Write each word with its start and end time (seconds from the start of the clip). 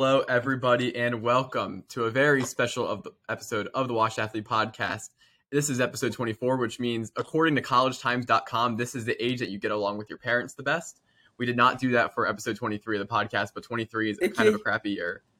Hello, 0.00 0.20
everybody, 0.28 0.94
and 0.94 1.22
welcome 1.22 1.82
to 1.88 2.04
a 2.04 2.10
very 2.10 2.44
special 2.44 2.86
of 2.86 3.02
the 3.02 3.10
episode 3.28 3.66
of 3.74 3.88
the 3.88 3.94
Washed 3.94 4.20
Athlete 4.20 4.44
Podcast. 4.44 5.08
This 5.50 5.68
is 5.68 5.80
episode 5.80 6.12
24, 6.12 6.56
which 6.56 6.78
means, 6.78 7.10
according 7.16 7.56
to 7.56 7.62
collegetimes.com, 7.62 8.76
this 8.76 8.94
is 8.94 9.04
the 9.04 9.20
age 9.20 9.40
that 9.40 9.48
you 9.48 9.58
get 9.58 9.72
along 9.72 9.98
with 9.98 10.08
your 10.08 10.20
parents 10.20 10.54
the 10.54 10.62
best. 10.62 11.00
We 11.36 11.46
did 11.46 11.56
not 11.56 11.80
do 11.80 11.90
that 11.90 12.14
for 12.14 12.28
episode 12.28 12.54
23 12.54 13.00
of 13.00 13.08
the 13.08 13.12
podcast, 13.12 13.48
but 13.56 13.64
23 13.64 14.10
is 14.12 14.18
kind 14.36 14.48
of 14.48 14.54
a 14.54 14.58
crappy 14.60 14.90
year. 14.90 15.24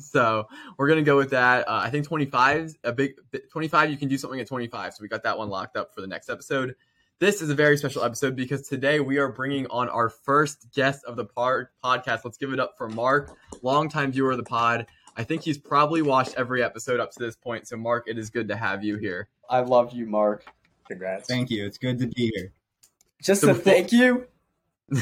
So 0.00 0.48
we're 0.78 0.88
gonna 0.88 1.02
go 1.02 1.18
with 1.18 1.30
that. 1.30 1.68
Uh, 1.68 1.80
I 1.84 1.90
think 1.90 2.06
25 2.06 2.60
is 2.60 2.78
a 2.84 2.92
big 2.92 3.16
25. 3.50 3.90
You 3.90 3.98
can 3.98 4.08
do 4.08 4.16
something 4.16 4.40
at 4.40 4.46
25, 4.46 4.94
so 4.94 5.02
we 5.02 5.08
got 5.08 5.22
that 5.24 5.36
one 5.36 5.50
locked 5.50 5.76
up 5.76 5.94
for 5.94 6.00
the 6.00 6.06
next 6.06 6.30
episode. 6.30 6.74
This 7.20 7.42
is 7.42 7.50
a 7.50 7.54
very 7.54 7.76
special 7.76 8.02
episode 8.02 8.34
because 8.34 8.66
today 8.66 8.98
we 8.98 9.18
are 9.18 9.28
bringing 9.28 9.66
on 9.66 9.90
our 9.90 10.08
first 10.08 10.72
guest 10.74 11.04
of 11.04 11.16
the 11.16 11.26
pod- 11.26 11.66
podcast. 11.84 12.20
Let's 12.24 12.38
give 12.38 12.52
it 12.54 12.58
up 12.58 12.78
for 12.78 12.88
Mark, 12.88 13.36
longtime 13.62 14.12
viewer 14.12 14.30
of 14.30 14.38
the 14.38 14.42
pod. 14.42 14.86
I 15.18 15.24
think 15.24 15.42
he's 15.42 15.58
probably 15.58 16.00
watched 16.00 16.34
every 16.38 16.62
episode 16.62 16.98
up 16.98 17.12
to 17.12 17.18
this 17.18 17.36
point. 17.36 17.68
So, 17.68 17.76
Mark, 17.76 18.04
it 18.06 18.16
is 18.16 18.30
good 18.30 18.48
to 18.48 18.56
have 18.56 18.82
you 18.82 18.96
here. 18.96 19.28
I 19.50 19.60
love 19.60 19.92
you, 19.92 20.06
Mark. 20.06 20.46
Congrats. 20.88 21.28
Thank 21.28 21.50
you. 21.50 21.66
It's 21.66 21.76
good 21.76 21.98
to 21.98 22.06
be 22.06 22.32
here. 22.34 22.52
Just 23.22 23.42
So 23.42 23.50
a 23.50 23.54
before- 23.54 23.64
thank 23.64 23.92
you. 23.92 24.26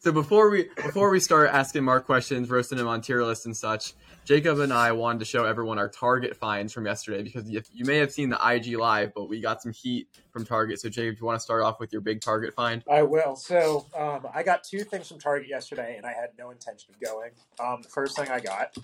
so 0.00 0.12
before 0.12 0.50
we 0.50 0.68
before 0.76 1.08
we 1.10 1.18
start 1.18 1.48
asking 1.50 1.82
Mark 1.82 2.04
questions, 2.04 2.50
roasting 2.50 2.78
him 2.78 2.86
on 2.86 3.00
tier 3.00 3.24
lists 3.24 3.46
and 3.46 3.56
such, 3.56 3.94
Jacob 4.24 4.58
and 4.60 4.72
I 4.72 4.92
wanted 4.92 5.18
to 5.18 5.24
show 5.26 5.44
everyone 5.44 5.78
our 5.78 5.88
Target 5.88 6.34
finds 6.34 6.72
from 6.72 6.86
yesterday 6.86 7.22
because 7.22 7.48
you, 7.50 7.60
you 7.72 7.84
may 7.84 7.98
have 7.98 8.10
seen 8.10 8.30
the 8.30 8.38
IG 8.42 8.78
live, 8.78 9.12
but 9.14 9.28
we 9.28 9.40
got 9.40 9.62
some 9.62 9.72
heat 9.72 10.08
from 10.30 10.46
Target. 10.46 10.80
So, 10.80 10.88
Jacob, 10.88 11.16
do 11.16 11.20
you 11.20 11.26
want 11.26 11.38
to 11.38 11.42
start 11.44 11.62
off 11.62 11.78
with 11.78 11.92
your 11.92 12.00
big 12.00 12.22
Target 12.22 12.54
find? 12.54 12.82
I 12.90 13.02
will. 13.02 13.36
So 13.36 13.86
um, 13.96 14.26
I 14.32 14.42
got 14.42 14.64
two 14.64 14.80
things 14.80 15.08
from 15.08 15.18
Target 15.18 15.48
yesterday, 15.48 15.96
and 15.98 16.06
I 16.06 16.12
had 16.12 16.30
no 16.38 16.50
intention 16.50 16.94
of 16.94 17.00
going. 17.00 17.32
Um, 17.60 17.82
the 17.82 17.88
first 17.90 18.16
thing 18.16 18.28
I 18.30 18.40
got, 18.40 18.74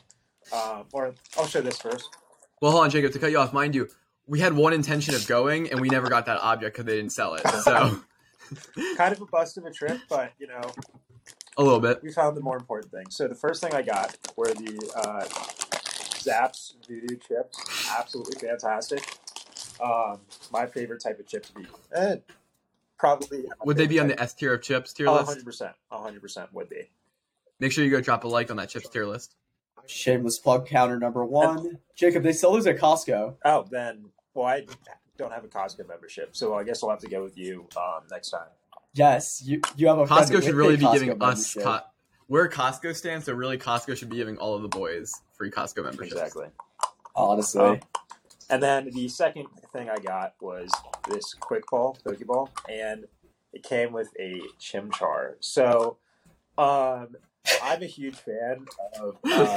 um, 0.52 0.84
or 0.92 1.14
I'll 1.38 1.46
show 1.46 1.62
this 1.62 1.78
first. 1.78 2.08
Well, 2.60 2.72
hold 2.72 2.84
on, 2.84 2.90
Jacob. 2.90 3.12
To 3.12 3.18
cut 3.18 3.30
you 3.30 3.38
off, 3.38 3.54
mind 3.54 3.74
you, 3.74 3.88
we 4.26 4.40
had 4.40 4.52
one 4.52 4.74
intention 4.74 5.14
of 5.14 5.26
going, 5.26 5.70
and 5.70 5.80
we 5.80 5.88
never 5.88 6.10
got 6.10 6.26
that 6.26 6.38
object 6.42 6.76
because 6.76 6.84
they 6.84 6.96
didn't 6.96 7.12
sell 7.12 7.34
it. 7.34 7.48
So, 7.48 8.00
Kind 8.96 9.14
of 9.14 9.22
a 9.22 9.26
bust 9.26 9.56
of 9.56 9.64
a 9.64 9.70
trip, 9.70 10.00
but 10.08 10.32
you 10.38 10.48
know 10.48 10.60
a 11.60 11.62
little 11.64 11.80
bit. 11.80 12.02
we 12.02 12.10
found 12.12 12.36
the 12.36 12.40
more 12.40 12.56
important 12.56 12.90
thing. 12.90 13.06
So 13.10 13.28
the 13.28 13.34
first 13.34 13.62
thing 13.62 13.74
I 13.74 13.82
got 13.82 14.16
were 14.36 14.46
the 14.46 14.92
uh, 14.96 15.26
Zapp's 16.18 16.76
Voodoo 16.88 17.16
chips. 17.16 17.90
Absolutely 17.98 18.40
fantastic. 18.48 19.04
Um, 19.82 20.20
my 20.50 20.66
favorite 20.66 21.02
type 21.02 21.18
of 21.20 21.26
chip 21.26 21.44
to 21.46 21.54
be. 21.54 21.66
Eh, 21.94 22.16
probably. 22.98 23.44
Would 23.64 23.76
they 23.76 23.86
be 23.86 24.00
on 24.00 24.08
the 24.08 24.20
S 24.20 24.34
tier 24.34 24.54
of 24.54 24.62
chips 24.62 24.92
tier 24.92 25.08
Oh, 25.08 25.12
list? 25.14 25.26
100 25.26 25.44
percent. 25.44 25.72
hundred 25.90 26.20
percent 26.22 26.52
would 26.52 26.68
be. 26.68 26.90
Make 27.58 27.72
sure 27.72 27.84
you 27.84 27.90
go 27.90 28.00
drop 28.00 28.24
a 28.24 28.28
like 28.28 28.50
on 28.50 28.56
that 28.56 28.70
chips 28.70 28.88
tier 28.88 29.06
list. 29.06 29.36
Shameless 29.86 30.38
plug 30.38 30.66
counter 30.66 30.98
number 30.98 31.24
one. 31.24 31.78
Jacob, 31.94 32.22
they 32.22 32.32
sell 32.32 32.52
those 32.52 32.66
at 32.66 32.78
Costco. 32.78 33.34
Oh, 33.44 33.66
then 33.70 34.06
well, 34.34 34.46
I 34.46 34.66
don't 35.18 35.32
have 35.32 35.44
a 35.44 35.48
Costco 35.48 35.88
membership, 35.88 36.30
so 36.36 36.54
I 36.54 36.64
guess 36.64 36.82
I'll 36.82 36.90
have 36.90 37.00
to 37.00 37.08
go 37.08 37.22
with 37.22 37.36
you 37.36 37.66
um, 37.76 38.02
next 38.10 38.30
time. 38.30 38.48
Yes, 38.92 39.42
you 39.44 39.60
you 39.76 39.86
have 39.88 39.98
a 39.98 40.06
Costco 40.06 40.42
should 40.42 40.54
really 40.54 40.76
be 40.76 40.84
Costco 40.84 40.92
giving 40.92 41.10
us. 41.10 41.56
membership. 41.56 41.62
Co- 41.62 41.80
we're 42.28 42.44
a 42.44 42.50
Costco 42.50 42.94
stand, 42.94 43.24
so 43.24 43.32
really 43.32 43.58
Costco 43.58 43.96
should 43.96 44.08
be 44.08 44.16
giving 44.16 44.38
all 44.38 44.54
of 44.54 44.62
the 44.62 44.68
boys 44.68 45.12
free 45.36 45.50
Costco 45.50 45.84
memberships. 45.84 46.12
Exactly. 46.12 46.46
honestly. 47.14 47.60
Um, 47.60 47.80
and 48.50 48.62
then 48.62 48.90
the 48.90 49.08
second 49.08 49.46
thing 49.72 49.88
I 49.88 49.96
got 49.96 50.34
was 50.40 50.70
this 51.08 51.34
quick 51.34 51.64
ball, 51.70 51.96
Pokeball, 52.04 52.48
and 52.68 53.04
it 53.52 53.62
came 53.62 53.92
with 53.92 54.08
a 54.18 54.40
Chimchar. 54.60 55.34
So 55.40 55.98
um, 56.58 57.16
I'm 57.62 57.82
a 57.82 57.86
huge 57.86 58.16
fan 58.16 58.66
of 59.00 59.16
uh, 59.24 59.56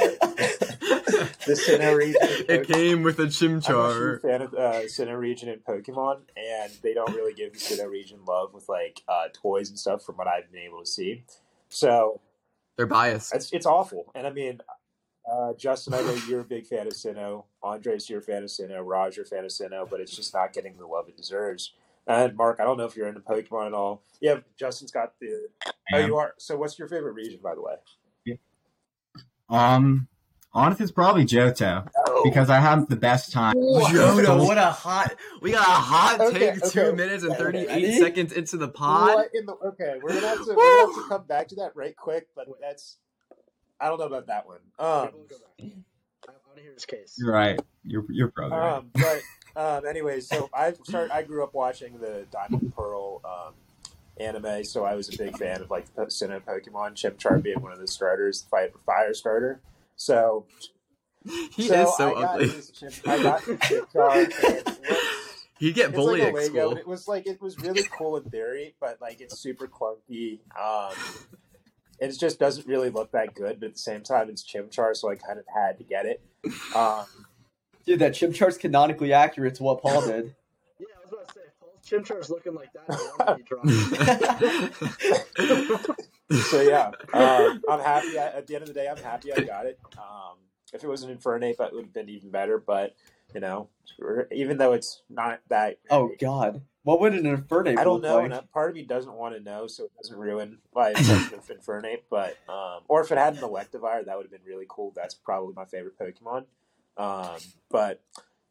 the 1.46 1.60
Sinnoh 1.68 1.98
region. 1.98 2.20
it 2.50 2.68
came 2.68 3.04
with 3.04 3.20
a 3.20 3.24
Chimchar. 3.24 3.70
I'm 3.70 4.08
a 4.08 4.12
huge 4.12 4.22
fan 4.22 4.42
of 4.42 4.54
uh, 4.54 4.82
Sinnoh 4.88 5.18
region 5.18 5.50
in 5.50 5.60
Pokemon, 5.60 6.22
and 6.38 6.72
they 6.82 6.94
don't 6.94 7.14
really 7.14 7.34
give 7.34 7.54
the 7.54 7.60
Sinnoh 7.60 7.90
region 7.90 8.20
love 8.28 8.54
with 8.54 8.70
like 8.70 9.02
uh, 9.08 9.28
toys 9.34 9.70
and 9.70 9.78
stuff, 9.78 10.04
from 10.04 10.16
what 10.16 10.28
I've 10.28 10.52
been 10.52 10.62
able 10.62 10.80
to 10.80 10.86
see. 10.86 11.24
So 11.70 12.22
They're 12.78 12.88
biased. 12.88 13.34
it's 13.36 13.52
it's 13.52 13.66
awful. 13.66 14.12
And 14.16 14.28
I 14.28 14.32
mean, 14.32 14.62
uh, 15.32 15.54
Justin, 15.54 15.94
I 15.94 16.02
know 16.02 16.18
you're 16.28 16.42
a 16.42 16.46
big 16.46 16.66
fan 16.66 16.88
of 16.88 16.94
Sinnoh. 16.94 17.46
Andres, 17.62 18.10
you're 18.10 18.20
a 18.20 18.24
fan 18.24 18.44
of 18.44 18.50
Sinnoh. 18.50 18.82
Raj, 18.86 19.18
you're 19.18 19.26
a 19.26 19.28
fan 19.28 19.46
of 19.46 19.52
Sinnoh, 19.52 19.90
but 19.90 20.00
it's 20.00 20.16
just 20.16 20.34
not 20.34 20.54
getting 20.54 20.78
the 20.78 20.86
love 20.86 21.08
it 21.08 21.18
deserves. 21.18 21.74
And 22.06 22.36
Mark, 22.36 22.60
I 22.60 22.66
don't 22.66 22.78
know 22.78 22.84
if 22.86 22.98
you're 22.98 23.08
into 23.08 23.22
Pokemon 23.22 23.68
at 23.68 23.74
all. 23.74 24.04
Yeah, 24.20 24.40
Justin's 24.60 24.92
got 24.92 25.14
the. 25.22 25.48
Oh, 25.92 25.98
you 25.98 26.18
are. 26.18 26.34
So, 26.38 26.56
what's 26.58 26.78
your 26.80 26.88
favorite 26.88 27.14
region, 27.14 27.40
by 27.44 27.56
the 27.56 27.62
way? 27.62 27.74
Um, 29.50 30.08
honestly, 30.54 30.84
it's 30.84 30.92
probably 30.92 31.26
Johto 31.26 31.88
because 32.24 32.50
I 32.50 32.60
have 32.60 32.88
the 32.88 32.96
best 32.96 33.32
time. 33.32 33.56
Yoda, 33.56 34.40
what 34.40 34.58
a 34.58 34.72
hot! 34.72 35.16
We 35.42 35.52
got 35.52 35.68
a 35.68 35.72
hot 35.72 36.22
Okay, 36.22 36.54
take. 36.54 36.72
Two 36.72 36.94
minutes 36.94 37.24
and 37.24 37.36
thirty-eight 37.36 37.68
Ready? 37.68 38.00
seconds 38.00 38.32
into 38.32 38.58
the 38.58 38.70
pod. 38.70 39.26
In 39.34 39.46
the? 39.46 39.54
Okay, 39.54 40.00
we're 40.02 40.14
gonna 40.14 40.28
have 40.28 40.46
to, 40.46 40.54
we're 40.56 40.56
gonna 40.56 40.94
have 40.94 41.04
to 41.04 41.10
come 41.10 41.24
back 41.26 41.50
to 41.50 41.56
that 41.58 41.76
right 41.76 41.96
quick, 41.96 42.30
but 42.36 42.48
that's. 42.62 42.98
I 43.80 43.90
don't 43.90 44.00
know 44.00 44.06
about 44.06 44.28
that 44.28 44.48
one. 44.48 44.60
Um, 44.80 45.10
I 45.60 46.32
want 46.48 46.56
to 46.56 46.62
hear 46.62 46.74
his 46.74 46.86
case. 46.86 47.16
You're 47.20 47.34
right. 47.34 47.60
You're 47.84 48.06
you're 48.10 48.30
probably 48.30 48.58
right. 48.58 48.78
Um, 48.78 48.92
but 48.94 49.22
um, 49.62 49.86
anyways, 49.86 50.30
so 50.30 50.50
I 50.54 50.74
started. 50.84 51.14
I 51.14 51.24
grew 51.24 51.44
up 51.44 51.54
watching 51.54 52.00
the 52.00 52.26
Diamond 52.32 52.74
Pearl 52.76 53.22
um, 53.26 53.54
anime, 54.20 54.64
so 54.64 54.84
I 54.86 54.96
was 54.96 55.14
a 55.14 55.18
big 55.18 55.38
fan 55.38 55.62
of 55.62 55.70
like 55.72 55.94
the 55.96 56.06
Sinnoh 56.06 56.42
Pokemon. 56.42 56.96
Chimchar 56.96 57.42
being 57.42 57.62
one 57.62 57.72
of 57.72 57.80
the 57.80 57.88
starters, 57.88 58.42
fight 58.50 58.72
fire 58.86 59.14
starter. 59.14 59.62
So 59.96 60.46
He 61.52 61.68
so 61.68 61.84
is 61.88 61.98
so 61.98 62.14
I 62.16 62.24
ugly. 62.24 62.48
this 62.48 63.02
I 63.06 63.24
got 63.24 63.42
Chimchar. 63.42 64.12
And 64.16 64.34
it 64.34 64.66
looks, 64.90 65.48
He'd 65.60 65.76
get 65.76 65.90
it's 65.90 65.96
bullied 65.96 66.20
like 66.24 66.28
at 66.30 66.34
Lego. 66.36 66.50
school. 66.70 66.78
It 66.78 66.88
was 66.88 67.08
like 67.08 67.28
it 67.28 67.42
was 67.42 67.58
really 67.60 67.84
cool 67.98 68.18
in 68.18 68.24
theory, 68.30 68.76
but 68.82 69.00
like 69.00 69.22
it's 69.22 69.40
super 69.40 69.68
clunky. 69.68 70.40
Um, 70.60 70.94
it 72.00 72.12
just 72.20 72.40
doesn't 72.40 72.68
really 72.68 72.90
look 72.90 73.12
that 73.12 73.34
good. 73.34 73.60
But 73.60 73.68
at 73.68 73.74
the 73.74 73.80
same 73.80 74.02
time, 74.02 74.30
it's 74.30 74.44
Chimchar, 74.44 74.96
so 74.96 75.10
I 75.10 75.16
kind 75.16 75.40
of 75.40 75.46
had 75.56 75.78
to 75.78 75.84
get 75.86 76.06
it. 76.06 76.22
Um, 76.76 77.06
Dude, 77.86 78.00
that 78.00 78.14
Chimchar's 78.14 78.58
canonically 78.58 79.14
accurate 79.14 79.56
to 79.56 79.64
what 79.64 79.82
Paul 79.82 80.02
did. 80.08 80.36
Yeah, 80.80 80.88
I 80.98 81.04
was 81.04 81.14
about 81.14 81.34
to 81.84 81.90
say, 81.90 81.96
if 81.98 82.08
Paul's 82.08 82.10
Chimchar 82.10 82.20
is 82.20 82.30
looking 82.30 82.56
like 82.56 82.74
that. 82.74 82.84
I 82.90 82.94
want 83.18 83.28
to 83.28 83.36
be 83.36 83.44
dropped. 85.80 86.00
so 86.50 86.62
yeah, 86.62 86.92
um, 87.14 87.62
I'm 87.70 87.80
happy. 87.80 88.18
I, 88.18 88.28
at 88.28 88.48
the 88.48 88.56
end 88.56 88.64
of 88.64 88.68
the 88.68 88.74
day, 88.74 88.88
I'm 88.88 88.98
happy 88.98 89.34
I 89.34 89.42
got 89.42 89.66
it. 89.66 89.80
Um, 89.98 90.38
if 90.74 90.84
it 90.84 90.88
was 90.88 91.04
an 91.04 91.16
Infernape, 91.16 91.58
that 91.58 91.74
would 91.74 91.86
have 91.86 91.94
been 91.94 92.10
even 92.10 92.32
better. 92.32 92.58
But 92.58 92.96
you 93.34 93.40
know, 93.40 93.70
even 94.32 94.58
though 94.58 94.74
it's 94.74 95.02
not 95.10 95.42
that, 95.50 95.80
Oh 95.90 96.12
God, 96.20 96.62
what 96.84 97.00
would 97.00 97.14
an 97.14 97.24
Infernape 97.24 97.78
I 97.78 97.84
don't 97.84 98.02
know. 98.02 98.16
like? 98.16 98.26
And 98.26 98.34
that 98.34 98.52
part 98.52 98.70
of 98.70 98.76
me 98.76 98.84
doesn't 98.84 99.14
want 99.14 99.36
to 99.36 99.42
know, 99.42 99.68
so 99.68 99.86
it 99.86 99.92
doesn't 100.02 100.18
ruin 100.18 100.60
my 100.74 100.90
of 100.92 100.98
Infernape. 101.50 102.04
But 102.10 102.38
um, 102.50 102.82
or 102.88 103.02
if 103.02 103.12
it 103.12 103.18
had 103.18 103.36
an 103.36 103.42
Electivire, 103.42 104.06
that 104.06 104.18
would 104.18 104.26
have 104.26 104.32
been 104.32 104.46
really 104.46 104.66
cool. 104.68 104.92
That's 104.96 105.14
probably 105.14 105.54
my 105.54 105.66
favorite 105.66 105.98
Pokemon. 105.98 106.46
Um, 106.98 107.40
but 107.70 108.02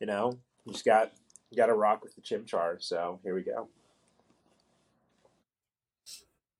you 0.00 0.06
know, 0.06 0.38
you 0.64 0.72
just 0.72 0.84
got 0.84 1.12
got 1.56 1.66
to 1.66 1.74
rock 1.74 2.02
with 2.02 2.14
the 2.14 2.20
Chimchar. 2.20 2.82
So 2.82 3.20
here 3.22 3.34
we 3.34 3.42
go. 3.42 3.68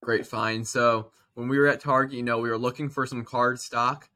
Great 0.03 0.27
find. 0.27 0.67
So 0.67 1.13
when 1.35 1.49
we 1.49 1.59
were 1.59 1.69
at 1.69 1.81
Target, 1.81 2.17
you 2.17 2.23
know, 2.23 2.39
we 2.39 2.51
were 2.51 2.59
looking 2.59 2.89
for 2.89 3.07
some 3.07 3.25
card 3.25 3.61
stock, 3.61 4.09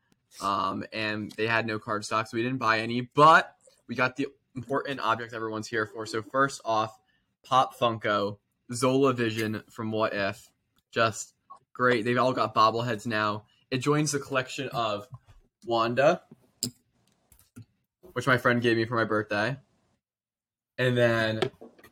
um, 0.43 0.85
and 0.93 1.33
they 1.33 1.47
had 1.47 1.67
no 1.67 1.79
card 1.79 2.05
stock, 2.05 2.27
so 2.27 2.37
we 2.37 2.43
didn't 2.43 2.59
buy 2.59 2.81
any. 2.81 3.03
But 3.03 3.55
we 3.87 3.95
got 3.95 4.17
the 4.17 4.29
important 4.55 5.01
objects 5.01 5.35
everyone's 5.35 5.69
here 5.69 5.87
for. 5.87 6.07
So 6.07 6.23
first 6.23 6.61
off, 6.65 6.99
Pop 7.45 7.79
Funko, 7.79 8.39
Zola 8.73 9.13
Vision 9.13 9.63
from 9.71 9.93
What 9.93 10.13
If, 10.13 10.51
just 10.91 11.35
great. 11.73 12.05
They've 12.05 12.19
all 12.19 12.33
got 12.33 12.55
bobbleheads 12.55 13.07
now. 13.07 13.45
It 13.71 13.79
joins 13.79 14.13
the 14.13 14.19
collection 14.19 14.69
of 14.71 15.07
Wanda, 15.67 16.23
which 18.13 18.27
my 18.27 18.39
friend 18.39 18.63
gave 18.63 18.77
me 18.77 18.85
for 18.85 18.97
my 18.97 19.05
birthday, 19.05 19.57
and 20.79 20.97
then 20.97 21.41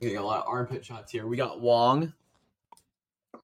a 0.02 0.18
lot 0.18 0.42
of 0.42 0.48
armpit 0.48 0.84
shots 0.84 1.10
here. 1.10 1.26
We 1.26 1.36
got 1.36 1.60
Wong. 1.60 2.12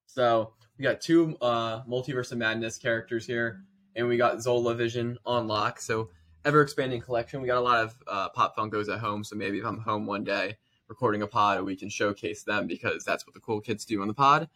So 0.05 0.53
we 0.77 0.83
got 0.83 1.01
two 1.01 1.37
uh, 1.41 1.83
Multiverse 1.83 2.31
of 2.31 2.37
Madness 2.37 2.77
characters 2.77 3.25
here, 3.25 3.63
and 3.95 4.07
we 4.07 4.17
got 4.17 4.41
Zola 4.41 4.75
Vision 4.75 5.17
on 5.25 5.47
lock. 5.47 5.79
So 5.79 6.09
ever 6.45 6.61
expanding 6.61 7.01
collection. 7.01 7.41
We 7.41 7.47
got 7.47 7.57
a 7.57 7.61
lot 7.61 7.83
of 7.83 7.95
uh, 8.07 8.29
Pop 8.29 8.55
Funkos 8.55 8.91
at 8.93 8.99
home. 8.99 9.23
So 9.23 9.35
maybe 9.35 9.59
if 9.59 9.65
I'm 9.65 9.79
home 9.79 10.05
one 10.05 10.23
day 10.23 10.57
recording 10.87 11.21
a 11.21 11.27
pod, 11.27 11.63
we 11.63 11.75
can 11.75 11.89
showcase 11.89 12.43
them 12.43 12.67
because 12.67 13.03
that's 13.03 13.25
what 13.25 13.33
the 13.33 13.39
cool 13.39 13.61
kids 13.61 13.85
do 13.85 14.01
on 14.01 14.07
the 14.07 14.13
pod. 14.13 14.49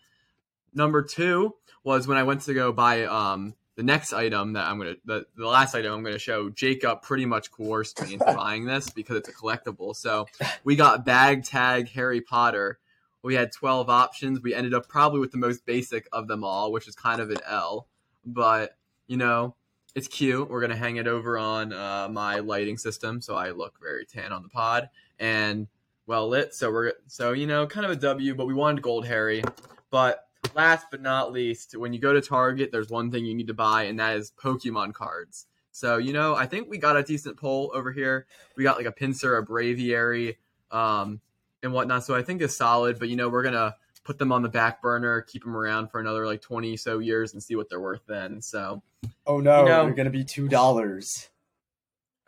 Number 0.73 1.01
two 1.01 1.55
was 1.83 2.07
when 2.07 2.17
I 2.17 2.23
went 2.23 2.41
to 2.41 2.53
go 2.53 2.71
buy 2.71 3.05
um, 3.05 3.55
the 3.75 3.83
next 3.83 4.13
item 4.13 4.53
that 4.53 4.67
I'm 4.67 4.77
gonna 4.77 4.95
the, 5.05 5.25
the 5.35 5.47
last 5.47 5.75
item 5.75 5.93
I'm 5.93 6.03
gonna 6.03 6.17
show. 6.17 6.49
Jacob 6.49 7.01
pretty 7.01 7.25
much 7.25 7.51
coerced 7.51 8.01
me 8.01 8.13
into 8.13 8.25
buying 8.25 8.65
this 8.65 8.89
because 8.89 9.17
it's 9.17 9.29
a 9.29 9.33
collectible. 9.33 9.95
So 9.95 10.27
we 10.63 10.75
got 10.75 11.05
bag 11.05 11.43
tag 11.43 11.89
Harry 11.89 12.21
Potter. 12.21 12.79
We 13.21 13.35
had 13.35 13.51
12 13.51 13.89
options. 13.89 14.41
We 14.41 14.53
ended 14.53 14.73
up 14.73 14.87
probably 14.87 15.19
with 15.19 15.31
the 15.31 15.37
most 15.37 15.65
basic 15.65 16.07
of 16.11 16.27
them 16.27 16.43
all, 16.43 16.71
which 16.71 16.87
is 16.87 16.95
kind 16.95 17.19
of 17.19 17.31
an 17.31 17.39
L. 17.47 17.87
But, 18.23 18.77
you 19.07 19.17
know, 19.17 19.55
it's 19.95 20.07
cute. 20.07 20.49
We're 20.49 20.61
gonna 20.61 20.75
hang 20.75 20.97
it 20.97 21.07
over 21.07 21.37
on 21.37 21.73
uh, 21.73 22.07
my 22.09 22.39
lighting 22.39 22.77
system, 22.77 23.21
so 23.21 23.35
I 23.35 23.51
look 23.51 23.79
very 23.81 24.05
tan 24.05 24.31
on 24.31 24.43
the 24.43 24.49
pod 24.49 24.89
and 25.19 25.67
well 26.05 26.27
lit. 26.27 26.53
So 26.53 26.71
we're 26.71 26.93
so 27.07 27.31
you 27.31 27.47
know 27.47 27.65
kind 27.65 27.85
of 27.85 27.91
a 27.91 27.95
W, 27.95 28.35
but 28.35 28.45
we 28.45 28.53
wanted 28.53 28.81
Gold 28.81 29.05
Harry. 29.07 29.43
But 29.89 30.24
last 30.55 30.87
but 30.89 31.01
not 31.01 31.31
least, 31.31 31.77
when 31.77 31.93
you 31.93 31.99
go 31.99 32.13
to 32.13 32.21
Target, 32.21 32.71
there's 32.71 32.89
one 32.89 33.11
thing 33.11 33.25
you 33.25 33.35
need 33.35 33.47
to 33.47 33.53
buy, 33.53 33.83
and 33.83 33.99
that 33.99 34.15
is 34.17 34.31
Pokemon 34.41 34.93
cards. 34.93 35.45
So 35.71 35.97
you 35.97 36.13
know, 36.13 36.33
I 36.35 36.45
think 36.45 36.69
we 36.69 36.77
got 36.77 36.95
a 36.95 37.03
decent 37.03 37.37
pull 37.37 37.71
over 37.75 37.91
here. 37.91 38.25
We 38.55 38.63
got 38.63 38.77
like 38.77 38.85
a 38.87 38.91
Pinsir, 38.91 39.37
a 39.37 39.45
Braviary, 39.45 40.37
um, 40.71 41.19
and 41.61 41.73
whatnot. 41.73 42.05
So 42.05 42.15
I 42.15 42.21
think 42.23 42.41
it's 42.41 42.55
solid. 42.55 42.97
But 42.97 43.09
you 43.09 43.17
know, 43.17 43.27
we're 43.29 43.43
gonna 43.43 43.75
put 44.05 44.17
them 44.17 44.31
on 44.31 44.41
the 44.41 44.49
back 44.49 44.81
burner, 44.81 45.21
keep 45.21 45.43
them 45.43 45.55
around 45.57 45.89
for 45.91 45.99
another 45.99 46.25
like 46.25 46.41
twenty 46.41 46.77
so 46.77 46.99
years, 46.99 47.33
and 47.33 47.43
see 47.43 47.55
what 47.55 47.69
they're 47.69 47.81
worth 47.81 48.05
then. 48.07 48.41
So 48.41 48.81
Oh 49.27 49.39
no, 49.41 49.63
You 49.63 49.69
know- 49.69 49.83
they're 49.85 49.93
gonna 49.93 50.09
be 50.09 50.23
two 50.23 50.47
dollars. 50.47 51.27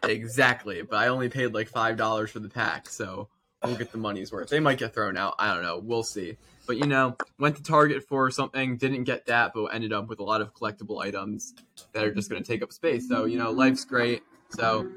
exactly. 0.04 0.82
But 0.82 0.98
I 0.98 1.08
only 1.08 1.30
paid 1.30 1.54
like 1.54 1.70
five 1.70 1.98
dollars 1.98 2.30
for 2.32 2.40
the 2.40 2.50
pack, 2.50 2.90
so 2.90 3.30
we'll 3.64 3.76
get 3.76 3.92
the 3.92 3.98
money's 3.98 4.32
worth. 4.32 4.50
They 4.50 4.60
might 4.60 4.78
get 4.78 4.94
thrown 4.94 5.18
out. 5.18 5.36
I 5.40 5.54
don't 5.54 5.64
know. 5.64 5.80
We'll 5.84 6.04
see. 6.04 6.38
But 6.66 6.78
you 6.78 6.86
know, 6.86 7.16
went 7.40 7.56
to 7.58 7.64
Target 7.64 8.04
for 8.08 8.30
something, 8.30 8.78
didn't 8.78 9.06
get 9.06 9.26
that, 9.28 9.54
but 9.54 9.66
ended 9.68 9.94
up 9.94 10.08
with 10.10 10.20
a 10.20 10.24
lot 10.24 10.42
of 10.42 10.54
collectible 10.54 11.02
items 11.02 11.54
that 11.94 12.04
are 12.04 12.14
just 12.14 12.30
going 12.30 12.42
to 12.44 12.48
take 12.48 12.62
up 12.62 12.74
space. 12.74 13.08
So 13.08 13.26
you 13.26 13.38
know, 13.38 13.52
life's 13.52 13.86
great. 13.86 14.22
So, 14.50 14.90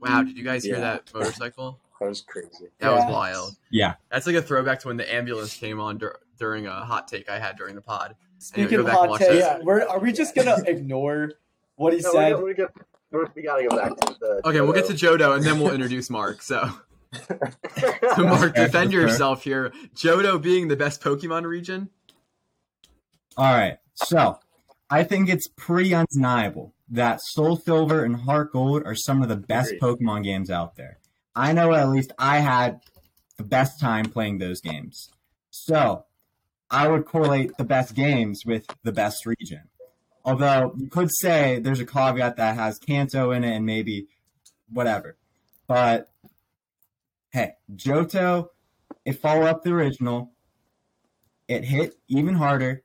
wow, 0.00 0.22
did 0.22 0.36
you 0.36 0.44
guys 0.44 0.64
hear 0.64 0.74
Yeah. 0.74 0.80
that 0.80 1.10
motorcycle? 1.14 1.78
That 2.00 2.08
was 2.08 2.20
crazy. 2.20 2.68
That 2.78 2.92
was 2.92 3.10
wild. 3.10 3.56
Yeah. 3.70 3.94
That's 4.10 4.26
like 4.26 4.36
a 4.36 4.42
throwback 4.42 4.80
to 4.80 4.88
when 4.88 4.96
the 4.98 5.12
ambulance 5.12 5.56
came 5.56 5.80
on 5.80 5.98
dur- 5.98 6.18
during 6.38 6.66
a 6.66 6.84
hot 6.84 7.08
take 7.08 7.28
I 7.30 7.38
had 7.38 7.56
during 7.56 7.74
the 7.74 7.80
pod. 7.80 8.16
Speaking 8.38 8.76
go 8.76 8.80
of 8.80 8.86
back 8.86 8.94
and 8.96 9.00
hot 9.00 9.08
watch 9.08 9.20
takes, 9.20 9.44
that. 9.44 9.64
we're, 9.64 9.82
are 9.82 9.98
we 9.98 10.12
just 10.12 10.34
gonna 10.34 10.58
ignore 10.66 11.32
what 11.76 11.94
he 11.94 12.00
No, 12.00 12.12
said? 12.12 12.36
we, 12.36 12.44
we, 12.44 12.54
get, 12.54 12.68
we're, 13.10 13.26
we 13.34 13.42
gotta 13.42 13.66
go 13.66 13.76
back 13.76 13.96
to 13.96 14.16
the. 14.20 14.42
Okay, 14.44 14.60
we'll 14.60 14.74
get 14.74 14.86
to 14.88 14.92
Johto 14.92 15.34
and 15.36 15.42
then 15.44 15.58
we'll 15.58 15.72
introduce 15.72 16.10
Mark. 16.10 16.42
So, 16.42 16.70
so 18.14 18.24
Mark, 18.24 18.54
defend 18.54 18.92
yourself 18.92 19.44
here. 19.44 19.72
Johto 19.94 20.40
being 20.40 20.68
the 20.68 20.76
best 20.76 21.02
Pokemon 21.02 21.44
region. 21.44 21.90
All 23.36 23.52
right. 23.52 23.78
So 23.94 24.38
I 24.88 25.04
think 25.04 25.28
it's 25.28 25.48
pretty 25.56 25.94
undeniable 25.94 26.74
that 26.88 27.20
Soul 27.20 27.56
Silver 27.56 28.04
and 28.04 28.16
Heart 28.16 28.52
Gold 28.52 28.82
are 28.84 28.94
some 28.94 29.22
of 29.22 29.28
the 29.28 29.36
best 29.36 29.72
Agreed. 29.72 29.80
Pokemon 29.80 30.24
games 30.24 30.50
out 30.50 30.76
there. 30.76 30.98
I 31.34 31.52
know 31.52 31.72
at 31.74 31.88
least 31.88 32.12
I 32.18 32.38
had 32.38 32.80
the 33.36 33.44
best 33.44 33.80
time 33.80 34.06
playing 34.06 34.38
those 34.38 34.60
games. 34.60 35.10
So 35.50 36.04
I 36.70 36.88
would 36.88 37.04
correlate 37.04 37.56
the 37.56 37.64
best 37.64 37.94
games 37.94 38.42
with 38.46 38.66
the 38.82 38.92
best 38.92 39.26
region. 39.26 39.62
Although 40.24 40.74
you 40.76 40.88
could 40.88 41.10
say 41.12 41.58
there's 41.60 41.80
a 41.80 41.86
caveat 41.86 42.36
that 42.36 42.56
has 42.56 42.78
Kanto 42.78 43.30
in 43.30 43.44
it 43.44 43.54
and 43.54 43.66
maybe 43.66 44.08
whatever. 44.70 45.16
But 45.66 46.10
hey, 47.36 47.52
Johto, 47.74 48.48
it 49.04 49.12
followed 49.12 49.44
up 49.46 49.62
the 49.62 49.70
original. 49.72 50.32
It 51.48 51.64
hit 51.64 51.96
even 52.08 52.34
harder 52.34 52.82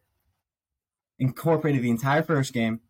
incorporated 1.20 1.84
the 1.84 1.90
entire 1.90 2.24
first 2.24 2.52
game. 2.52 2.82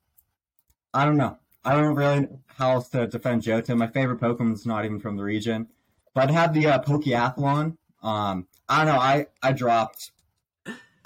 I 0.93 1.05
don't 1.05 1.17
know. 1.17 1.37
I 1.63 1.75
don't 1.75 1.95
really 1.95 2.21
know 2.21 2.39
how 2.47 2.71
else 2.71 2.89
to 2.89 3.05
defend 3.05 3.43
Johto. 3.43 3.77
My 3.77 3.87
favorite 3.87 4.19
Pokemon 4.19 4.53
is 4.53 4.65
not 4.65 4.85
even 4.85 4.99
from 4.99 5.17
the 5.17 5.23
region. 5.23 5.67
But 6.15 6.29
I 6.29 6.33
had 6.33 6.53
the 6.53 6.67
uh, 6.67 6.81
Pokeathlon. 6.81 7.77
Um, 8.01 8.47
I 8.67 8.83
don't 8.85 8.95
know. 8.95 8.99
I, 8.99 9.27
I 9.43 9.51
dropped, 9.51 10.11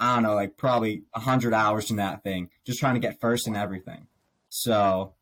I 0.00 0.14
don't 0.14 0.22
know, 0.22 0.34
like 0.34 0.56
probably 0.56 1.02
100 1.12 1.52
hours 1.52 1.90
in 1.90 1.96
that 1.96 2.22
thing, 2.22 2.48
just 2.64 2.78
trying 2.80 2.94
to 2.94 3.00
get 3.00 3.20
first 3.20 3.46
in 3.46 3.54
everything. 3.56 4.06
So 4.48 5.12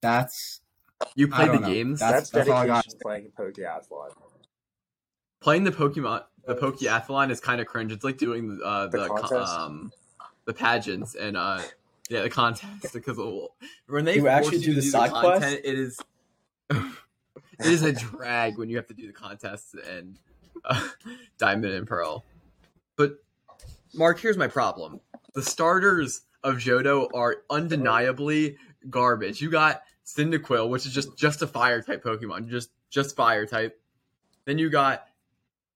that's, 0.00 0.60
You 1.14 1.28
played 1.28 1.48
the 1.48 1.58
know. 1.60 1.66
games. 1.66 2.00
That's- 2.00 2.30
That's, 2.30 2.48
all 2.48 2.56
I 2.58 2.66
got. 2.66 2.84
dedication 2.84 3.00
playing 3.02 3.32
a 3.36 3.42
Pokeathlon. 3.42 4.10
Playing 5.46 5.62
the 5.62 5.70
Pokemon, 5.70 6.24
the 6.44 6.56
Pokeathlon 6.56 7.30
is 7.30 7.38
kind 7.38 7.60
of 7.60 7.68
cringe. 7.68 7.92
It's 7.92 8.02
like 8.02 8.18
doing 8.18 8.58
uh, 8.64 8.88
The 8.88 8.98
the, 8.98 9.44
um, 9.44 9.92
the 10.44 10.52
pageants 10.52 11.14
and 11.14 11.36
uh, 11.36 11.62
yeah, 12.10 12.22
the 12.22 12.30
contest 12.30 12.92
because 12.92 13.16
when 13.86 14.04
they 14.04 14.16
You 14.16 14.26
actually 14.26 14.56
force 14.56 14.64
do 14.64 14.74
to 14.74 14.80
the 14.80 14.82
side 14.82 15.12
content, 15.12 15.42
quest? 15.42 15.60
it 15.62 15.78
is 15.78 16.00
it 16.70 16.86
is 17.60 17.84
a 17.84 17.92
drag 17.92 18.58
when 18.58 18.68
you 18.68 18.76
have 18.76 18.88
to 18.88 18.94
do 18.94 19.06
the 19.06 19.12
contests 19.12 19.76
and 19.88 20.18
uh, 20.64 20.88
Diamond 21.38 21.74
and 21.74 21.86
Pearl. 21.86 22.24
But 22.96 23.12
Mark, 23.94 24.18
here's 24.18 24.36
my 24.36 24.48
problem: 24.48 25.00
the 25.34 25.44
starters 25.44 26.22
of 26.42 26.56
Johto 26.56 27.06
are 27.14 27.44
undeniably 27.50 28.56
garbage. 28.90 29.40
You 29.40 29.52
got 29.52 29.82
Cyndaquil, 30.04 30.70
which 30.70 30.86
is 30.86 30.92
just 30.92 31.16
just 31.16 31.40
a 31.42 31.46
fire 31.46 31.82
type 31.82 32.02
Pokemon, 32.02 32.48
just 32.48 32.70
just 32.90 33.14
fire 33.14 33.46
type. 33.46 33.80
Then 34.44 34.58
you 34.58 34.70
got 34.70 35.06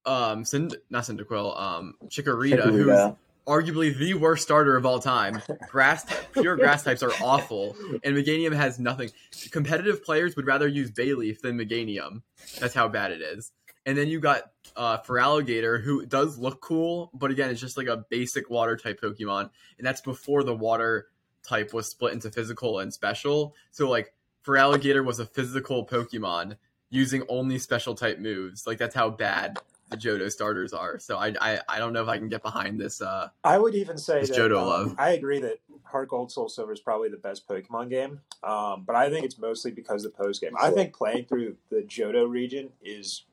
um 0.06 0.44
Cind- 0.44 0.76
not 0.88 1.04
Cyndaquil, 1.04 1.60
um 1.60 1.94
Chikorita, 2.06 2.64
who's 2.70 3.14
arguably 3.46 3.96
the 3.96 4.14
worst 4.14 4.42
starter 4.42 4.76
of 4.76 4.86
all 4.86 5.00
time. 5.00 5.42
Grass, 5.68 6.06
pure 6.32 6.56
grass 6.56 6.82
types 6.82 7.02
are 7.02 7.12
awful, 7.22 7.76
and 8.04 8.14
Meganium 8.16 8.54
has 8.54 8.78
nothing. 8.78 9.10
Competitive 9.50 10.04
players 10.04 10.36
would 10.36 10.46
rather 10.46 10.68
use 10.68 10.90
Bayleef 10.90 11.40
than 11.40 11.58
Meganium. 11.58 12.22
That's 12.58 12.74
how 12.74 12.88
bad 12.88 13.12
it 13.12 13.20
is. 13.20 13.52
And 13.86 13.96
then 13.96 14.08
you 14.08 14.20
got 14.20 14.50
uh, 14.76 14.98
Feraligatr, 14.98 15.82
who 15.82 16.04
does 16.04 16.38
look 16.38 16.60
cool, 16.60 17.10
but 17.14 17.30
again, 17.30 17.50
it's 17.50 17.60
just 17.60 17.78
like 17.78 17.86
a 17.86 18.04
basic 18.10 18.50
water 18.50 18.76
type 18.76 19.00
Pokemon, 19.00 19.50
and 19.78 19.86
that's 19.86 20.02
before 20.02 20.44
the 20.44 20.54
water 20.54 21.08
type 21.42 21.72
was 21.72 21.88
split 21.88 22.12
into 22.12 22.30
physical 22.30 22.78
and 22.78 22.92
special. 22.92 23.54
So 23.70 23.88
like 23.88 24.12
Feraligatr 24.46 25.04
was 25.04 25.18
a 25.18 25.26
physical 25.26 25.86
Pokemon 25.86 26.56
using 26.90 27.22
only 27.28 27.58
special 27.58 27.94
type 27.94 28.18
moves. 28.18 28.66
Like 28.66 28.78
that's 28.78 28.94
how 28.94 29.10
bad 29.10 29.58
the 29.90 29.96
Johto 29.96 30.30
starters 30.30 30.72
are. 30.72 30.98
So 30.98 31.18
I 31.18 31.34
I, 31.40 31.60
I 31.68 31.78
don't 31.78 31.92
know 31.92 32.02
if 32.02 32.08
I 32.08 32.18
can 32.18 32.28
get 32.28 32.42
behind 32.42 32.80
this. 32.80 33.00
Uh, 33.02 33.28
I 33.44 33.58
would 33.58 33.74
even 33.74 33.98
say 33.98 34.20
It's 34.20 34.30
that 34.30 34.38
Johto 34.38 34.60
um, 34.60 34.66
love. 34.66 34.94
I 34.98 35.10
agree 35.10 35.40
that 35.40 35.58
Heart 35.84 36.08
Gold 36.08 36.32
Soul 36.32 36.48
Silver 36.48 36.72
is 36.72 36.80
probably 36.80 37.08
the 37.08 37.16
best 37.16 37.48
Pokemon 37.48 37.90
game, 37.90 38.20
um, 38.42 38.84
but 38.86 38.96
I 38.96 39.10
think 39.10 39.24
it's 39.24 39.38
mostly 39.38 39.70
because 39.70 40.04
of 40.04 40.12
the 40.12 40.22
post 40.22 40.40
game. 40.40 40.52
I 40.60 40.70
think 40.70 40.94
playing 40.94 41.24
through 41.26 41.56
the 41.70 41.82
Johto 41.82 42.28
region 42.28 42.70
is 42.82 43.24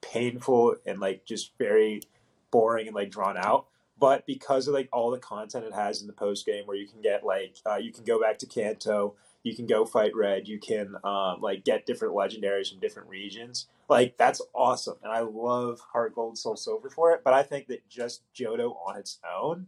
painful 0.00 0.76
and 0.86 1.00
like 1.00 1.24
just 1.24 1.52
very 1.58 2.02
boring 2.50 2.86
and 2.86 2.94
like 2.94 3.10
drawn 3.10 3.36
out. 3.36 3.66
But 3.98 4.26
because 4.26 4.68
of 4.68 4.74
like 4.74 4.88
all 4.92 5.10
the 5.10 5.18
content 5.18 5.64
it 5.64 5.72
has 5.72 6.00
in 6.00 6.06
the 6.06 6.12
post 6.12 6.44
game, 6.46 6.66
where 6.66 6.76
you 6.76 6.86
can 6.86 7.00
get 7.00 7.24
like 7.24 7.56
uh, 7.66 7.76
you 7.76 7.92
can 7.92 8.04
go 8.04 8.20
back 8.20 8.38
to 8.38 8.46
Kanto, 8.46 9.14
you 9.44 9.54
can 9.54 9.66
go 9.66 9.84
fight 9.84 10.16
Red, 10.16 10.48
you 10.48 10.58
can 10.58 10.96
um, 11.04 11.40
like 11.40 11.64
get 11.64 11.86
different 11.86 12.14
legendaries 12.14 12.70
from 12.70 12.80
different 12.80 13.08
regions. 13.08 13.68
Like 13.88 14.16
that's 14.16 14.40
awesome, 14.54 14.96
and 15.02 15.12
I 15.12 15.20
love 15.20 15.80
Heart 15.92 16.14
Gold 16.14 16.38
Soul 16.38 16.56
Silver 16.56 16.88
for 16.88 17.12
it. 17.12 17.20
But 17.22 17.34
I 17.34 17.42
think 17.42 17.68
that 17.68 17.86
just 17.88 18.22
Johto 18.34 18.74
on 18.86 18.96
its 18.96 19.20
own, 19.30 19.66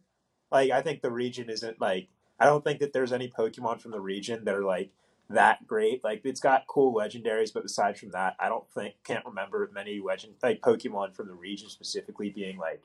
like 0.51 0.71
I 0.71 0.81
think 0.81 1.03
the 1.03 1.13
region 1.13 1.51
isn't 1.51 1.81
like 1.81 2.09
I 2.41 2.47
don't 2.47 2.65
think 2.65 2.81
that 2.81 2.95
there's 2.95 3.13
any 3.13 3.29
Pokemon 3.29 3.81
from 3.81 3.91
the 3.91 4.01
region 4.01 4.47
that 4.47 4.55
are 4.55 4.65
like 4.65 4.91
that 5.29 5.67
great. 5.67 6.03
Like 6.03 6.23
it's 6.25 6.41
got 6.41 6.67
cool 6.67 6.95
legendaries, 6.95 7.53
but 7.53 7.67
aside 7.67 7.99
from 7.99 8.13
that, 8.13 8.35
I 8.41 8.49
don't 8.49 8.69
think 8.71 8.95
can't 9.05 9.27
remember 9.27 9.71
many 9.75 10.01
legend 10.01 10.35
like 10.43 10.63
Pokemon 10.63 11.15
from 11.15 11.29
the 11.29 11.35
region 11.35 11.69
specifically 11.69 12.31
being 12.31 12.57
like, 12.57 12.83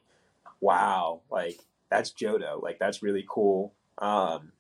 wow, 0.59 1.21
like 1.31 1.61
that's 1.89 2.11
Johto, 2.11 2.61
like 2.61 2.79
that's 2.79 3.01
really 3.01 3.25
cool. 3.29 3.71
Um, 3.97 4.51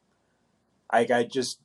I 0.89 1.05
I 1.13 1.23
just 1.23 1.59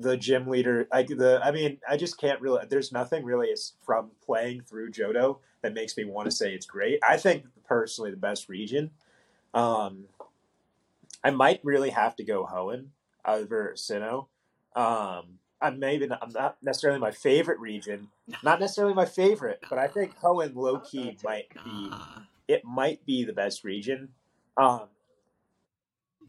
the 0.00 0.16
gym 0.16 0.46
leader, 0.46 0.88
like 0.92 1.08
the 1.08 1.40
I 1.42 1.50
mean, 1.50 1.78
I 1.88 1.96
just 1.96 2.18
can't 2.18 2.40
really. 2.40 2.64
There's 2.68 2.92
nothing 2.92 3.24
really 3.24 3.48
is 3.48 3.74
from 3.84 4.10
playing 4.24 4.62
through 4.62 4.90
Johto 4.90 5.38
that 5.62 5.74
makes 5.74 5.96
me 5.96 6.04
want 6.04 6.26
to 6.26 6.30
say 6.30 6.52
it's 6.54 6.66
great. 6.66 7.00
I 7.06 7.16
think 7.16 7.44
personally 7.66 8.10
the 8.10 8.16
best 8.16 8.48
region. 8.48 8.90
Um, 9.54 10.04
I 11.22 11.30
might 11.30 11.60
really 11.62 11.90
have 11.90 12.16
to 12.16 12.24
go 12.24 12.46
Hoenn 12.50 12.86
over 13.26 13.74
Sinnoh. 13.76 14.26
Um, 14.74 15.38
I'm 15.60 15.78
maybe 15.78 16.06
not, 16.06 16.20
I'm 16.22 16.32
not 16.32 16.56
necessarily 16.62 16.98
my 16.98 17.10
favorite 17.10 17.58
region, 17.58 18.08
not 18.42 18.60
necessarily 18.60 18.94
my 18.94 19.04
favorite, 19.04 19.62
but 19.68 19.78
I 19.78 19.88
think 19.88 20.18
Hoenn 20.20 20.54
low 20.54 20.78
key 20.78 21.18
might 21.24 21.48
be 21.64 21.90
it 22.48 22.64
might 22.64 23.04
be 23.06 23.24
the 23.24 23.32
best 23.32 23.62
region. 23.62 24.08
Um, 24.56 24.88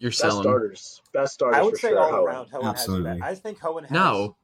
you're 0.01 0.09
Best 0.11 0.19
selling. 0.19 0.43
starters. 0.43 1.01
Best 1.13 1.33
starters 1.35 1.59
I 1.59 1.61
would 1.63 1.71
for 1.75 1.79
say 1.79 1.89
sure. 1.89 1.99
all 1.99 2.11
Hoenn. 2.11 2.25
around 2.25 2.45
Hoenn 2.51 2.63
has. 2.63 2.69
Absolutely. 2.73 3.19
The. 3.19 3.25
I 3.25 3.35
think 3.35 3.59
Hoenn 3.59 3.81
has. 3.83 3.91
No, 3.91 4.35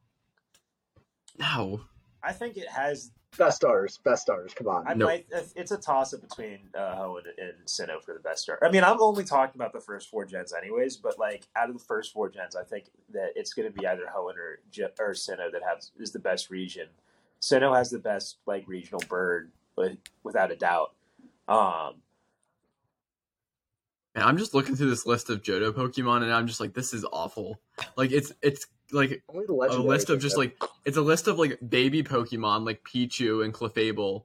no. 1.40 1.82
I 2.24 2.34
think 2.34 2.58
it 2.58 2.68
has. 2.70 3.12
Best 3.38 3.58
starters. 3.58 4.00
Best 4.04 4.24
starters. 4.24 4.54
Come 4.56 4.68
on. 4.68 4.88
I 4.88 4.94
No. 4.96 5.06
might. 5.06 5.28
It's 5.56 5.72
a 5.72 5.78
toss 5.78 6.14
up 6.14 6.22
between 6.22 6.60
uh, 6.76 6.96
Hoenn 6.96 7.24
and 7.38 7.54
Sinnoh 7.66 8.02
for 8.02 8.14
the 8.14 8.20
best 8.20 8.42
start. 8.42 8.60
I 8.64 8.70
mean, 8.72 8.84
I'm 8.84 9.00
only 9.02 9.24
talking 9.26 9.60
about 9.62 9.74
the 9.74 9.80
first 9.82 10.10
four 10.10 10.26
gens, 10.26 10.54
anyways. 10.54 10.98
But 10.98 11.20
like 11.20 11.46
out 11.56 11.70
of 11.70 11.78
the 11.78 11.84
first 11.84 12.14
four 12.14 12.30
gens, 12.30 12.56
I 12.56 12.64
think 12.64 12.86
that 13.14 13.34
it's 13.36 13.54
going 13.54 13.72
to 13.72 13.78
be 13.80 13.86
either 13.86 14.04
Hoenn 14.16 14.38
or 14.38 14.60
Je- 14.72 14.84
or 15.00 15.12
Sinnoh 15.12 15.52
that 15.52 15.62
has 15.64 15.92
is 16.00 16.12
the 16.12 16.20
best 16.20 16.50
region. 16.50 16.88
Sinnoh 17.42 17.76
has 17.78 17.92
the 17.92 18.00
best 18.00 18.38
like 18.48 18.68
regional 18.68 19.02
bird, 19.08 19.52
but 19.76 19.92
without 20.24 20.52
a 20.52 20.56
doubt. 20.56 20.94
Um, 21.48 21.96
And 24.18 24.24
I'm 24.26 24.40
just 24.40 24.56
looking 24.56 24.76
through 24.76 24.90
this 24.90 25.06
list 25.06 25.30
of 25.30 25.44
Johto 25.44 25.72
Pokemon, 25.72 26.24
and 26.24 26.34
I'm 26.34 26.48
just 26.48 26.60
like, 26.60 26.74
this 26.74 26.92
is 26.92 27.06
awful. 27.14 27.62
Like 27.96 28.12
it's 28.12 28.34
it's 28.42 28.66
like 28.92 29.22
Only 29.30 29.46
the 29.46 29.54
a 29.54 29.78
list 29.80 30.10
of 30.10 30.20
just 30.20 30.36
Jacob. 30.38 30.60
like 30.60 30.70
it's 30.86 30.98
a 30.98 31.02
list 31.04 31.28
of 31.28 31.38
like 31.38 31.60
baby 31.70 32.02
Pokemon 32.02 32.66
like 32.66 32.84
Pichu 32.84 33.46
and 33.46 33.54
Clefable, 33.54 34.24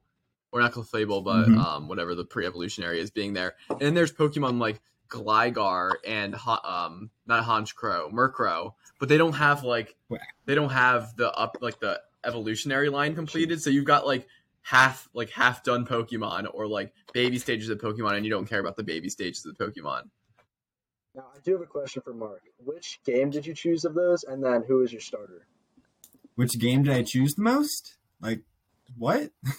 or 0.50 0.60
not 0.60 0.72
Clefable, 0.72 1.22
but 1.22 1.46
Mhm. 1.46 1.58
um 1.58 1.88
whatever 1.88 2.14
the 2.14 2.24
pre-evolutionary 2.24 3.00
is 3.00 3.10
being 3.10 3.34
there. 3.34 3.54
And 3.68 3.80
then 3.80 3.92
there's 3.94 4.12
Pokemon 4.14 4.58
like 4.58 4.80
Gligar 5.10 5.92
and 6.06 6.34
Ho- 6.34 6.60
um 6.64 7.10
not 7.26 7.44
Honchkrow, 7.44 8.10
Murkrow, 8.10 8.72
but 8.98 9.10
they 9.10 9.18
don't 9.18 9.34
have 9.34 9.62
like 9.62 9.94
they 10.46 10.54
don't 10.54 10.70
have 10.72 11.14
the 11.16 11.30
up 11.32 11.58
like 11.60 11.80
the 11.80 12.00
evolutionary 12.24 12.88
line 12.88 13.14
completed. 13.14 13.60
So 13.60 13.68
you've 13.68 13.84
got 13.84 14.06
like 14.06 14.26
half 14.62 15.08
like 15.12 15.30
half 15.30 15.62
done 15.64 15.84
Pokemon 15.86 16.46
or 16.54 16.66
like 16.66 16.92
baby 17.12 17.38
stages 17.38 17.68
of 17.68 17.78
Pokemon, 17.78 18.14
and 18.14 18.24
you 18.24 18.30
don't 18.30 18.46
care 18.48 18.60
about 18.60 18.76
the 18.76 18.82
baby 18.84 19.08
stages 19.08 19.44
of 19.44 19.56
the 19.56 19.64
Pokemon. 19.64 20.02
Now, 21.14 21.24
I 21.34 21.38
do 21.44 21.52
have 21.52 21.60
a 21.60 21.66
question 21.66 22.00
for 22.02 22.14
Mark. 22.14 22.42
Which 22.64 22.98
game 23.04 23.28
did 23.30 23.44
you 23.46 23.54
choose 23.54 23.84
of 23.84 23.94
those, 23.94 24.24
and 24.24 24.42
then 24.42 24.62
who 24.66 24.82
is 24.82 24.92
your 24.92 25.00
starter? 25.02 25.46
Which 26.36 26.58
game 26.58 26.84
did 26.84 26.94
I 26.94 27.02
choose 27.02 27.34
the 27.34 27.42
most? 27.42 27.96
Like, 28.20 28.40
what? 28.96 29.30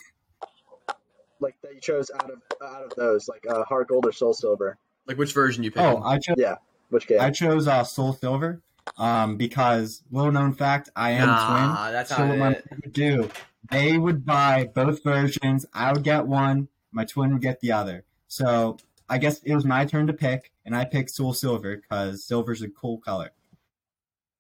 Like 1.40 1.56
that 1.62 1.74
you 1.74 1.82
chose 1.82 2.10
out 2.16 2.32
of 2.32 2.42
out 2.66 2.84
of 2.84 2.96
those, 2.96 3.28
like 3.28 3.46
uh, 3.50 3.64
Heart 3.66 3.90
Gold 3.90 4.06
or 4.06 4.14
Soul 4.14 4.34
Silver. 4.34 4.78
Like 5.08 5.18
which 5.18 5.34
version 5.34 5.62
you 5.64 5.72
pick? 5.72 5.82
Oh, 5.84 6.02
I 6.02 6.18
chose 6.18 6.36
Yeah, 6.38 6.56
which 6.90 7.06
game? 7.06 7.20
I 7.20 7.32
chose 7.32 7.68
uh, 7.68 7.84
Soul 7.84 8.14
Silver, 8.14 8.62
um, 8.98 9.36
because 9.36 10.04
little 10.10 10.32
known 10.32 10.54
fact, 10.54 10.90
I 10.96 11.12
am 11.12 11.26
twin. 11.28 11.68
nah, 11.68 11.92
that's 11.92 12.12
So 12.12 12.20
not 12.20 12.30
what 12.30 12.38
my 12.38 12.52
it. 12.52 12.66
mom 12.72 12.80
would 12.86 12.94
do, 12.94 13.30
they 13.72 13.98
would 13.98 14.26
buy 14.26 14.70
both 14.74 15.04
versions. 15.04 15.66
I 15.74 15.92
would 15.92 16.04
get 16.04 16.28
one, 16.28 16.68
my 16.92 17.06
twin 17.06 17.34
would 17.34 17.42
get 17.42 17.60
the 17.60 17.72
other. 17.72 18.06
So 18.28 18.78
I 19.10 19.18
guess 19.18 19.40
it 19.44 19.54
was 19.54 19.66
my 19.66 19.86
turn 19.86 20.08
to 20.08 20.14
pick, 20.14 20.52
and 20.66 20.76
I 20.76 20.86
picked 20.86 21.12
Soul 21.12 21.34
Silver 21.34 21.78
because 21.78 22.26
silver's 22.26 22.62
a 22.62 22.70
cool 22.70 23.00
color. 23.00 23.32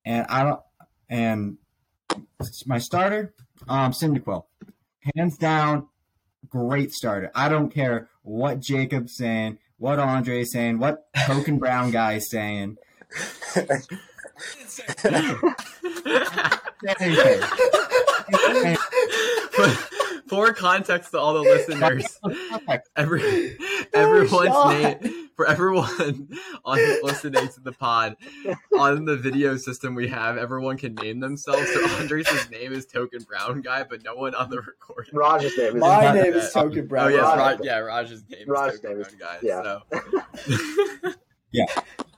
And 0.06 0.26
I 0.28 0.44
don't, 0.44 0.60
and 1.10 1.58
my 2.66 2.78
starter, 2.78 3.34
um, 3.68 3.92
Cyndaquil, 3.92 4.46
hands 5.16 5.38
down, 5.38 5.88
great 6.48 6.92
starter. 6.92 7.32
I 7.34 7.50
don't 7.50 7.74
care 7.74 8.10
what 8.24 8.60
Jacob's 8.60 9.16
saying, 9.16 9.60
what 9.78 10.00
Andre's 10.00 10.52
saying, 10.52 10.80
what 10.80 11.08
token 11.26 11.60
brown 11.60 11.92
guy 11.92 12.14
is 12.14 12.30
saying. 12.30 12.78
Anything. 17.00 17.42
But 19.56 19.70
for 20.28 20.52
context 20.54 21.12
to 21.12 21.20
all 21.20 21.34
the 21.36 21.42
listeners, 21.42 22.20
every 22.96 23.22
everyone's 23.94 24.48
Shot. 24.50 25.02
name 25.02 25.30
for 25.36 25.46
everyone 25.48 26.30
on 26.66 26.80
listening 27.04 27.48
to 27.50 27.60
the 27.62 27.72
pod 27.72 28.16
on 28.80 29.06
the 29.06 29.16
video 29.16 29.56
system 29.58 29.94
we 29.94 30.08
have, 30.08 30.38
everyone 30.38 30.78
can 30.78 30.96
name 30.96 31.20
themselves. 31.20 31.72
So 31.72 31.88
Andres' 31.98 32.50
name 32.50 32.74
is 32.74 32.88
Token 32.88 33.22
Brown 33.24 33.62
Guy, 33.62 33.84
but 33.84 34.04
no 34.04 34.16
one 34.16 34.34
on 34.34 34.50
the 34.50 34.62
recording. 34.62 35.14
Raj's 35.14 35.56
name 35.56 35.76
is 35.76 35.82
My 35.82 36.02
that- 36.02 36.16
name 36.16 36.34
is 36.34 36.52
that- 36.52 36.60
Token 36.62 36.90
Oh 36.92 37.08
yes, 37.10 37.22
Raj. 37.22 37.38
Raj, 37.38 37.60
yeah, 37.62 37.78
Raj's 37.80 38.24
name 38.30 38.46
Raj's 38.48 38.74
is 38.76 38.80
Token 38.82 38.98
name 38.98 39.06
is- 39.06 39.14
Brown 39.16 39.20
Guy. 39.20 39.38
yeah. 39.44 39.62
So. 41.04 41.14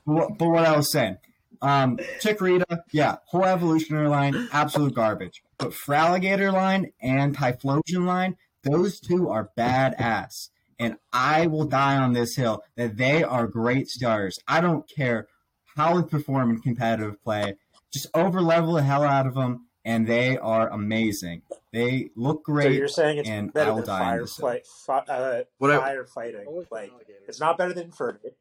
But, 0.08 0.38
but 0.38 0.48
what 0.48 0.64
I 0.64 0.76
was 0.76 0.90
saying, 0.92 1.16
um, 1.62 1.96
Chikorita, 2.20 2.80
yeah, 2.92 3.16
whole 3.26 3.44
evolutionary 3.44 4.08
line, 4.08 4.48
absolute 4.52 4.94
garbage. 4.94 5.42
But 5.58 5.70
Feraligatr 5.72 6.52
line 6.52 6.92
and 7.00 7.36
Typhlosion 7.36 8.04
line, 8.06 8.36
those 8.62 9.00
two 9.00 9.28
are 9.28 9.50
badass. 9.56 10.50
And 10.78 10.96
I 11.12 11.46
will 11.46 11.64
die 11.64 11.96
on 11.96 12.12
this 12.12 12.36
hill 12.36 12.62
that 12.76 12.96
they 12.98 13.22
are 13.24 13.46
great 13.46 13.88
starters. 13.88 14.38
I 14.46 14.60
don't 14.60 14.86
care 14.88 15.28
how 15.76 16.00
they 16.00 16.06
perform 16.08 16.50
in 16.50 16.60
competitive 16.60 17.22
play. 17.22 17.56
Just 17.92 18.08
over 18.14 18.42
level 18.42 18.74
the 18.74 18.82
hell 18.82 19.02
out 19.02 19.26
of 19.26 19.34
them, 19.34 19.66
and 19.84 20.06
they 20.06 20.36
are 20.36 20.68
amazing. 20.68 21.42
They 21.72 22.10
look 22.16 22.38
So 22.46 22.52
great. 22.52 22.72
you're 22.76 22.88
saying 22.88 23.18
it's 23.18 23.28
and 23.28 23.52
better 23.52 23.70
I 23.70 23.72
will 23.74 23.76
than 23.82 23.86
die 23.86 23.98
fire 24.00 24.26
fight, 24.26 24.66
fi- 24.66 25.04
uh, 25.08 25.42
What 25.58 25.70
I- 25.70 25.94
firefighting? 25.94 26.46
only 26.46 26.64
for 26.66 26.74
Like 26.74 26.92
it's 27.28 27.40
not 27.40 27.56
better 27.56 27.72
than 27.72 27.90
Infernape. 27.90 28.34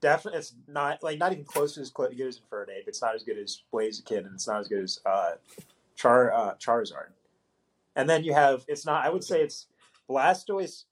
Definitely, 0.00 0.38
it's 0.38 0.54
not 0.66 1.02
like 1.02 1.18
not 1.18 1.32
even 1.32 1.44
close 1.44 1.74
to 1.74 1.80
as 1.80 1.90
good 1.90 2.12
as 2.20 2.40
Infernape. 2.40 2.86
It's 2.86 3.02
not 3.02 3.14
as 3.14 3.22
good 3.22 3.38
as 3.38 3.62
Blaziken, 3.72 4.18
and 4.18 4.34
it's 4.34 4.46
not 4.46 4.60
as 4.60 4.68
good 4.68 4.84
as 4.84 5.00
uh, 5.04 5.32
Char 5.96 6.32
uh, 6.32 6.54
Charizard. 6.54 7.10
And 7.96 8.08
then 8.08 8.22
you 8.22 8.32
have 8.32 8.64
it's 8.68 8.86
not. 8.86 9.04
I 9.04 9.10
would 9.10 9.24
say 9.24 9.42
it's 9.42 9.66
Blastoise 10.08 10.84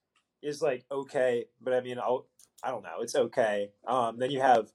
is 0.43 0.61
like 0.61 0.85
okay, 0.91 1.47
but 1.61 1.73
I 1.73 1.81
mean 1.81 1.99
I'll, 1.99 2.27
I 2.63 2.71
don't 2.71 2.83
know. 2.83 3.01
It's 3.01 3.15
okay. 3.15 3.71
Um, 3.87 4.19
then 4.19 4.31
you 4.31 4.41
have 4.41 4.73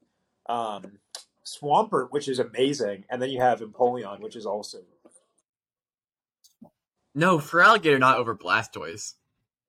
um, 0.48 1.00
Swampert, 1.46 2.08
which 2.12 2.28
is 2.28 2.40
amazing, 2.40 3.06
and 3.10 3.22
then 3.22 3.30
you 3.30 3.42
have 3.42 3.60
Empoleon, 3.60 4.22
which 4.22 4.36
is 4.36 4.46
also 4.46 4.80
No, 7.14 7.40
Feraligatr, 7.40 8.00
not 8.00 8.18
over 8.18 8.36
Blastoise. 8.36 9.16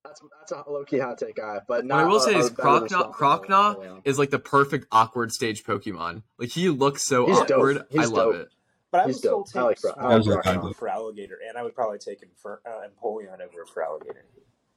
That's 0.05 0.21
that's 0.41 0.53
a 0.53 0.71
low 0.71 0.85
key 0.85 0.99
hot 0.99 1.19
take, 1.19 1.37
guy. 1.37 1.61
But 1.67 1.79
What 1.79 1.85
not, 1.87 2.05
I 2.05 2.09
will 2.09 2.19
say 2.21 2.35
is 2.35 2.51
better 2.51 2.81
than 2.81 2.89
Croconaw, 2.89 3.13
Swampert 3.13 3.15
Croconaw 3.15 3.77
or 3.77 3.85
Empoleon. 3.85 4.01
is 4.05 4.19
like 4.19 4.31
the 4.31 4.39
perfect 4.39 4.87
awkward 4.91 5.33
stage 5.33 5.63
Pokemon. 5.65 6.23
Like 6.39 6.51
he 6.51 6.69
looks 6.71 7.05
so 7.07 7.27
He's 7.27 7.39
dope. 7.41 7.51
awkward. 7.53 7.85
He's 7.91 8.01
I 8.01 8.05
love 8.05 8.33
dope. 8.33 8.43
it. 8.43 8.49
But 8.91 8.99
I 8.99 9.05
would 9.05 9.09
He's 9.11 9.19
still 9.19 9.45
dope. 9.45 9.49
I 9.49 9.59
take 9.59 9.65
like 9.65 9.79
Fra- 9.95 10.05
I 10.05 10.17
like 10.17 10.45
Swampert 10.45 10.77
for 10.77 10.89
Alligator, 10.89 11.39
and 11.49 11.57
I 11.57 11.63
would 11.63 11.75
probably 11.75 11.99
take 11.99 12.21
him 12.23 12.31
for 12.37 12.61
uh, 12.67 12.81
Empoleon 12.89 13.41
over 13.41 13.65
for 13.73 13.83
Alligator. 13.85 14.25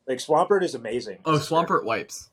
Like 0.08 0.20
Swampert 0.20 0.64
is 0.64 0.76
amazing. 0.76 1.18
Oh, 1.26 1.34
Swampert 1.40 1.84
wipes. 1.86 2.30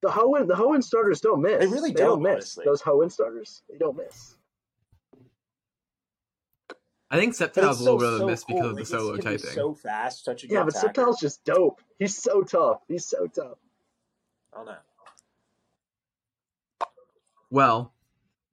The 0.00 0.08
Hoenn 0.08 0.48
the 0.48 0.54
Hoenn 0.54 0.82
starters 0.82 1.20
don't 1.20 1.42
miss. 1.42 1.60
They 1.60 1.66
really 1.66 1.92
don't, 1.92 2.06
don't, 2.08 2.22
miss. 2.22 2.32
honestly. 2.32 2.64
Those 2.64 2.82
Hoenn 2.82 3.12
starters, 3.12 3.62
they 3.70 3.76
don't 3.78 3.96
miss. 3.96 4.34
I 7.12 7.16
think 7.18 7.32
But 7.32 7.36
Sceptile's 7.36 7.80
a 7.80 7.84
little 7.84 8.00
so, 8.00 8.04
bit 8.04 8.08
of 8.08 8.14
a 8.14 8.18
so 8.20 8.26
miss 8.26 8.44
cool. 8.44 8.56
because 8.56 8.70
of 8.70 8.76
the 8.78 8.84
solo 8.86 9.14
it's 9.14 9.24
gonna 9.24 9.36
be 9.36 9.42
typing. 9.42 9.54
So 9.54 9.74
fast, 9.74 10.24
such 10.24 10.44
a 10.44 10.48
Yeah, 10.48 10.60
but 10.64 10.70
attacker. 10.70 10.86
Sceptile's 10.86 11.20
just 11.20 11.44
dope. 11.44 11.82
He's 11.98 12.16
so 12.16 12.42
tough. 12.42 12.80
He's 12.88 13.04
so 13.06 13.26
tough. 13.26 13.58
I 14.52 14.56
don't 14.56 14.66
know. 14.66 14.76
Well, 17.50 17.92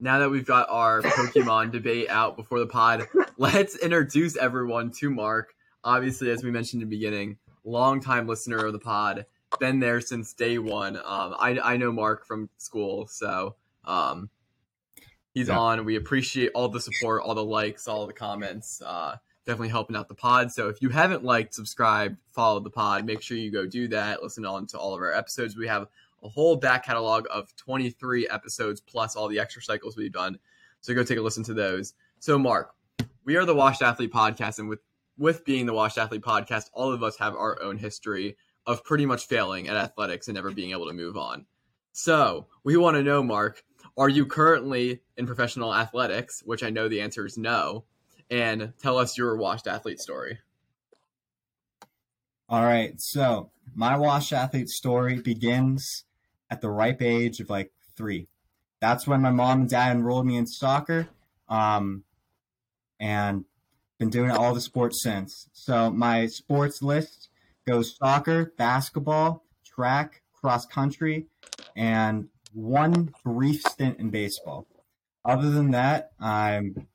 now 0.02 0.20
that 0.20 0.30
we've 0.30 0.46
got 0.46 0.70
our 0.70 1.02
Pokemon 1.04 1.72
debate 1.72 2.10
out 2.10 2.36
before 2.36 2.60
the 2.60 2.68
pod, 2.68 3.08
let's 3.38 3.78
introduce 3.78 4.36
everyone 4.36 4.92
to 5.00 5.10
Mark. 5.10 5.54
Obviously, 5.86 6.30
as 6.30 6.44
we 6.44 6.52
mentioned 6.52 6.84
in 6.84 6.90
the 6.90 6.96
beginning, 6.98 7.38
longtime 7.64 8.28
listener 8.28 8.58
of 8.66 8.74
the 8.74 8.80
pod, 8.80 9.26
been 9.62 9.80
there 9.80 10.02
since 10.02 10.34
day 10.34 10.58
one. 10.58 10.98
Um, 10.98 11.34
I, 11.40 11.58
I 11.64 11.78
know 11.78 11.94
Mark 11.94 12.26
from 12.26 12.50
school, 12.58 13.08
so 13.08 13.56
um, 13.86 14.30
he's 15.40 15.48
Yeah. 15.48 15.58
on. 15.60 15.86
We 15.86 15.96
appreciate 15.96 16.52
all 16.54 16.68
the 16.70 16.80
support, 16.82 17.24
all 17.24 17.34
the 17.36 17.44
likes, 17.44 17.88
all 17.88 18.06
the 18.08 18.14
comments. 18.14 18.82
Uh, 18.82 19.16
definitely 19.46 19.70
helping 19.70 19.96
out 19.96 20.08
the 20.08 20.16
pod. 20.16 20.52
So 20.52 20.70
if 20.70 20.82
you 20.82 20.90
haven't 20.90 21.24
liked, 21.24 21.54
subscribed, 21.56 22.18
followed 22.32 22.64
the 22.64 22.70
pod, 22.70 23.06
make 23.06 23.22
sure 23.22 23.36
you 23.38 23.52
go 23.52 23.66
do 23.66 23.88
that. 23.88 24.22
Listen 24.22 24.46
on 24.46 24.68
to 24.68 24.78
all 24.78 24.94
of 24.94 25.02
our 25.02 25.12
episodes. 25.14 25.56
We 25.58 25.68
have 25.68 25.88
a 26.22 26.30
whole 26.30 26.56
back 26.56 26.86
catalog 26.86 27.26
of 27.32 27.56
23 27.56 28.28
episodes 28.30 28.80
plus 28.82 29.16
all 29.16 29.28
the 29.28 29.40
extra 29.40 29.62
cycles 29.62 29.96
we've 29.98 30.12
done. 30.12 30.38
So 30.82 30.94
go 30.94 31.04
take 31.04 31.18
a 31.18 31.22
listen 31.22 31.44
to 31.46 31.54
those. 31.54 31.94
So 32.20 32.38
Mark, 32.38 32.76
we 33.24 33.38
are 33.38 33.46
the 33.46 33.56
Washed 33.56 33.82
Athlete 33.82 34.12
podcast, 34.14 34.60
and 34.60 34.70
with 34.70 34.80
with 35.18 35.44
being 35.46 35.66
the 35.66 35.74
Washed 35.74 35.98
Athlete 35.98 36.22
podcast, 36.22 36.70
all 36.74 36.92
of 36.94 37.02
us 37.04 37.18
have 37.18 37.36
our 37.36 37.62
own 37.62 37.78
history 37.78 38.38
of 38.66 38.84
pretty 38.84 39.06
much 39.06 39.26
failing 39.26 39.68
at 39.68 39.76
athletics 39.76 40.28
and 40.28 40.36
never 40.36 40.52
being 40.52 40.72
able 40.72 40.88
to 40.88 40.94
move 40.94 41.18
on. 41.18 41.46
So 41.92 42.48
we 42.64 42.78
want 42.78 42.96
to 42.98 43.04
know, 43.04 43.22
Mark, 43.24 43.64
are 44.00 44.10
you 44.10 44.26
currently 44.26 45.02
in 45.18 45.28
professional 45.28 45.76
athletics? 45.76 46.42
Which 46.46 46.64
I 46.64 46.70
know 46.70 46.88
the 46.88 47.02
answer 47.02 47.26
is 47.26 47.38
no. 47.38 47.84
And 48.32 48.74
tell 48.82 48.98
us 48.98 49.18
your 49.18 49.36
washed 49.36 49.68
athlete 49.68 50.00
story. 50.00 50.40
All 52.48 52.64
right, 52.64 52.94
so 52.98 53.52
my 53.76 53.98
washed 53.98 54.34
athlete 54.34 54.70
story 54.70 55.20
begins 55.20 56.06
at 56.50 56.62
the 56.62 56.70
ripe 56.70 57.02
age 57.02 57.40
of 57.40 57.50
like 57.50 57.72
three. 57.96 58.28
That's 58.80 59.06
when 59.06 59.22
my 59.22 59.32
mom 59.32 59.62
and 59.62 59.70
dad 59.70 59.92
enrolled 59.92 60.26
me 60.26 60.38
in 60.38 60.48
soccer, 60.48 61.10
um, 61.50 62.06
and 63.00 63.46
been 64.00 64.10
doing 64.10 64.32
all 64.32 64.54
the 64.54 64.62
sports 64.62 65.04
since. 65.04 65.50
So 65.52 65.92
my 65.92 66.28
sports 66.28 66.82
list 66.82 67.30
goes 67.68 67.98
soccer, 67.98 68.54
basketball, 68.58 69.44
track, 69.66 70.22
cross 70.34 70.66
country, 70.66 71.28
and 71.76 72.30
one 72.54 73.14
brief 73.24 73.62
stint 73.62 74.00
in 74.00 74.10
baseball. 74.10 74.68
Other 75.26 75.50
than 75.50 75.72
that, 75.72 76.12
I'm 76.20 76.88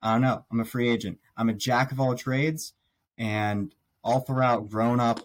I 0.00 0.12
don't 0.12 0.22
know. 0.22 0.44
I'm 0.50 0.60
a 0.60 0.64
free 0.64 0.88
agent. 0.88 1.18
I'm 1.36 1.48
a 1.48 1.54
jack 1.54 1.92
of 1.92 2.00
all 2.00 2.14
trades, 2.14 2.72
and 3.16 3.74
all 4.04 4.20
throughout 4.20 4.68
grown 4.68 5.00
up, 5.00 5.20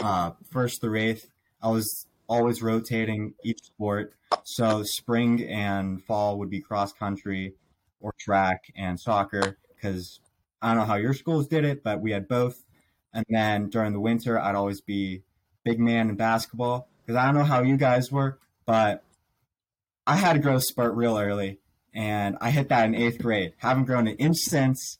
uh, 0.00 0.32
first 0.50 0.80
through 0.80 0.98
eighth, 0.98 1.28
I 1.62 1.68
was 1.68 2.06
always 2.28 2.62
rotating 2.62 3.34
each 3.44 3.62
sport. 3.62 4.14
So 4.42 4.82
spring 4.82 5.44
and 5.44 6.02
fall 6.02 6.38
would 6.38 6.50
be 6.50 6.60
cross 6.60 6.92
country 6.92 7.54
or 8.00 8.12
track 8.18 8.64
and 8.76 8.98
soccer 8.98 9.58
because 9.74 10.20
I 10.60 10.68
don't 10.68 10.78
know 10.78 10.84
how 10.84 10.96
your 10.96 11.14
schools 11.14 11.46
did 11.46 11.64
it, 11.64 11.82
but 11.84 12.00
we 12.00 12.10
had 12.10 12.28
both. 12.28 12.64
And 13.12 13.24
then 13.28 13.70
during 13.70 13.92
the 13.92 14.00
winter, 14.00 14.38
I'd 14.38 14.54
always 14.54 14.80
be 14.80 15.22
big 15.64 15.78
man 15.78 16.10
in 16.10 16.16
basketball 16.16 16.88
because 17.00 17.16
I 17.16 17.26
don't 17.26 17.34
know 17.34 17.44
how 17.44 17.62
you 17.62 17.76
guys 17.76 18.10
were, 18.10 18.38
but 18.66 19.02
I 20.06 20.16
had 20.16 20.36
a 20.36 20.38
growth 20.38 20.64
spurt 20.64 20.94
real 20.94 21.18
early 21.18 21.58
and 21.94 22.36
I 22.40 22.50
hit 22.50 22.68
that 22.68 22.84
in 22.84 22.94
eighth 22.94 23.22
grade. 23.22 23.54
Haven't 23.58 23.84
grown 23.84 24.06
an 24.06 24.16
inch 24.16 24.36
since. 24.36 24.98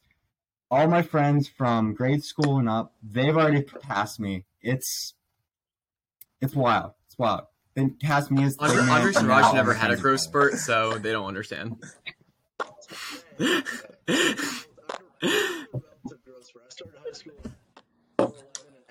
All 0.70 0.88
my 0.88 1.02
friends 1.02 1.48
from 1.48 1.94
grade 1.94 2.24
school 2.24 2.58
and 2.58 2.68
up, 2.68 2.94
they've 3.02 3.36
already 3.36 3.62
passed 3.62 4.18
me. 4.18 4.44
It's 4.62 5.14
it's 6.40 6.56
wild. 6.56 6.92
It's 7.06 7.18
wild. 7.18 7.42
They 7.74 7.90
cast 8.00 8.30
me 8.30 8.44
as 8.44 8.56
Andre, 8.58 8.78
third 8.78 8.86
man, 8.86 8.96
Andre 8.96 9.12
and 9.14 9.28
now 9.28 9.40
Siraj 9.42 9.54
never 9.54 9.74
had 9.74 9.90
a 9.90 9.96
growth 9.96 10.32
better. 10.32 10.48
spurt, 10.50 10.54
so 10.54 10.98
they 10.98 11.12
don't 11.12 11.26
understand. 11.26 11.76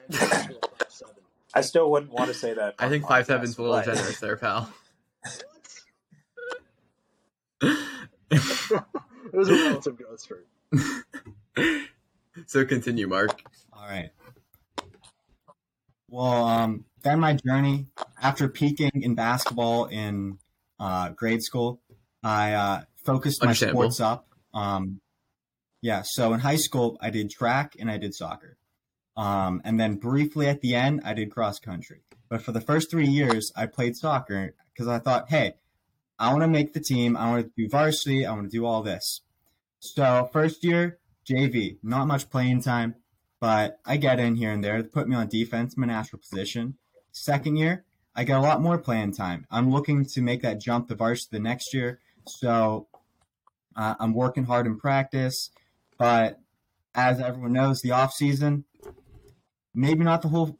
Relative 1.55 1.61
growth 1.61 1.61
spurt. 1.61 1.61
I 1.61 1.61
started 1.61 1.61
high 1.61 1.61
school 1.61 1.61
at 1.61 1.61
11 1.61 1.61
and 1.61 1.61
ended 1.61 1.61
high 1.61 1.61
school 1.61 1.61
at 1.61 1.61
5'7". 1.61 1.61
I 1.61 1.61
still 1.61 1.91
wouldn't 1.91 2.11
want 2.11 2.27
to 2.27 2.33
say 2.33 2.53
that. 2.53 2.75
I 2.79 2.89
think 2.89 3.03
podcast, 3.03 3.07
five 3.07 3.25
seven's 3.25 3.57
a 3.57 3.61
little 3.61 3.77
but- 3.77 3.85
generous 3.85 4.19
there, 4.19 4.37
pal. 4.37 4.73
It 9.35 9.37
was 9.37 9.49
a 9.49 9.53
relative 9.53 9.97
growth 9.97 10.21
spurt. 10.21 10.47
so 12.45 12.63
continue, 12.65 13.07
Mark. 13.07 13.41
All 13.73 13.85
right. 13.85 14.11
Well, 16.09 16.45
um, 16.45 16.85
then 17.03 17.19
my 17.19 17.33
journey 17.33 17.87
after 18.21 18.47
peaking 18.47 18.91
in 19.01 19.15
basketball 19.15 19.85
in 19.85 20.37
uh, 20.79 21.09
grade 21.09 21.43
school, 21.43 21.81
I 22.23 22.53
uh, 22.53 22.81
focused 23.03 23.43
my 23.43 23.53
sports 23.53 23.99
up. 23.99 24.27
Um, 24.53 25.01
yeah, 25.81 26.03
so 26.05 26.33
in 26.33 26.39
high 26.39 26.55
school, 26.55 26.97
I 27.01 27.09
did 27.09 27.29
track 27.29 27.75
and 27.77 27.91
I 27.91 27.97
did 27.97 28.15
soccer. 28.15 28.57
Um, 29.17 29.61
and 29.63 29.79
then 29.79 29.95
briefly 29.95 30.47
at 30.47 30.61
the 30.61 30.75
end, 30.75 31.01
I 31.05 31.13
did 31.13 31.31
cross 31.31 31.59
country. 31.59 32.01
But 32.29 32.41
for 32.41 32.51
the 32.51 32.61
first 32.61 32.91
three 32.91 33.07
years, 33.07 33.51
I 33.55 33.65
played 33.65 33.95
soccer 33.95 34.55
because 34.73 34.87
I 34.87 34.99
thought, 34.99 35.29
hey, 35.29 35.55
I 36.17 36.31
want 36.31 36.43
to 36.43 36.47
make 36.47 36.73
the 36.73 36.79
team. 36.79 37.15
I 37.15 37.29
want 37.29 37.45
to 37.45 37.51
do 37.55 37.69
varsity. 37.69 38.25
I 38.25 38.33
want 38.33 38.49
to 38.49 38.57
do 38.57 38.65
all 38.65 38.83
this. 38.83 39.21
So 39.79 40.29
first 40.33 40.63
year, 40.63 40.99
JV, 41.29 41.77
not 41.83 42.07
much 42.07 42.29
playing 42.29 42.61
time, 42.61 42.95
but 43.39 43.79
I 43.85 43.97
get 43.97 44.19
in 44.19 44.35
here 44.35 44.51
and 44.51 44.63
there. 44.63 44.81
They 44.81 44.87
put 44.87 45.07
me 45.07 45.15
on 45.15 45.27
defense, 45.27 45.77
my 45.77 45.87
natural 45.87 46.19
position. 46.19 46.77
Second 47.11 47.57
year, 47.57 47.85
I 48.15 48.23
get 48.23 48.37
a 48.37 48.41
lot 48.41 48.61
more 48.61 48.77
playing 48.77 49.13
time. 49.13 49.45
I'm 49.51 49.71
looking 49.71 50.05
to 50.05 50.21
make 50.21 50.41
that 50.41 50.59
jump 50.59 50.87
to 50.87 50.95
varsity 50.95 51.37
the 51.37 51.43
next 51.43 51.73
year. 51.73 51.99
So 52.27 52.87
uh, 53.75 53.95
I'm 53.99 54.13
working 54.13 54.45
hard 54.45 54.65
in 54.65 54.79
practice, 54.79 55.51
but 55.97 56.39
as 56.93 57.19
everyone 57.19 57.53
knows, 57.53 57.81
the 57.81 57.91
off 57.91 58.13
season, 58.13 58.63
maybe 59.75 60.03
not 60.03 60.21
the 60.21 60.29
whole, 60.29 60.57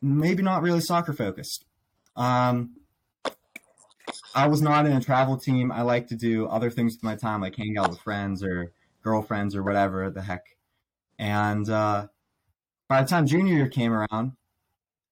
maybe 0.00 0.42
not 0.42 0.62
really 0.62 0.80
soccer 0.80 1.12
focused. 1.12 1.64
Um, 2.16 2.76
I 4.34 4.46
was 4.46 4.62
not 4.62 4.86
in 4.86 4.92
a 4.92 5.00
travel 5.00 5.36
team. 5.36 5.70
I 5.70 5.82
like 5.82 6.08
to 6.08 6.16
do 6.16 6.46
other 6.46 6.70
things 6.70 6.94
with 6.94 7.02
my 7.02 7.16
time, 7.16 7.40
like 7.40 7.56
hang 7.56 7.76
out 7.76 7.90
with 7.90 8.00
friends 8.00 8.42
or 8.42 8.72
girlfriends 9.02 9.54
or 9.54 9.62
whatever 9.62 10.08
the 10.10 10.22
heck. 10.22 10.56
And 11.18 11.68
uh, 11.68 12.08
by 12.88 13.02
the 13.02 13.08
time 13.08 13.26
junior 13.26 13.54
year 13.54 13.68
came 13.68 13.92
around, 13.92 14.32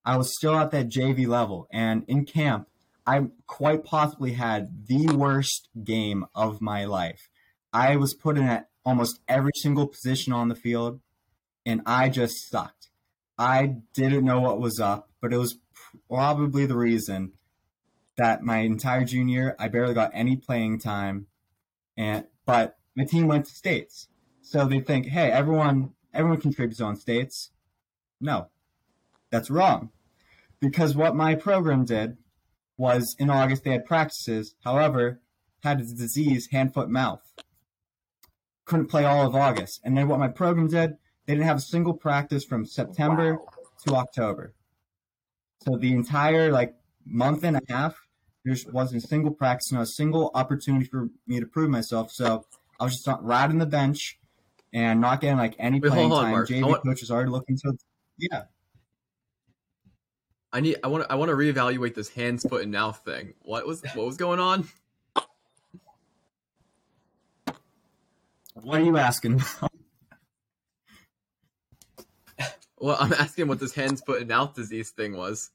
I 0.05 0.17
was 0.17 0.35
still 0.35 0.57
at 0.57 0.71
that 0.71 0.89
JV 0.89 1.27
level. 1.27 1.67
And 1.71 2.05
in 2.09 2.25
camp, 2.25 2.69
I 3.07 3.27
quite 3.47 3.85
possibly 3.85 4.33
had 4.33 4.87
the 4.87 5.09
worst 5.09 5.69
game 5.83 6.27
of 6.35 6.61
my 6.61 6.85
life. 6.85 7.29
I 7.73 7.97
was 7.97 8.15
put 8.15 8.37
in 8.37 8.45
at 8.45 8.69
almost 8.85 9.21
every 9.29 9.53
single 9.55 9.87
position 9.87 10.33
on 10.33 10.49
the 10.49 10.55
field, 10.55 11.01
and 11.67 11.83
I 11.87 12.09
just 12.09 12.49
sucked. 12.49 12.90
I 13.41 13.77
didn't 13.95 14.27
know 14.27 14.39
what 14.39 14.61
was 14.61 14.79
up, 14.81 15.09
but 15.23 15.33
it 15.33 15.39
was 15.39 15.57
probably 16.11 16.67
the 16.67 16.77
reason 16.77 17.33
that 18.19 18.43
my 18.43 18.59
entire 18.59 19.03
junior 19.03 19.57
I 19.59 19.69
barely 19.69 19.95
got 19.95 20.11
any 20.13 20.37
playing 20.37 20.79
time, 20.81 21.27
and 21.97 22.27
but 22.45 22.77
my 22.95 23.05
team 23.05 23.29
went 23.29 23.47
to 23.47 23.53
states, 23.53 24.09
so 24.43 24.67
they 24.67 24.81
think, 24.81 25.07
hey, 25.07 25.31
everyone 25.31 25.95
everyone 26.13 26.39
contributes 26.39 26.83
on 26.83 26.97
states. 26.97 27.51
No, 28.21 28.49
that's 29.31 29.49
wrong, 29.49 29.89
because 30.61 30.95
what 30.95 31.17
my 31.17 31.35
program 31.35 31.87
did 31.87 32.19
was 32.77 33.17
in 33.19 33.31
August 33.31 33.65
they 33.65 33.71
had 33.71 33.87
practices. 33.87 34.55
However, 34.65 35.23
had 35.63 35.81
a 35.81 35.85
disease 35.85 36.49
hand 36.53 36.75
foot 36.75 36.91
mouth. 36.91 37.23
Couldn't 38.67 38.89
play 38.89 39.07
all 39.07 39.27
of 39.27 39.35
August, 39.35 39.81
and 39.83 39.97
then 39.97 40.09
what 40.09 40.19
my 40.19 40.29
program 40.29 40.69
did, 40.69 40.99
they 41.31 41.37
didn't 41.37 41.47
have 41.47 41.59
a 41.59 41.61
single 41.61 41.95
practice 41.95 42.43
from 42.45 42.67
September 42.67 43.35
Wow. 43.35 43.47
to 43.87 43.95
October. 43.95 44.53
So 45.65 45.77
the 45.77 45.93
entire 45.93 46.51
like 46.51 46.75
month 47.07 47.45
and 47.45 47.57
a 47.57 47.61
half, 47.69 47.95
there 48.45 48.57
wasn't 48.73 49.05
a 49.05 49.07
single 49.07 49.31
practice, 49.31 49.71
not 49.71 49.83
a 49.83 49.87
single 49.87 50.33
opportunity 50.35 50.87
for 50.87 51.09
me 51.29 51.39
to 51.39 51.47
prove 51.47 51.71
myself. 51.71 52.11
So 52.11 52.47
I 52.81 52.85
was 52.85 53.01
just 53.01 53.21
riding 53.23 53.59
the 53.59 53.67
bench 53.67 54.19
and 54.73 55.01
not 55.01 55.21
getting 55.21 55.39
like 55.39 55.55
any 55.61 55.79
Wait, 55.79 55.93
playing 55.93 56.11
time. 56.11 56.33
Mark. 56.33 56.49
JV 56.49 56.65
want- 56.67 56.83
coach 56.83 57.01
was 57.01 57.13
already 57.13 57.31
looking 57.31 57.57
to, 57.59 57.79
yeah. 58.19 58.43
I 60.53 60.59
need. 60.59 60.79
I 60.83 60.89
want. 60.89 61.07
I 61.09 61.15
want 61.15 61.29
to 61.29 61.37
reevaluate 61.37 61.95
this 61.95 62.09
hands, 62.09 62.43
foot, 62.43 62.65
and 62.65 62.73
mouth 62.73 63.01
thing. 63.05 63.35
What 63.43 63.69
was? 63.69 63.85
What 63.95 64.05
was 64.05 64.17
going 64.17 64.41
on? 64.41 64.69
What 68.55 68.81
are 68.81 68.85
you 68.85 68.97
asking? 68.97 69.45
Well, 72.81 72.97
I'm 72.99 73.13
asking 73.13 73.47
what 73.49 73.61
this 73.61 73.75
hands, 73.75 74.01
foot, 74.01 74.21
and 74.21 74.29
mouth 74.29 74.55
disease 74.55 74.91
thing 74.91 75.17
was. 75.17 75.51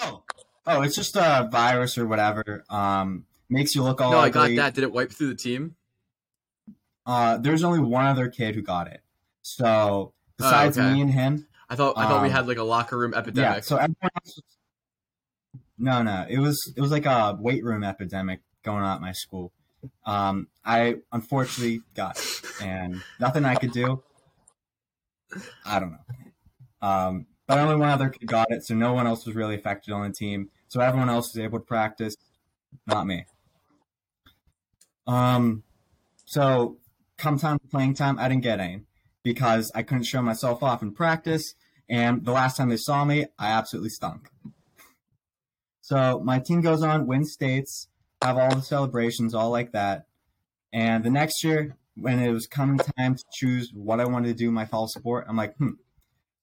oh, 0.00 0.22
oh, 0.66 0.82
it's 0.82 0.94
just 0.94 1.16
a 1.16 1.48
virus 1.50 1.98
or 1.98 2.06
whatever. 2.06 2.64
Um, 2.70 3.24
makes 3.48 3.74
you 3.74 3.82
look 3.82 4.00
all 4.00 4.12
no, 4.12 4.18
I 4.18 4.28
got 4.30 4.50
that. 4.56 4.74
Did 4.74 4.84
it 4.84 4.92
wipe 4.92 5.10
through 5.10 5.28
the 5.28 5.34
team? 5.34 5.74
Uh, 7.06 7.38
there's 7.38 7.64
only 7.64 7.80
one 7.80 8.04
other 8.06 8.28
kid 8.28 8.54
who 8.54 8.62
got 8.62 8.86
it. 8.86 9.00
So 9.42 10.12
besides 10.36 10.78
Oh, 10.78 10.82
okay. 10.82 10.94
me 10.94 11.00
and 11.00 11.10
him, 11.10 11.46
I 11.68 11.74
thought. 11.74 11.94
I 11.96 12.06
thought 12.06 12.22
we 12.22 12.28
Um, 12.28 12.34
had 12.34 12.46
like 12.46 12.58
a 12.58 12.62
locker 12.62 12.98
room 12.98 13.14
epidemic. 13.14 13.56
Yeah, 13.56 13.60
so 13.62 13.76
everyone 13.76 13.96
else 14.16 14.36
was, 14.36 14.42
No, 15.78 16.02
no. 16.02 16.26
It 16.28 16.38
was 16.38 16.72
it 16.76 16.80
was 16.80 16.90
like 16.90 17.06
a 17.06 17.36
weight 17.40 17.64
room 17.64 17.82
epidemic 17.82 18.40
going 18.62 18.82
on 18.82 18.96
at 18.96 19.00
my 19.00 19.12
school. 19.12 19.52
Um, 20.04 20.48
I 20.64 20.96
unfortunately 21.12 21.80
got 21.94 22.18
it, 22.18 22.42
and 22.62 23.00
nothing 23.18 23.44
I 23.44 23.54
could 23.54 23.72
do. 23.72 24.02
I 25.64 25.78
don't 25.80 25.92
know. 25.92 25.98
Um, 26.80 27.26
but 27.46 27.58
only 27.58 27.76
one 27.76 27.88
other 27.88 28.10
kid 28.10 28.26
got 28.26 28.50
it, 28.50 28.64
so 28.64 28.74
no 28.74 28.92
one 28.92 29.06
else 29.06 29.26
was 29.26 29.34
really 29.34 29.54
affected 29.54 29.92
on 29.92 30.06
the 30.06 30.12
team. 30.14 30.50
So 30.68 30.80
everyone 30.80 31.08
else 31.08 31.34
was 31.34 31.42
able 31.42 31.58
to 31.58 31.64
practice, 31.64 32.14
not 32.86 33.06
me. 33.06 33.24
Um, 35.06 35.62
so 36.26 36.76
come 37.16 37.38
time 37.38 37.58
playing 37.70 37.94
time, 37.94 38.18
I 38.18 38.28
didn't 38.28 38.42
get 38.42 38.60
any 38.60 38.82
because 39.22 39.72
I 39.74 39.82
couldn't 39.82 40.04
show 40.04 40.22
myself 40.22 40.62
off 40.62 40.82
in 40.82 40.92
practice. 40.92 41.54
And 41.88 42.24
the 42.24 42.32
last 42.32 42.56
time 42.56 42.68
they 42.68 42.76
saw 42.76 43.04
me, 43.04 43.26
I 43.38 43.48
absolutely 43.48 43.90
stunk. 43.90 44.28
So 45.80 46.20
my 46.22 46.38
team 46.38 46.60
goes 46.60 46.82
on, 46.82 47.06
win 47.06 47.24
states, 47.24 47.88
have 48.22 48.36
all 48.36 48.54
the 48.54 48.60
celebrations, 48.60 49.34
all 49.34 49.50
like 49.50 49.72
that. 49.72 50.04
And 50.70 51.02
the 51.02 51.10
next 51.10 51.42
year, 51.42 51.76
when 51.96 52.20
it 52.20 52.30
was 52.30 52.46
coming 52.46 52.78
time 52.98 53.14
to 53.14 53.24
choose 53.32 53.72
what 53.72 54.00
I 54.00 54.04
wanted 54.04 54.28
to 54.28 54.34
do 54.34 54.50
my 54.50 54.66
fall 54.66 54.86
sport, 54.86 55.24
I'm 55.28 55.36
like, 55.36 55.56
hmm. 55.56 55.70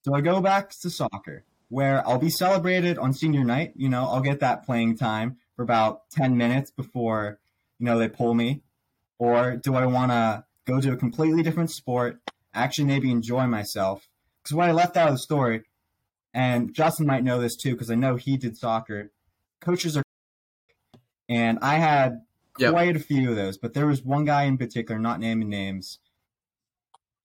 So 0.05 0.13
I 0.13 0.21
go 0.21 0.39
back 0.39 0.69
to 0.69 0.89
soccer, 0.91 1.45
where 1.69 2.07
I'll 2.07 2.19
be 2.19 2.29
celebrated 2.29 2.99
on 2.99 3.11
senior 3.11 3.43
night. 3.43 3.73
You 3.75 3.89
know, 3.89 4.03
I'll 4.03 4.21
get 4.21 4.39
that 4.41 4.63
playing 4.63 4.97
time 4.99 5.37
for 5.55 5.63
about 5.63 6.11
10 6.11 6.37
minutes 6.37 6.69
before, 6.69 7.39
you 7.79 7.87
know, 7.87 7.97
they 7.97 8.07
pull 8.07 8.35
me. 8.35 8.61
Or 9.17 9.55
do 9.55 9.73
I 9.73 9.87
want 9.87 10.11
to 10.11 10.45
go 10.67 10.79
to 10.79 10.91
a 10.91 10.95
completely 10.95 11.41
different 11.41 11.71
sport, 11.71 12.19
actually 12.53 12.85
maybe 12.85 13.09
enjoy 13.09 13.47
myself? 13.47 14.07
Because 14.43 14.53
what 14.53 14.69
I 14.69 14.73
left 14.73 14.95
out 14.95 15.07
of 15.07 15.15
the 15.15 15.17
story, 15.17 15.63
and 16.35 16.71
Justin 16.71 17.07
might 17.07 17.23
know 17.23 17.41
this 17.41 17.55
too, 17.55 17.71
because 17.71 17.89
I 17.89 17.95
know 17.95 18.15
he 18.15 18.37
did 18.37 18.55
soccer. 18.57 19.11
Coaches 19.59 19.97
are, 19.97 20.03
and 21.27 21.57
I 21.63 21.77
had 21.77 22.21
Yep. 22.59 22.73
quite 22.73 22.95
a 22.95 22.99
few 22.99 23.31
of 23.31 23.35
those, 23.35 23.57
but 23.57 23.73
there 23.73 23.87
was 23.87 24.03
one 24.03 24.25
guy 24.25 24.43
in 24.43 24.59
particular, 24.59 25.01
not 25.01 25.19
naming 25.19 25.49
names. 25.49 25.97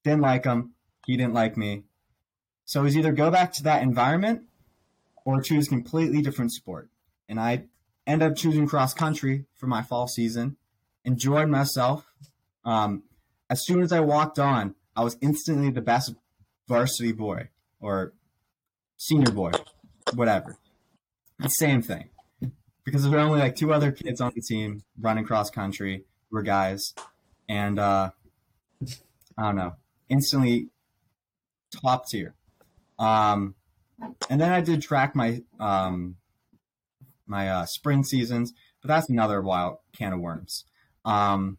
Didn't 0.02 0.22
like 0.22 0.46
him. 0.46 0.72
He 1.06 1.18
didn't 1.18 1.34
like 1.34 1.58
me. 1.58 1.84
So 2.70 2.78
it 2.78 2.84
was 2.84 2.96
either 2.96 3.10
go 3.10 3.32
back 3.32 3.52
to 3.54 3.64
that 3.64 3.82
environment 3.82 4.42
or 5.24 5.42
choose 5.42 5.66
completely 5.66 6.22
different 6.22 6.52
sport. 6.52 6.88
And 7.28 7.40
I 7.40 7.64
ended 8.06 8.30
up 8.30 8.38
choosing 8.38 8.68
cross 8.68 8.94
country 8.94 9.46
for 9.56 9.66
my 9.66 9.82
fall 9.82 10.06
season. 10.06 10.56
Enjoyed 11.04 11.48
myself. 11.48 12.06
Um, 12.64 13.02
as 13.50 13.66
soon 13.66 13.82
as 13.82 13.90
I 13.90 13.98
walked 13.98 14.38
on, 14.38 14.76
I 14.94 15.02
was 15.02 15.16
instantly 15.20 15.70
the 15.70 15.80
best 15.80 16.14
varsity 16.68 17.10
boy 17.10 17.48
or 17.80 18.12
senior 18.96 19.32
boy, 19.32 19.50
whatever. 20.14 20.56
Same 21.48 21.82
thing. 21.82 22.10
Because 22.84 23.02
there 23.02 23.10
were 23.10 23.18
only 23.18 23.40
like 23.40 23.56
two 23.56 23.72
other 23.72 23.90
kids 23.90 24.20
on 24.20 24.30
the 24.32 24.42
team 24.42 24.84
running 24.96 25.24
cross 25.24 25.50
country, 25.50 26.04
were 26.30 26.42
guys, 26.42 26.94
and 27.48 27.80
uh, 27.80 28.10
I 29.36 29.42
don't 29.42 29.56
know, 29.56 29.74
instantly 30.08 30.68
top 31.82 32.06
tier. 32.08 32.36
Um, 33.00 33.54
and 34.28 34.40
then 34.40 34.52
I 34.52 34.60
did 34.60 34.82
track 34.82 35.16
my 35.16 35.42
um, 35.58 36.16
my 37.26 37.48
uh, 37.48 37.66
spring 37.66 38.04
seasons, 38.04 38.52
but 38.82 38.88
that's 38.88 39.08
another 39.08 39.40
wild 39.40 39.78
can 39.96 40.12
of 40.12 40.20
worms. 40.20 40.64
Um, 41.04 41.58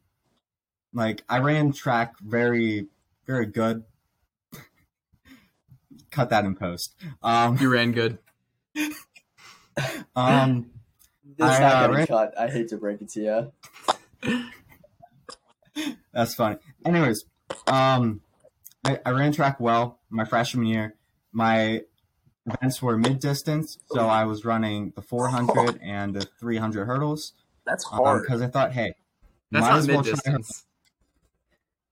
like 0.93 1.23
I 1.27 1.39
ran 1.39 1.73
track 1.73 2.13
very, 2.21 2.87
very 3.25 3.45
good. 3.47 3.83
Cut 6.11 6.29
that 6.29 6.45
in 6.45 6.55
post. 6.55 6.95
Um, 7.23 7.57
You 7.57 7.69
ran 7.69 7.91
good. 7.91 8.19
um, 10.15 10.71
It's 11.37 11.41
I, 11.41 11.59
not 11.59 11.73
uh, 11.73 11.81
getting 11.81 11.95
ran- 11.95 12.07
cut. 12.07 12.33
I 12.39 12.47
hate 12.49 12.67
to 12.69 12.77
break 12.77 13.01
it 13.01 13.09
to 13.11 13.51
you. 14.23 14.43
That's 16.13 16.35
funny. 16.35 16.57
Anyways, 16.85 17.23
um, 17.67 18.21
I, 18.83 18.99
I 19.05 19.11
ran 19.11 19.31
track 19.31 19.59
well 19.59 19.99
my 20.09 20.25
freshman 20.25 20.65
year. 20.65 20.95
My 21.31 21.81
events 22.45 22.81
were 22.81 22.97
mid 22.97 23.19
distance, 23.19 23.77
so 23.91 24.07
I 24.07 24.25
was 24.25 24.43
running 24.45 24.91
the 24.95 25.01
400 25.01 25.79
and 25.81 26.13
the 26.15 26.21
300 26.39 26.85
hurdles 26.85 27.33
That's 27.65 27.85
um, 27.91 27.99
hard. 27.99 28.23
because 28.23 28.41
I 28.41 28.47
thought, 28.47 28.73
hey, 28.73 28.93
That's 29.51 29.61
might 29.63 29.69
not 29.69 29.77
as 29.79 29.87
well 29.87 29.97
mid 29.97 30.05
try 30.05 30.11
distance. 30.13 30.65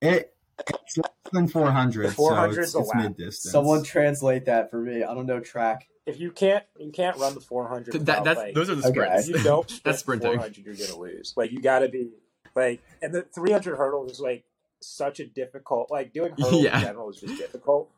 It 0.01 0.33
it's 0.67 0.97
less 0.97 1.05
than 1.31 1.47
400, 1.47 2.07
The 2.09 2.13
so 2.13 2.43
it's, 2.43 2.57
is 2.57 2.75
it's 2.75 2.95
mid 2.95 3.17
distance. 3.17 3.51
Someone 3.51 3.83
translate 3.83 4.45
that 4.45 4.69
for 4.71 4.79
me. 4.81 5.03
I 5.03 5.13
don't 5.13 5.25
know 5.25 5.39
track. 5.39 5.87
if 6.05 6.19
you 6.19 6.31
can't 6.31 6.63
you 6.79 6.91
can't 6.91 7.17
run 7.17 7.35
the 7.35 7.41
400 7.41 8.05
That, 8.05 8.23
that's 8.23 8.37
like, 8.37 8.53
those 8.55 8.69
are 8.69 8.75
the 8.75 8.87
Okay. 8.87 8.99
sprints. 8.99 9.27
if 9.29 9.35
you 9.37 9.43
don't 9.43 9.69
sprint 9.69 9.83
That's 9.83 9.99
sprinting. 9.99 10.31
400 10.33 10.57
you're 10.65 10.75
gonna 10.75 10.99
lose 10.99 11.33
like 11.37 11.51
you 11.51 11.61
gotta 11.61 11.87
be 11.89 12.09
like 12.55 12.81
and 13.01 13.13
the 13.13 13.21
300 13.21 13.77
hurdles 13.77 14.11
is 14.13 14.19
like 14.19 14.43
such 14.81 15.19
a 15.19 15.25
difficult 15.27 15.91
like 15.91 16.11
doing 16.13 16.31
hurdles 16.31 16.63
Yeah. 16.63 16.77
in 16.77 16.81
general 16.81 17.09
is 17.09 17.17
just 17.17 17.37
difficult 17.37 17.91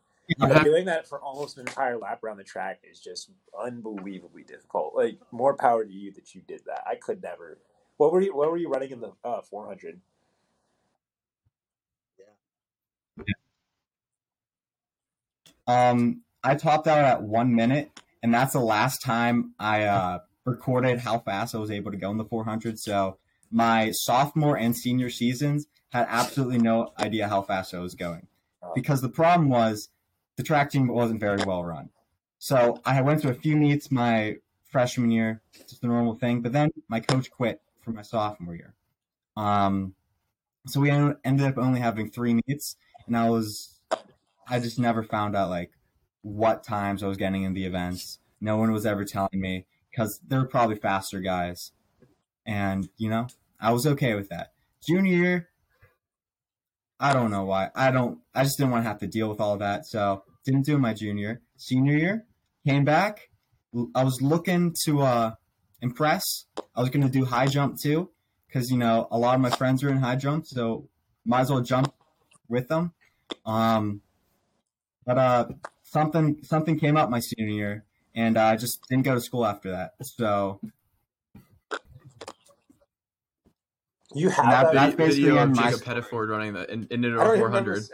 Doing 0.64 0.86
that 0.86 1.08
for 1.08 1.20
almost 1.20 1.58
an 1.58 1.66
entire 1.66 1.98
lap 1.98 2.22
around 2.22 2.38
the 2.38 2.44
track 2.44 2.80
is 2.90 3.00
just 3.00 3.30
unbelievably 3.60 4.44
difficult. 4.44 4.94
Like 4.94 5.18
more 5.30 5.56
power 5.56 5.84
to 5.84 5.92
you 5.92 6.12
that 6.12 6.34
you 6.34 6.42
did 6.46 6.62
that. 6.66 6.84
I 6.86 6.94
could 6.94 7.22
never. 7.22 7.58
What 7.96 8.12
were 8.12 8.20
you 8.20 8.34
what 8.34 8.50
were 8.50 8.56
you 8.56 8.68
running 8.68 8.90
in 8.90 9.00
the 9.00 9.12
uh, 9.24 9.42
400 9.42 10.00
Um, 15.64 16.22
I 16.42 16.56
topped 16.56 16.88
out 16.88 17.04
at 17.04 17.22
one 17.22 17.54
minute, 17.54 17.90
and 18.20 18.34
that's 18.34 18.52
the 18.52 18.58
last 18.58 18.98
time 18.98 19.54
I 19.60 19.84
uh, 19.84 20.18
recorded 20.44 20.98
how 20.98 21.20
fast 21.20 21.54
I 21.54 21.58
was 21.58 21.70
able 21.70 21.92
to 21.92 21.96
go 21.96 22.10
in 22.10 22.16
the 22.16 22.24
400. 22.24 22.80
So 22.80 23.18
my 23.52 23.92
sophomore 23.92 24.58
and 24.58 24.76
senior 24.76 25.08
seasons 25.08 25.66
had 25.90 26.06
absolutely 26.10 26.58
no 26.58 26.92
idea 26.98 27.28
how 27.28 27.42
fast 27.42 27.74
I 27.74 27.78
was 27.78 27.94
going. 27.94 28.26
Oh. 28.62 28.72
because 28.74 29.00
the 29.00 29.08
problem 29.08 29.48
was 29.48 29.88
the 30.36 30.42
track 30.42 30.70
team 30.70 30.88
wasn't 30.88 31.20
very 31.20 31.42
well 31.44 31.64
run. 31.64 31.90
So 32.38 32.80
I 32.84 33.00
went 33.02 33.22
to 33.22 33.30
a 33.30 33.34
few 33.34 33.56
meets 33.56 33.90
my 33.90 34.36
freshman 34.70 35.10
year, 35.10 35.42
just 35.68 35.84
a 35.84 35.86
normal 35.86 36.14
thing. 36.14 36.40
But 36.40 36.52
then 36.52 36.70
my 36.88 37.00
coach 37.00 37.30
quit 37.30 37.60
for 37.82 37.92
my 37.92 38.02
sophomore 38.02 38.54
year. 38.54 38.74
Um, 39.36 39.94
so 40.66 40.80
we 40.80 40.90
ended 40.90 41.46
up 41.46 41.58
only 41.58 41.80
having 41.80 42.10
three 42.10 42.40
meets, 42.46 42.76
and 43.06 43.16
I 43.16 43.28
was, 43.28 43.80
I 44.48 44.58
just 44.58 44.78
never 44.78 45.02
found 45.02 45.36
out 45.36 45.50
like 45.50 45.72
what 46.22 46.62
times 46.62 47.02
I 47.02 47.08
was 47.08 47.16
getting 47.16 47.42
in 47.42 47.54
the 47.54 47.66
events. 47.66 48.18
No 48.40 48.56
one 48.56 48.72
was 48.72 48.86
ever 48.86 49.04
telling 49.04 49.40
me 49.40 49.66
because 49.90 50.20
they 50.26 50.36
were 50.36 50.46
probably 50.46 50.76
faster 50.76 51.20
guys, 51.20 51.72
and 52.46 52.88
you 52.96 53.10
know 53.10 53.26
I 53.60 53.72
was 53.72 53.86
okay 53.86 54.14
with 54.14 54.28
that. 54.30 54.52
Junior 54.86 55.16
year, 55.16 55.48
I 57.02 57.12
don't 57.12 57.32
know 57.32 57.44
why. 57.44 57.68
I 57.74 57.90
don't. 57.90 58.20
I 58.32 58.44
just 58.44 58.58
didn't 58.58 58.70
want 58.70 58.84
to 58.84 58.88
have 58.88 59.00
to 59.00 59.08
deal 59.08 59.28
with 59.28 59.40
all 59.40 59.58
that, 59.58 59.86
so 59.86 60.22
didn't 60.44 60.64
do 60.64 60.78
my 60.78 60.94
junior. 60.94 61.40
Senior 61.56 61.98
year, 61.98 62.26
came 62.64 62.84
back. 62.84 63.28
I 63.92 64.04
was 64.04 64.22
looking 64.22 64.72
to 64.84 65.02
uh, 65.02 65.32
impress. 65.80 66.22
I 66.76 66.80
was 66.80 66.90
going 66.90 67.02
to 67.02 67.08
do 67.08 67.24
high 67.24 67.48
jump 67.48 67.80
too, 67.80 68.10
because 68.46 68.70
you 68.70 68.78
know 68.78 69.08
a 69.10 69.18
lot 69.18 69.34
of 69.34 69.40
my 69.40 69.50
friends 69.50 69.82
were 69.82 69.90
in 69.90 69.96
high 69.96 70.14
jump, 70.14 70.46
so 70.46 70.88
might 71.24 71.40
as 71.40 71.50
well 71.50 71.60
jump 71.60 71.92
with 72.48 72.68
them. 72.68 72.92
Um, 73.44 74.02
but 75.04 75.18
uh, 75.18 75.46
something 75.82 76.38
something 76.44 76.78
came 76.78 76.96
up 76.96 77.10
my 77.10 77.18
senior 77.18 77.50
year, 77.50 77.84
and 78.14 78.38
I 78.38 78.54
just 78.56 78.78
didn't 78.88 79.04
go 79.04 79.16
to 79.16 79.20
school 79.20 79.44
after 79.44 79.72
that. 79.72 79.94
So 80.02 80.60
you 84.14 84.30
have 84.30 84.46
That- 84.46 84.72
that, 84.72 84.74
that's 84.74 84.94
Video 84.96 85.34
basically 85.34 85.38
of 85.38 85.56
my 85.56 85.62
Jacob 85.70 85.80
story. 85.80 86.02
Pettiford 86.02 86.28
running 86.30 86.52
the 86.54 86.72
in, 86.72 86.86
in 86.90 87.18
I 87.18 87.36
400. 87.36 87.84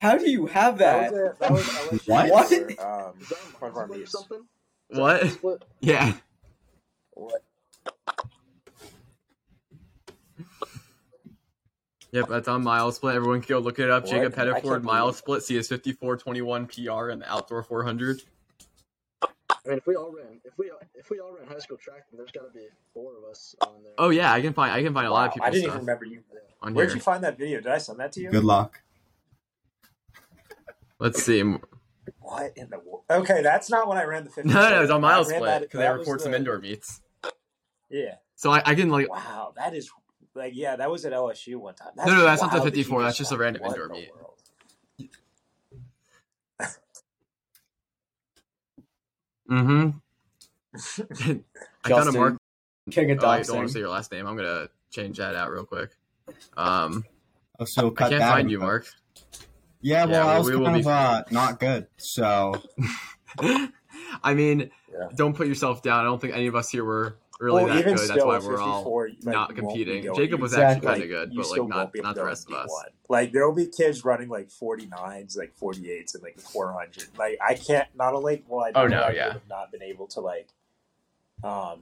How 0.00 0.18
do 0.18 0.30
you 0.30 0.46
have 0.46 0.78
that 0.78 1.12
that? 1.12 1.50
was, 1.50 1.66
a, 1.66 1.72
that 1.80 1.92
was 1.92 2.06
What? 2.06 2.30
What? 2.30 2.52
um, 2.52 3.14
Is 3.20 3.28
that 3.28 3.38
one 3.60 3.70
of 3.70 3.76
our 3.76 3.84
split 3.84 3.90
or 3.90 3.98
meets. 3.98 4.12
something? 4.12 4.46
What? 4.88 5.30
split? 5.30 5.64
Yeah. 5.80 6.12
What? 7.12 7.42
Yep, 12.12 12.28
that's 12.28 12.48
on 12.48 12.62
MileSplit. 12.64 13.14
Everyone 13.14 13.40
can 13.42 13.48
go 13.48 13.58
look 13.58 13.78
it 13.78 13.90
up. 13.90 14.04
What? 14.04 14.10
Jacob 14.10 14.32
I 14.32 14.36
can't 14.44 14.62
Pettiford 14.64 14.82
mile 14.82 15.06
believe- 15.06 15.16
split 15.16 15.42
CS 15.42 15.68
5421 15.68 16.66
PR 16.66 17.10
in 17.10 17.18
the 17.18 17.30
outdoor 17.30 17.62
400. 17.62 18.22
I 19.66 19.70
mean, 19.70 19.78
if 19.78 19.86
we 19.86 19.96
all 19.96 20.12
ran, 20.12 20.40
if 20.44 20.56
we 20.58 20.70
if 20.94 21.10
we 21.10 21.18
all 21.20 21.32
ran 21.36 21.46
high 21.48 21.58
school 21.58 21.76
track, 21.76 22.04
then 22.10 22.18
there's 22.18 22.30
got 22.30 22.42
to 22.42 22.50
be 22.50 22.66
four 22.94 23.12
of 23.18 23.24
us 23.30 23.54
on 23.60 23.82
there. 23.82 23.92
Oh 23.98 24.10
yeah, 24.10 24.32
I 24.32 24.40
can 24.40 24.52
find 24.52 24.72
I 24.72 24.82
can 24.82 24.94
find 24.94 25.06
a 25.06 25.10
lot 25.10 25.24
of 25.26 25.30
Wow, 25.30 25.34
people 25.34 25.46
I 25.46 25.50
didn't 25.50 25.62
stuff 25.64 25.74
even 25.74 25.86
remember 25.86 26.04
you. 26.04 26.22
on 26.62 26.74
Where'd 26.74 26.88
here. 26.90 26.96
you 26.96 27.02
find 27.02 27.24
that 27.24 27.36
video? 27.36 27.60
Did 27.60 27.72
I 27.72 27.78
send 27.78 27.98
that 28.00 28.12
to 28.12 28.20
you? 28.20 28.30
good 28.30 28.44
luck. 28.44 28.80
Let's 30.98 31.22
see. 31.22 31.42
What 32.20 32.52
in 32.56 32.70
the 32.70 32.78
world? 32.78 33.02
Okay, 33.10 33.42
that's 33.42 33.68
not 33.70 33.88
when 33.88 33.98
I 33.98 34.04
ran 34.04 34.24
the 34.24 34.30
50. 34.36 34.48
no, 34.52 34.82
it's 34.82 34.90
on 34.90 35.00
mile 35.00 35.14
I 35.14 35.16
ran 35.18 35.24
split 35.26 35.42
that- 35.44 35.60
because 35.62 35.78
they 35.78 35.84
that 35.84 35.98
was 35.98 36.06
record 36.06 36.20
some 36.20 36.32
the- 36.32 36.38
indoor 36.38 36.58
meets. 36.58 37.00
Yeah. 37.90 38.14
So 38.34 38.50
I, 38.50 38.62
I 38.64 38.74
can 38.74 38.88
like 38.90 39.08
Wow, 39.10 39.52
that 39.56 39.74
is 39.74 39.90
like 40.34 40.52
yeah, 40.54 40.76
that 40.76 40.90
was 40.90 41.04
at 41.04 41.12
LSU 41.12 41.56
one 41.56 41.74
time. 41.74 41.88
That's 41.96 42.08
No, 42.08 42.14
no, 42.16 42.24
that's 42.24 42.42
not 42.42 42.50
the 42.50 42.58
wild 42.58 42.66
that 42.72 42.76
you 42.76 42.82
54, 42.84 43.02
that's 43.02 43.16
just 43.18 43.32
a 43.32 43.36
random 43.36 43.62
indoor 43.64 43.88
meet. 43.88 44.10
world? 44.14 44.35
Mm-hmm. 49.50 49.90
I 50.74 50.78
found 50.78 51.42
a 51.82 51.88
Justin, 51.88 52.14
mark. 52.20 52.36
King 52.90 53.10
of 53.12 53.18
Oh, 53.22 53.28
I 53.28 53.42
don't 53.42 53.56
want 53.56 53.68
to 53.68 53.72
say 53.72 53.80
your 53.80 53.88
last 53.88 54.12
name. 54.12 54.26
I'm 54.26 54.36
gonna 54.36 54.68
change 54.90 55.18
that 55.18 55.34
out 55.34 55.50
real 55.50 55.64
quick. 55.64 55.90
Um, 56.56 57.04
Oh, 57.58 57.64
so 57.64 57.86
I 57.86 57.90
cut 57.90 58.10
can't 58.10 58.20
that 58.20 58.28
find 58.30 58.50
you, 58.50 58.58
Mark. 58.58 58.86
Yeah, 59.80 60.04
well, 60.04 60.26
Yeah, 60.26 60.32
I 60.34 60.38
was 60.38 60.46
we 60.48 60.56
will 60.56 60.64
kind 60.66 60.74
be- 60.74 60.80
of 60.80 60.86
uh, 60.88 61.22
not 61.30 61.58
good. 61.58 61.86
So 61.96 62.60
I 64.22 64.34
mean, 64.34 64.70
Yeah. 64.92 65.08
don't 65.14 65.34
put 65.34 65.46
yourself 65.48 65.82
down. 65.82 66.00
I 66.00 66.04
don't 66.04 66.20
think 66.20 66.34
any 66.34 66.46
of 66.48 66.54
us 66.54 66.68
here 66.70 66.84
were 66.84 67.16
really 67.40 67.64
Well, 67.64 67.66
that 67.66 67.78
even 67.80 67.94
good. 67.94 67.98
still, 68.04 68.14
That's 68.30 68.44
why 68.44 68.50
we're 68.52 68.60
all 68.60 68.82
like, 69.06 69.24
not 69.24 69.32
you 69.34 69.34
won't 69.36 69.48
be 69.48 69.54
competing. 69.84 70.04
going- 70.04 70.16
Jacob 70.16 70.40
was 70.40 70.52
Exactly. 70.52 70.88
actually 70.88 71.00
kind 71.00 71.02
of 71.02 71.08
good, 71.08 71.32
you 71.32 71.36
but 71.40 71.46
still 71.46 71.52
like 71.64 71.74
won't 71.74 71.84
not 71.84 71.92
be 71.92 71.98
able 71.98 72.08
not 72.08 72.14
to 72.14 72.20
the 72.20 72.26
rest 72.26 72.48
of 72.48 72.54
us. 72.54 72.70
D1. 72.70 72.92
Like 73.08 73.32
there 73.32 73.46
will 73.46 73.54
be 73.54 73.66
kids 73.66 74.04
running 74.04 74.28
like 74.28 74.48
49s, 74.48 75.36
like 75.36 75.54
48s, 75.56 76.14
and 76.14 76.22
like 76.22 76.38
400. 76.40 77.08
Like 77.18 77.38
I 77.46 77.54
can't. 77.54 77.88
Not 77.94 78.14
only 78.14 78.42
will 78.48 78.60
I, 78.60 78.72
Oh, 78.74 78.86
no, 78.86 79.00
I 79.00 79.10
yeah, 79.12 79.32
have 79.34 79.48
not 79.48 79.70
been 79.70 79.82
able 79.82 80.06
to 80.08 80.20
like 80.20 80.48
um 81.44 81.80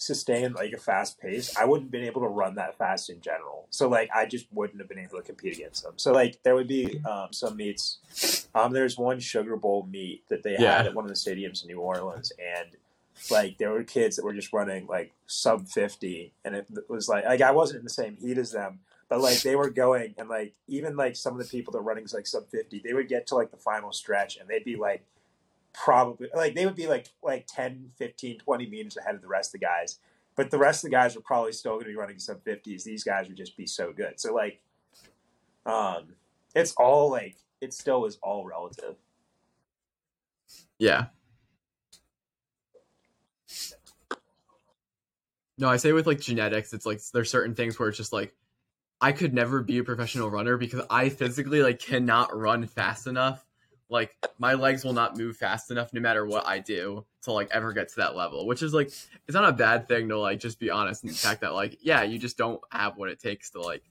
sustain 0.00 0.52
like 0.52 0.72
a 0.72 0.76
fast 0.78 1.18
pace. 1.20 1.56
I 1.56 1.64
wouldn't 1.64 1.86
have 1.86 1.90
been 1.90 2.04
able 2.04 2.20
to 2.22 2.28
run 2.28 2.54
that 2.54 2.78
fast 2.78 3.10
in 3.10 3.20
general. 3.20 3.66
So 3.70 3.88
like 3.88 4.08
I 4.14 4.26
just 4.26 4.46
wouldn't 4.52 4.78
have 4.80 4.88
been 4.88 4.98
able 5.00 5.16
to 5.18 5.22
compete 5.22 5.56
against 5.56 5.82
them. 5.82 5.94
So 5.96 6.12
like 6.12 6.40
there 6.44 6.54
would 6.54 6.68
be 6.68 7.00
um, 7.04 7.32
some 7.32 7.56
meets. 7.56 8.48
Um, 8.54 8.72
there's 8.72 8.96
one 8.96 9.18
Sugar 9.20 9.56
Bowl 9.56 9.86
meet 9.90 10.26
that 10.28 10.42
they 10.44 10.52
Yeah. 10.58 10.78
had 10.78 10.86
at 10.86 10.94
one 10.94 11.04
of 11.04 11.08
the 11.08 11.16
stadiums 11.16 11.62
in 11.62 11.68
New 11.68 11.80
Orleans, 11.80 12.32
and 12.38 12.68
like 13.30 13.58
there 13.58 13.70
were 13.70 13.84
kids 13.84 14.16
that 14.16 14.24
were 14.24 14.34
just 14.34 14.52
running 14.52 14.86
like 14.86 15.12
sub 15.26 15.68
50 15.68 16.32
and 16.44 16.54
it 16.54 16.68
was 16.88 17.08
like 17.08 17.24
like 17.24 17.40
I 17.40 17.50
wasn't 17.50 17.80
in 17.80 17.84
the 17.84 17.90
same 17.90 18.16
heat 18.16 18.38
as 18.38 18.52
them 18.52 18.80
but 19.08 19.20
like 19.20 19.42
they 19.42 19.56
were 19.56 19.70
going 19.70 20.14
and 20.18 20.28
like 20.28 20.54
even 20.66 20.96
like 20.96 21.16
some 21.16 21.32
of 21.32 21.38
the 21.38 21.50
people 21.50 21.72
that 21.72 21.78
were 21.78 21.84
running 21.84 22.06
like 22.12 22.26
sub 22.26 22.48
50 22.48 22.82
they 22.84 22.94
would 22.94 23.08
get 23.08 23.26
to 23.28 23.34
like 23.34 23.50
the 23.50 23.56
final 23.56 23.92
stretch 23.92 24.36
and 24.36 24.48
they'd 24.48 24.64
be 24.64 24.76
like 24.76 25.04
probably 25.72 26.28
like 26.34 26.54
they 26.54 26.66
would 26.66 26.76
be 26.76 26.86
like 26.86 27.08
like 27.22 27.46
10 27.46 27.90
15 27.96 28.38
20 28.38 28.66
meters 28.66 28.96
ahead 28.96 29.14
of 29.14 29.22
the 29.22 29.28
rest 29.28 29.54
of 29.54 29.60
the 29.60 29.66
guys 29.66 29.98
but 30.38 30.52
the 30.52 30.58
rest 30.58 30.84
of 30.84 30.90
the 30.90 30.96
guys 30.96 31.16
were 31.16 31.20
probably 31.20 31.50
still 31.50 31.72
going 31.72 31.86
to 31.86 31.90
be 31.90 31.96
running 31.96 32.20
sub 32.20 32.44
50s 32.44 32.84
these 32.84 33.02
guys 33.02 33.26
would 33.26 33.36
just 33.36 33.56
be 33.56 33.66
so 33.66 33.92
good. 33.92 34.20
So 34.20 34.32
like 34.32 34.60
um 35.66 36.14
it's 36.54 36.72
all 36.76 37.10
like 37.10 37.36
it 37.60 37.74
still 37.74 38.04
is 38.04 38.18
all 38.22 38.44
relative. 38.44 38.94
Yeah. 40.78 41.06
No, 45.58 45.68
I 45.68 45.76
say 45.76 45.92
with 45.92 46.06
like 46.06 46.20
genetics, 46.20 46.72
it's 46.72 46.86
like 46.86 47.00
there's 47.12 47.30
certain 47.30 47.54
things 47.54 47.78
where 47.78 47.88
it's 47.88 47.98
just 47.98 48.12
like 48.12 48.34
I 49.00 49.12
could 49.12 49.34
never 49.34 49.62
be 49.62 49.78
a 49.78 49.84
professional 49.84 50.30
runner 50.30 50.56
because 50.56 50.84
I 50.88 51.08
physically 51.08 51.62
like 51.62 51.80
cannot 51.80 52.36
run 52.36 52.66
fast 52.66 53.06
enough. 53.06 53.44
Like 53.90 54.14
my 54.38 54.54
legs 54.54 54.84
will 54.84 54.92
not 54.92 55.16
move 55.16 55.36
fast 55.36 55.70
enough 55.70 55.92
no 55.92 56.00
matter 56.00 56.24
what 56.26 56.46
I 56.46 56.58
do 56.58 57.06
to 57.22 57.32
like 57.32 57.48
ever 57.52 57.72
get 57.72 57.88
to 57.90 57.96
that 57.96 58.14
level, 58.14 58.46
which 58.46 58.62
is 58.62 58.72
like 58.72 58.88
it's 58.88 59.34
not 59.34 59.48
a 59.48 59.52
bad 59.52 59.88
thing 59.88 60.08
to 60.08 60.18
like 60.18 60.40
just 60.40 60.60
be 60.60 60.70
honest 60.70 61.02
in 61.04 61.10
the 61.10 61.16
fact 61.16 61.40
that 61.40 61.54
like 61.54 61.78
yeah, 61.80 62.02
you 62.02 62.18
just 62.18 62.38
don't 62.38 62.60
have 62.70 62.96
what 62.96 63.08
it 63.08 63.20
takes 63.20 63.50
to 63.50 63.60
like 63.60 63.82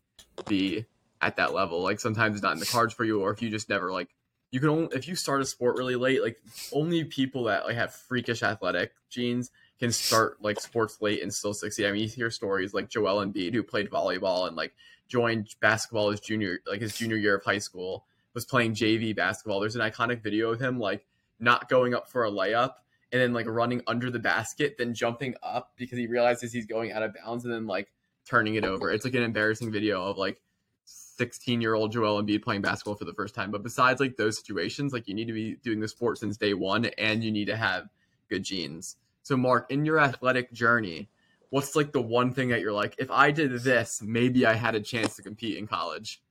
be 0.47 0.86
at 1.21 1.36
that 1.38 1.53
level. 1.53 1.82
Like 1.82 1.99
sometimes 1.99 2.36
it's 2.36 2.43
not 2.43 2.53
in 2.53 2.60
the 2.60 2.65
cards 2.65 2.93
for 2.93 3.03
you 3.03 3.21
or 3.21 3.32
if 3.32 3.41
you 3.41 3.49
just 3.49 3.69
never 3.69 3.91
like 3.91 4.10
you 4.51 4.60
can 4.62 4.69
only 4.69 4.95
if 4.95 5.08
you 5.08 5.15
start 5.15 5.41
a 5.41 5.45
sport 5.45 5.77
really 5.77 5.95
late, 5.95 6.21
like 6.21 6.38
only 6.71 7.03
people 7.03 7.45
that 7.45 7.65
like 7.65 7.75
have 7.75 7.93
freakish 7.93 8.43
athletic 8.43 8.93
genes 9.10 9.51
can 9.79 9.91
start 9.91 10.37
like 10.41 10.59
sports 10.59 11.01
late 11.01 11.21
and 11.21 11.33
still 11.33 11.53
succeed. 11.53 11.85
I 11.85 11.91
mean, 11.91 12.01
you 12.01 12.07
hear 12.07 12.31
stories 12.31 12.73
like 12.73 12.89
Joel 12.89 13.25
Embiid 13.25 13.53
who 13.53 13.63
played 13.63 13.89
volleyball 13.89 14.47
and 14.47 14.55
like 14.55 14.73
joined 15.07 15.55
basketball 15.59 16.11
his 16.11 16.19
junior 16.19 16.59
like 16.67 16.81
his 16.81 16.95
junior 16.95 17.17
year 17.17 17.35
of 17.35 17.43
high 17.43 17.59
school 17.59 18.05
was 18.33 18.45
playing 18.45 18.73
JV 18.73 19.15
basketball. 19.15 19.59
There's 19.59 19.75
an 19.75 19.81
iconic 19.81 20.21
video 20.21 20.51
of 20.51 20.59
him 20.59 20.79
like 20.79 21.05
not 21.39 21.69
going 21.69 21.93
up 21.93 22.09
for 22.09 22.25
a 22.25 22.31
layup 22.31 22.73
and 23.11 23.21
then 23.21 23.33
like 23.33 23.47
running 23.47 23.81
under 23.87 24.11
the 24.11 24.19
basket, 24.19 24.75
then 24.77 24.93
jumping 24.93 25.35
up 25.41 25.73
because 25.77 25.97
he 25.97 26.07
realizes 26.07 26.51
he's 26.51 26.65
going 26.65 26.91
out 26.91 27.03
of 27.03 27.15
bounds 27.15 27.45
and 27.45 27.53
then 27.53 27.67
like 27.67 27.91
turning 28.25 28.55
it 28.55 28.65
over. 28.65 28.91
It's 28.91 29.05
like 29.05 29.13
an 29.13 29.23
embarrassing 29.23 29.71
video 29.71 30.03
of 30.03 30.17
like 30.17 30.41
16 30.85 31.61
year 31.61 31.73
old 31.73 31.91
Joel 31.91 32.21
Embiid 32.21 32.43
playing 32.43 32.61
basketball 32.61 32.95
for 32.95 33.05
the 33.05 33.13
first 33.13 33.33
time. 33.33 33.51
But 33.51 33.63
besides 33.63 33.99
like 33.99 34.17
those 34.17 34.37
situations, 34.37 34.93
like 34.93 35.07
you 35.07 35.13
need 35.13 35.27
to 35.27 35.33
be 35.33 35.55
doing 35.63 35.79
the 35.79 35.87
sport 35.87 36.17
since 36.17 36.37
day 36.37 36.53
one 36.53 36.85
and 36.97 37.23
you 37.23 37.31
need 37.31 37.45
to 37.45 37.57
have 37.57 37.87
good 38.29 38.43
genes. 38.43 38.97
So 39.27 39.35
Mark, 39.35 39.69
in 39.69 39.83
your 39.83 39.99
athletic 39.99 40.53
journey, 40.53 41.09
what's 41.49 41.75
like 41.75 41.91
the 41.91 42.01
one 42.01 42.31
thing 42.31 42.47
that 42.47 42.61
you're 42.61 42.71
like, 42.71 42.95
if 42.97 43.11
I 43.11 43.31
did 43.31 43.51
this, 43.61 44.01
maybe 44.01 44.45
I 44.45 44.53
had 44.53 44.73
a 44.73 44.79
chance 44.79 45.17
to 45.17 45.21
compete 45.21 45.57
in 45.57 45.67
college? 45.67 46.21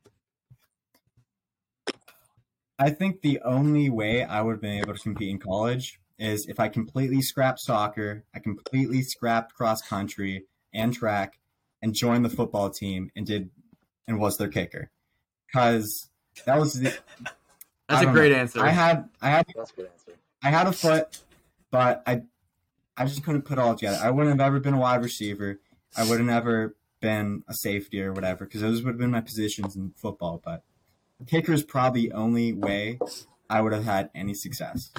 I 2.79 2.89
think 2.89 3.21
the 3.21 3.39
only 3.45 3.91
way 3.91 4.25
I 4.25 4.41
would 4.41 4.53
have 4.53 4.61
been 4.63 4.79
able 4.79 4.95
to 4.95 4.99
compete 4.99 5.29
in 5.29 5.39
college 5.39 6.01
is 6.19 6.47
if 6.47 6.59
I 6.59 6.69
completely 6.69 7.21
scrapped 7.21 7.61
soccer, 7.61 8.25
I 8.35 8.39
completely 8.39 9.03
scrapped 9.03 9.53
cross 9.53 9.83
country 9.83 10.47
and 10.73 10.95
track, 10.95 11.39
and 11.83 11.93
joined 11.93 12.25
the 12.25 12.31
football 12.31 12.71
team 12.71 13.11
and 13.15 13.27
did 13.27 13.51
and 14.09 14.19
was 14.19 14.39
their 14.39 14.49
kicker. 14.49 14.91
Because 15.47 16.09
that 16.47 16.59
was 16.59 16.81
the 16.81 16.97
That's 17.91 18.07
a 18.07 18.07
great 18.07 18.33
know. 18.33 18.39
answer. 18.39 18.61
I 18.61 18.71
had 18.71 19.11
I 19.21 19.29
had 19.29 19.47
That's 19.55 19.71
a 19.73 19.77
good 19.77 19.91
answer. 19.93 20.13
I 20.43 20.49
had 20.49 20.67
a 20.67 20.73
foot, 20.73 21.19
but 21.71 22.03
I 22.07 22.23
I 22.97 23.05
just 23.05 23.25
couldn't 23.25 23.43
put 23.43 23.59
it 23.59 23.61
all 23.61 23.75
together. 23.75 23.99
I 24.03 24.11
wouldn't 24.11 24.39
have 24.39 24.47
ever 24.47 24.61
been 24.61 24.75
a 24.75 24.79
wide 24.79 25.03
receiver. 25.03 25.61
I 25.97 26.05
would 26.05 26.19
have 26.19 26.27
never 26.27 26.77
been 27.01 27.43
a 27.49 27.55
safety 27.55 28.03
or 28.03 28.13
whatever 28.13 28.45
because 28.45 28.63
those 28.63 28.83
would 28.83 28.93
have 28.93 28.99
been 28.99 29.11
my 29.11 29.21
positions 29.21 29.77
in 29.77 29.93
football. 29.97 30.41
But 30.43 30.63
kicker 31.27 31.53
is 31.53 31.63
probably 31.63 32.09
the 32.09 32.13
only 32.13 32.53
way 32.53 32.99
I 33.49 33.61
would 33.61 33.73
have 33.73 33.85
had 33.85 34.11
any 34.15 34.35
success. 34.35 34.91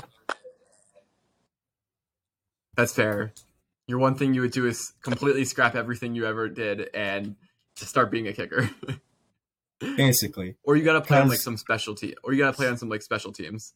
That's 2.75 2.93
fair. 2.93 3.33
Your 3.87 3.99
one 3.99 4.15
thing 4.15 4.33
you 4.33 4.41
would 4.41 4.51
do 4.51 4.67
is 4.67 4.93
completely 5.01 5.45
scrap 5.45 5.75
everything 5.75 6.13
you 6.13 6.25
ever 6.25 6.47
did 6.49 6.89
and 6.93 7.35
just 7.75 7.89
start 7.89 8.11
being 8.11 8.27
a 8.27 8.33
kicker. 8.33 8.69
Basically, 9.79 10.55
or 10.63 10.75
you 10.75 10.83
gotta 10.83 11.01
play 11.01 11.19
on 11.19 11.29
like 11.29 11.39
some 11.39 11.55
specialty 11.55 12.15
or 12.23 12.33
you 12.33 12.39
gotta 12.39 12.55
play 12.55 12.67
on 12.67 12.77
some 12.77 12.89
like 12.89 13.03
special 13.03 13.31
teams. 13.31 13.73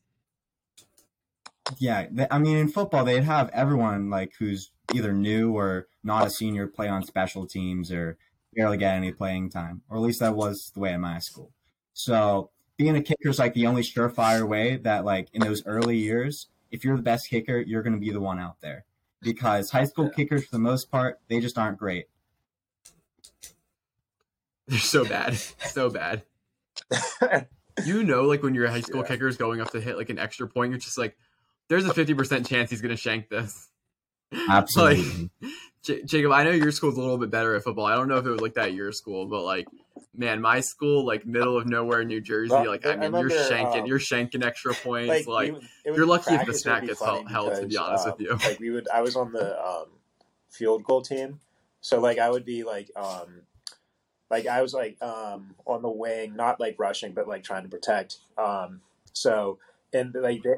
Yeah. 1.80 2.06
th- 2.08 2.28
I 2.32 2.40
mean, 2.40 2.58
in 2.58 2.68
football, 2.70 3.04
they'd 3.06 3.24
have 3.24 3.50
everyone 3.54 4.10
like 4.10 4.34
who's 4.40 4.72
either 4.94 5.14
new 5.14 5.56
or 5.56 5.88
not 6.04 6.28
a 6.28 6.30
senior 6.30 6.68
play 6.68 6.88
on 6.88 7.04
special 7.04 7.46
teams 7.46 7.92
or 7.92 8.18
barely 8.54 8.78
get 8.78 8.96
any 8.96 9.12
playing 9.12 9.50
time, 9.50 9.82
or 9.90 9.98
at 9.98 10.04
least 10.04 10.20
that 10.20 10.36
was 10.36 10.72
the 10.74 10.80
way 10.80 10.94
in 10.94 11.02
my 11.02 11.20
school. 11.20 11.52
So 11.94 12.50
being 12.78 12.96
a 12.96 13.02
kicker 13.02 13.30
is 13.30 13.40
like 13.40 13.54
the 13.54 13.68
only 13.68 13.82
surefire 13.84 14.48
way 14.48 14.78
that 14.78 15.06
like 15.06 15.30
in 15.34 15.42
those 15.42 15.66
early 15.66 15.98
years, 15.98 16.48
if 16.72 16.84
you're 16.84 16.98
the 16.98 17.04
best 17.04 17.30
kicker, 17.30 17.60
you're 17.60 17.84
going 17.84 17.94
to 17.94 18.00
be 18.00 18.12
the 18.12 18.20
one 18.22 18.40
out 18.40 18.60
there. 18.62 18.86
Because 19.22 19.70
high 19.70 19.86
school 19.86 20.10
kickers, 20.10 20.46
for 20.46 20.52
the 20.52 20.60
most 20.60 20.90
part, 20.90 21.20
they 21.28 21.40
just 21.40 21.58
aren't 21.58 21.78
great. 21.78 22.08
They're 24.68 24.80
so 24.80 25.06
bad. 25.06 25.36
so 25.60 25.90
bad. 25.90 26.24
You 27.86 28.04
know, 28.04 28.24
like 28.26 28.44
when 28.44 28.54
your 28.54 28.68
high 28.68 28.82
school 28.82 29.02
Yeah. 29.02 29.08
kicker 29.08 29.28
is 29.30 29.38
going 29.38 29.62
up 29.62 29.72
to 29.72 29.80
hit 29.80 29.96
like 29.98 30.10
an 30.10 30.20
extra 30.20 30.46
point, 30.46 30.72
you're 30.72 30.78
just 30.78 30.98
like, 30.98 31.18
there's 31.72 31.86
a 31.86 31.94
fifty 31.94 32.14
percent 32.14 32.46
chance 32.46 32.70
he's 32.70 32.82
gonna 32.82 32.98
shank 32.98 33.30
this. 33.30 33.70
Absolutely. 34.50 35.30
J- 35.84 36.04
Jacob, 36.04 36.32
I 36.32 36.44
know 36.44 36.52
your 36.52 36.72
school's 36.72 36.98
a 36.98 37.02
little 37.02 37.18
bit 37.18 37.32
better 37.32 37.56
at 37.56 37.64
football. 37.64 37.86
I 37.86 37.96
don't 37.96 38.08
know 38.10 38.18
if 38.18 38.26
it 38.26 38.30
was 38.30 38.42
like 38.42 38.54
that 38.56 38.66
at 38.68 38.74
your 38.74 38.92
school, 38.92 39.26
but 39.26 39.42
like, 39.44 39.68
man, 40.16 40.42
my 40.42 40.60
school, 40.60 41.06
like 41.06 41.26
middle 41.26 41.58
of 41.58 41.66
nowhere, 41.68 42.02
in 42.02 42.08
New 42.10 42.22
Jersey, 42.22 42.52
Well, 42.52 42.68
like 42.68 42.86
I 42.86 42.92
I 42.94 42.96
mean, 42.98 43.16
you're 43.22 43.30
shanking, 43.30 43.82
um, 43.82 43.86
you're 43.88 44.00
shanking 44.00 44.46
extra 44.46 44.74
points. 44.74 45.26
Like, 45.28 45.48
we 45.48 45.52
would- 45.54 45.68
you're 45.86 46.06
lucky 46.06 46.34
if 46.36 46.42
the 46.42 46.46
practice, 46.46 46.62
snack 46.62 46.86
gets 46.86 47.04
held- 47.04 47.30
held, 47.32 47.56
to 47.56 47.66
be 47.66 47.78
honest 47.78 48.06
um, 48.06 48.12
with 48.18 48.22
you. 48.22 48.36
Like 48.36 48.60
we 48.60 48.70
would, 48.70 48.88
I 48.94 49.02
was 49.02 49.16
on 49.16 49.32
the 49.32 49.60
um, 49.66 49.86
field 50.50 50.84
goal 50.84 51.02
team, 51.02 51.40
so 51.80 52.00
like 52.00 52.20
I 52.20 52.30
would 52.30 52.46
be 52.46 52.64
like, 52.64 52.92
um, 52.96 53.42
like 54.30 54.46
I 54.46 54.62
was 54.62 54.74
like 54.74 55.02
um, 55.02 55.56
on 55.66 55.82
the 55.82 55.90
wing, 55.90 56.36
not 56.36 56.60
like 56.60 56.76
rushing, 56.78 57.14
but 57.14 57.28
like 57.28 57.44
trying 57.44 57.64
to 57.64 57.70
protect. 57.70 58.18
Um, 58.38 58.82
so 59.14 59.58
and 59.94 60.14
like, 60.14 60.44
they- 60.44 60.56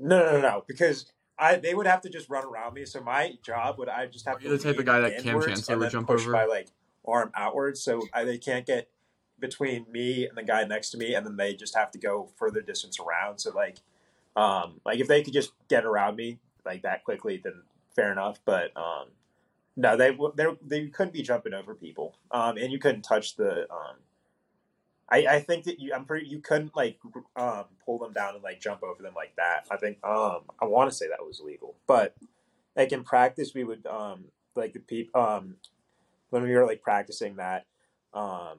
no, 0.00 0.18
no, 0.18 0.32
no, 0.32 0.40
no, 0.40 0.64
because. 0.66 1.06
I, 1.42 1.56
they 1.56 1.72
would 1.72 1.86
have 1.86 2.02
to 2.02 2.10
just 2.10 2.28
run 2.28 2.44
around 2.44 2.74
me, 2.74 2.84
so 2.84 3.00
my 3.00 3.32
job 3.42 3.78
would 3.78 3.88
I 3.88 4.04
just 4.04 4.26
have 4.26 4.36
Are 4.36 4.40
to 4.40 4.44
you 4.44 4.58
the 4.58 4.62
type 4.62 4.78
of 4.78 4.84
guy 4.84 5.00
that 5.00 5.22
Kam 5.22 5.40
Chancellor 5.40 5.78
would 5.78 5.90
jump 5.90 6.06
push 6.06 6.24
over? 6.24 6.32
my 6.32 6.44
like 6.44 6.68
arm 7.08 7.30
outwards, 7.34 7.80
so 7.80 8.02
I, 8.12 8.24
they 8.24 8.36
can't 8.36 8.66
get 8.66 8.90
between 9.38 9.86
me 9.90 10.26
and 10.26 10.36
the 10.36 10.42
guy 10.42 10.64
next 10.64 10.90
to 10.90 10.98
me, 10.98 11.14
and 11.14 11.24
then 11.24 11.36
they 11.36 11.54
just 11.54 11.74
have 11.74 11.90
to 11.92 11.98
go 11.98 12.28
further 12.36 12.60
distance 12.60 12.98
around. 13.00 13.38
So 13.38 13.52
like, 13.52 13.78
um, 14.36 14.80
like 14.84 15.00
if 15.00 15.08
they 15.08 15.22
could 15.22 15.32
just 15.32 15.52
get 15.68 15.86
around 15.86 16.16
me 16.16 16.38
like 16.66 16.82
that 16.82 17.04
quickly, 17.04 17.40
then 17.42 17.62
fair 17.96 18.12
enough. 18.12 18.38
But 18.44 18.76
um, 18.76 19.06
no, 19.76 19.96
they 19.96 20.16
they 20.36 20.46
they 20.62 20.86
couldn't 20.88 21.14
be 21.14 21.22
jumping 21.22 21.54
over 21.54 21.74
people, 21.74 22.16
um, 22.30 22.58
and 22.58 22.70
you 22.70 22.78
couldn't 22.78 23.02
touch 23.02 23.36
the. 23.36 23.62
Um, 23.70 23.96
I, 25.10 25.26
I 25.28 25.40
think 25.40 25.64
that 25.64 25.80
you 25.80 25.92
I'm 25.92 26.04
pretty 26.04 26.28
you 26.28 26.40
couldn't 26.40 26.74
like 26.76 26.98
um, 27.36 27.64
pull 27.84 27.98
them 27.98 28.12
down 28.12 28.34
and 28.34 28.44
like 28.44 28.60
jump 28.60 28.82
over 28.82 29.02
them 29.02 29.14
like 29.14 29.34
that. 29.36 29.66
I 29.70 29.76
think 29.76 29.98
um, 30.04 30.42
I 30.60 30.66
want 30.66 30.90
to 30.90 30.96
say 30.96 31.08
that 31.08 31.24
was 31.24 31.40
legal, 31.44 31.74
but 31.86 32.14
like 32.76 32.92
in 32.92 33.02
practice 33.02 33.52
we 33.54 33.64
would 33.64 33.86
um, 33.86 34.26
like 34.54 34.72
the 34.72 34.80
people 34.80 35.20
um, 35.20 35.56
when 36.30 36.42
we 36.42 36.54
were 36.54 36.66
like 36.66 36.82
practicing 36.82 37.36
that 37.36 37.66
um, 38.14 38.58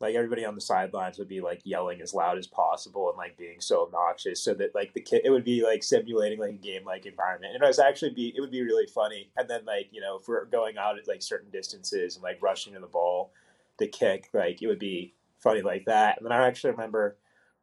like 0.00 0.14
everybody 0.14 0.44
on 0.44 0.54
the 0.54 0.60
sidelines 0.60 1.18
would 1.18 1.28
be 1.28 1.40
like 1.40 1.60
yelling 1.64 2.00
as 2.00 2.14
loud 2.14 2.38
as 2.38 2.46
possible 2.46 3.10
and 3.10 3.18
like 3.18 3.36
being 3.36 3.60
so 3.60 3.82
obnoxious 3.82 4.42
so 4.42 4.54
that 4.54 4.74
like 4.74 4.94
the 4.94 5.00
kid 5.00 5.22
it 5.24 5.30
would 5.30 5.44
be 5.44 5.62
like 5.62 5.82
simulating 5.82 6.38
like 6.38 6.50
a 6.50 6.54
game 6.54 6.84
like 6.84 7.04
environment 7.04 7.54
and 7.54 7.62
it 7.62 7.66
was 7.66 7.78
actually 7.78 8.10
be 8.10 8.32
it 8.34 8.40
would 8.40 8.50
be 8.50 8.62
really 8.62 8.86
funny 8.86 9.30
and 9.36 9.48
then 9.48 9.64
like 9.66 9.88
you 9.92 10.00
know 10.00 10.18
if 10.18 10.26
we're 10.26 10.46
going 10.46 10.78
out 10.78 10.98
at 10.98 11.06
like 11.06 11.22
certain 11.22 11.50
distances 11.50 12.16
and 12.16 12.22
like 12.22 12.40
rushing 12.40 12.72
to 12.72 12.80
the 12.80 12.86
ball 12.86 13.32
the 13.78 13.86
kick 13.86 14.30
like 14.32 14.62
it 14.62 14.66
would 14.66 14.78
be 14.78 15.14
funny 15.40 15.62
like 15.62 15.84
that 15.86 16.18
and 16.18 16.24
then 16.24 16.32
i 16.32 16.46
actually 16.46 16.70
remember 16.70 17.16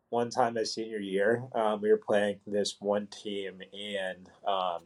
one 0.09 0.29
time 0.29 0.53
my 0.53 0.63
senior 0.63 0.99
year 0.99 1.43
um, 1.53 1.81
we 1.81 1.89
were 1.89 1.97
playing 1.97 2.37
this 2.47 2.77
one 2.79 3.07
team 3.07 3.61
and 3.73 4.29
um, 4.47 4.81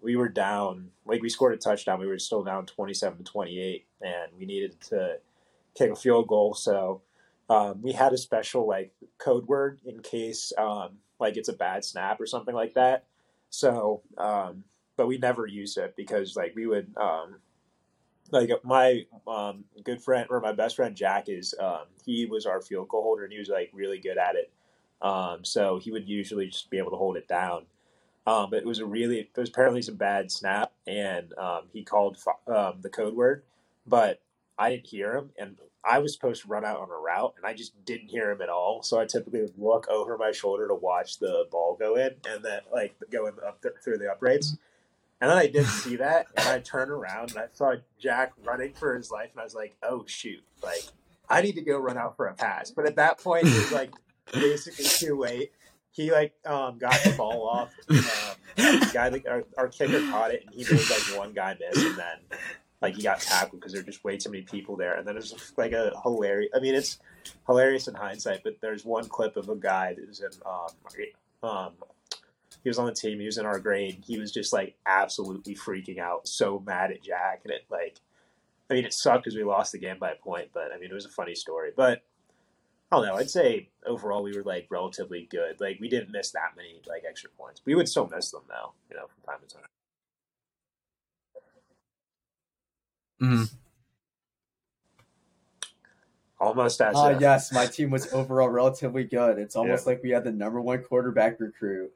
we 0.00 0.16
were 0.16 0.28
down 0.28 0.90
like 1.06 1.22
we 1.22 1.28
scored 1.28 1.52
a 1.52 1.56
touchdown 1.56 1.98
we 1.98 2.06
were 2.06 2.18
still 2.18 2.44
down 2.44 2.66
27 2.66 3.18
to 3.18 3.24
28 3.24 3.84
and 4.02 4.32
we 4.38 4.46
needed 4.46 4.80
to 4.80 5.18
kick 5.76 5.90
a 5.90 5.96
field 5.96 6.28
goal. 6.28 6.54
So 6.54 7.02
um, 7.48 7.82
we 7.82 7.92
had 7.92 8.12
a 8.12 8.18
special 8.18 8.66
like 8.66 8.92
code 9.18 9.46
word 9.46 9.80
in 9.84 10.00
case 10.00 10.52
um, 10.58 10.98
like 11.18 11.36
it's 11.36 11.48
a 11.48 11.54
bad 11.54 11.84
snap 11.84 12.20
or 12.20 12.26
something 12.26 12.54
like 12.54 12.74
that. 12.74 13.04
So, 13.50 14.02
um, 14.16 14.64
but 14.96 15.06
we 15.06 15.18
never 15.18 15.46
used 15.46 15.78
it 15.78 15.94
because 15.96 16.36
like 16.36 16.54
we 16.54 16.66
would 16.66 16.94
um, 16.96 17.36
like 18.32 18.50
my 18.64 19.06
um, 19.26 19.64
good 19.84 20.02
friend 20.02 20.26
or 20.30 20.40
my 20.40 20.52
best 20.52 20.76
friend 20.76 20.96
Jack 20.96 21.28
is 21.28 21.54
um, 21.60 21.84
he 22.04 22.26
was 22.26 22.46
our 22.46 22.60
field 22.60 22.88
goal 22.88 23.02
holder 23.02 23.24
and 23.24 23.32
he 23.32 23.38
was 23.38 23.48
like 23.48 23.70
really 23.72 23.98
good 23.98 24.18
at 24.18 24.36
it. 24.36 24.50
Um, 25.02 25.44
so 25.44 25.78
he 25.78 25.90
would 25.90 26.08
usually 26.08 26.46
just 26.46 26.70
be 26.70 26.78
able 26.78 26.90
to 26.90 26.96
hold 26.96 27.16
it 27.16 27.28
down. 27.28 27.66
Um, 28.26 28.50
but 28.50 28.58
it 28.58 28.66
was 28.66 28.78
a 28.78 28.86
really 28.86 29.20
it 29.20 29.30
was 29.36 29.48
apparently 29.48 29.82
some 29.82 29.96
bad 29.96 30.30
snap 30.30 30.72
and 30.86 31.32
um, 31.38 31.62
he 31.72 31.82
called 31.82 32.18
um, 32.46 32.74
the 32.82 32.90
code 32.90 33.14
word, 33.14 33.42
but 33.86 34.20
I 34.58 34.68
didn't 34.68 34.88
hear 34.88 35.16
him, 35.16 35.30
and 35.38 35.56
I 35.82 35.98
was 36.00 36.12
supposed 36.12 36.42
to 36.42 36.48
run 36.48 36.66
out 36.66 36.80
on 36.80 36.90
a 36.90 36.94
route, 36.94 37.32
and 37.38 37.46
I 37.46 37.54
just 37.54 37.82
didn't 37.86 38.08
hear 38.08 38.30
him 38.30 38.42
at 38.42 38.50
all. 38.50 38.82
So 38.82 39.00
I 39.00 39.06
typically 39.06 39.40
would 39.40 39.58
look 39.58 39.88
over 39.88 40.18
my 40.18 40.32
shoulder 40.32 40.68
to 40.68 40.74
watch 40.74 41.18
the 41.18 41.46
ball 41.50 41.76
go 41.80 41.96
in, 41.96 42.16
and 42.28 42.44
then 42.44 42.60
like 42.70 42.94
go 43.10 43.26
in 43.26 43.34
up 43.46 43.62
th- 43.62 43.74
through 43.82 43.96
the 43.98 44.12
uprights. 44.12 44.58
And 45.20 45.30
then 45.30 45.36
I 45.36 45.46
didn't 45.46 45.66
see 45.66 45.96
that, 45.96 46.28
and 46.36 46.48
I 46.48 46.60
turned 46.60 46.90
around 46.90 47.30
and 47.30 47.40
I 47.40 47.46
saw 47.52 47.74
Jack 47.98 48.32
running 48.44 48.72
for 48.72 48.96
his 48.96 49.10
life, 49.10 49.30
and 49.32 49.40
I 49.40 49.44
was 49.44 49.54
like, 49.54 49.76
"Oh 49.82 50.04
shoot! 50.06 50.42
Like 50.62 50.82
I 51.28 51.42
need 51.42 51.56
to 51.56 51.62
go 51.62 51.78
run 51.78 51.98
out 51.98 52.16
for 52.16 52.26
a 52.26 52.34
pass." 52.34 52.70
But 52.70 52.86
at 52.86 52.96
that 52.96 53.18
point, 53.18 53.46
it 53.46 53.54
was 53.54 53.72
like 53.72 53.92
basically 54.32 54.86
too 54.86 55.18
late. 55.18 55.52
He 55.92 56.10
like 56.10 56.34
um, 56.46 56.78
got 56.78 56.94
the 57.04 57.14
ball 57.16 57.48
off. 57.48 57.74
Um, 57.90 58.80
guy, 58.92 59.08
like, 59.08 59.26
our, 59.28 59.44
our 59.58 59.68
kicker 59.68 60.00
caught 60.10 60.32
it, 60.32 60.44
and 60.46 60.54
he 60.54 60.64
made 60.64 60.88
like 60.90 61.18
one 61.18 61.32
guy 61.32 61.56
miss, 61.60 61.84
and 61.84 61.96
then 61.96 62.38
like 62.80 62.94
he 62.94 63.02
got 63.02 63.20
tackled 63.20 63.60
because 63.60 63.72
there 63.72 63.82
were 63.82 63.86
just 63.86 64.02
way 64.04 64.16
too 64.16 64.30
many 64.30 64.42
people 64.42 64.76
there. 64.76 64.96
And 64.96 65.06
then 65.06 65.16
it 65.16 65.20
was 65.20 65.52
like 65.56 65.72
a 65.72 65.92
hilarious. 66.02 66.50
I 66.54 66.60
mean, 66.60 66.74
it's 66.74 66.98
hilarious 67.46 67.88
in 67.88 67.94
hindsight, 67.94 68.42
but 68.42 68.56
there's 68.60 68.84
one 68.84 69.08
clip 69.08 69.36
of 69.36 69.48
a 69.48 69.56
guy 69.56 69.94
that 69.94 70.08
was 70.08 70.20
in 70.20 70.30
um, 70.46 71.48
um 71.48 71.72
he 72.62 72.68
was 72.70 72.78
on 72.78 72.86
the 72.86 72.92
team. 72.92 73.18
He 73.20 73.26
was 73.26 73.38
in 73.38 73.46
our 73.46 73.58
grade. 73.58 74.02
He 74.06 74.18
was 74.18 74.32
just 74.32 74.52
like 74.52 74.76
absolutely 74.86 75.54
freaking 75.54 75.98
out, 75.98 76.28
so 76.28 76.58
mad 76.66 76.90
at 76.92 77.02
Jack, 77.02 77.40
and 77.44 77.52
it 77.52 77.64
like, 77.70 77.96
I 78.70 78.74
mean, 78.74 78.84
it 78.84 78.92
sucked 78.94 79.24
because 79.24 79.36
we 79.36 79.44
lost 79.44 79.72
the 79.72 79.78
game 79.78 79.98
by 79.98 80.10
a 80.12 80.16
point. 80.16 80.50
But 80.52 80.72
I 80.72 80.78
mean, 80.78 80.90
it 80.90 80.94
was 80.94 81.06
a 81.06 81.10
funny 81.10 81.34
story. 81.34 81.70
But 81.76 82.02
I 82.92 82.96
don't 82.96 83.06
know. 83.06 83.14
I'd 83.16 83.30
say 83.30 83.68
overall 83.86 84.22
we 84.22 84.36
were 84.36 84.42
like 84.44 84.66
relatively 84.70 85.26
good. 85.30 85.60
Like 85.60 85.78
we 85.80 85.88
didn't 85.88 86.10
miss 86.12 86.30
that 86.32 86.52
many 86.56 86.80
like 86.86 87.02
extra 87.08 87.30
points. 87.30 87.62
We 87.64 87.74
would 87.74 87.88
still 87.88 88.08
miss 88.08 88.30
them 88.30 88.42
though, 88.48 88.72
you 88.90 88.96
know, 88.96 89.06
from 89.06 89.22
time 89.24 89.40
to 89.48 89.54
time. 89.54 89.64
Mhm. 93.20 93.54
Almost 96.40 96.80
as 96.80 96.96
if- 97.16 97.20
yes, 97.20 97.52
my 97.52 97.66
team 97.66 97.90
was 97.90 98.10
overall 98.14 98.48
relatively 98.48 99.04
good. 99.04 99.38
It's 99.38 99.56
almost 99.60 99.86
like 99.86 100.02
we 100.02 100.10
had 100.10 100.24
the 100.24 100.32
number 100.32 100.60
one 100.60 100.82
quarterback 100.82 101.38
recruit. 101.38 101.92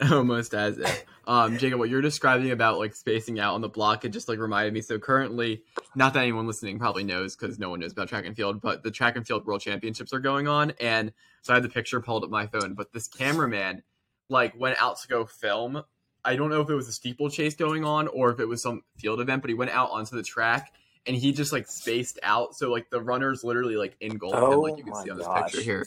almost 0.10 0.54
as 0.54 0.78
if. 0.78 1.04
Um, 1.26 1.56
Jacob, 1.56 1.78
what 1.78 1.88
you're 1.88 2.02
describing 2.02 2.50
about 2.50 2.78
like 2.78 2.94
spacing 2.94 3.38
out 3.40 3.54
on 3.54 3.60
the 3.60 3.68
block, 3.68 4.04
it 4.04 4.10
just 4.10 4.28
like 4.28 4.38
reminded 4.38 4.74
me. 4.74 4.82
So 4.82 4.98
currently, 4.98 5.62
not 5.94 6.12
that 6.14 6.22
anyone 6.22 6.46
listening 6.46 6.78
probably 6.78 7.04
knows 7.04 7.36
because 7.36 7.58
no 7.58 7.70
one 7.70 7.80
knows 7.80 7.92
about 7.92 8.08
track 8.08 8.26
and 8.26 8.36
field, 8.36 8.60
but 8.60 8.82
the 8.82 8.90
track 8.90 9.16
and 9.16 9.26
field 9.26 9.46
world 9.46 9.60
championships 9.60 10.12
are 10.12 10.18
going 10.18 10.48
on, 10.48 10.72
and 10.80 11.12
so 11.42 11.52
I 11.52 11.56
had 11.56 11.62
the 11.62 11.68
picture 11.68 12.00
pulled 12.00 12.24
up 12.24 12.30
my 12.30 12.46
phone. 12.46 12.74
But 12.74 12.92
this 12.92 13.08
cameraman 13.08 13.82
like 14.28 14.58
went 14.58 14.80
out 14.80 15.00
to 15.00 15.08
go 15.08 15.24
film. 15.24 15.82
I 16.24 16.36
don't 16.36 16.50
know 16.50 16.60
if 16.62 16.70
it 16.70 16.74
was 16.74 16.88
a 16.88 16.92
steeplechase 16.92 17.54
going 17.54 17.84
on 17.84 18.08
or 18.08 18.30
if 18.30 18.40
it 18.40 18.46
was 18.46 18.62
some 18.62 18.82
field 18.96 19.20
event, 19.20 19.42
but 19.42 19.50
he 19.50 19.54
went 19.54 19.70
out 19.70 19.90
onto 19.90 20.16
the 20.16 20.22
track 20.22 20.72
and 21.06 21.14
he 21.14 21.32
just 21.32 21.52
like 21.52 21.66
spaced 21.66 22.18
out. 22.22 22.54
So 22.54 22.70
like 22.70 22.88
the 22.90 23.00
runners 23.00 23.44
literally 23.44 23.76
like 23.76 23.96
him, 24.00 24.18
like 24.22 24.32
Oh 24.34 24.66
you 24.76 24.84
can 24.84 24.94
see 24.94 25.10
on 25.10 25.18
this 25.18 25.26
gosh. 25.26 25.52
picture 25.52 25.62
here. 25.62 25.86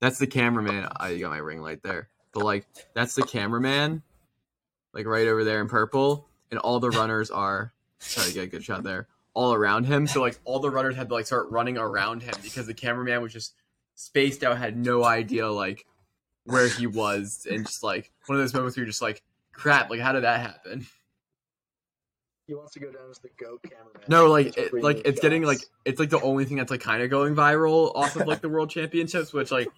That's 0.00 0.18
the 0.18 0.26
cameraman. 0.26 0.88
I 0.96 1.16
got 1.18 1.30
my 1.30 1.38
ring 1.38 1.60
light 1.60 1.82
there. 1.82 2.08
But 2.36 2.44
like 2.44 2.66
that's 2.92 3.14
the 3.14 3.22
cameraman, 3.22 4.02
like 4.92 5.06
right 5.06 5.26
over 5.26 5.42
there 5.42 5.62
in 5.62 5.68
purple, 5.68 6.28
and 6.50 6.60
all 6.60 6.80
the 6.80 6.90
runners 6.90 7.30
are 7.30 7.72
try 7.98 8.24
to 8.24 8.34
get 8.34 8.44
a 8.44 8.46
good 8.46 8.62
shot 8.62 8.82
there, 8.82 9.08
all 9.32 9.54
around 9.54 9.84
him. 9.84 10.06
So 10.06 10.20
like 10.20 10.38
all 10.44 10.60
the 10.60 10.70
runners 10.70 10.96
had 10.96 11.08
to 11.08 11.14
like 11.14 11.24
start 11.24 11.50
running 11.50 11.78
around 11.78 12.22
him 12.22 12.34
because 12.42 12.66
the 12.66 12.74
cameraman 12.74 13.22
was 13.22 13.32
just 13.32 13.54
spaced 13.94 14.44
out, 14.44 14.58
had 14.58 14.76
no 14.76 15.02
idea 15.02 15.50
like 15.50 15.86
where 16.44 16.68
he 16.68 16.86
was, 16.86 17.46
and 17.50 17.64
just 17.64 17.82
like 17.82 18.12
one 18.26 18.38
of 18.38 18.42
those 18.42 18.52
moments 18.52 18.76
where 18.76 18.82
you're 18.82 18.90
just 18.90 19.00
like, 19.00 19.22
crap, 19.54 19.88
like 19.88 20.00
how 20.00 20.12
did 20.12 20.24
that 20.24 20.40
happen? 20.40 20.86
He 22.46 22.54
wants 22.54 22.74
to 22.74 22.80
go 22.80 22.92
down 22.92 23.08
as 23.10 23.18
the 23.18 23.30
goat 23.40 23.62
cameraman. 23.62 24.02
No, 24.08 24.26
like 24.26 24.58
it, 24.58 24.74
like 24.74 25.00
it's 25.06 25.20
getting 25.20 25.42
like 25.42 25.60
it's 25.86 25.98
like 25.98 26.10
the 26.10 26.20
only 26.20 26.44
thing 26.44 26.58
that's 26.58 26.70
like 26.70 26.82
kind 26.82 27.02
of 27.02 27.08
going 27.08 27.34
viral 27.34 27.92
off 27.94 28.14
of 28.14 28.26
like 28.28 28.42
the 28.42 28.50
world 28.50 28.68
championships, 28.68 29.32
which 29.32 29.50
like 29.50 29.68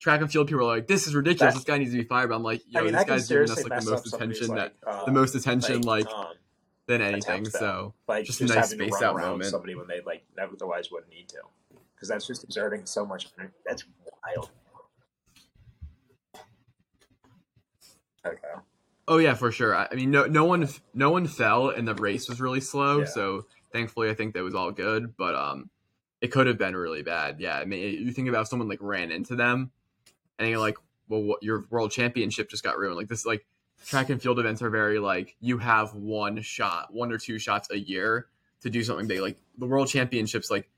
track 0.00 0.20
and 0.20 0.30
field 0.30 0.48
people 0.48 0.62
are 0.62 0.76
like, 0.76 0.86
this 0.86 1.06
is 1.06 1.14
ridiculous. 1.14 1.54
That- 1.54 1.58
this 1.58 1.64
guy 1.64 1.78
needs 1.78 1.92
to 1.92 1.98
be 1.98 2.04
fired. 2.04 2.28
But 2.28 2.36
I'm 2.36 2.42
like, 2.42 2.62
yo, 2.68 2.80
I 2.80 2.84
mean, 2.84 2.92
this 2.92 3.04
guy's 3.04 3.28
giving 3.28 3.50
us 3.50 3.68
like 3.68 3.80
the 3.82 3.90
most 3.90 4.14
attention 4.14 4.48
that 4.48 4.74
like, 4.84 4.94
uh, 4.94 5.04
the 5.04 5.12
most 5.12 5.34
attention 5.34 5.82
like 5.82 6.06
um, 6.08 6.34
than 6.86 7.02
anything. 7.02 7.44
So 7.46 7.94
like 8.06 8.24
just 8.24 8.38
just, 8.38 8.52
a 8.52 8.56
nice 8.56 8.70
spaced 8.70 9.02
out 9.02 9.16
moment. 9.16 9.50
somebody 9.50 9.74
when 9.74 9.86
they 9.86 10.00
like 10.04 10.24
otherwise 10.40 10.90
wouldn't 10.90 11.12
need 11.12 11.28
to, 11.30 11.38
because 11.94 12.08
that's 12.08 12.26
just 12.26 12.44
exerting 12.44 12.86
so 12.86 13.04
much. 13.04 13.28
energy. 13.38 13.54
That's 13.66 13.84
wild. 14.24 14.50
Okay. 18.26 18.38
Oh 19.06 19.18
yeah, 19.18 19.34
for 19.34 19.50
sure. 19.50 19.74
I 19.74 19.88
I 19.90 19.94
mean, 19.94 20.10
no, 20.10 20.26
no 20.26 20.44
one, 20.44 20.68
no 20.92 21.10
one 21.10 21.26
fell, 21.26 21.70
and 21.70 21.88
the 21.88 21.94
race 21.94 22.28
was 22.28 22.40
really 22.40 22.60
slow. 22.60 23.00
Yeah. 23.00 23.06
So 23.06 23.46
thankfully, 23.72 24.10
I 24.10 24.14
think 24.14 24.34
that 24.34 24.42
was 24.42 24.54
all 24.54 24.70
good. 24.70 25.16
But 25.16 25.34
um, 25.34 25.70
it 26.20 26.28
could 26.28 26.46
have 26.46 26.58
been 26.58 26.76
really 26.76 27.02
bad. 27.02 27.40
Yeah, 27.40 27.56
I 27.56 27.64
mean, 27.64 28.04
you 28.04 28.12
think 28.12 28.28
about 28.28 28.42
if 28.42 28.48
someone 28.48 28.68
like 28.68 28.82
ran 28.82 29.10
into 29.10 29.34
them, 29.34 29.70
and 30.38 30.48
you're 30.48 30.58
like, 30.58 30.76
well, 31.08 31.22
what, 31.22 31.42
your 31.42 31.66
world 31.70 31.90
championship 31.90 32.50
just 32.50 32.62
got 32.62 32.78
ruined. 32.78 32.96
Like 32.96 33.08
this, 33.08 33.26
like 33.26 33.46
track 33.86 34.10
and 34.10 34.20
field 34.20 34.38
events 34.38 34.62
are 34.62 34.70
very 34.70 34.98
like 34.98 35.36
you 35.40 35.58
have 35.58 35.94
one 35.94 36.40
shot, 36.42 36.92
one 36.92 37.12
or 37.12 37.18
two 37.18 37.38
shots 37.38 37.68
a 37.70 37.78
year 37.78 38.26
to 38.62 38.70
do 38.70 38.82
something 38.82 39.06
big. 39.06 39.20
Like 39.20 39.38
the 39.56 39.66
world 39.66 39.88
championships, 39.88 40.50
like 40.50 40.68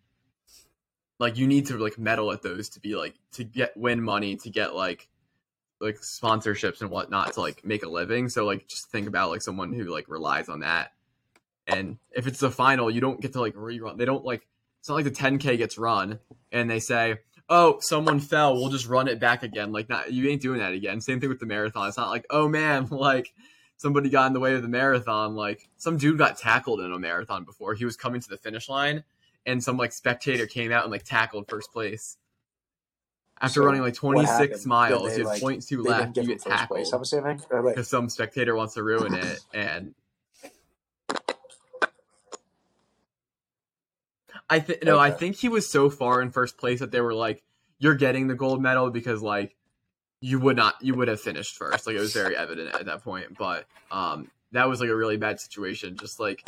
like 1.18 1.37
you 1.37 1.46
need 1.46 1.66
to 1.66 1.77
like 1.79 1.99
medal 1.99 2.33
at 2.33 2.42
those 2.42 2.70
to 2.70 2.81
be 2.81 2.96
like 2.96 3.14
to 3.33 3.44
get 3.44 3.77
win 3.77 4.03
money 4.03 4.37
to 4.37 4.51
get 4.51 4.75
like 4.75 5.09
like 5.81 5.96
sponsorships 6.01 6.81
and 6.81 6.90
whatnot 6.90 7.35
to 7.35 7.40
like 7.40 7.64
make 7.64 7.83
a 7.83 7.88
living. 7.88 8.29
So 8.29 8.44
like 8.44 8.68
just 8.68 8.90
think 8.90 9.07
about 9.07 9.31
like 9.31 9.42
someone 9.42 9.73
who 9.73 9.85
like 9.85 10.09
relies 10.09 10.49
on 10.49 10.61
that. 10.61 10.92
And 11.66 11.99
if 12.11 12.27
it's 12.27 12.40
the 12.40 12.51
final, 12.51 12.90
you 12.90 13.01
don't 13.01 13.20
get 13.20 13.33
to 13.35 13.40
like 13.40 13.55
rerun. 13.55 13.96
They 13.96 14.05
don't 14.05 14.25
like 14.25 14.46
it's 14.81 14.88
not 14.88 14.94
like 14.94 15.05
the 15.05 15.11
10k 15.11 15.59
gets 15.59 15.77
run 15.77 16.18
and 16.51 16.70
they 16.70 16.81
say, 16.81 17.18
"Oh, 17.50 17.78
someone 17.80 18.20
fell. 18.20 18.54
We'll 18.54 18.70
just 18.70 18.88
run 18.88 19.08
it 19.08 19.20
back 19.20 19.42
again." 19.42 19.72
Like 19.72 19.90
not 19.90 20.12
you 20.12 20.28
ain't 20.30 20.40
doing 20.40 20.60
that 20.60 20.72
again. 20.72 21.00
Same 21.02 21.20
thing 21.20 21.28
with 21.28 21.40
the 21.40 21.46
marathon. 21.46 21.88
It's 21.88 21.98
not 21.98 22.08
like, 22.08 22.24
"Oh 22.30 22.48
man, 22.48 22.86
like 22.90 23.34
somebody 23.76 24.08
got 24.08 24.28
in 24.28 24.32
the 24.32 24.40
way 24.40 24.54
of 24.54 24.62
the 24.62 24.68
marathon." 24.68 25.34
Like 25.34 25.68
some 25.76 25.98
dude 25.98 26.16
got 26.16 26.38
tackled 26.38 26.80
in 26.80 26.92
a 26.92 26.98
marathon 26.98 27.44
before. 27.44 27.74
He 27.74 27.84
was 27.84 27.96
coming 27.96 28.22
to 28.22 28.28
the 28.28 28.38
finish 28.38 28.68
line 28.68 29.04
and 29.46 29.62
some 29.62 29.76
like 29.76 29.92
spectator 29.92 30.46
came 30.46 30.72
out 30.72 30.84
and 30.84 30.92
like 30.92 31.04
tackled 31.04 31.48
first 31.48 31.72
place. 31.72 32.16
After 33.40 33.60
So, 33.60 33.66
running 33.66 33.80
like 33.80 33.94
26 33.94 34.66
miles, 34.66 35.12
they, 35.12 35.16
you 35.16 35.18
have 35.24 35.26
like, 35.26 35.40
point 35.40 35.66
two 35.66 35.82
left, 35.82 36.14
get 36.14 36.24
you 36.24 36.28
get 36.28 36.42
first 36.42 36.68
place, 36.68 36.92
I'm 36.92 37.00
tackled 37.00 37.02
assuming. 37.02 37.40
Or 37.50 37.62
like, 37.62 37.74
because 37.74 37.88
some 37.88 38.10
spectator 38.10 38.54
wants 38.54 38.74
to 38.74 38.82
ruin 38.82 39.14
it. 39.14 39.40
And 39.54 39.94
I 44.50 44.58
think 44.58 44.84
no, 44.84 44.98
I 44.98 45.10
think 45.12 45.36
he 45.36 45.48
was 45.48 45.70
so 45.70 45.88
far 45.88 46.20
in 46.20 46.30
first 46.32 46.58
place 46.58 46.80
that 46.80 46.90
they 46.90 47.00
were 47.00 47.14
like, 47.14 47.42
"You're 47.78 47.94
getting 47.94 48.26
the 48.26 48.34
gold 48.34 48.60
medal 48.60 48.90
because 48.90 49.22
like 49.22 49.56
you 50.20 50.38
would 50.40 50.56
not, 50.56 50.74
you 50.82 50.94
would 50.94 51.08
have 51.08 51.20
finished 51.20 51.56
first. 51.56 51.86
Like 51.86 51.96
it 51.96 52.00
was 52.00 52.12
very 52.12 52.36
evident 52.36 52.68
at 52.74 52.86
that 52.86 53.02
point. 53.02 53.36
But 53.38 53.66
um, 53.90 54.30
that 54.52 54.68
was 54.68 54.80
like 54.80 54.90
a 54.90 54.96
really 54.96 55.16
bad 55.16 55.40
situation. 55.40 55.96
Just 55.96 56.20
like 56.20 56.44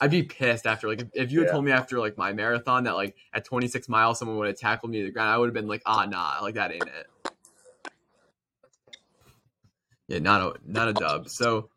I'd 0.00 0.10
be 0.10 0.22
pissed 0.22 0.66
after 0.66 0.88
like 0.88 1.00
if, 1.00 1.08
if 1.12 1.32
you 1.32 1.40
had 1.40 1.48
Yeah. 1.48 1.52
told 1.52 1.64
me 1.64 1.72
after 1.72 1.98
like 1.98 2.16
my 2.16 2.32
marathon 2.32 2.84
that 2.84 2.94
like 2.94 3.16
at 3.32 3.44
26 3.44 3.88
miles 3.88 4.18
someone 4.18 4.38
would 4.38 4.46
have 4.46 4.58
tackled 4.58 4.90
me 4.92 5.00
to 5.00 5.06
the 5.06 5.10
ground, 5.10 5.30
I 5.30 5.36
would 5.36 5.46
have 5.46 5.54
been 5.54 5.68
like, 5.68 5.82
ah, 5.86 6.06
nah, 6.06 6.38
like 6.40 6.54
that 6.54 6.72
ain't 6.72 6.88
it. 6.88 7.06
Yeah, 10.08 10.18
not 10.18 10.40
a 10.40 10.54
not 10.64 10.88
a 10.88 10.92
dub. 10.92 11.28
So, 11.28 11.70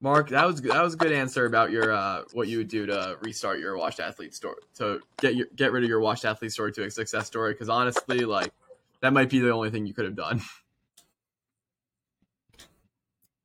Mark, 0.00 0.28
that 0.28 0.46
was 0.46 0.62
that 0.62 0.82
was 0.82 0.94
a 0.94 0.96
good 0.96 1.10
answer 1.10 1.44
about 1.44 1.72
your 1.72 1.92
uh 1.92 2.22
what 2.32 2.46
you 2.46 2.58
would 2.58 2.68
do 2.68 2.86
to 2.86 3.18
restart 3.20 3.58
your 3.58 3.76
washed 3.76 3.98
athlete 3.98 4.32
story 4.32 4.60
to 4.76 5.00
get 5.20 5.34
your 5.34 5.48
get 5.56 5.72
rid 5.72 5.82
of 5.82 5.88
your 5.88 5.98
washed 5.98 6.24
athlete 6.24 6.52
story 6.52 6.70
to 6.72 6.84
a 6.84 6.90
success 6.90 7.26
story. 7.26 7.52
Because 7.52 7.68
honestly, 7.68 8.24
like 8.24 8.52
that 9.00 9.12
might 9.12 9.28
be 9.28 9.40
the 9.40 9.50
only 9.50 9.70
thing 9.70 9.86
you 9.86 9.94
could 9.94 10.04
have 10.04 10.14
done. 10.14 10.40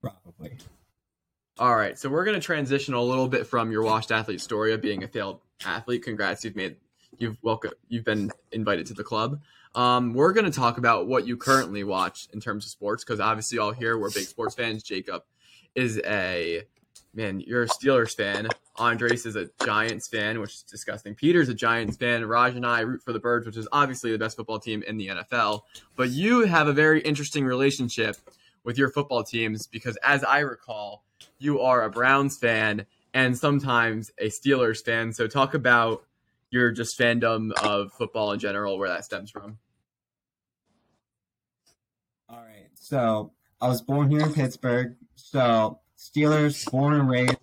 Probably. 0.01 0.57
All 1.57 1.75
right, 1.75 1.97
so 1.97 2.09
we're 2.09 2.25
gonna 2.25 2.39
transition 2.39 2.93
a 2.93 3.01
little 3.01 3.27
bit 3.27 3.47
from 3.47 3.71
your 3.71 3.81
washed 3.81 4.11
athlete 4.11 4.41
story 4.41 4.73
of 4.73 4.81
being 4.81 5.03
a 5.03 5.07
failed 5.07 5.39
athlete. 5.65 6.03
Congrats, 6.03 6.43
you've 6.43 6.55
made 6.55 6.75
you've 7.17 7.37
welcome 7.41 7.71
you've 7.89 8.05
been 8.05 8.29
invited 8.51 8.85
to 8.87 8.93
the 8.93 9.03
club. 9.03 9.41
Um, 9.73 10.13
we're 10.13 10.33
gonna 10.33 10.51
talk 10.51 10.77
about 10.77 11.07
what 11.07 11.25
you 11.25 11.35
currently 11.35 11.83
watch 11.83 12.27
in 12.31 12.39
terms 12.39 12.65
of 12.65 12.69
sports 12.69 13.03
because 13.03 13.19
obviously 13.19 13.57
all 13.57 13.71
here 13.71 13.97
we're 13.97 14.11
big 14.11 14.25
sports 14.25 14.53
fans. 14.53 14.83
Jacob 14.83 15.23
is 15.75 15.99
a 16.05 16.63
man, 17.13 17.39
you're 17.41 17.63
a 17.63 17.67
Steelers 17.67 18.15
fan. 18.15 18.47
Andres 18.77 19.25
is 19.25 19.35
a 19.35 19.49
Giants 19.63 20.07
fan, 20.07 20.39
which 20.39 20.53
is 20.53 20.63
disgusting. 20.63 21.13
Peter's 21.13 21.49
a 21.49 21.53
Giants 21.53 21.97
fan. 21.97 22.25
Raj 22.25 22.55
and 22.55 22.65
I 22.65 22.81
root 22.81 23.03
for 23.03 23.13
the 23.13 23.19
Birds, 23.19 23.45
which 23.45 23.57
is 23.57 23.67
obviously 23.71 24.11
the 24.11 24.17
best 24.17 24.35
football 24.35 24.59
team 24.59 24.83
in 24.87 24.97
the 24.97 25.07
NFL. 25.07 25.61
But 25.95 26.09
you 26.09 26.41
have 26.45 26.67
a 26.67 26.73
very 26.73 27.01
interesting 27.01 27.45
relationship 27.45 28.17
with 28.63 28.77
your 28.77 28.89
football 28.89 29.23
teams 29.23 29.67
because, 29.67 29.97
as 30.03 30.23
I 30.23 30.39
recall, 30.39 31.03
you 31.37 31.61
are 31.61 31.83
a 31.83 31.89
Browns 31.89 32.37
fan 32.37 32.85
and 33.13 33.37
sometimes 33.37 34.11
a 34.17 34.29
Steelers 34.29 34.83
fan. 34.83 35.13
So 35.13 35.27
talk 35.27 35.53
about 35.53 36.03
your 36.49 36.71
just 36.71 36.97
fandom 36.97 37.51
of 37.63 37.91
football 37.93 38.31
in 38.31 38.39
general, 38.39 38.79
where 38.79 38.89
that 38.89 39.05
stems 39.05 39.29
from. 39.29 39.59
All 42.27 42.37
right. 42.37 42.69
So 42.73 43.33
I 43.61 43.67
was 43.67 43.81
born 43.81 44.09
here 44.09 44.21
in 44.21 44.33
Pittsburgh. 44.33 44.95
So 45.15 45.79
Steelers, 45.97 46.69
born 46.69 46.93
and 46.93 47.09
raised, 47.09 47.37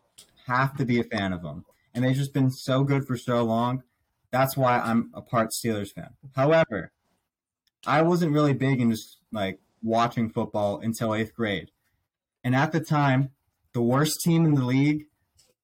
have 0.46 0.76
to 0.76 0.84
be 0.84 1.00
a 1.00 1.04
fan 1.04 1.32
of 1.32 1.42
them. 1.42 1.64
And 1.94 2.04
they've 2.04 2.16
just 2.16 2.34
been 2.34 2.50
so 2.50 2.84
good 2.84 3.06
for 3.06 3.16
so 3.16 3.42
long. 3.42 3.82
That's 4.30 4.56
why 4.56 4.78
I'm 4.78 5.10
a 5.14 5.22
part 5.22 5.50
Steelers 5.50 5.92
fan. 5.92 6.10
However, 6.36 6.92
I 7.86 8.02
wasn't 8.02 8.32
really 8.32 8.52
big 8.52 8.80
into 8.80 8.96
like 9.32 9.60
watching 9.82 10.30
football 10.30 10.80
until 10.80 11.14
eighth 11.14 11.34
grade. 11.34 11.70
And 12.44 12.54
at 12.54 12.72
the 12.72 12.80
time, 12.80 13.30
the 13.72 13.82
worst 13.82 14.20
team 14.22 14.44
in 14.44 14.54
the 14.54 14.64
league 14.64 15.06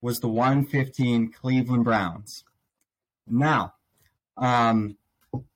was 0.00 0.18
the 0.18 0.28
115 0.28 1.32
Cleveland 1.32 1.84
Browns. 1.84 2.44
Now, 3.26 3.74
um, 4.36 4.96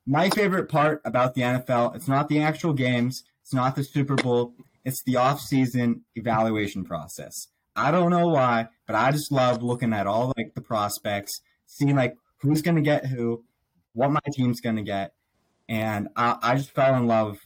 my 0.05 0.29
favorite 0.29 0.69
part 0.69 1.01
about 1.05 1.35
the 1.35 1.41
NFL, 1.41 1.95
it's 1.95 2.07
not 2.07 2.27
the 2.27 2.41
actual 2.41 2.73
games, 2.73 3.23
it's 3.41 3.53
not 3.53 3.75
the 3.75 3.83
Super 3.83 4.15
Bowl, 4.15 4.53
it's 4.83 5.03
the 5.03 5.17
off-season 5.17 6.03
evaluation 6.15 6.83
process. 6.83 7.47
I 7.75 7.91
don't 7.91 8.09
know 8.09 8.27
why, 8.27 8.67
but 8.85 8.95
I 8.95 9.11
just 9.11 9.31
love 9.31 9.63
looking 9.63 9.93
at 9.93 10.07
all 10.07 10.33
like 10.37 10.53
the 10.55 10.61
prospects, 10.61 11.41
seeing 11.65 11.95
like 11.95 12.17
who's 12.37 12.61
going 12.61 12.75
to 12.75 12.81
get 12.81 13.05
who, 13.05 13.43
what 13.93 14.11
my 14.11 14.19
team's 14.33 14.59
going 14.59 14.75
to 14.75 14.83
get, 14.83 15.13
and 15.69 16.09
I, 16.15 16.37
I 16.41 16.55
just 16.55 16.71
fell 16.71 16.95
in 16.95 17.07
love 17.07 17.39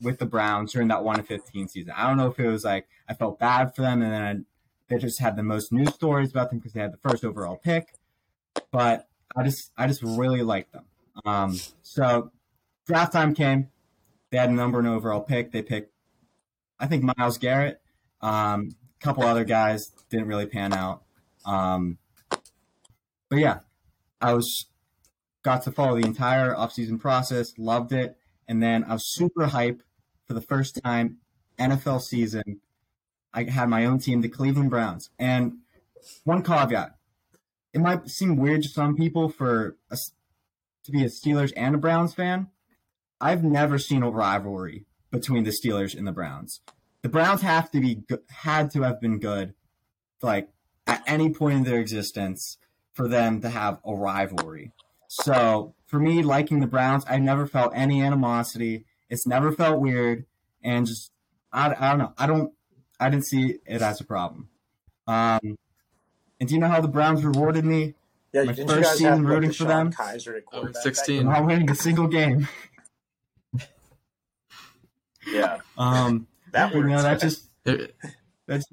with 0.00 0.18
the 0.18 0.26
Browns 0.26 0.72
during 0.72 0.88
that 0.88 1.04
1 1.04 1.16
to 1.16 1.22
15 1.22 1.68
season. 1.68 1.92
I 1.96 2.06
don't 2.06 2.16
know 2.16 2.28
if 2.28 2.38
it 2.38 2.48
was 2.48 2.64
like 2.64 2.88
I 3.08 3.14
felt 3.14 3.38
bad 3.38 3.74
for 3.74 3.82
them 3.82 4.02
and 4.02 4.12
then 4.12 4.22
I, 4.22 4.40
they 4.88 4.98
just 4.98 5.20
had 5.20 5.36
the 5.36 5.42
most 5.42 5.72
news 5.72 5.94
stories 5.94 6.30
about 6.30 6.50
them 6.50 6.58
because 6.58 6.72
they 6.72 6.80
had 6.80 6.92
the 6.92 7.08
first 7.08 7.24
overall 7.24 7.56
pick, 7.56 7.94
but 8.70 9.08
I 9.36 9.44
just 9.44 9.72
I 9.76 9.86
just 9.86 10.02
really 10.02 10.42
liked 10.42 10.72
them. 10.72 10.84
Um, 11.24 11.60
so 11.82 12.30
draft 12.86 13.12
time 13.12 13.34
came. 13.34 13.68
They 14.30 14.38
had 14.38 14.50
a 14.50 14.54
number 14.54 14.78
one 14.78 14.86
overall 14.86 15.20
pick. 15.20 15.52
They 15.52 15.62
picked, 15.62 15.92
I 16.80 16.86
think, 16.86 17.04
Myles 17.04 17.38
Garrett. 17.38 17.80
Um, 18.22 18.70
a 19.00 19.04
couple 19.04 19.22
other 19.22 19.44
guys 19.44 19.92
didn't 20.08 20.26
really 20.26 20.46
pan 20.46 20.72
out. 20.72 21.02
Um, 21.44 21.98
but 23.28 23.38
yeah, 23.38 23.60
I 24.20 24.34
was 24.34 24.66
got 25.42 25.62
to 25.62 25.72
follow 25.72 25.98
the 25.98 26.06
entire 26.06 26.54
offseason 26.54 26.98
process, 26.98 27.52
loved 27.58 27.92
it, 27.92 28.16
and 28.48 28.62
then 28.62 28.84
I 28.84 28.94
was 28.94 29.12
super 29.14 29.46
hype 29.46 29.82
for 30.26 30.34
the 30.34 30.40
first 30.40 30.80
time 30.82 31.18
NFL 31.58 32.02
season. 32.02 32.60
I 33.32 33.44
had 33.44 33.68
my 33.68 33.84
own 33.84 33.98
team, 33.98 34.22
the 34.22 34.28
Cleveland 34.28 34.70
Browns, 34.70 35.10
and 35.18 35.58
one 36.24 36.42
caveat: 36.42 36.96
it 37.72 37.80
might 37.80 38.08
seem 38.08 38.36
weird 38.36 38.62
to 38.62 38.68
some 38.68 38.96
people 38.96 39.28
for 39.28 39.76
a, 39.90 39.96
to 40.84 40.90
be 40.90 41.04
a 41.04 41.08
Steelers 41.08 41.52
and 41.56 41.74
a 41.74 41.78
Browns 41.78 42.14
fan. 42.14 42.48
I've 43.20 43.44
never 43.44 43.78
seen 43.78 44.02
a 44.02 44.10
rivalry 44.10 44.86
between 45.10 45.44
the 45.44 45.50
Steelers 45.50 45.96
and 45.96 46.06
the 46.06 46.12
Browns. 46.12 46.60
The 47.02 47.08
Browns 47.08 47.42
have 47.42 47.70
to 47.70 47.80
be 47.80 48.02
had 48.28 48.70
to 48.72 48.82
have 48.82 49.00
been 49.00 49.18
good, 49.18 49.54
like 50.22 50.48
at 50.86 51.02
any 51.06 51.30
point 51.32 51.56
in 51.58 51.64
their 51.64 51.80
existence, 51.80 52.58
for 52.92 53.08
them 53.08 53.40
to 53.40 53.48
have 53.48 53.78
a 53.84 53.94
rivalry. 53.94 54.72
So 55.08 55.74
for 55.86 55.98
me, 55.98 56.22
liking 56.22 56.60
the 56.60 56.66
Browns, 56.66 57.04
I 57.08 57.18
never 57.18 57.46
felt 57.46 57.72
any 57.74 58.02
animosity. 58.02 58.84
It's 59.08 59.26
never 59.26 59.50
felt 59.50 59.80
weird, 59.80 60.26
and 60.62 60.86
just 60.86 61.10
I, 61.52 61.74
I 61.78 61.90
don't 61.90 61.98
know. 61.98 62.12
I 62.18 62.26
don't 62.26 62.52
I 63.00 63.08
didn't 63.08 63.26
see 63.26 63.58
it 63.66 63.82
as 63.82 64.00
a 64.00 64.04
problem. 64.04 64.50
Um, 65.06 65.58
and 66.38 66.48
do 66.48 66.54
you 66.54 66.60
know 66.60 66.68
how 66.68 66.80
the 66.80 66.88
Browns 66.88 67.24
rewarded 67.24 67.64
me? 67.64 67.94
Yeah, 68.32 68.44
My 68.44 68.52
didn't 68.52 68.68
first 68.68 68.78
you 68.78 68.84
guys 68.84 68.92
season 68.92 69.08
have 69.08 69.20
rooting 69.24 69.52
for 69.52 69.64
them? 69.64 69.92
Kizer 69.92 70.36
at 70.36 70.46
quarterback 70.46 70.74
that 70.74 70.82
16. 70.82 71.14
year? 71.14 71.24
Not 71.24 71.46
winning 71.46 71.70
a 71.70 71.74
single 71.74 72.06
game. 72.06 72.46
Yeah, 75.30 75.58
Um, 75.78 76.26
that 76.52 76.74
you 76.74 76.84
know 76.84 77.02
that 77.02 77.20
just 77.20 77.46
that's 78.46 78.66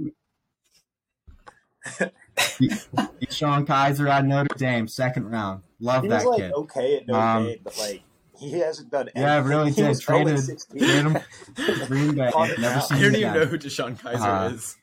Sean 3.29 3.65
Kizer 3.65 4.09
at 4.09 4.25
Notre 4.25 4.55
Dame, 4.57 4.87
second 4.87 5.29
round. 5.29 5.63
Love 5.79 6.03
he 6.03 6.09
that 6.09 6.25
was 6.25 6.25
like 6.25 6.39
kid. 6.41 6.51
okay 6.53 6.97
at 6.97 7.07
Notre 7.07 7.19
Um, 7.21 7.43
Dame, 7.45 7.57
but 7.63 7.77
like 7.77 8.01
he 8.37 8.51
hasn't 8.59 8.89
done. 8.91 9.09
Yeah, 9.15 9.35
anything. 9.35 9.49
really 9.49 9.71
He 9.71 9.81
did. 9.81 9.87
was 9.89 9.99
Traded, 9.99 10.39
traded 10.69 10.89
him 11.05 11.17
Green 11.87 12.15
Bay. 12.15 12.31
Never 12.59 12.81
seen 12.81 12.97
I 12.97 13.01
don't 13.01 13.15
even 13.15 13.33
know 13.33 13.45
who 13.45 13.57
DeShone 13.57 13.99
Kizer 13.99 14.49
Uh, 14.49 14.53
is. 14.53 14.75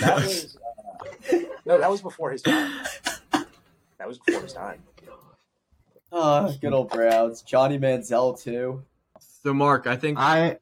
That 0.00 0.16
was 0.16 0.56
uh, 1.32 1.36
no, 1.64 1.78
that 1.78 1.90
was 1.90 2.02
before 2.02 2.30
his 2.30 2.42
time. 2.42 2.70
That 3.32 4.06
was 4.08 4.18
before 4.18 4.42
his 4.42 4.52
time. 4.52 4.82
Ah, 6.12 6.52
good 6.60 6.72
old 6.72 6.90
Browns. 6.90 7.42
Johnny 7.42 7.78
Manziel 7.78 8.40
too. 8.40 8.82
so 9.18 9.54
Mark, 9.54 9.86
I 9.86 9.96
think 9.96 10.18
I 10.18 10.58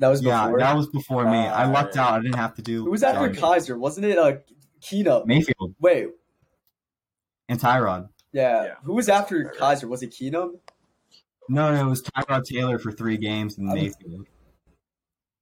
That 0.00 0.08
was 0.08 0.22
yeah, 0.22 0.44
before. 0.46 0.58
that 0.60 0.76
was 0.76 0.88
before 0.88 1.24
me. 1.24 1.38
I 1.38 1.64
Uh, 1.64 1.70
lucked 1.72 1.96
out. 1.96 2.12
I 2.14 2.20
didn't 2.20 2.36
have 2.36 2.54
to 2.54 2.62
do. 2.62 2.84
Who 2.84 2.90
was 2.90 3.02
after 3.02 3.28
Johnny. 3.32 3.60
Kizer? 3.60 3.78
Wasn't 3.78 4.04
it 4.06 4.18
uh, 4.18 4.36
Keenum? 4.80 5.26
Mayfield 5.26 5.74
Wait, 5.80 6.08
and 7.48 7.58
Tyrod. 7.60 8.08
yeah. 8.32 8.64
Yeah. 8.64 8.74
Who 8.84 8.94
was 8.94 9.08
after 9.08 9.52
Kizer? 9.58 9.88
Was 9.88 10.02
it 10.02 10.10
Keenum? 10.10 10.58
No, 11.48 11.72
no, 11.74 11.86
it 11.86 11.88
was 11.90 12.02
Tyrod 12.02 12.44
Taylor 12.44 12.78
for 12.78 12.92
three 12.92 13.16
games 13.16 13.58
and 13.58 13.68
Um, 13.68 13.74
Mayfield. 13.74 14.26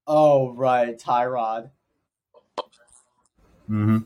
Oh, 0.07 0.53
right, 0.55 0.97
Tyrod. 0.99 1.71
Mm 3.69 3.85
hmm 3.85 3.99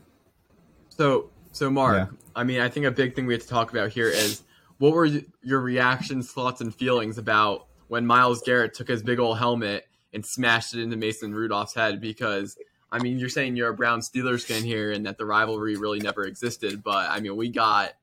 so. 0.89 1.29
So 1.53 1.69
Mark, 1.69 1.97
Yeah. 1.97 2.17
I 2.35 2.43
mean, 2.43 2.61
I 2.61 2.69
think 2.69 2.85
a 2.85 2.91
big 2.91 3.15
thing 3.15 3.25
we 3.25 3.33
have 3.33 3.43
to 3.43 3.49
talk 3.49 3.71
about 3.71 3.91
here 3.91 4.07
is 4.07 4.43
what 4.77 4.93
were 4.93 5.09
your 5.43 5.61
reactions, 5.61 6.31
thoughts, 6.31 6.61
and 6.61 6.73
feelings 6.73 7.17
about 7.17 7.67
when 7.87 8.05
Myles 8.05 8.41
Garrett 8.41 8.73
took 8.73 8.87
his 8.87 9.03
big 9.03 9.19
old 9.19 9.37
helmet 9.37 9.87
and 10.13 10.25
smashed 10.25 10.73
it 10.73 10.81
into 10.81 10.97
Mason 10.97 11.33
Rudolph's 11.33 11.73
head? 11.73 12.01
Because 12.01 12.57
I 12.91 12.99
mean, 12.99 13.19
you're 13.19 13.29
saying 13.29 13.55
you're 13.55 13.69
a 13.69 13.73
Brown 13.73 14.01
Steelers 14.01 14.43
fan 14.45 14.63
here, 14.63 14.91
and 14.91 15.05
that 15.05 15.17
the 15.17 15.25
rivalry 15.25 15.77
really 15.77 15.99
never 15.99 16.25
existed. 16.25 16.83
But 16.83 17.09
I 17.09 17.19
mean, 17.19 17.35
we 17.35 17.49
got 17.49 17.93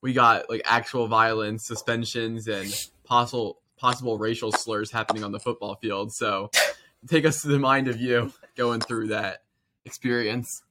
we 0.00 0.12
got 0.12 0.48
like 0.48 0.62
actual 0.64 1.08
violence, 1.08 1.66
suspensions, 1.66 2.46
and 2.46 2.72
possible 3.04 3.60
possible 3.76 4.18
racial 4.18 4.52
slurs 4.52 4.90
happening 4.90 5.24
on 5.24 5.32
the 5.32 5.40
football 5.40 5.76
field. 5.76 6.12
So, 6.12 6.50
take 7.08 7.24
us 7.24 7.42
to 7.42 7.48
the 7.48 7.58
mind 7.58 7.88
of 7.88 8.00
you 8.00 8.32
going 8.56 8.80
through 8.80 9.08
that 9.08 9.42
experience. 9.84 10.62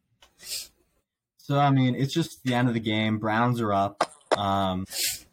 So 1.44 1.60
I 1.60 1.72
mean, 1.72 1.94
it's 1.94 2.14
just 2.14 2.42
the 2.46 2.54
end 2.54 2.70
of 2.70 2.74
the 2.74 2.80
game. 2.80 3.20
Browns 3.20 3.60
are 3.60 3.74
up. 3.74 4.14
Um, 4.38 4.86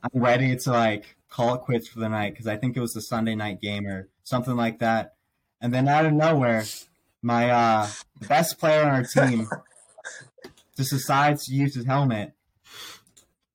I'm 0.03 0.21
ready 0.21 0.57
to 0.57 0.71
like 0.73 1.15
call 1.29 1.55
it 1.55 1.61
quits 1.61 1.87
for 1.87 2.01
the 2.01 2.09
night 2.09 2.33
because 2.33 2.49
I 2.49 2.57
think 2.57 2.77
it 2.77 2.81
was 2.81 2.95
the 2.95 3.01
Sunday 3.01 3.37
night 3.37 3.61
game 3.61 3.87
or 3.87 4.09
something 4.25 4.57
like 4.57 4.81
that. 4.81 5.15
And 5.61 5.73
then 5.73 5.87
out 5.87 6.07
of 6.07 6.13
nowhere, 6.13 6.65
my 7.23 7.51
uh, 7.51 7.89
best 8.27 8.59
player 8.59 8.83
on 8.83 8.89
our 8.89 9.05
team 9.05 9.47
just 10.77 10.91
decides 10.91 11.47
to 11.47 11.55
use 11.55 11.77
his 11.77 11.85
helmet 11.85 12.33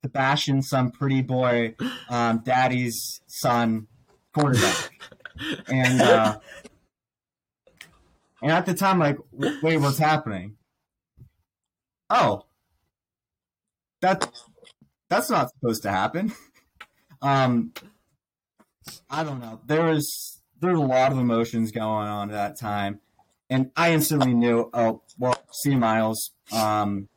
to 0.03 0.07
bash 0.07 0.47
in 0.47 0.61
some 0.61 0.91
pretty 0.91 1.21
boy, 1.21 1.75
um, 2.07 2.41
daddy's 2.45 3.19
son 3.27 3.87
quarterback. 4.33 4.91
And 5.67 6.01
uh, 6.01 6.39
and 8.41 8.51
at 8.53 8.65
the 8.65 8.73
time, 8.73 8.99
like, 8.99 9.17
wait, 9.33 9.75
what's 9.75 9.97
happening? 9.97 10.55
Oh, 12.09 12.45
that 14.01 14.31
that's 15.09 15.29
not 15.29 15.49
supposed 15.49 15.83
to 15.83 15.91
happen. 15.91 16.33
Um, 17.21 17.73
I 19.09 19.23
don't 19.23 19.39
know. 19.39 19.59
There 19.65 19.85
was 19.85 20.41
there 20.59 20.71
was 20.71 20.79
a 20.79 20.83
lot 20.83 21.11
of 21.11 21.17
emotions 21.17 21.71
going 21.71 22.07
on 22.07 22.29
at 22.29 22.33
that 22.33 22.59
time, 22.59 22.99
and 23.49 23.71
I 23.75 23.93
instantly 23.93 24.33
knew. 24.33 24.69
Oh, 24.73 25.01
well, 25.17 25.35
see, 25.51 25.75
Myles, 25.75 26.31
um, 26.51 27.07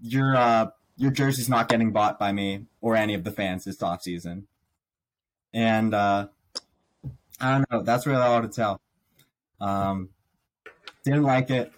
your 0.00 0.34
uh, 0.34 0.70
your 0.96 1.10
jersey's 1.10 1.50
not 1.50 1.68
getting 1.68 1.92
bought 1.92 2.18
by 2.18 2.32
me 2.32 2.66
or 2.80 2.96
any 2.96 3.12
of 3.12 3.24
the 3.24 3.30
fans 3.30 3.64
this 3.64 3.82
off 3.82 4.02
season, 4.02 4.46
and 5.52 5.92
uh, 5.92 6.28
I 7.40 7.50
don't 7.52 7.70
know. 7.70 7.82
That's 7.82 8.06
really 8.06 8.22
all 8.22 8.40
to 8.40 8.48
tell. 8.48 8.80
Um, 9.60 10.10
didn't 11.04 11.24
like 11.24 11.50
it. 11.50 11.72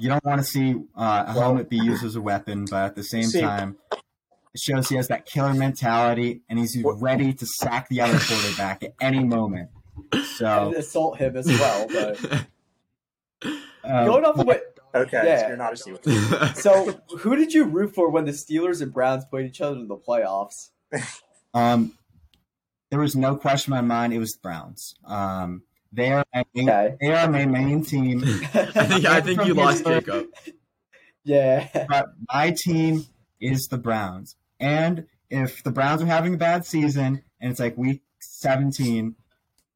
You 0.00 0.08
don't 0.08 0.24
want 0.24 0.40
to 0.40 0.44
see 0.44 0.74
uh, 0.96 1.24
a 1.28 1.32
helmet 1.32 1.68
be 1.68 1.76
used 1.76 2.02
as 2.04 2.16
a 2.16 2.20
weapon, 2.20 2.64
but 2.70 2.84
at 2.84 2.94
the 2.96 3.02
same 3.04 3.24
See- 3.24 3.40
time, 3.40 3.76
it 3.92 4.60
shows 4.60 4.88
he 4.88 4.96
has 4.96 5.08
that 5.08 5.26
killer 5.26 5.54
mentality 5.54 6.40
and 6.48 6.58
he's 6.58 6.76
What- 6.82 7.00
ready 7.00 7.32
to 7.34 7.46
sack 7.46 7.88
the 7.88 8.00
other 8.00 8.18
quarterback 8.18 8.82
at 8.82 8.94
any 9.00 9.22
moment. 9.22 9.70
So, 10.36 10.46
And 10.68 10.74
assault 10.76 11.18
him 11.18 11.36
as 11.36 11.46
well. 11.46 11.86
But 11.88 12.24
um, 13.84 14.06
going 14.06 14.24
off 14.24 14.38
of 14.38 14.46
what, 14.46 14.62
Okay, 14.94 15.22
Yeah. 15.24 15.40
so 15.42 15.48
you're 15.48 15.56
not 15.56 15.72
a 15.72 15.76
Steelers. 15.76 16.56
so 16.56 17.00
who 17.18 17.36
did 17.36 17.52
you 17.54 17.64
root 17.64 17.94
for 17.94 18.10
when 18.10 18.24
the 18.24 18.32
Steelers 18.32 18.82
and 18.82 18.92
Browns 18.92 19.24
played 19.24 19.46
each 19.46 19.60
other 19.60 19.76
in 19.76 19.86
the 19.86 19.96
playoffs? 19.96 20.70
um, 21.54 21.96
there 22.90 22.98
was 22.98 23.14
no 23.14 23.36
question 23.36 23.72
in 23.72 23.76
my 23.76 23.94
mind. 23.94 24.12
It 24.12 24.18
was 24.18 24.32
the 24.32 24.40
Browns. 24.42 24.96
Um, 25.04 25.62
they 25.92 26.12
are 26.12 26.24
my 26.34 26.44
main, 26.54 26.68
Okay. 26.70 26.96
they 27.00 27.12
are 27.12 27.28
my 27.30 27.46
main 27.46 27.84
team. 27.84 28.22
I 28.54 28.84
think 28.86 29.04
I 29.06 29.20
think 29.20 29.44
you 29.44 29.54
lost 29.54 29.84
Jacob. 29.84 30.26
yeah. 31.24 31.86
but 31.88 32.06
my 32.32 32.54
team 32.56 33.04
is 33.40 33.66
the 33.68 33.78
Browns. 33.78 34.36
And 34.58 35.06
if 35.30 35.62
the 35.62 35.70
Browns 35.70 36.02
are 36.02 36.06
having 36.06 36.34
a 36.34 36.38
bad 36.38 36.64
season 36.66 37.22
and 37.40 37.50
it's 37.50 37.60
like 37.60 37.76
week 37.78 38.02
17 38.20 39.14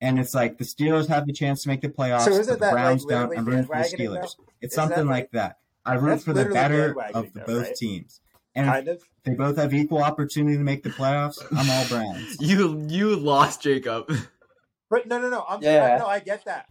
and 0.01 0.19
it's 0.19 0.35
like 0.35 0.59
the 0.59 0.65
Steelers 0.65 1.09
have 1.09 1.27
the 1.27 1.33
chance 1.33 1.63
to 1.63 1.69
make 1.69 1.81
the 1.81 1.89
playoffs, 1.89 2.23
So 2.23 2.33
isn't 2.33 2.47
the 2.55 2.61
that, 2.61 2.73
Browns 2.73 3.05
like, 3.05 3.11
don't, 3.31 3.39
I'm 3.39 3.45
rooting 3.45 3.65
for 3.67 3.77
the 3.77 3.83
Steelers. 3.85 4.15
though? 4.37 4.45
It's 4.61 4.75
Isn't 4.75 4.83
something 4.83 5.07
that, 5.07 5.11
like 5.13 5.31
that. 5.33 5.59
I 5.87 5.95
root 5.95 6.23
for 6.23 6.33
the 6.33 6.47
better 6.47 6.95
of 7.15 7.33
the 7.33 7.41
though, 7.41 7.47
both 7.47 7.67
right? 7.69 7.77
teams. 7.77 8.21
And 8.57 8.67
if 8.69 8.73
Kind 8.73 8.89
of. 8.89 9.03
they 9.25 9.35
both 9.35 9.57
have 9.57 9.75
equal 9.75 10.03
opportunity 10.03 10.57
to 10.57 10.63
make 10.63 10.83
the 10.83 10.91
playoffs, 10.91 11.39
I'm 11.57 11.69
all 11.69 11.87
Browns. 11.89 12.37
You 12.41 12.85
you 12.89 13.17
lost 13.17 13.63
Jacob. 13.63 14.11
But 14.91 15.07
no, 15.07 15.21
no, 15.21 15.31
no. 15.31 15.45
I'm 15.49 15.63
Yeah. 15.63 15.97
no, 15.99 16.07
I 16.07 16.21
get 16.21 16.45
that. 16.45 16.67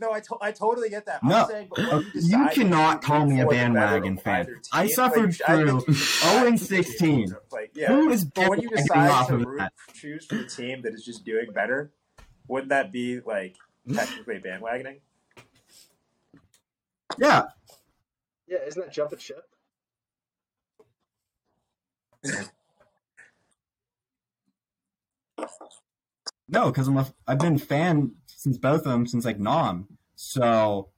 No, 0.00 0.12
I, 0.12 0.20
to- 0.20 0.38
I 0.40 0.52
totally 0.52 0.90
get 0.90 1.06
that. 1.06 1.20
I'm 1.24 1.28
No, 1.28 1.48
saying, 1.48 1.68
but 1.70 1.80
you, 1.80 2.06
you 2.14 2.48
cannot 2.50 3.02
call 3.02 3.26
me 3.26 3.40
a 3.40 3.46
root 3.46 3.50
for 3.50 3.56
the 3.56 3.56
better 3.56 3.74
bandwagon 3.74 4.16
fan. 4.16 4.46
team, 4.46 4.60
I 4.72 4.86
suffered 4.86 5.36
oh 5.42 5.44
I 5.48 5.56
think 5.56 5.66
through 5.66 5.84
you 5.94 6.20
0 6.20 6.46
and 6.46 6.60
16. 6.60 7.36
Like, 7.50 7.70
yeah. 7.74 7.88
Who 7.88 8.08
is 8.10 8.24
But 8.24 8.48
when 8.48 8.60
you 8.60 8.70
decide 8.70 9.10
off 9.10 9.26
to 9.26 9.34
of 9.34 9.44
root, 9.44 9.58
that? 9.58 9.72
choose 9.94 10.24
for 10.26 10.36
the 10.36 10.44
team 10.44 10.82
that 10.82 10.94
is 10.94 11.04
just 11.04 11.24
doing 11.24 11.50
better, 11.52 11.90
wouldn't 12.46 12.68
that 12.68 12.92
be 12.92 13.18
like 13.20 13.56
technically 13.92 14.38
bandwagoning? 14.38 15.00
Yeah, 17.18 17.46
Yeah, 18.46 18.58
isn't 18.66 18.80
that 18.80 18.92
jumping 18.92 19.18
ship? 19.18 19.42
No, 26.48 26.66
because 26.70 26.88
I'm 26.88 26.96
a, 26.96 27.06
I've 27.26 27.38
been 27.38 27.56
a 27.56 27.58
fan 27.58 28.12
since 28.26 28.56
both 28.58 28.80
of 28.80 28.84
them 28.92 29.06
since 29.06 29.24
like 29.24 29.38
Nom. 29.38 29.86
So 30.14 30.88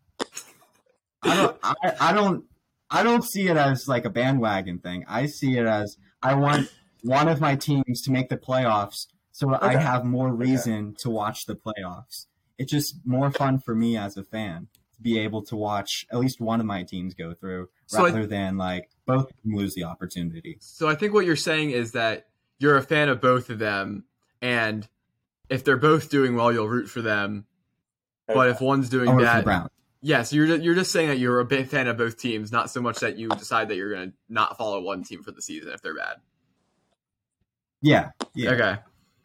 I 1.23 1.37
don't, 1.37 1.57
I, 1.63 1.75
I 2.01 2.13
don't, 2.13 2.45
I 2.91 3.03
don't 3.03 3.25
see 3.25 3.49
it 3.49 3.57
as 3.57 3.87
like 3.89 4.05
a 4.05 4.11
bandwagon 4.11 4.79
thing. 4.79 5.05
I 5.09 5.27
see 5.27 5.57
it 5.59 5.67
as 5.67 5.97
I 6.23 6.35
want 6.35 6.69
one 7.03 7.29
of 7.29 7.41
my 7.41 7.57
teams 7.57 8.03
to 8.03 8.11
make 8.11 8.29
the 8.29 8.37
playoffs, 8.37 9.07
so 9.33 9.57
I 9.61 9.77
have 9.77 10.05
more 10.05 10.33
reason 10.33 10.95
to 11.01 11.11
watch 11.11 11.47
the 11.47 11.55
playoffs. 11.57 12.27
It's 12.59 12.71
just 12.71 12.97
more 13.05 13.31
fun 13.31 13.59
for 13.59 13.75
me 13.75 13.97
as 13.97 14.17
a 14.17 14.23
fan 14.25 14.69
to 14.97 15.01
be 15.03 15.19
able 15.19 15.43
to 15.47 15.57
watch 15.57 16.07
at 16.13 16.19
least 16.19 16.41
one 16.41 16.61
of 16.61 16.67
my 16.67 16.83
teams 16.83 17.15
go 17.15 17.33
through, 17.35 17.69
So 17.87 18.01
I- 18.01 18.05
rather 18.11 18.27
than 18.27 18.57
like 18.59 18.91
both 19.07 19.31
of 19.31 19.37
them 19.45 19.55
lose 19.57 19.75
the 19.75 19.85
opportunity. 19.85 20.59
So 20.61 20.89
I 20.89 20.95
think 20.95 21.15
what 21.15 21.25
you're 21.27 21.37
saying 21.37 21.71
is 21.71 21.93
that 21.93 22.27
you're 22.59 22.77
a 22.77 22.83
fan 22.83 23.09
of 23.09 23.21
both 23.21 23.49
of 23.51 23.59
them, 23.59 24.05
and 24.43 24.87
if 25.51 25.65
they're 25.65 25.77
both 25.77 26.09
doing 26.09 26.35
well, 26.35 26.51
you'll 26.53 26.69
root 26.69 26.89
for 26.89 27.03
them. 27.03 27.45
But 28.27 28.49
if 28.49 28.61
one's 28.61 28.89
doing 28.89 29.09
Or 29.09 29.19
for 29.19 29.25
bad, 29.25 29.45
Browns. 29.45 29.71
yeah, 30.01 30.23
so 30.23 30.37
you're 30.37 30.47
ju- 30.47 30.63
you're 30.63 30.75
just 30.77 30.93
saying 30.93 31.09
that 31.09 31.19
you're 31.19 31.41
a 31.41 31.45
big 31.45 31.67
fan 31.67 31.89
of 31.89 31.97
both 31.97 32.17
teams, 32.17 32.53
not 32.53 32.71
so 32.71 32.81
much 32.81 33.01
that 33.01 33.19
you 33.19 33.29
decide 33.31 33.69
that 33.69 33.77
you're 33.77 33.93
going 33.93 34.11
to 34.13 34.17
not 34.29 34.57
follow 34.57 34.81
one 34.81 35.03
team 35.03 35.23
for 35.23 35.33
the 35.33 35.43
season 35.43 35.73
if 35.73 35.83
they're 35.83 35.97
bad. 35.97 36.17
Yeah, 37.83 38.11
yeah. 38.35 38.51
Okay, 38.53 38.77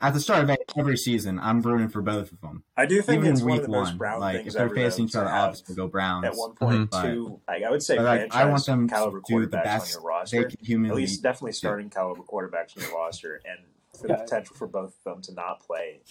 At 0.01 0.13
the 0.13 0.19
start 0.19 0.49
of 0.49 0.57
every 0.77 0.97
season, 0.97 1.39
I'm 1.39 1.61
rooting 1.61 1.89
for 1.89 2.01
both 2.01 2.31
of 2.31 2.39
them. 2.41 2.63
I 2.77 2.85
do 2.85 3.01
think 3.01 3.19
Even 3.21 3.31
it's 3.33 3.41
in 3.41 3.47
one 3.47 3.57
week 3.57 3.65
of 3.65 3.71
the 3.71 3.77
most 3.77 3.87
one, 3.89 3.97
Brown 3.97 4.19
like 4.21 4.45
if 4.45 4.53
they're 4.53 4.69
facing 4.69 5.05
each 5.05 5.15
other, 5.15 5.25
to 5.25 5.31
have 5.31 5.43
obviously 5.49 5.75
go 5.75 5.87
Browns. 5.87 6.25
at 6.25 6.35
one 6.35 6.53
point 6.55 6.89
Mhm. 6.91 7.01
two. 7.03 7.41
Like 7.47 7.63
I 7.63 7.69
would 7.69 7.83
say, 7.83 7.99
like, 7.99 8.33
I 8.33 8.45
want 8.45 8.65
them 8.65 8.87
caliber 8.89 9.19
to 9.19 9.23
do 9.27 9.41
the 9.45 9.57
best 9.57 9.95
on 9.97 10.01
your 10.03 10.11
they 10.31 10.39
roster. 10.45 10.57
can 10.65 10.85
At 10.85 10.95
least 10.95 11.21
definitely 11.21 11.51
starting 11.53 11.89
caliber 11.89 12.21
quarterbacks 12.23 12.75
on 12.77 12.83
your 12.83 12.95
roster, 12.95 13.41
and 13.45 13.59
for 13.59 13.74
the 13.99 14.13
Okay. 14.13 14.21
potential 14.23 14.55
for 14.55 14.67
both 14.67 14.95
of 14.97 15.03
them 15.03 15.21
to 15.23 15.33
not 15.33 15.59
play 15.61 16.01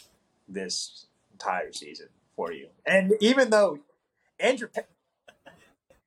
this 0.49 1.07
entire 1.33 1.73
season 1.73 2.09
for 2.37 2.53
you. 2.53 2.69
And 2.87 3.15
even 3.21 3.51
though 3.51 3.79
Andrew, 4.41 4.69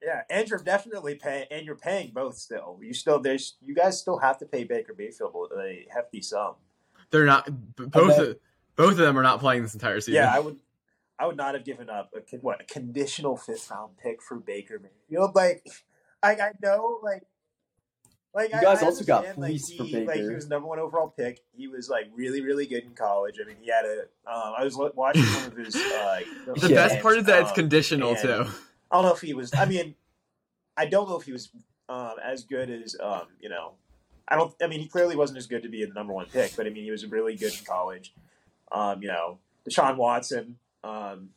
yeah, 0.02 0.22
Andrew 0.30 0.60
definitely 0.64 1.16
pay, 1.16 1.48
and 1.50 1.66
you're 1.66 1.76
paying 1.76 2.12
both 2.14 2.38
still. 2.38 2.80
You 2.82 2.94
still 2.94 3.20
there's 3.20 3.56
you 3.62 3.74
guys 3.74 4.00
still 4.00 4.20
have 4.20 4.38
to 4.40 4.46
pay 4.46 4.64
Baker 4.64 4.94
Mayfield 4.98 5.52
a 5.60 5.88
hefty 5.94 6.22
sum. 6.22 6.56
they're 7.10 7.26
not 7.26 7.50
both. 7.76 8.36
both 8.76 8.92
of 8.92 8.98
them 8.98 9.18
are 9.18 9.24
not 9.24 9.40
playing 9.40 9.64
this 9.64 9.74
entire 9.74 10.00
season. 10.00 10.16
Yeah, 10.16 10.34
I 10.34 10.40
would. 10.40 10.60
I 11.20 11.26
would 11.26 11.36
not 11.38 11.56
have 11.56 11.66
given 11.66 11.90
up 11.90 12.12
a 12.16 12.38
what 12.38 12.62
a 12.62 12.64
conditional 12.66 13.38
fifth 13.38 13.72
round 13.72 13.98
pick 13.98 14.22
for 14.22 14.38
Baker 14.38 14.80
Mayfield. 14.80 15.36
Like, 15.36 15.66
I 16.22 16.34
I 16.36 16.52
know 16.62 17.00
like. 17.02 17.24
Like 18.34 18.54
You 18.54 18.62
guys 18.62 18.82
I 18.84 18.86
also 18.86 19.04
got 19.04 19.26
understand, 19.26 19.42
like, 19.42 19.50
fleeced 19.50 19.78
for 19.78 19.84
he, 19.84 20.06
Like 20.06 20.20
he 20.22 20.36
was 20.36 20.48
number 20.48 20.68
one 20.68 20.80
overall 20.80 21.08
pick. 21.10 21.42
He 21.56 21.68
was 21.68 21.90
like 21.90 22.10
really, 22.14 22.42
really 22.42 22.66
good 22.68 22.84
in 22.84 22.92
college. 22.92 23.40
I 23.42 23.48
mean, 23.48 23.58
he 23.62 23.72
had 23.72 23.86
a. 23.86 24.02
Um, 24.32 24.54
I 24.58 24.64
was 24.64 24.76
watching 24.78 25.24
one 25.24 25.46
of 25.46 25.58
his. 25.58 25.76
Uh, 25.98 26.20
the 26.54 26.70
Yeah. 26.70 26.76
best 26.76 27.00
part 27.02 27.18
is 27.18 27.24
that 27.26 27.42
it's 27.42 27.50
um, 27.50 27.56
conditional 27.56 28.16
too. 28.16 28.46
I 28.92 28.96
don't 28.96 29.04
know 29.06 29.14
if 29.14 29.22
he 29.22 29.34
was. 29.34 29.54
I 29.54 29.66
mean, 29.66 29.96
I 30.76 30.86
don't 30.86 31.10
know 31.10 31.18
if 31.20 31.24
he 31.26 31.32
was 31.32 31.50
um, 31.90 32.14
as 32.24 32.44
good 32.44 32.70
as 32.70 32.96
um, 33.02 33.24
you 33.40 33.50
know. 33.50 33.74
I 34.28 34.36
don't. 34.36 34.54
I 34.62 34.68
mean, 34.68 34.80
he 34.82 34.88
clearly 34.88 35.16
wasn't 35.16 35.38
as 35.40 35.48
good 35.48 35.64
to 35.64 35.70
be 35.70 35.84
the 35.86 35.94
number 35.94 36.14
one 36.14 36.28
pick, 36.28 36.56
but 36.56 36.68
I 36.68 36.70
mean, 36.70 36.84
he 36.84 36.92
was 36.92 37.06
really 37.06 37.36
good 37.36 37.54
in 37.58 37.66
college. 37.66 38.14
Um, 38.72 39.02
you 39.02 39.08
know, 39.08 39.40
Deshaun 39.68 39.96
Watson, 39.98 40.58
um, 40.84 41.30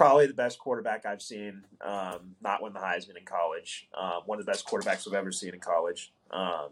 probably 0.00 0.26
the 0.26 0.32
best 0.32 0.58
quarterback 0.58 1.04
I've 1.04 1.20
seen. 1.20 1.62
Um, 1.84 2.34
not 2.40 2.62
win 2.62 2.72
the 2.72 2.78
Heisman 2.78 3.18
in 3.18 3.26
college. 3.26 3.86
Um, 3.92 4.22
one 4.24 4.40
of 4.40 4.46
the 4.46 4.50
best 4.50 4.66
quarterbacks 4.66 5.06
I've 5.06 5.12
ever 5.12 5.30
seen 5.30 5.52
in 5.52 5.60
college. 5.60 6.10
Um, 6.30 6.68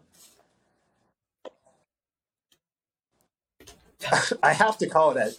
I 4.41 4.53
have 4.53 4.79
to 4.79 4.89
call 4.89 5.11
it 5.11 5.13
that. 5.13 5.33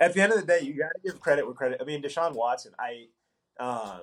At 0.00 0.12
the 0.14 0.22
end 0.22 0.32
of 0.32 0.40
the 0.40 0.44
day, 0.44 0.62
you 0.62 0.76
got 0.76 0.88
to 0.88 1.00
give 1.04 1.20
credit 1.20 1.44
where 1.46 1.54
credit. 1.54 1.80
I 1.80 1.84
mean, 1.84 2.02
Deshaun 2.02 2.34
Watson, 2.34 2.72
I 2.80 3.06
um, 3.62 4.00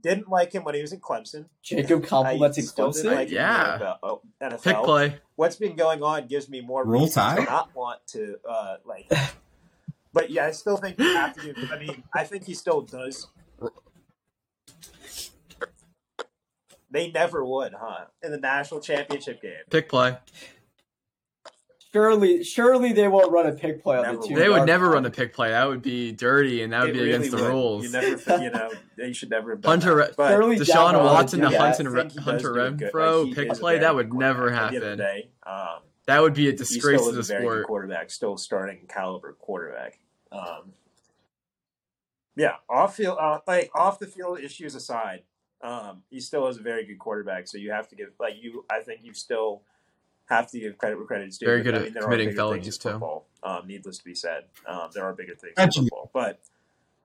didn't 0.00 0.28
like 0.28 0.52
him 0.52 0.64
when 0.64 0.74
he 0.74 0.80
was 0.80 0.92
in 0.92 0.98
Clemson. 0.98 1.44
Jacob 1.62 2.02
I 2.02 2.08
complimenting 2.08 2.64
still 2.64 2.90
didn't 2.90 3.12
Clemson. 3.12 3.14
like 3.14 3.28
him 3.28 3.34
Yeah. 3.34 3.74
in 3.74 3.78
the 3.78 3.84
NFL. 3.84 3.98
oh, 4.02 4.22
NFL. 4.42 4.62
Pick 4.64 4.76
play. 4.78 5.14
What's 5.36 5.54
been 5.54 5.76
going 5.76 6.02
on 6.02 6.26
gives 6.26 6.48
me 6.48 6.62
more 6.62 6.84
Roll 6.84 7.02
reason 7.02 7.36
To 7.36 7.42
not 7.44 7.72
want 7.76 8.04
to 8.08 8.38
uh, 8.48 8.76
like. 8.84 9.08
But 10.12 10.30
yeah, 10.30 10.46
I 10.46 10.50
still 10.50 10.76
think 10.76 10.98
you 10.98 11.04
have 11.14 11.34
to 11.36 11.42
give. 11.52 11.70
I 11.72 11.78
mean, 11.78 12.02
I 12.14 12.24
think 12.24 12.44
he 12.44 12.54
still 12.54 12.82
does. 12.82 13.28
They 16.90 17.10
never 17.12 17.44
would, 17.44 17.72
huh? 17.78 18.06
In 18.22 18.32
the 18.32 18.38
national 18.38 18.80
championship 18.80 19.40
game. 19.40 19.52
Pick 19.70 19.88
play. 19.88 20.18
Surely, 21.92 22.44
surely 22.44 22.92
they 22.92 23.08
won't 23.08 23.32
run 23.32 23.46
a 23.46 23.52
pick 23.52 23.82
play 23.82 23.96
on 23.96 24.02
Never 24.04 24.18
the 24.18 24.28
two. 24.28 24.34
They 24.36 24.48
would 24.48 24.64
never 24.64 24.90
run 24.90 25.04
a 25.06 25.10
pick 25.10 25.32
play. 25.32 25.50
That 25.50 25.66
would 25.68 25.82
be 25.82 26.12
dirty, 26.12 26.62
and 26.62 26.72
that 26.72 26.82
would 26.82 26.90
It 26.90 26.92
be 26.94 26.98
really 27.00 27.12
against 27.12 27.30
the 27.32 27.38
would. 27.38 27.48
rules. 27.48 27.84
You 27.84 27.90
never, 27.90 28.42
you 28.44 28.50
know, 28.50 28.70
they 28.96 29.12
should 29.12 29.30
never 29.30 29.50
have 29.52 29.60
done 29.60 29.80
Hunter, 29.80 29.96
that. 29.96 30.16
But 30.16 30.30
Surely 30.30 30.56
Deshaun 30.56 30.92
Down 30.92 30.94
the 30.94 31.00
Watson 31.00 31.40
to 31.40 31.50
yeah, 31.50 31.58
Hunter, 31.58 31.98
I 31.98 32.02
think 32.08 32.20
Hunter 32.20 32.52
do. 32.52 32.86
Renfro 32.86 33.26
Like, 33.26 33.34
pick 33.34 33.50
play. 33.54 33.78
That 33.80 33.94
would 33.96 34.12
never 34.14 34.50
quarterback. 34.50 34.72
At 34.74 34.80
the 34.80 34.90
end 34.90 34.92
of 34.92 34.98
the 34.98 35.04
happen. 35.04 35.20
day, 35.22 35.30
um, 35.44 35.82
That 36.10 36.22
would 36.22 36.34
be 36.34 36.48
a 36.48 36.50
he 36.50 36.56
disgrace 36.56 37.00
still 37.00 37.10
to 37.10 37.14
the 37.14 37.20
is 37.20 37.30
a 37.30 37.34
very 37.34 37.44
good 37.44 37.50
sport. 37.50 37.66
quarterback, 37.66 38.10
still 38.10 38.36
starting 38.36 38.80
caliber 38.88 39.32
quarterback. 39.34 39.98
Um, 40.32 40.72
yeah, 42.36 42.56
off 42.68 42.96
field, 42.96 43.18
uh, 43.20 43.38
like 43.46 43.70
off 43.74 43.98
the 44.00 44.06
field 44.06 44.40
issues 44.40 44.74
aside, 44.74 45.22
um, 45.62 46.02
he 46.10 46.20
still 46.20 46.48
is 46.48 46.58
a 46.58 46.62
very 46.62 46.84
good 46.84 46.98
quarterback. 46.98 47.46
So 47.46 47.58
you 47.58 47.70
have 47.70 47.88
to 47.88 47.96
give, 47.96 48.08
like 48.18 48.34
you, 48.40 48.64
I 48.70 48.80
think 48.80 49.00
you 49.04 49.14
still 49.14 49.62
have 50.28 50.50
to 50.50 50.58
give 50.58 50.78
credit 50.78 50.96
where 50.96 51.06
credit 51.06 51.28
is 51.28 51.38
due. 51.38 51.46
Very 51.46 51.62
But, 51.62 51.64
good 51.64 51.74
I 51.74 51.84
mean, 51.84 51.92
there 51.92 52.02
are 52.02 52.06
committing 52.06 52.28
bigger 52.28 52.36
felonies, 52.38 52.64
things 52.64 52.78
too. 52.78 52.88
in 52.88 52.94
football. 52.94 53.26
Um, 53.42 53.66
needless 53.66 53.98
to 53.98 54.04
be 54.04 54.14
said, 54.14 54.44
um, 54.66 54.90
there 54.92 55.04
are 55.04 55.12
bigger 55.12 55.34
things 55.34 55.54
in 55.58 55.70
football, 55.70 56.10
but. 56.12 56.40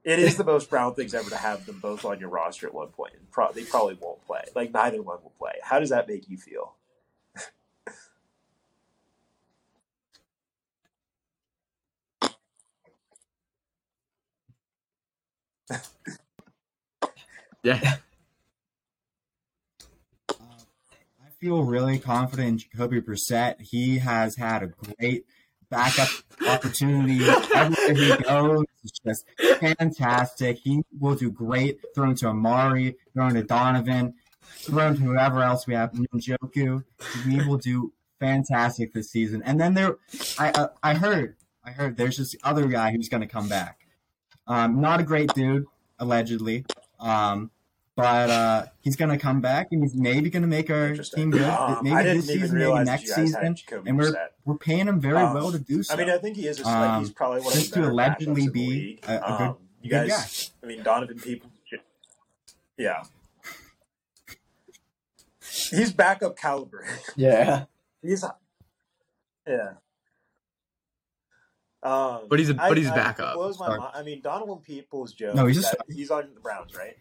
It 0.04 0.20
is 0.20 0.38
the 0.38 0.44
most 0.44 0.70
proud 0.70 0.96
things 0.96 1.16
ever 1.16 1.32
to 1.32 1.36
have 1.36 1.66
them 1.66 1.80
both 1.80 2.06
on 2.06 2.20
your 2.20 2.30
roster 2.30 2.68
at 2.68 2.76
one 2.76 2.90
point. 2.90 3.14
And 3.16 3.32
Pro- 3.32 3.52
they 3.52 3.64
probably 3.64 3.98
won't 4.00 4.24
play. 4.28 4.44
Like 4.54 4.72
neither 4.72 5.02
one 5.02 5.18
will 5.24 5.34
play. 5.40 5.54
How 5.64 5.80
does 5.80 5.90
that 5.90 6.08
make 6.08 6.30
you 6.30 6.38
feel? 6.38 6.76
Yeah, 17.64 17.96
I 20.30 21.30
feel 21.40 21.64
really 21.64 22.00
confident 22.00 22.48
in 22.48 22.58
Jacoby 22.60 23.02
Brissett. 23.02 23.62
He 23.62 23.98
has 23.98 24.36
had 24.36 24.64
a 24.64 24.68
great 24.68 25.26
backup 25.70 26.10
opportunity 26.48 27.26
everywhere 27.56 27.94
he 27.94 28.24
goes. 28.24 28.66
It's 28.84 29.00
just 29.00 29.26
fantastic. 29.60 30.60
He 30.60 30.84
will 31.00 31.16
do 31.16 31.32
great. 31.32 31.80
Throwing 31.96 32.16
to 32.18 32.28
Amari, 32.28 32.96
throwing 33.14 33.34
to 33.34 33.44
Donovan, 33.44 34.14
throwing 34.42 34.96
to 34.96 35.02
whoever 35.02 35.42
else 35.42 35.66
we 35.66 35.74
have, 35.74 35.92
Njoku. 35.92 36.84
He 37.26 37.42
will 37.48 37.58
do 37.58 37.94
fantastic 38.20 38.94
this 38.94 39.12
season. 39.12 39.42
And 39.44 39.60
then 39.60 39.74
there, 39.74 39.98
I 40.38 40.52
uh, 40.52 40.68
I 40.84 40.94
heard, 40.94 41.36
I 41.64 41.72
heard 41.72 41.98
there's 41.98 42.18
this 42.18 42.36
other 42.44 42.68
guy 42.68 42.92
who's 42.92 43.10
going 43.10 43.22
to 43.22 43.28
come 43.28 43.50
back. 43.50 43.85
Um, 44.48 44.80
not 44.82 45.00
a 45.00 45.04
great 45.04 45.34
dude, 45.34 45.66
allegedly. 46.00 46.66
Um, 47.00 47.52
but 47.96 48.30
uh, 48.30 48.66
he's 48.82 48.96
going 48.98 49.10
to 49.12 49.18
come 49.18 49.40
back 49.40 49.68
and 49.72 49.82
he's 49.82 49.96
maybe 49.96 50.30
going 50.30 50.42
to 50.42 50.48
make 50.50 50.70
our 50.70 50.96
team 50.96 51.32
good. 51.32 51.44
Um, 51.44 51.80
maybe 51.82 51.96
I 51.96 52.04
didn't 52.04 52.18
this 52.18 52.28
season, 52.28 52.58
maybe 52.60 52.84
next 52.84 53.04
you 53.04 53.08
guys 53.10 53.34
had 53.34 53.58
season. 53.58 53.82
And 53.88 53.98
we're 53.98 54.12
Brissett. 54.12 54.28
we're 54.44 54.58
paying 54.58 54.88
him 54.88 55.00
very 55.00 55.18
Um, 55.18 55.34
well 55.34 55.52
to 55.52 55.60
do 55.60 55.82
so. 55.82 55.94
I 55.94 55.98
mean, 55.98 56.10
I 56.10 56.18
think 56.18 56.36
he 56.36 56.46
is. 56.48 56.60
A, 56.60 56.64
like, 56.64 56.76
Um, 56.76 57.00
he's 57.02 57.12
probably 57.12 57.40
one 57.40 57.54
of 57.54 57.60
just 57.60 57.74
the 57.74 57.82
to 57.84 57.90
allegedly 57.90 58.34
backups 58.34 58.38
in 58.40 58.46
the 58.46 58.52
be 58.52 59.00
a- 59.08 59.16
a 59.16 59.20
good- 59.38 59.42
um, 59.48 59.58
you 59.82 59.90
good 59.90 60.10
guys, 60.10 60.52
I 60.62 60.66
mean, 60.66 60.84
Donovan 60.84 61.20
people. 61.20 61.50
Yeah, 62.78 63.04
he's 65.70 65.94
backup 65.94 66.38
caliber. 66.38 66.86
Yeah. 67.16 67.66
he's 68.02 68.26
yeah. 69.48 69.74
Um, 71.86 72.22
But 72.30 72.40
he's 72.40 72.50
a- 72.50 72.56
I- 72.62 72.70
but 72.70 72.78
he's 72.78 72.88
I- 72.88 72.96
backup. 72.96 73.34
It 73.34 73.38
blows 73.38 73.60
my 73.60 73.78
mind. 73.78 73.92
I 73.94 74.02
mean, 74.04 74.22
Donovan 74.22 74.58
Peoples-Jones. 74.60 75.36
No, 75.36 75.46
he's 75.46 75.58
a 75.58 75.62
that- 75.62 75.68
star. 75.68 75.86
he's 75.90 76.10
on 76.12 76.34
the 76.34 76.40
Browns, 76.42 76.74
right? 76.76 76.98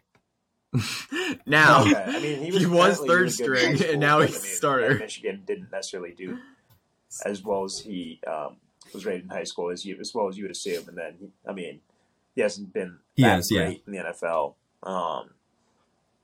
now 1.46 1.82
Okay. 1.82 1.94
I 1.94 2.20
mean, 2.20 2.42
he 2.42 2.50
was, 2.50 2.60
He 2.62 2.66
was 2.66 2.98
third 2.98 3.08
really 3.08 3.16
good 3.18 3.22
in 3.26 3.30
string, 3.78 3.90
and 3.92 4.00
now 4.00 4.20
he's 4.20 4.36
I 4.38 4.42
mean, 4.42 4.54
starter. 4.56 4.94
Michigan 4.96 5.42
didn't 5.46 5.70
necessarily 5.70 6.12
do 6.12 6.38
as 7.24 7.42
well 7.42 7.62
as 7.64 7.78
he 7.78 8.20
um, 8.26 8.56
was 8.92 9.06
rated 9.06 9.22
in 9.24 9.28
high 9.30 9.44
school 9.44 9.70
as 9.70 9.84
you 9.86 9.96
as 10.00 10.12
well 10.14 10.28
as 10.28 10.36
you 10.36 10.44
would 10.44 10.50
assume. 10.50 10.88
And 10.88 10.98
then, 10.98 11.32
I 11.48 11.52
mean, 11.52 11.80
he 12.34 12.40
hasn't 12.40 12.72
been 12.72 12.98
He 13.14 13.22
that 13.22 13.36
has, 13.36 13.50
yeah. 13.52 13.66
great 13.66 13.84
in 13.86 13.92
the 13.92 13.98
NFL. 14.00 14.54
Um, 14.82 15.30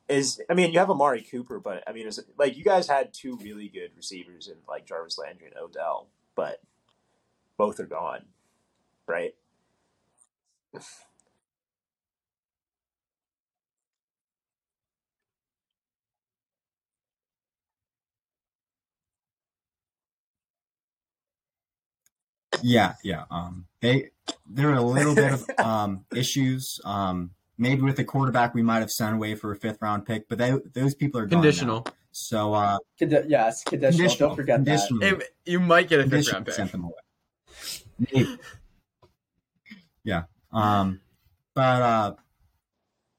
is 0.09 0.41
I 0.51 0.55
mean, 0.55 0.73
you 0.73 0.81
have 0.81 0.91
Amari 0.91 1.23
Cooper, 1.23 1.61
but 1.61 1.85
I 1.89 1.93
mean, 1.93 2.09
is 2.09 2.19
it, 2.19 2.27
like 2.37 2.57
you 2.57 2.65
guys 2.65 2.89
had 2.89 3.15
two 3.15 3.37
really 3.37 3.69
good 3.69 3.93
receivers 3.97 4.49
in 4.49 4.57
like 4.69 4.85
Jarvis 4.85 5.17
Landry 5.17 5.47
and 5.47 5.57
Odell, 5.57 6.09
but 6.35 6.61
both 7.57 7.79
are 7.79 7.87
gone, 7.87 8.25
right? 9.11 9.35
Yeah, 22.63 22.95
yeah. 23.03 23.25
Um, 23.31 23.67
they 23.81 24.11
there 24.49 24.71
are 24.71 24.75
a 24.75 24.83
little 24.83 25.15
bit 25.15 25.33
of 25.33 25.47
um 25.59 26.05
issues. 26.15 26.81
Um, 26.85 27.31
maybe 27.59 27.83
with 27.83 27.97
the 27.97 28.05
quarterback 28.05 28.55
we 28.55 28.63
might 28.63 28.81
have 28.81 28.91
sent 28.91 29.15
away 29.15 29.35
for 29.35 29.53
a 29.53 29.57
fifth 29.57 29.79
round 29.81 30.07
pick, 30.07 30.29
but 30.29 30.39
they, 30.39 30.55
those 30.75 30.95
people 30.95 31.21
are 31.21 31.27
gone 31.27 31.39
now. 31.39 31.43
Conditional. 31.43 31.87
So 32.13 32.55
uh, 32.55 32.79
Condi- 33.01 33.27
yes, 33.29 33.63
conditional. 33.65 33.99
conditional. 33.99 34.29
Don't 34.31 34.37
forget 34.37 34.57
conditional. 34.57 35.01
Hey, 35.21 35.27
you 35.47 35.61
might 35.61 35.89
get 35.89 36.01
a 36.01 36.03
fifth 36.03 36.11
Conditional 36.11 36.35
round 36.37 36.47
pick. 36.47 36.55
sent 36.55 36.73
them 36.73 36.85
away. 36.85 36.95
Maybe. 38.13 38.39
Yeah. 40.05 40.25
Um, 40.53 41.01
but 41.55 41.83
uh, 41.83 42.15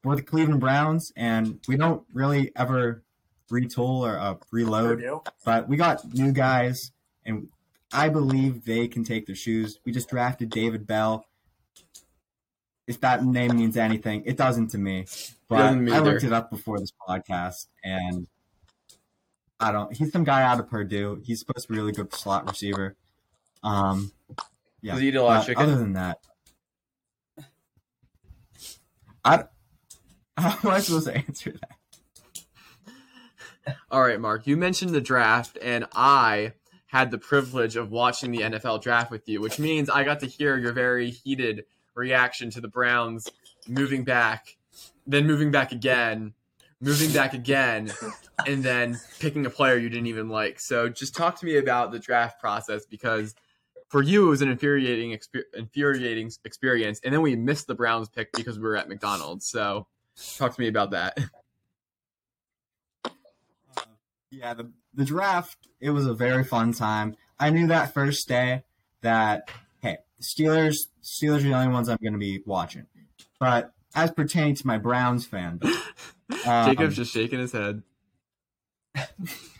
we're 0.04 0.16
the 0.16 0.22
Cleveland 0.22 0.60
Browns, 0.60 1.12
and 1.16 1.60
we 1.68 1.76
don't 1.76 2.02
really 2.12 2.52
ever 2.56 3.02
retool 3.50 4.00
or 4.00 4.18
uh, 4.18 4.34
reload. 4.50 5.04
But 5.44 5.68
we 5.68 5.76
got 5.76 6.12
new 6.12 6.32
guys, 6.32 6.92
and 7.24 7.48
I 7.92 8.08
believe 8.08 8.64
they 8.64 8.88
can 8.88 9.04
take 9.04 9.26
their 9.26 9.36
shoes. 9.36 9.78
We 9.84 9.92
just 9.92 10.08
drafted 10.08 10.50
David 10.50 10.86
Bell. 10.86 11.26
If 12.86 13.00
that 13.00 13.24
name 13.24 13.56
means 13.56 13.76
anything, 13.76 14.24
it 14.26 14.36
doesn't 14.36 14.68
to 14.68 14.78
me. 14.78 15.06
But 15.48 15.60
I 15.60 15.98
looked 16.00 16.24
it 16.24 16.32
up 16.32 16.50
before 16.50 16.80
this 16.80 16.92
podcast, 17.08 17.66
and 17.84 18.26
I 19.60 19.70
don't. 19.70 19.94
He's 19.94 20.10
some 20.10 20.24
guy 20.24 20.42
out 20.42 20.58
of 20.58 20.68
Purdue. 20.68 21.22
He's 21.22 21.38
supposed 21.38 21.66
to 21.66 21.72
be 21.72 21.78
a 21.78 21.80
really 21.80 21.92
good 21.92 22.12
slot 22.12 22.48
receiver. 22.48 22.96
Um, 23.62 24.10
yeah. 24.80 24.92
Does 24.92 25.02
he 25.02 25.08
eat 25.08 25.14
a 25.14 25.22
lot 25.22 25.36
of 25.36 25.42
but 25.42 25.46
chicken? 25.46 25.62
Other 25.62 25.76
than 25.76 25.92
that, 25.92 26.18
I. 29.24 29.44
How 30.36 30.58
am 30.64 30.70
I 30.70 30.80
supposed 30.80 31.06
to 31.06 31.16
answer 31.16 31.52
that? 31.52 31.76
All 33.90 34.02
right, 34.02 34.18
Mark, 34.18 34.46
you 34.46 34.56
mentioned 34.56 34.92
the 34.92 35.00
draft, 35.00 35.58
and 35.62 35.86
I 35.94 36.54
had 36.86 37.10
the 37.10 37.18
privilege 37.18 37.76
of 37.76 37.90
watching 37.90 38.30
the 38.32 38.40
NFL 38.40 38.82
draft 38.82 39.10
with 39.10 39.28
you, 39.28 39.40
which 39.40 39.58
means 39.58 39.88
I 39.88 40.04
got 40.04 40.20
to 40.20 40.26
hear 40.26 40.58
your 40.58 40.72
very 40.72 41.10
heated 41.10 41.64
reaction 41.94 42.50
to 42.50 42.60
the 42.60 42.68
Browns 42.68 43.28
moving 43.68 44.04
back, 44.04 44.56
then 45.06 45.26
moving 45.26 45.50
back 45.50 45.72
again, 45.72 46.34
moving 46.80 47.12
back 47.12 47.34
again, 47.34 47.92
and 48.46 48.62
then 48.62 48.98
picking 49.20 49.46
a 49.46 49.50
player 49.50 49.76
you 49.76 49.88
didn't 49.88 50.08
even 50.08 50.28
like. 50.28 50.58
So 50.58 50.88
just 50.88 51.14
talk 51.14 51.38
to 51.40 51.46
me 51.46 51.56
about 51.56 51.92
the 51.92 51.98
draft 51.98 52.40
process 52.40 52.84
because 52.84 53.34
for 53.92 54.02
you 54.02 54.26
it 54.26 54.30
was 54.30 54.40
an 54.40 54.48
infuriating 54.48 55.10
exper- 55.10 55.44
infuriating 55.54 56.32
experience, 56.46 56.98
and 57.04 57.12
then 57.12 57.20
we 57.20 57.36
missed 57.36 57.66
the 57.66 57.74
Browns 57.74 58.08
pick 58.08 58.32
because 58.32 58.58
we 58.58 58.64
were 58.64 58.74
at 58.74 58.88
McDonald's. 58.88 59.46
So 59.46 59.86
talk 60.38 60.54
to 60.54 60.60
me 60.60 60.66
about 60.66 60.90
that. 60.90 61.18
Yeah, 64.34 64.54
the 64.54 64.72
the 64.94 65.04
draft, 65.04 65.58
it 65.78 65.90
was 65.90 66.06
a 66.06 66.14
very 66.14 66.42
fun 66.42 66.72
time. 66.72 67.16
I 67.38 67.50
knew 67.50 67.66
that 67.66 67.92
first 67.92 68.26
day 68.28 68.64
that 69.02 69.50
hey, 69.82 69.98
Steelers 70.22 70.86
Steelers 71.02 71.40
are 71.40 71.42
the 71.42 71.52
only 71.52 71.68
ones 71.68 71.90
I'm 71.90 71.98
going 72.02 72.14
to 72.14 72.18
be 72.18 72.42
watching. 72.46 72.86
But 73.38 73.74
as 73.94 74.10
pertaining 74.10 74.54
to 74.54 74.66
my 74.66 74.78
Browns 74.78 75.26
fan, 75.26 75.60
um, 76.46 76.70
Jacob's 76.70 76.96
just 76.96 77.12
shaking 77.12 77.40
his 77.40 77.52
head. 77.52 77.82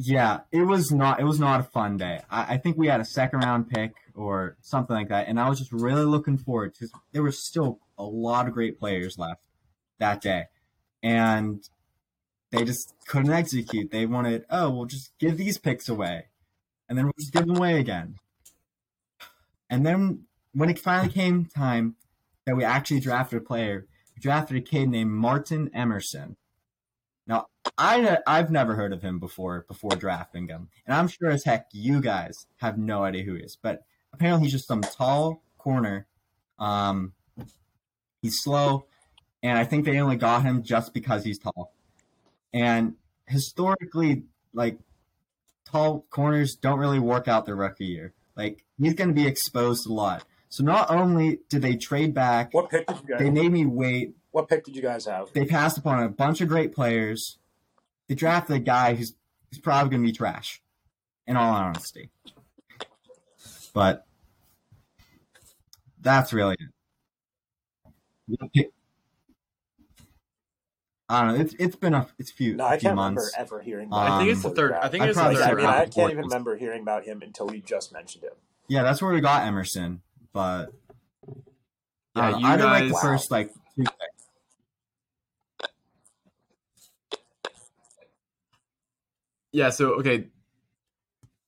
yeah, 0.00 0.42
it 0.52 0.62
was 0.62 0.92
not 0.92 1.18
it 1.18 1.24
was 1.24 1.40
not 1.40 1.58
a 1.58 1.64
fun 1.64 1.96
day. 1.96 2.20
I, 2.30 2.54
I 2.54 2.56
think 2.56 2.78
we 2.78 2.86
had 2.86 3.00
a 3.00 3.04
second 3.04 3.40
round 3.40 3.68
pick 3.68 3.96
or 4.14 4.56
something 4.60 4.94
like 4.94 5.08
that, 5.08 5.26
and 5.26 5.40
I 5.40 5.48
was 5.48 5.58
just 5.58 5.72
really 5.72 6.04
looking 6.04 6.38
forward 6.38 6.76
to. 6.76 6.88
There 7.10 7.22
were 7.22 7.32
still 7.32 7.80
a 7.98 8.04
lot 8.04 8.46
of 8.46 8.54
great 8.54 8.78
players 8.78 9.18
left 9.18 9.48
that 9.98 10.20
day, 10.20 10.44
and 11.02 11.68
they 12.52 12.64
just 12.64 12.94
couldn't 13.08 13.32
execute. 13.32 13.90
They 13.90 14.06
wanted, 14.06 14.44
oh, 14.50 14.70
we'll 14.70 14.86
just 14.86 15.10
give 15.18 15.36
these 15.36 15.58
picks 15.58 15.88
away, 15.88 16.26
and 16.88 16.96
then 16.96 17.06
we'll 17.06 17.14
just 17.18 17.32
give 17.32 17.46
them 17.46 17.56
away 17.56 17.80
again. 17.80 18.14
And 19.68 19.84
then 19.84 20.26
when 20.52 20.70
it 20.70 20.78
finally 20.78 21.12
came 21.12 21.46
time 21.46 21.96
that 22.46 22.56
we 22.56 22.62
actually 22.62 23.00
drafted 23.00 23.38
a 23.38 23.44
player, 23.44 23.86
we 24.14 24.20
drafted 24.20 24.58
a 24.58 24.60
kid 24.60 24.90
named 24.90 25.10
Martin 25.10 25.72
Emerson. 25.74 26.36
I 27.76 28.18
I've 28.26 28.50
never 28.50 28.74
heard 28.74 28.92
of 28.92 29.02
him 29.02 29.18
before 29.18 29.64
before 29.68 29.90
drafting 29.92 30.48
him, 30.48 30.68
and 30.86 30.94
I'm 30.96 31.08
sure 31.08 31.30
as 31.30 31.44
heck 31.44 31.66
you 31.72 32.00
guys 32.00 32.46
have 32.58 32.78
no 32.78 33.04
idea 33.04 33.24
who 33.24 33.34
he 33.34 33.42
is. 33.42 33.56
But 33.60 33.84
apparently, 34.12 34.44
he's 34.46 34.52
just 34.52 34.68
some 34.68 34.80
tall 34.82 35.42
corner. 35.58 36.06
Um, 36.58 37.12
he's 38.22 38.40
slow, 38.42 38.86
and 39.42 39.58
I 39.58 39.64
think 39.64 39.84
they 39.84 39.98
only 40.00 40.16
got 40.16 40.42
him 40.42 40.62
just 40.62 40.94
because 40.94 41.24
he's 41.24 41.38
tall. 41.38 41.72
And 42.52 42.94
historically, 43.26 44.24
like 44.52 44.78
tall 45.64 46.06
corners 46.10 46.54
don't 46.56 46.78
really 46.78 46.98
work 46.98 47.28
out 47.28 47.46
their 47.46 47.56
rookie 47.56 47.86
year. 47.86 48.14
Like 48.36 48.64
he's 48.80 48.94
going 48.94 49.08
to 49.08 49.14
be 49.14 49.26
exposed 49.26 49.86
a 49.88 49.92
lot. 49.92 50.24
So 50.48 50.64
not 50.64 50.90
only 50.90 51.40
did 51.50 51.60
they 51.62 51.76
trade 51.76 52.14
back, 52.14 52.54
What 52.54 52.70
pick 52.70 52.86
did 52.86 52.96
you 53.02 53.08
guys? 53.08 53.18
they 53.18 53.30
made 53.30 53.52
me 53.52 53.66
wait 53.66 54.14
what 54.30 54.48
pick 54.48 54.64
did 54.64 54.76
you 54.76 54.82
guys 54.82 55.04
have? 55.06 55.32
they 55.32 55.44
passed 55.44 55.76
upon 55.78 56.02
a 56.02 56.08
bunch 56.08 56.40
of 56.40 56.48
great 56.48 56.72
players. 56.74 57.37
They 58.08 58.14
drafted 58.14 58.56
a 58.56 58.60
guy 58.60 58.94
who's 58.94 59.14
who's 59.50 59.60
probably 59.60 59.90
going 59.90 60.02
to 60.02 60.06
be 60.08 60.12
trash, 60.16 60.60
in 61.26 61.36
all 61.36 61.52
honesty. 61.54 62.10
But 63.74 64.06
that's 66.00 66.32
really 66.32 66.56
it. 68.56 68.72
I 71.10 71.22
don't 71.24 71.34
know. 71.34 71.40
It's 71.40 71.54
it's 71.58 71.76
been 71.76 71.94
a 71.94 72.06
it's 72.18 72.30
few 72.30 72.54
No, 72.56 72.66
I 72.66 72.76
few 72.78 72.88
can't 72.88 72.98
remember 72.98 73.20
months. 73.22 73.34
ever 73.38 73.60
hearing. 73.60 73.88
Um, 73.92 73.98
I 73.98 74.18
think 74.18 74.30
it's 74.32 74.42
the 74.42 74.50
third. 74.50 74.72
I 74.72 74.88
think 74.88 75.02
I'd 75.04 75.08
it's 75.10 75.18
the 75.18 75.24
third 75.34 75.42
I 75.42 75.54
mean. 75.54 75.66
I 75.66 75.78
can't 75.86 75.96
even 75.96 76.16
fourth. 76.16 76.16
remember 76.32 76.56
hearing 76.56 76.82
about 76.82 77.04
him 77.04 77.22
until 77.22 77.46
we 77.46 77.60
just 77.60 77.92
mentioned 77.92 78.24
him. 78.24 78.32
Yeah, 78.68 78.82
that's 78.82 79.00
where 79.00 79.12
we 79.12 79.20
got 79.22 79.46
Emerson. 79.46 80.02
But 80.34 80.72
Yeah, 82.14 82.22
I 82.22 82.30
don't 82.30 82.32
know, 82.32 82.38
you 82.40 82.46
I 82.52 82.56
didn't 82.56 82.70
like 82.72 82.84
the 82.88 82.90
guys- 82.92 83.02
first 83.02 83.30
like 83.30 83.52
two 83.74 83.84
Yeah, 89.52 89.70
so 89.70 89.94
okay. 89.94 90.28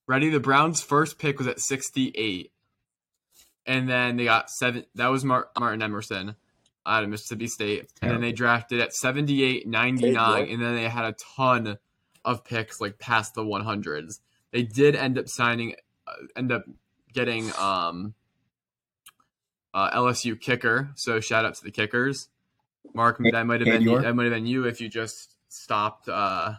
Ready? 0.06 0.30
The 0.30 0.40
Browns' 0.40 0.80
first 0.80 1.18
pick 1.18 1.38
was 1.38 1.46
at 1.46 1.60
68. 1.60 2.52
And 3.66 3.88
then 3.88 4.16
they 4.16 4.24
got 4.24 4.50
seven. 4.50 4.84
That 4.94 5.08
was 5.08 5.24
Mar- 5.24 5.50
Martin 5.58 5.82
Emerson 5.82 6.34
out 6.86 7.04
of 7.04 7.10
Mississippi 7.10 7.46
State. 7.46 7.92
And 8.02 8.10
then 8.10 8.20
they 8.20 8.32
drafted 8.32 8.80
at 8.80 8.92
78, 8.92 9.68
99. 9.68 10.48
And 10.50 10.62
then 10.62 10.74
they 10.74 10.88
had 10.88 11.04
a 11.04 11.14
ton 11.36 11.78
of 12.24 12.44
picks 12.44 12.80
like 12.80 12.98
past 12.98 13.34
the 13.34 13.44
100s. 13.44 14.18
They 14.50 14.62
did 14.62 14.96
end 14.96 15.18
up 15.18 15.28
signing, 15.28 15.76
uh, 16.06 16.14
end 16.36 16.50
up 16.50 16.64
getting 17.12 17.52
um, 17.56 18.14
uh, 19.72 19.90
LSU 19.90 20.40
kicker. 20.40 20.90
So 20.96 21.20
shout 21.20 21.44
out 21.44 21.54
to 21.54 21.64
the 21.64 21.70
kickers. 21.70 22.28
Mark, 22.94 23.18
that 23.30 23.46
might 23.46 23.60
have 23.60 23.66
been 23.66 23.84
that 24.02 24.14
might 24.14 24.24
have 24.24 24.32
been 24.32 24.46
you 24.46 24.64
if 24.64 24.80
you 24.80 24.88
just 24.88 25.36
stopped. 25.48 26.08
Uh, 26.08 26.54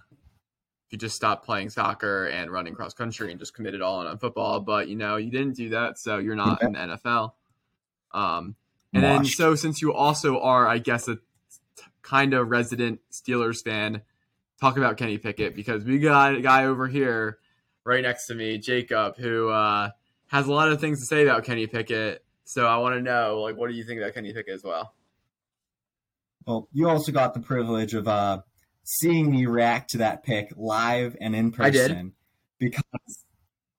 you 0.91 0.97
just 0.97 1.15
stopped 1.15 1.45
playing 1.45 1.69
soccer 1.69 2.25
and 2.25 2.51
running 2.51 2.75
cross 2.75 2.93
country 2.93 3.31
and 3.31 3.39
just 3.39 3.53
committed 3.53 3.81
all 3.81 4.01
in 4.01 4.07
on 4.07 4.17
football, 4.17 4.59
but 4.59 4.89
you 4.89 4.95
know 4.95 5.15
you 5.15 5.31
didn't 5.31 5.55
do 5.55 5.69
that, 5.69 5.97
so 5.97 6.17
you're 6.17 6.35
not 6.35 6.61
in 6.61 6.73
the 6.73 6.79
NFL. 6.79 7.31
Um, 8.11 8.55
and 8.93 9.03
then 9.03 9.25
so 9.25 9.55
since 9.55 9.81
you 9.81 9.93
also 9.93 10.41
are, 10.41 10.67
I 10.67 10.77
guess, 10.79 11.07
a 11.07 11.15
t- 11.15 11.21
kind 12.01 12.33
of 12.33 12.49
resident 12.49 12.99
Steelers 13.09 13.63
fan, 13.63 14.01
talk 14.59 14.75
about 14.77 14.97
Kenny 14.97 15.17
Pickett 15.17 15.55
because 15.55 15.85
we 15.85 15.97
got 15.97 16.35
a 16.35 16.41
guy 16.41 16.65
over 16.65 16.87
here 16.87 17.39
right 17.85 18.03
next 18.03 18.27
to 18.27 18.35
me, 18.35 18.57
Jacob, 18.57 19.15
who 19.17 19.49
uh, 19.49 19.91
has 20.27 20.47
a 20.47 20.51
lot 20.51 20.69
of 20.69 20.81
things 20.81 20.99
to 20.99 21.05
say 21.05 21.23
about 21.23 21.45
Kenny 21.45 21.67
Pickett. 21.67 22.23
So 22.43 22.67
I 22.67 22.77
want 22.77 22.95
to 22.95 23.01
know, 23.01 23.41
like, 23.41 23.55
what 23.55 23.69
do 23.69 23.75
you 23.75 23.85
think 23.85 24.01
about 24.01 24.13
Kenny 24.13 24.33
Pickett 24.33 24.55
as 24.55 24.63
well? 24.63 24.93
Well, 26.45 26.67
you 26.73 26.89
also 26.89 27.13
got 27.13 27.33
the 27.33 27.39
privilege 27.39 27.93
of 27.93 28.09
uh, 28.09 28.41
seeing 28.83 29.31
me 29.31 29.45
react 29.45 29.91
to 29.91 29.97
that 29.99 30.23
pick 30.23 30.51
live 30.55 31.15
and 31.21 31.35
in 31.35 31.53
I 31.59 31.69
did. 31.69 31.89
person 31.89 32.13
because 32.59 32.83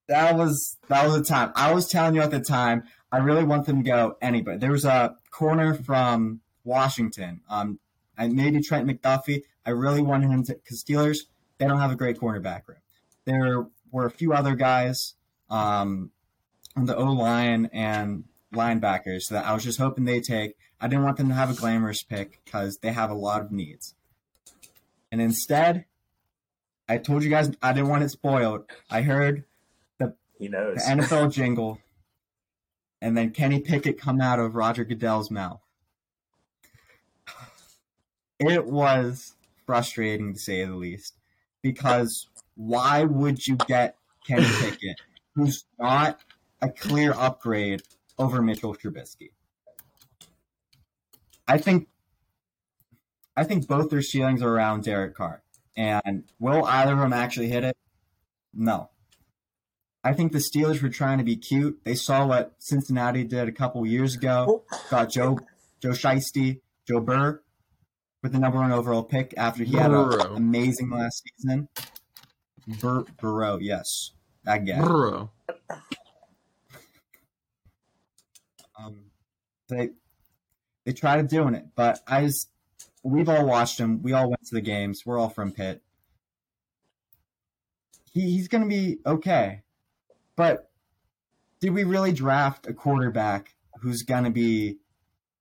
that 0.09 0.37
was 0.37 0.79
that 0.89 1.07
was 1.07 1.19
the 1.19 1.25
time. 1.25 1.53
I 1.55 1.73
was 1.73 1.89
telling 1.89 2.15
you 2.15 2.23
at 2.23 2.31
the 2.31 2.41
time, 2.41 2.85
I 3.11 3.19
really 3.19 3.45
want 3.45 3.67
them 3.67 3.83
to 3.83 3.89
go 3.89 4.17
anybody. 4.21 4.59
There 4.59 4.73
was 4.73 4.85
a 4.85 5.17
corner 5.31 5.75
from 5.75 6.41
Washington, 6.65 7.41
um, 7.49 7.79
and 8.17 8.35
maybe 8.35 8.61
Trent 8.61 8.87
McDuffie. 8.87 9.43
I 9.65 9.71
really 9.71 10.03
wanted 10.03 10.31
him 10.31 10.45
to 10.45 10.55
because 10.55 10.83
Steelers 10.83 11.19
they 11.59 11.67
don't 11.67 11.79
have 11.79 11.93
a 11.93 11.97
great 11.97 12.19
cornerback 12.19 12.63
room. 12.67 12.79
There 13.25 13.67
were 13.91 14.07
a 14.07 14.11
few 14.11 14.33
other 14.33 14.57
guys 14.57 15.15
um, 15.49 16.11
on 16.77 16.87
the 16.87 16.97
O 16.97 17.05
line 17.05 17.71
and 17.73 18.25
linebackers 18.53 19.29
that 19.31 19.45
I 19.45 19.55
was 19.55 19.65
just 19.65 19.79
hoping 19.79 20.05
they 20.05 20.21
take. 20.21 20.57
I 20.81 20.89
didn't 20.89 21.05
want 21.05 21.17
them 21.17 21.29
to 21.29 21.35
have 21.35 21.51
a 21.51 21.55
glamorous 21.55 22.03
pick 22.03 22.41
because 22.45 22.79
they 22.79 22.93
have 22.93 23.11
a 23.11 23.15
lot 23.15 23.43
of 23.43 23.53
needs. 23.53 23.95
And 25.13 25.21
instead, 25.21 25.85
I 26.89 26.99
told 26.99 27.23
you 27.23 27.31
guys 27.31 27.53
I 27.63 27.73
didn't 27.73 27.91
want 27.91 28.03
it 28.03 28.09
spoiled. 28.09 28.65
I 28.91 29.03
heard 29.03 29.45
He 30.39 30.49
the. 30.49 30.83
NFL 30.89 31.33
jingle 31.33 31.79
and 33.03 33.17
then 33.17 33.31
Kenny 33.31 33.61
Pickett 33.61 34.01
come 34.01 34.21
out 34.21 34.39
of 34.39 34.55
Roger 34.55 34.85
Goodell's 34.85 35.31
mouth. 35.31 35.61
It 38.39 38.65
was 38.65 39.35
frustrating 39.67 40.33
to 40.35 40.39
say 40.39 40.65
the 40.65 40.75
least 40.75 41.17
because 41.63 42.29
why 42.55 43.05
would 43.05 43.47
you 43.47 43.57
get 43.67 43.97
Kenny 44.27 44.47
Pickett, 44.61 45.01
who's 45.35 45.65
not 45.79 46.21
a 46.61 46.69
clear 46.71 47.13
upgrade 47.13 47.83
over 48.19 48.41
Mitchell 48.41 48.75
Trubisky? 48.75 49.31
I 51.49 51.59
think 51.59 51.89
I 53.37 53.45
think 53.45 53.67
both 53.67 53.91
their 53.91 54.03
ceilings 54.03 54.43
are 54.43 54.49
around 54.49 54.85
Derek 54.85 55.15
Carr. 55.15 55.43
And 55.77 56.25
will 56.39 56.65
either 56.65 56.93
of 56.93 56.99
them 56.99 57.13
actually 57.13 57.49
hit 57.49 57.65
it? 57.65 57.77
No. 58.53 58.91
I 60.05 60.13
think 60.13 60.33
the 60.33 60.39
Steelers 60.39 60.83
were 60.83 60.89
trying 60.89 61.19
to 61.19 61.25
be 61.25 61.37
cute. 61.37 61.81
They 61.85 61.95
saw 61.95 62.27
what 62.27 62.55
Cincinnati 62.59 63.25
did 63.25 63.49
a 63.49 63.53
couple 63.53 63.87
years 63.87 64.17
ago. 64.17 64.65
Got 64.91 65.11
Joe 65.11 65.39
Joe 65.81 65.91
Shiesty, 65.91 66.61
Joe 66.87 67.01
Burr 67.01 67.41
with 68.23 68.33
the 68.33 68.39
number 68.39 68.59
one 68.59 68.73
overall 68.73 69.03
pick 69.03 69.35
after 69.37 69.65
he 69.65 69.77
had 69.77 69.91
an 69.91 70.21
amazing 70.37 70.91
last 70.91 71.23
season. 71.25 71.69
Bur- 72.81 73.05
Burrow, 73.21 73.59
yes. 73.59 74.13
That 74.45 74.65
guy. 74.65 74.81
Bro. 74.81 75.31
Um, 78.79 79.05
they 79.69 79.91
they 80.85 80.93
tried 80.93 81.29
doing 81.29 81.55
it, 81.55 81.67
but 81.75 82.01
I 82.07 82.27
just 82.27 82.49
we've 83.03 83.29
all 83.29 83.47
watched 83.47 83.79
him. 83.79 84.03
We 84.03 84.13
all 84.13 84.29
went 84.29 84.45
to 84.47 84.55
the 84.55 84.61
games. 84.61 85.05
We're 85.05 85.19
all 85.19 85.29
from 85.29 85.53
Pitt. 85.53 85.83
He, 88.13 88.33
he's 88.33 88.49
going 88.49 88.63
to 88.63 88.69
be 88.69 88.99
okay, 89.07 89.63
but 90.37 90.71
did 91.61 91.71
we 91.71 91.85
really 91.85 92.13
draft 92.13 92.67
a 92.67 92.75
quarterback 92.75 93.55
who's 93.81 94.03
going 94.03 94.25
to 94.25 94.31
be 94.31 94.79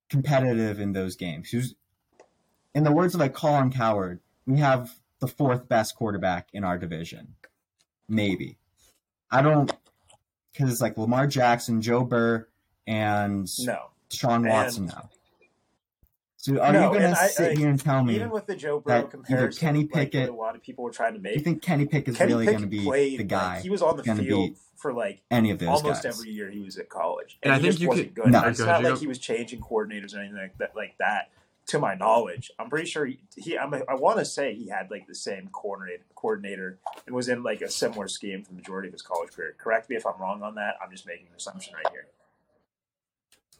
competitive 0.08 0.80
in 0.80 0.92
those 0.92 1.16
games? 1.16 1.50
Who's, 1.50 1.74
in 2.74 2.84
the 2.84 2.92
words 2.92 3.14
of 3.14 3.20
like 3.20 3.34
Colin 3.34 3.70
Cowherd, 3.70 4.20
we 4.46 4.58
have 4.60 4.94
the 5.18 5.28
fourth 5.28 5.68
best 5.68 5.96
quarterback 5.96 6.48
in 6.52 6.64
our 6.64 6.78
division, 6.78 7.34
maybe. 8.08 8.58
I 9.30 9.42
don't 9.42 9.70
because 10.52 10.70
it's 10.70 10.80
like 10.80 10.98
Lamar 10.98 11.26
Jackson, 11.26 11.80
Joe 11.80 12.04
Burr, 12.04 12.46
and 12.86 13.48
No. 13.60 13.90
And- 14.22 14.46
Watson 14.46 14.86
now. 14.86 15.10
So 16.42 16.58
are 16.60 16.72
No, 16.72 16.92
you 16.92 16.98
going 16.98 17.08
to 17.14 17.16
sit 17.28 17.52
I- 17.52 17.54
here 17.54 17.68
and 17.68 17.78
tell 17.78 18.02
me 18.02 18.16
Even 18.16 18.30
with 18.30 18.46
the 18.46 18.56
Joe 18.56 18.80
Burrow 18.80 18.98
either 18.98 19.06
comparison, 19.06 19.60
Kenny 19.60 19.78
like, 19.82 19.92
Pickett- 19.92 20.28
a 20.28 20.32
lot 20.34 20.56
of 20.56 20.62
people 20.62 20.82
were 20.82 20.90
trying 20.90 21.14
to 21.14 21.20
make. 21.20 21.36
you 21.36 21.40
think 21.40 21.62
Kenny 21.62 21.86
Pick 21.86 22.08
is 22.08 22.16
Kenny 22.16 22.32
really 22.32 22.46
going 22.46 22.62
to 22.62 22.66
be 22.66 22.82
played, 22.82 23.20
the 23.20 23.24
guy? 23.24 23.54
Like, 23.54 23.62
he 23.62 23.70
was 23.70 23.80
on 23.80 23.96
the 23.96 24.02
field 24.02 24.56
for 24.76 24.92
like 24.92 25.22
any 25.30 25.52
of 25.52 25.60
those 25.60 25.68
almost 25.68 26.02
guys? 26.02 26.18
every 26.18 26.32
year 26.32 26.50
he 26.50 26.58
was 26.58 26.76
at 26.78 26.88
college, 26.88 27.38
And 27.44 27.52
I 27.52 27.58
he 27.58 27.62
think 27.62 27.70
just 27.74 27.80
you 27.82 27.88
wasn't 27.88 28.14
could- 28.16 28.24
good. 28.24 28.32
No. 28.32 28.42
It's 28.42 28.58
ahead, 28.58 28.72
not 28.72 28.76
like 28.82 28.84
Jacob. 28.86 28.98
he 29.02 29.06
was 29.06 29.18
changing 29.20 29.60
coordinators 29.60 30.16
or 30.16 30.18
anything 30.18 30.36
like 30.38 30.58
that. 30.58 30.74
Like 30.74 30.98
that, 30.98 31.30
to 31.66 31.78
my 31.78 31.94
knowledge, 31.94 32.50
I'm 32.58 32.68
pretty 32.68 32.88
sure 32.90 33.06
he. 33.06 33.20
he 33.36 33.56
I'm, 33.56 33.72
I 33.88 33.94
want 33.94 34.18
to 34.18 34.24
say 34.24 34.52
he 34.52 34.68
had 34.68 34.90
like 34.90 35.06
the 35.06 35.14
same 35.14 35.48
coordinator, 35.52 36.02
coordinator, 36.16 36.80
and 37.06 37.14
was 37.14 37.28
in 37.28 37.44
like 37.44 37.60
a 37.62 37.70
similar 37.70 38.08
scheme 38.08 38.42
for 38.42 38.48
the 38.50 38.56
majority 38.56 38.88
of 38.88 38.92
his 38.94 39.02
college 39.02 39.30
career. 39.30 39.54
Correct 39.58 39.88
me 39.88 39.94
if 39.94 40.04
I'm 40.04 40.20
wrong 40.20 40.42
on 40.42 40.56
that. 40.56 40.74
I'm 40.84 40.90
just 40.90 41.06
making 41.06 41.26
an 41.28 41.36
assumption 41.36 41.74
right 41.74 41.86
here. 41.92 42.08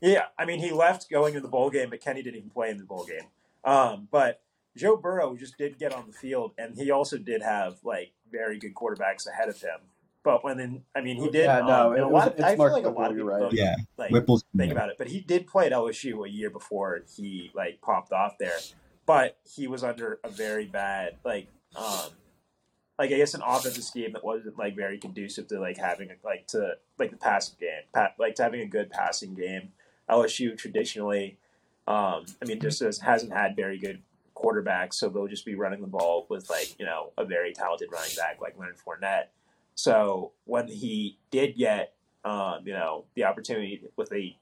Yeah, 0.03 0.25
I 0.39 0.45
mean, 0.45 0.59
he 0.59 0.71
left 0.73 1.09
going 1.09 1.33
to 1.35 1.41
the 1.41 1.49
bowl 1.49 1.71
game, 1.71 1.89
but 1.91 2.01
Kenny 2.01 2.23
didn't 2.23 2.37
even 2.39 2.51
play 2.51 2.69
in 2.71 2.77
the 2.79 2.85
bowl 2.85 3.05
game. 3.07 3.29
Um, 3.65 4.09
but 4.11 4.43
Joe 4.77 4.97
Burrow 4.97 5.37
just 5.37 5.57
did 5.57 5.79
get 5.79 5.95
on 5.95 6.07
the 6.09 6.13
field, 6.13 6.53
and 6.59 6.77
he 6.77 6.91
also 6.91 7.17
did 7.19 7.41
have 7.43 7.77
like 7.85 8.13
very 8.31 8.59
good 8.59 8.75
quarterbacks 8.75 9.27
ahead 9.29 9.49
of 9.49 9.61
him. 9.61 9.79
But 10.25 10.45
when 10.45 10.57
then, 10.57 10.83
I 10.95 11.01
mean, 11.01 11.17
he 11.17 11.29
did. 11.31 11.45
Yeah, 11.45 11.61
no, 11.61 11.87
um, 11.89 11.93
and 11.93 11.99
it 11.99 12.05
a 12.05 12.09
was- 12.09 12.25
lot. 12.27 12.33
it's 12.35 12.43
I 12.43 12.49
feel 12.51 12.59
Mark 12.59 12.73
like 12.73 12.85
a 12.85 12.89
lot 12.91 13.11
of 13.11 13.17
you're 13.17 13.27
people 13.27 13.41
right. 13.41 13.41
don't 13.41 13.55
Yeah, 13.55 13.77
like 13.97 14.11
Whipple's 14.13 14.45
think 14.57 14.73
about 14.73 14.89
it. 14.89 14.97
But 14.99 15.09
he 15.09 15.21
did 15.21 15.47
play 15.47 15.67
at 15.67 15.73
LSU 15.73 16.27
a 16.27 16.31
year 16.31 16.51
before 16.51 17.03
he 17.17 17.51
like 17.55 17.81
popped 17.81 18.13
off 18.13 18.39
there. 18.39 18.59
But 19.07 19.39
he 19.45 19.67
was 19.69 19.83
under 19.85 20.19
a 20.25 20.29
very 20.29 20.67
bad 20.67 21.17
like 21.25 21.49
um 21.77 22.11
like 22.99 23.11
I 23.11 23.17
guess 23.17 23.35
an 23.35 23.43
offensive 23.45 23.83
scheme 23.83 24.13
that 24.13 24.23
wasn't 24.25 24.57
like 24.59 24.77
very 24.77 24.97
conducive 24.99 25.49
to 25.49 25.59
like 25.61 25.77
having 25.77 26.11
a 26.11 26.15
like 26.25 26.47
to 26.49 26.75
like 26.99 27.11
the 27.11 27.17
passing 27.17 27.57
game, 27.61 27.83
pa- 27.93 28.15
like 28.19 28.37
to 28.37 28.43
having 28.45 28.61
a 28.61 28.67
good 28.67 28.91
passing 28.91 29.35
game. 29.35 29.71
LSU 30.11 30.57
traditionally, 30.57 31.39
um, 31.87 32.27
I 32.41 32.47
mean, 32.47 32.61
just 32.61 32.83
as, 32.83 32.99
hasn't 32.99 33.33
had 33.33 33.57
very 33.57 33.79
good 33.79 34.03
quarterbacks, 34.35 34.95
so 34.95 35.09
they'll 35.09 35.29
just 35.29 35.45
be 35.45 35.55
running 35.55 35.81
the 35.81 35.87
ball 35.87 36.27
with 36.29 36.49
like 36.51 36.79
you 36.79 36.85
know 36.85 37.13
a 37.17 37.25
very 37.25 37.53
talented 37.53 37.89
running 37.93 38.15
back 38.17 38.41
like 38.41 38.59
Leonard 38.59 38.77
Fournette. 38.77 39.27
So 39.75 40.33
when 40.45 40.69
he 40.69 41.19
did 41.31 41.57
get 41.57 41.95
um, 42.25 42.61
you 42.65 42.73
know 42.73 43.05
the 43.15 43.25
opportunity 43.25 43.83
with 43.97 44.13
a 44.13 44.37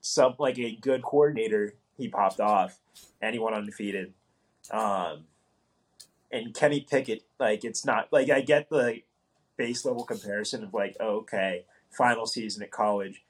some 0.00 0.34
like 0.38 0.58
a 0.58 0.76
good 0.76 1.02
coordinator, 1.02 1.74
he 1.96 2.08
popped 2.08 2.40
off 2.40 2.78
and 3.20 3.34
he 3.34 3.38
went 3.38 3.54
undefeated. 3.54 4.12
Um, 4.70 5.24
and 6.32 6.54
Kenny 6.54 6.80
Pickett, 6.80 7.24
like 7.38 7.64
it's 7.64 7.84
not 7.84 8.08
like 8.12 8.30
I 8.30 8.40
get 8.40 8.70
the 8.70 9.02
base 9.56 9.84
level 9.84 10.04
comparison 10.04 10.64
of 10.64 10.74
like 10.74 10.96
oh, 11.00 11.18
okay, 11.18 11.64
final 11.90 12.26
season 12.26 12.62
at 12.62 12.70
college, 12.70 13.22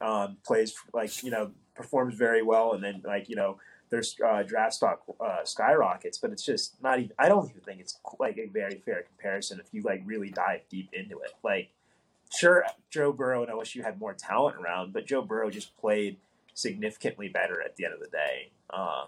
um, 0.00 0.36
plays 0.44 0.74
like 0.92 1.22
you 1.22 1.30
know 1.30 1.52
performs 1.74 2.14
very 2.14 2.42
well, 2.42 2.72
and 2.72 2.82
then 2.82 3.02
like 3.04 3.28
you 3.28 3.36
know 3.36 3.58
there's 3.90 4.16
uh, 4.24 4.42
draft 4.42 4.74
stock 4.74 5.02
uh, 5.20 5.44
skyrockets, 5.44 6.18
but 6.18 6.30
it's 6.30 6.44
just 6.44 6.80
not 6.82 6.98
even. 6.98 7.12
I 7.18 7.28
don't 7.28 7.48
even 7.50 7.60
think 7.62 7.80
it's 7.80 7.98
like 8.18 8.38
a 8.38 8.46
very 8.46 8.82
fair 8.84 9.02
comparison 9.02 9.60
if 9.60 9.66
you 9.72 9.82
like 9.82 10.02
really 10.04 10.30
dive 10.30 10.60
deep 10.68 10.90
into 10.92 11.18
it. 11.18 11.32
Like, 11.42 11.70
sure, 12.36 12.64
Joe 12.90 13.12
Burrow 13.12 13.42
and 13.42 13.52
LSU 13.52 13.82
had 13.82 13.98
more 13.98 14.14
talent 14.14 14.56
around, 14.56 14.92
but 14.92 15.06
Joe 15.06 15.22
Burrow 15.22 15.50
just 15.50 15.76
played 15.76 16.18
significantly 16.54 17.28
better 17.28 17.62
at 17.62 17.76
the 17.76 17.84
end 17.84 17.94
of 17.94 18.00
the 18.00 18.08
day, 18.08 18.50
um, 18.70 19.06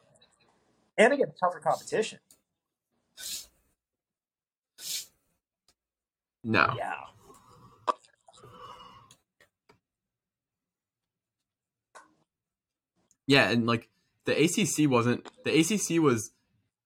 and 0.99 1.13
again, 1.13 1.33
tougher 1.39 1.61
competition. 1.61 2.19
No. 6.45 6.75
Yeah. 6.77 6.95
Yeah, 13.27 13.51
and 13.51 13.67
like 13.67 13.89
the 14.25 14.33
ACC 14.33 14.91
wasn't 14.91 15.29
the 15.45 15.59
ACC 15.61 16.03
was 16.03 16.33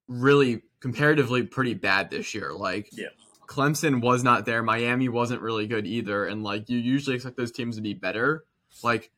really 0.09 0.63
comparatively 0.81 1.43
pretty 1.43 1.75
bad 1.75 2.11
this 2.11 2.35
year. 2.35 2.53
Like 2.53 2.89
Yeah. 2.93 3.09
Clemson 3.47 4.01
was 4.01 4.25
not 4.25 4.45
there, 4.45 4.63
Miami 4.63 5.09
wasn't 5.09 5.41
really 5.41 5.67
good 5.67 5.87
either, 5.87 6.25
and 6.27 6.43
like 6.43 6.69
you 6.69 6.79
usually 6.79 7.15
expect 7.17 7.37
those 7.37 7.53
teams 7.53 7.77
to 7.77 7.83
be 7.83 7.95
better. 7.95 8.45
Like 8.83 9.11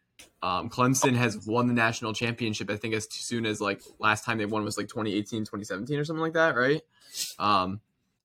um, 0.42 0.68
Clemson 0.68 1.14
has 1.14 1.46
won 1.46 1.66
the 1.66 1.74
national 1.74 2.12
championship. 2.12 2.70
I 2.70 2.76
think 2.76 2.94
as 2.94 3.06
soon 3.10 3.46
as 3.46 3.60
like 3.60 3.82
last 3.98 4.24
time 4.24 4.38
they 4.38 4.46
won 4.46 4.64
was 4.64 4.76
like 4.76 4.88
2018, 4.88 5.42
2017 5.42 5.98
or 5.98 6.04
something 6.04 6.20
like 6.20 6.34
that, 6.34 6.56
right? 6.56 6.82
Um, 7.38 7.80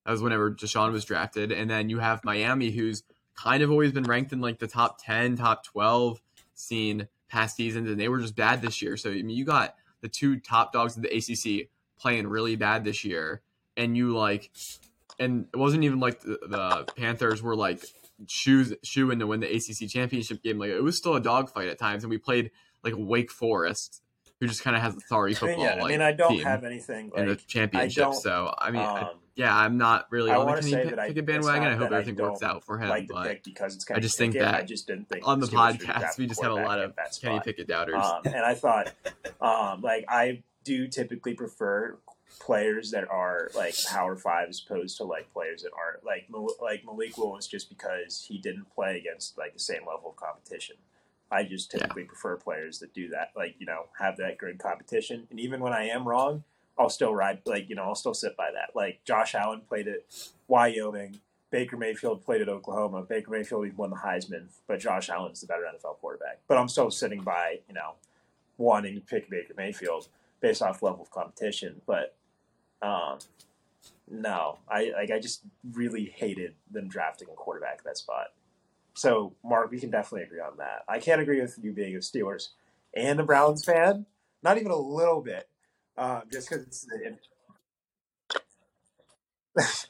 that 0.05 0.11
was 0.11 0.21
whenever 0.21 0.51
Deshaun 0.51 0.91
was 0.91 1.05
drafted, 1.05 1.51
and 1.51 1.69
then 1.69 1.89
you 1.89 1.99
have 1.99 2.23
Miami, 2.23 2.71
who's 2.71 3.03
kind 3.35 3.63
of 3.63 3.71
always 3.71 3.91
been 3.91 4.03
ranked 4.03 4.33
in 4.33 4.41
like 4.41 4.59
the 4.59 4.67
top 4.67 5.03
10, 5.03 5.37
top 5.37 5.63
12 5.63 6.21
seen 6.53 7.07
past 7.33 7.55
seasons, 7.55 7.89
and 7.89 7.99
they 7.99 8.07
were 8.07 8.19
just 8.19 8.35
bad 8.35 8.61
this 8.61 8.81
year. 8.81 8.95
So 8.95 9.09
I 9.09 9.15
mean, 9.15 9.31
you 9.31 9.43
got 9.43 9.75
the 10.01 10.07
two 10.07 10.39
top 10.39 10.71
dogs 10.71 10.95
of 10.95 11.01
the 11.01 11.09
ACC 11.09 11.67
playing 11.97 12.27
really 12.27 12.55
bad 12.55 12.85
this 12.85 13.03
year, 13.03 13.41
and 13.75 13.97
you 13.97 14.15
like, 14.15 14.51
and 15.19 15.47
it 15.51 15.57
wasn't 15.57 15.83
even 15.83 15.99
like 15.99 16.21
the, 16.21 16.37
the 16.47 16.93
Panthers 16.95 17.41
were 17.41 17.55
like 17.55 17.83
shoes 18.27 18.71
shoeing 18.83 19.17
to 19.19 19.25
win 19.25 19.39
the 19.39 19.47
ACC 19.47 19.89
championship 19.89 20.43
game. 20.43 20.59
Like 20.59 20.69
it 20.69 20.83
was 20.83 20.95
still 20.95 21.15
a 21.15 21.19
dogfight 21.19 21.69
at 21.69 21.79
times, 21.79 22.03
and 22.03 22.11
we 22.11 22.19
played 22.19 22.51
like 22.83 22.93
Wake 22.95 23.31
Forest, 23.31 24.02
who 24.43 24.47
just 24.49 24.63
kind 24.63 24.75
of 24.75 24.81
has 24.81 24.95
a 24.95 24.99
sorry 25.07 25.31
I 25.31 25.35
football. 25.35 25.63
yeah, 25.63 25.83
I 25.83 25.87
mean, 25.87 26.01
I 26.01 26.11
don't 26.11 26.37
have 26.43 26.63
anything 26.65 27.11
in 27.15 27.27
the 27.27 27.35
championship. 27.35 28.13
So 28.13 28.53
I 28.57 28.71
mean, 28.71 28.81
I- 28.81 29.01
um, 29.01 29.09
yeah, 29.35 29.55
I'm 29.57 29.77
not 29.77 30.05
really 30.11 30.29
I 30.31 30.35
on 30.35 30.45
the 30.47 30.61
Pick- 30.61 30.89
that 30.91 30.99
I- 30.99 31.07
Pickett 31.07 31.17
it's 31.17 31.25
bandwagon. 31.25 31.67
I 31.69 31.71
hope 31.75 31.89
that 31.89 31.95
I 31.95 31.99
everything 32.01 32.23
works 32.23 32.43
out 32.43 32.63
for 32.65 32.77
him. 32.77 32.89
like 32.89 33.07
but 33.07 33.43
because 33.43 33.73
it's 33.75 33.89
I 33.89 33.99
just 33.99 34.17
think 34.17 34.33
Pickett. 34.33 34.47
I 34.47 34.51
that 34.59 34.67
just 34.67 34.85
didn't 34.85 35.07
think 35.09 35.25
on 35.27 35.39
the 35.39 35.47
podcast, 35.47 36.17
we 36.17 36.27
just 36.27 36.41
have 36.43 36.51
a 36.51 36.55
lot 36.55 36.79
of 36.79 36.95
that 36.97 37.17
Kenny. 37.21 37.39
Pickett 37.39 37.67
doubters. 37.67 37.95
Um, 38.03 38.21
and 38.25 38.43
I 38.45 38.53
thought, 38.53 38.91
um, 39.41 39.81
like, 39.81 40.05
I 40.09 40.43
do 40.63 40.87
typically 40.87 41.33
prefer 41.33 41.97
players 42.39 42.91
that 42.91 43.09
are 43.09 43.49
like 43.55 43.75
Power 43.89 44.15
Five 44.15 44.49
as 44.49 44.61
opposed 44.65 44.97
to 44.97 45.03
like 45.03 45.31
players 45.33 45.61
that 45.63 45.71
aren't 45.77 46.03
like 46.05 46.29
Mal- 46.29 46.55
like 46.61 46.83
Malik 46.85 47.17
Willis, 47.17 47.47
just 47.47 47.69
because 47.69 48.25
he 48.27 48.37
didn't 48.37 48.65
play 48.73 48.97
against 48.99 49.37
like 49.37 49.53
the 49.53 49.59
same 49.59 49.81
level 49.87 50.09
of 50.11 50.15
competition. 50.15 50.75
I 51.33 51.43
just 51.43 51.71
typically 51.71 52.03
prefer 52.03 52.37
players 52.37 52.79
that 52.79 52.93
do 52.93 53.09
that, 53.09 53.31
like 53.35 53.55
you 53.57 53.65
know, 53.65 53.87
have 53.99 54.17
that 54.17 54.37
good 54.37 54.59
competition. 54.59 55.27
And 55.31 55.39
even 55.39 55.61
when 55.61 55.73
I 55.73 55.87
am 55.87 56.07
wrong, 56.07 56.43
I'll 56.77 56.89
still 56.89 57.13
ride, 57.13 57.39
like 57.45 57.69
you 57.69 57.75
know, 57.75 57.83
I'll 57.83 57.95
still 57.95 58.13
sit 58.13 58.37
by 58.37 58.51
that. 58.53 58.75
Like 58.75 59.01
Josh 59.03 59.33
Allen 59.33 59.61
played 59.67 59.87
at 59.87 60.01
Wyoming. 60.47 61.19
Baker 61.49 61.77
Mayfield 61.77 62.23
played 62.25 62.41
at 62.41 62.49
Oklahoma. 62.49 63.03
Baker 63.03 63.29
Mayfield 63.29 63.77
won 63.77 63.91
the 63.91 63.95
Heisman, 63.95 64.47
but 64.67 64.79
Josh 64.79 65.09
Allen's 65.09 65.41
the 65.41 65.47
better 65.47 65.63
NFL 65.63 65.97
quarterback. 65.97 66.39
But 66.47 66.57
I'm 66.57 66.67
still 66.67 66.89
sitting 66.89 67.21
by, 67.21 67.59
you 67.67 67.75
know, 67.75 67.93
wanting 68.57 68.95
to 68.95 69.01
pick 69.01 69.29
Baker 69.29 69.53
Mayfield 69.55 70.07
based 70.39 70.63
off 70.63 70.81
level 70.81 71.01
of 71.01 71.11
competition. 71.11 71.81
But 71.85 72.15
um, 72.81 73.19
no, 74.09 74.59
I 74.69 74.91
like 74.95 75.11
I 75.11 75.19
just 75.19 75.41
really 75.73 76.13
hated 76.15 76.53
them 76.71 76.89
drafting 76.89 77.27
a 77.31 77.35
quarterback 77.35 77.79
at 77.79 77.83
that 77.85 77.97
spot. 77.97 78.33
So 78.95 79.33
Mark, 79.43 79.71
we 79.71 79.79
can 79.79 79.89
definitely 79.89 80.23
agree 80.25 80.39
on 80.39 80.57
that. 80.57 80.83
I 80.87 80.99
can't 80.99 81.19
agree 81.21 81.41
with 81.41 81.57
you 81.61 81.71
being 81.71 81.95
a 81.95 81.99
Steelers 81.99 82.49
and 82.93 83.19
a 83.19 83.23
Browns 83.23 83.63
fan, 83.65 84.05
not 84.43 84.57
even 84.57 84.71
a 84.71 84.77
little 84.77 85.21
bit, 85.21 85.49
uh, 85.97 86.21
just 86.31 86.49
because 86.49 86.65
it's. 86.65 86.87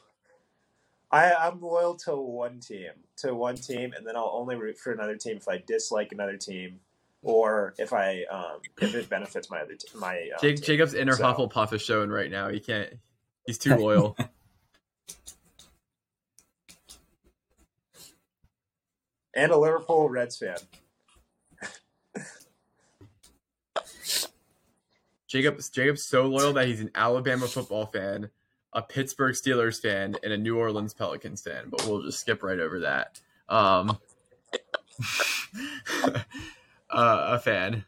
I, 1.10 1.32
I'm 1.32 1.60
loyal 1.60 1.94
to 1.98 2.16
one 2.16 2.60
team, 2.60 2.90
to 3.18 3.34
one 3.34 3.56
team, 3.56 3.92
and 3.96 4.06
then 4.06 4.16
I'll 4.16 4.32
only 4.34 4.56
root 4.56 4.78
for 4.78 4.92
another 4.92 5.16
team 5.16 5.36
if 5.36 5.48
I 5.48 5.62
dislike 5.64 6.10
another 6.12 6.36
team. 6.36 6.80
or 7.22 7.74
if 7.78 7.92
I 7.92 8.24
um, 8.30 8.58
if 8.80 8.94
it 8.94 9.08
benefits 9.08 9.48
my 9.50 9.60
other 9.60 9.74
t- 9.74 9.86
my 9.96 10.16
um, 10.34 10.38
Jake, 10.40 10.56
team. 10.56 10.64
Jacob's 10.64 10.94
inner 10.94 11.14
So- 11.14 11.24
Hufflepuff 11.24 11.72
is 11.72 11.82
showing 11.82 12.10
right 12.10 12.30
now. 12.30 12.48
He 12.48 12.58
can't. 12.60 12.90
He's 13.46 13.58
too 13.58 13.76
loyal. 13.78 14.16
And 19.34 19.52
a 19.52 19.56
Liverpool 19.56 20.08
Reds 20.08 20.38
fan. 20.38 20.56
Jacob's 25.34 25.68
Jacob's 25.68 26.04
so 26.04 26.26
loyal 26.26 26.52
that 26.52 26.68
he's 26.68 26.80
an 26.80 26.92
Alabama 26.94 27.48
football 27.48 27.86
fan, 27.86 28.30
a 28.72 28.80
Pittsburgh 28.80 29.34
Steelers 29.34 29.82
fan, 29.82 30.14
and 30.22 30.32
a 30.32 30.38
New 30.38 30.56
Orleans 30.56 30.94
Pelicans 30.94 31.42
fan. 31.42 31.64
But 31.70 31.84
we'll 31.88 32.02
just 32.02 32.20
skip 32.20 32.44
right 32.44 32.60
over 32.60 32.78
that. 32.80 33.20
Um, 33.48 33.98
uh, 36.04 36.22
a 36.90 37.38
fan. 37.40 37.84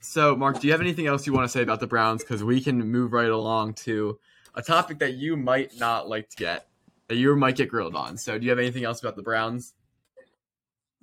So, 0.00 0.34
Mark, 0.34 0.58
do 0.58 0.66
you 0.66 0.72
have 0.72 0.80
anything 0.80 1.06
else 1.06 1.28
you 1.28 1.32
want 1.32 1.44
to 1.44 1.48
say 1.48 1.62
about 1.62 1.78
the 1.78 1.86
Browns? 1.86 2.24
Because 2.24 2.42
we 2.42 2.60
can 2.60 2.78
move 2.90 3.12
right 3.12 3.30
along 3.30 3.74
to 3.74 4.18
a 4.56 4.62
topic 4.62 4.98
that 4.98 5.14
you 5.14 5.36
might 5.36 5.78
not 5.78 6.08
like 6.08 6.28
to 6.30 6.36
get, 6.36 6.66
that 7.06 7.14
you 7.14 7.36
might 7.36 7.54
get 7.54 7.68
grilled 7.68 7.94
on. 7.94 8.18
So, 8.18 8.36
do 8.36 8.44
you 8.44 8.50
have 8.50 8.58
anything 8.58 8.82
else 8.82 8.98
about 8.98 9.14
the 9.14 9.22
Browns? 9.22 9.74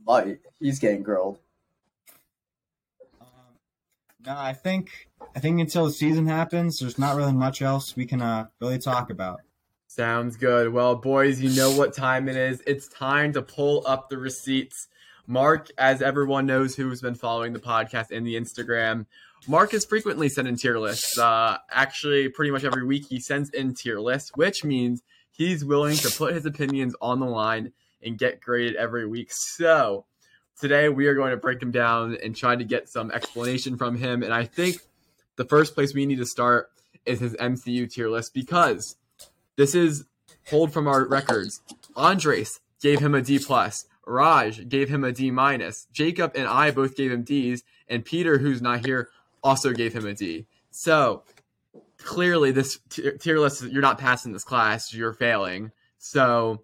Might. 0.08 0.39
He's 0.60 0.80
getting 0.80 1.03
grilled. 1.03 1.38
Um, 3.20 3.28
no, 4.26 4.36
I 4.38 4.53
think 4.53 5.10
I 5.36 5.39
think 5.39 5.60
until 5.60 5.86
the 5.86 5.91
season 5.91 6.26
happens, 6.26 6.80
there's 6.80 6.97
not 6.97 7.18
really 7.18 7.34
much 7.34 7.62
else 7.62 7.95
we 7.95 8.05
can 8.05 8.22
uh, 8.22 8.47
really 8.62 8.80
talk 8.80 9.10
about. 9.10 9.41
Sounds 9.88 10.38
good. 10.38 10.72
Well, 10.72 10.95
boys, 10.95 11.41
you 11.41 11.49
know 11.49 11.72
what 11.72 11.93
time 11.93 12.30
it 12.30 12.38
is. 12.38 12.62
It's 12.66 12.88
time 12.88 13.34
to 13.34 13.41
pull 13.41 13.84
up 13.86 14.10
the 14.10 14.18
receipts. 14.18 14.88
Mark, 15.26 15.70
as 15.78 16.01
everyone 16.01 16.45
knows 16.45 16.76
who's 16.76 17.01
been 17.01 17.16
following 17.16 17.51
the 17.51 17.60
podcast 17.60 18.12
and 18.12 18.26
the 18.26 18.36
Instagram, 18.36 19.05
Mark 19.47 19.74
is 19.74 19.86
frequently 19.86 20.30
sending 20.30 20.55
tier 20.55 20.80
lists. 20.80 21.18
Uh, 21.18 21.58
actually, 21.70 22.30
pretty 22.30 22.51
much 22.51 22.64
every 22.64 22.86
week 22.86 23.05
he 23.08 23.20
sends 23.20 23.49
in 23.49 23.74
tier 23.74 23.99
lists, 23.99 24.32
which 24.36 24.64
means 24.64 25.03
he's 25.32 25.66
willing 25.66 25.97
to 25.97 26.10
put 26.12 26.34
his 26.34 26.45
opinions 26.45 26.95
on 27.01 27.20
the 27.20 27.26
line 27.26 27.74
and 28.08 28.18
get 28.18 28.41
graded 28.41 28.76
every 28.76 29.05
week. 29.05 29.30
So 29.32 30.05
today 30.60 30.89
we 30.89 31.08
are 31.08 31.14
going 31.14 31.32
to 31.32 31.38
break 31.38 31.62
him 31.62 31.72
down 31.72 32.18
and 32.24 32.36
try 32.36 32.55
to 32.55 32.64
get 32.64 32.89
some 32.89 33.12
explanation 33.12 33.78
from 33.78 33.97
him. 33.97 34.24
And 34.24 34.34
I 34.34 34.45
think 34.45 34.78
the 35.36 35.45
first 35.45 35.76
place 35.76 35.93
we 35.93 36.05
need 36.05 36.18
to 36.18 36.26
start 36.26 36.70
is 37.05 37.20
his 37.20 37.34
MCU 37.34 37.91
tier 37.91 38.10
list 38.10 38.34
because 38.34 38.95
this 39.55 39.76
is 39.76 40.05
pulled 40.49 40.74
from 40.74 40.88
our 40.88 41.05
records. 41.05 41.62
Andres 41.95 42.60
gave 42.82 42.99
him 42.99 43.14
a 43.14 43.22
D 43.22 43.39
plus. 43.39 43.86
Raj 44.05 44.68
gave 44.70 44.89
him 44.89 45.03
a 45.03 45.12
D 45.12 45.32
minus. 45.32 45.88
Jacob 45.91 46.32
and 46.36 46.47
I 46.47 46.72
both 46.72 46.95
gave 46.95 47.12
him 47.12 47.24
D's, 47.24 47.64
and 47.89 48.05
Peter, 48.05 48.38
who's 48.38 48.62
not 48.62 48.86
here, 48.86 49.10
also 49.43 49.74
gave 49.74 49.93
him 49.93 50.05
a 50.05 50.14
D. 50.14 50.45
So 50.72 51.24
clearly, 51.97 52.51
this 52.51 52.80
tier 52.89 53.18
tier 53.18 53.39
list 53.39 53.64
you're 53.64 53.82
not 53.82 53.97
passing 53.97 54.32
this 54.32 54.43
class. 54.43 54.93
You're 54.93 55.14
failing. 55.14 55.72
So 55.97 56.64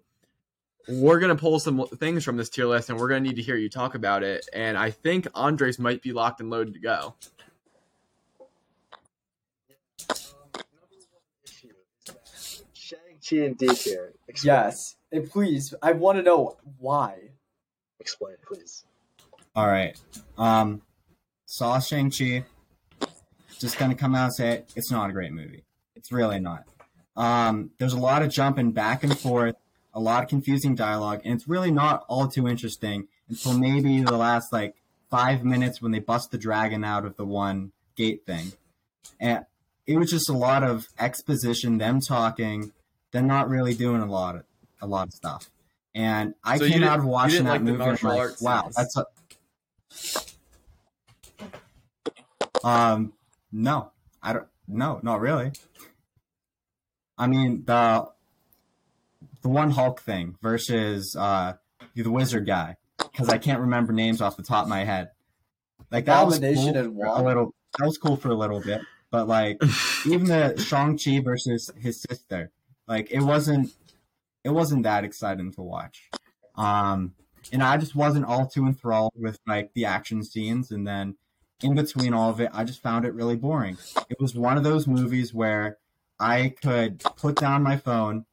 we're 0.88 1.18
gonna 1.18 1.36
pull 1.36 1.58
some 1.58 1.86
things 1.86 2.24
from 2.24 2.36
this 2.36 2.48
tier 2.48 2.66
list, 2.66 2.90
and 2.90 2.98
we're 2.98 3.08
gonna 3.08 3.20
need 3.20 3.36
to 3.36 3.42
hear 3.42 3.56
you 3.56 3.68
talk 3.68 3.94
about 3.94 4.22
it. 4.22 4.48
And 4.52 4.76
I 4.76 4.90
think 4.90 5.26
Andres 5.34 5.78
might 5.78 6.02
be 6.02 6.12
locked 6.12 6.40
and 6.40 6.50
loaded 6.50 6.74
to 6.74 6.80
go. 6.80 7.14
Um, 10.10 10.16
number 10.54 10.96
one 11.10 11.22
issue 11.44 11.68
is 11.68 12.04
that 12.06 12.66
Shang-Chi 12.74 13.36
and 13.44 13.56
D 13.56 13.68
tier. 13.68 14.12
Yes. 14.42 14.96
And 15.12 15.30
please, 15.30 15.72
I 15.82 15.92
want 15.92 16.18
to 16.18 16.22
know 16.22 16.56
why. 16.78 17.30
Explain, 18.00 18.36
please. 18.46 18.84
All 19.56 19.68
right. 19.68 19.98
Um, 20.36 20.82
saw 21.46 21.78
Shang 21.78 22.10
Chi. 22.10 22.44
Just 23.58 23.78
gonna 23.78 23.94
come 23.94 24.14
out 24.14 24.24
and 24.24 24.34
say 24.34 24.50
it, 24.50 24.72
it's 24.76 24.90
not 24.90 25.08
a 25.08 25.12
great 25.12 25.32
movie. 25.32 25.64
It's 25.94 26.10
really 26.12 26.40
not. 26.40 26.64
Um, 27.16 27.70
there's 27.78 27.92
a 27.92 27.98
lot 27.98 28.22
of 28.22 28.30
jumping 28.30 28.72
back 28.72 29.04
and 29.04 29.16
forth, 29.16 29.54
a 29.94 30.00
lot 30.00 30.22
of 30.22 30.28
confusing 30.28 30.74
dialogue, 30.74 31.20
and 31.24 31.34
it's 31.34 31.48
really 31.48 31.70
not 31.70 32.04
all 32.08 32.28
too 32.28 32.48
interesting 32.48 33.08
until 33.28 33.56
maybe 33.56 34.02
the 34.02 34.16
last 34.16 34.52
like 34.52 34.74
five 35.10 35.44
minutes 35.44 35.80
when 35.80 35.92
they 35.92 36.00
bust 36.00 36.30
the 36.30 36.38
dragon 36.38 36.84
out 36.84 37.04
of 37.04 37.16
the 37.16 37.24
one 37.24 37.72
gate 37.96 38.26
thing. 38.26 38.52
And 39.20 39.46
it 39.86 39.96
was 39.96 40.10
just 40.10 40.28
a 40.28 40.32
lot 40.32 40.62
of 40.64 40.88
exposition, 40.98 41.78
them 41.78 42.00
talking, 42.00 42.72
them 43.12 43.26
not 43.26 43.48
really 43.48 43.74
doing 43.74 44.02
a 44.02 44.10
lot 44.10 44.36
of 44.36 44.44
a 44.80 44.86
lot 44.86 45.06
of 45.08 45.14
stuff. 45.14 45.50
And 45.94 46.34
I 46.42 46.58
So 46.58 46.68
came 46.68 46.82
out 46.82 46.98
of 46.98 47.04
watching 47.04 47.44
that 47.44 47.50
like 47.50 47.62
movie 47.62 47.82
and 47.82 47.98
I'm 48.02 48.08
like, 48.16 48.40
wow, 48.40 48.62
scenes? 48.62 48.74
that's 48.74 48.96
a 48.96 49.04
um, 52.64 53.12
no, 53.52 53.92
I 54.22 54.32
don't. 54.32 54.48
No, 54.66 54.98
not 55.02 55.20
really. 55.20 55.52
I 57.16 57.26
mean 57.26 57.64
the 57.64 58.08
the 59.44 59.50
one 59.50 59.70
Hulk 59.70 60.00
thing 60.00 60.36
versus 60.42 61.14
uh 61.14 61.52
the 61.94 62.10
wizard 62.10 62.46
guy 62.46 62.76
because 62.98 63.28
I 63.28 63.38
can't 63.38 63.60
remember 63.60 63.92
names 63.92 64.20
off 64.20 64.36
the 64.36 64.42
top 64.42 64.64
of 64.64 64.68
my 64.70 64.84
head. 64.84 65.10
Like 65.92 66.06
that 66.06 66.26
was 66.26 66.40
cool 66.40 66.76
and 66.76 66.96
for 66.98 67.06
a 67.06 67.22
little. 67.22 67.54
That 67.78 67.86
was 67.86 67.98
cool 67.98 68.16
for 68.16 68.30
a 68.30 68.34
little 68.34 68.60
bit, 68.60 68.80
but 69.10 69.28
like 69.28 69.62
even 70.06 70.24
the 70.24 70.56
Shang 70.58 70.98
Chi 70.98 71.20
versus 71.20 71.70
his 71.78 72.02
sister, 72.02 72.50
like 72.88 73.12
it 73.12 73.20
wasn't. 73.20 73.70
It 74.42 74.50
wasn't 74.50 74.82
that 74.82 75.04
exciting 75.04 75.52
to 75.52 75.62
watch. 75.62 76.10
Um, 76.56 77.14
and 77.52 77.62
I 77.62 77.76
just 77.76 77.94
wasn't 77.94 78.26
all 78.26 78.46
too 78.46 78.66
enthralled 78.66 79.12
with 79.14 79.38
like 79.46 79.72
the 79.74 79.84
action 79.84 80.24
scenes 80.24 80.70
and 80.70 80.86
then 80.86 81.16
in 81.62 81.74
between 81.74 82.12
all 82.12 82.30
of 82.30 82.40
it 82.40 82.50
i 82.52 82.64
just 82.64 82.82
found 82.82 83.04
it 83.04 83.14
really 83.14 83.36
boring 83.36 83.78
it 84.10 84.20
was 84.20 84.34
one 84.34 84.56
of 84.56 84.64
those 84.64 84.88
movies 84.88 85.32
where 85.32 85.78
i 86.18 86.52
could 86.60 87.00
put 87.16 87.36
down 87.36 87.62
my 87.62 87.76
phone 87.76 88.26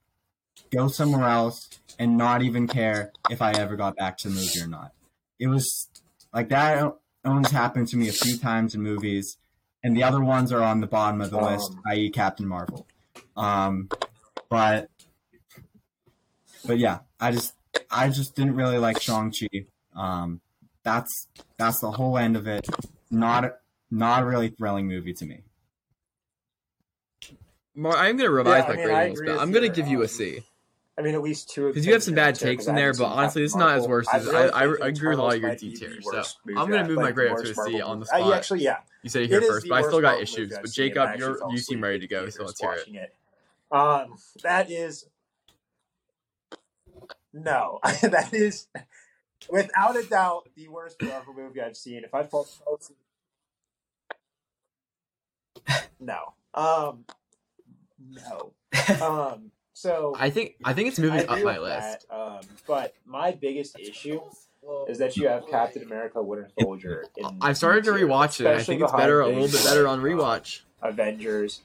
go 0.69 0.87
somewhere 0.87 1.27
else 1.27 1.69
and 1.99 2.17
not 2.17 2.41
even 2.41 2.67
care 2.67 3.11
if 3.29 3.41
i 3.41 3.51
ever 3.51 3.75
got 3.75 3.95
back 3.95 4.17
to 4.17 4.29
the 4.29 4.35
movie 4.35 4.61
or 4.61 4.67
not. 4.67 4.91
It 5.39 5.47
was 5.47 5.89
like 6.33 6.49
that 6.49 6.93
only 7.25 7.49
happened 7.51 7.87
to 7.89 7.97
me 7.97 8.07
a 8.09 8.13
few 8.13 8.37
times 8.37 8.73
in 8.75 8.81
movies 8.81 9.37
and 9.83 9.95
the 9.97 10.03
other 10.03 10.21
ones 10.21 10.51
are 10.51 10.61
on 10.63 10.79
the 10.81 10.87
bottom 10.87 11.21
of 11.21 11.31
the 11.31 11.37
list 11.41 11.71
Um, 11.71 11.81
i.e 11.87 12.09
captain 12.09 12.47
marvel. 12.47 12.85
Um, 13.35 13.89
but 14.49 14.89
but 16.65 16.77
yeah 16.77 16.99
i 17.19 17.31
just 17.31 17.53
i 17.89 18.07
just 18.09 18.35
didn't 18.35 18.55
really 18.55 18.77
like 18.77 19.01
shang-chi. 19.01 19.65
Um, 19.95 20.41
that's 20.83 21.27
that's 21.57 21.79
the 21.79 21.91
whole 21.91 22.17
end 22.17 22.35
of 22.37 22.47
it. 22.47 22.67
Not 23.09 23.57
not 23.91 24.23
a 24.23 24.25
really 24.25 24.49
thrilling 24.49 24.87
movie 24.87 25.13
to 25.13 25.25
me. 25.25 25.41
Mark, 27.75 27.97
I'm 27.97 28.17
gonna 28.17 28.29
revise 28.31 28.63
Yeah, 28.63 28.65
I 28.65 28.69
my 28.69 28.75
mean, 28.75 28.85
grade 28.85 28.95
I 28.97 29.01
a 29.03 29.09
little 29.09 29.21
agree 29.23 29.37
I'm 29.39 29.51
gonna 29.51 29.69
give 29.69 29.87
you 29.87 30.01
a 30.01 30.07
C. 30.07 30.37
um, 30.37 30.41
C 30.41 30.47
I 31.01 31.03
mean, 31.03 31.15
at 31.15 31.23
least 31.23 31.49
two 31.49 31.65
because 31.67 31.83
you 31.83 31.93
have 31.93 32.03
some 32.03 32.13
bad 32.13 32.35
takes 32.35 32.67
in 32.67 32.75
there, 32.75 32.93
but 32.93 33.05
honestly, 33.05 33.43
it's 33.43 33.55
not 33.55 33.75
as 33.75 33.87
worse 33.87 34.07
as 34.13 34.29
I, 34.29 34.49
I, 34.49 34.65
I 34.65 34.87
agree 34.89 35.09
with 35.09 35.17
all 35.17 35.33
your 35.33 35.55
D. 35.55 35.75
So 35.75 36.23
I'm 36.55 36.69
gonna 36.69 36.87
move 36.87 36.97
like, 36.97 37.05
my 37.05 37.11
grade 37.11 37.31
up 37.31 37.37
to 37.39 37.49
a 37.49 37.55
C 37.55 37.81
on 37.81 37.99
the 37.99 38.05
movie. 38.05 38.11
Uh, 38.13 38.19
spot. 38.19 38.33
actually, 38.33 38.61
yeah. 38.61 38.77
You 39.01 39.09
say 39.09 39.23
It 39.23 39.31
here 39.31 39.41
first, 39.41 39.67
but 39.67 39.83
I 39.83 39.87
still 39.87 39.99
got 39.99 40.21
issues. 40.21 40.53
But 40.55 40.69
seen, 40.69 40.91
and 40.91 40.99
I 40.99 41.15
Jacob, 41.15 41.39
you're 41.41 41.51
you 41.51 41.57
seem 41.57 41.81
ready 41.81 41.97
to 41.97 42.07
go, 42.07 42.29
so 42.29 42.43
let's 42.43 42.61
hear 42.61 42.73
it. 42.73 42.87
it. 42.87 43.15
Um, 43.71 44.15
that 44.43 44.69
is 44.69 45.07
no, 47.33 47.79
that 48.03 48.31
is 48.31 48.67
without 49.49 49.97
a 49.97 50.03
doubt 50.03 50.49
the 50.55 50.67
worst 50.67 51.01
Marvel 51.01 51.33
movie 51.33 51.61
I've 51.61 51.77
seen. 51.77 52.03
If 52.03 52.13
I 52.13 52.21
fell 52.21 52.47
asleep, 52.79 52.99
no, 55.99 56.33
um, 56.53 57.05
no, 57.99 58.53
um. 59.01 59.51
So 59.81 60.13
I 60.15 60.29
think 60.29 60.57
I 60.63 60.73
think 60.73 60.89
it's 60.89 60.99
moving 60.99 61.27
up 61.27 61.41
my 61.41 61.57
list. 61.57 62.05
that, 62.07 62.15
um, 62.15 62.41
but 62.67 62.93
my 63.03 63.31
biggest 63.31 63.79
issue 63.79 64.21
is 64.87 64.99
that 64.99 65.17
you 65.17 65.27
have 65.27 65.47
Captain 65.47 65.81
America: 65.81 66.21
Winter 66.21 66.49
Soldier. 66.59 67.05
I've 67.41 67.57
started 67.57 67.85
to 67.85 67.91
rewatch 67.91 68.39
it. 68.39 68.45
I 68.45 68.61
think 68.61 68.83
it's 68.83 68.91
better, 68.91 69.21
a 69.21 69.27
little 69.27 69.47
bit 69.47 69.63
better 69.63 69.87
on 69.87 69.97
um, 69.97 70.05
rewatch. 70.05 70.61
Avengers, 70.83 71.61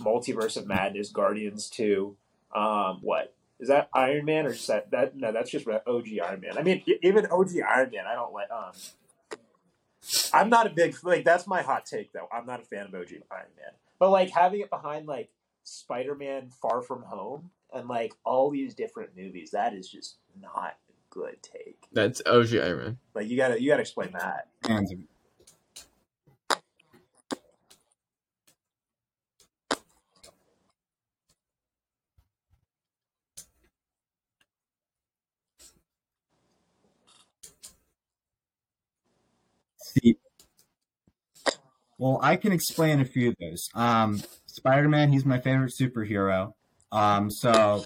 Multiverse 0.00 0.56
of 0.56 0.66
Madness, 0.66 1.10
Guardians 1.10 1.70
Two. 1.70 2.16
Um, 2.52 2.98
what 3.02 3.32
is 3.60 3.68
that? 3.68 3.88
Iron 3.94 4.24
Man 4.24 4.46
or 4.46 4.52
just 4.52 4.66
that? 4.66 4.90
That 4.90 5.16
no, 5.16 5.30
that's 5.30 5.52
just 5.52 5.64
OG 5.68 6.06
Iron 6.26 6.40
Man. 6.40 6.58
I 6.58 6.62
mean, 6.62 6.82
even 7.04 7.24
OG 7.26 7.50
Iron 7.68 7.90
Man, 7.92 8.04
I 8.04 8.16
don't 8.16 8.32
like. 8.32 8.50
Um, 8.50 8.72
I'm 10.32 10.48
not 10.48 10.66
a 10.66 10.70
big 10.70 10.96
like. 11.04 11.24
That's 11.24 11.46
my 11.46 11.62
hot 11.62 11.86
take, 11.86 12.12
though. 12.12 12.26
I'm 12.32 12.46
not 12.46 12.62
a 12.62 12.64
fan 12.64 12.86
of 12.86 12.94
OG 12.96 13.12
Iron 13.30 13.46
Man, 13.56 13.74
but 14.00 14.10
like 14.10 14.30
having 14.30 14.58
it 14.58 14.70
behind 14.70 15.06
like 15.06 15.30
Spider 15.64 16.14
Man 16.14 16.50
Far 16.50 16.82
From 16.82 17.02
Home 17.02 17.50
and 17.72 17.88
like 17.88 18.14
all 18.24 18.50
these 18.50 18.74
different 18.74 19.10
movies, 19.16 19.50
that 19.50 19.74
is 19.74 19.88
just 19.88 20.18
not 20.40 20.76
a 20.88 20.92
good 21.10 21.36
take. 21.42 21.88
That's 21.92 22.22
OG 22.26 22.54
Iron 22.54 22.78
Man. 22.78 22.98
Like 23.14 23.28
you 23.28 23.36
gotta 23.36 23.60
you 23.60 23.70
gotta 23.70 23.80
explain 23.80 24.12
that. 24.12 24.48
Fans 24.64 24.92
of 24.92 24.98
See, 39.78 40.18
well, 41.98 42.18
I 42.20 42.36
can 42.36 42.52
explain 42.52 43.00
a 43.00 43.04
few 43.04 43.28
of 43.28 43.36
those. 43.40 43.68
Um, 43.74 44.20
Spider 44.54 44.88
Man, 44.88 45.10
he's 45.10 45.24
my 45.24 45.40
favorite 45.40 45.72
superhero. 45.72 46.54
Um, 46.92 47.28
so 47.28 47.84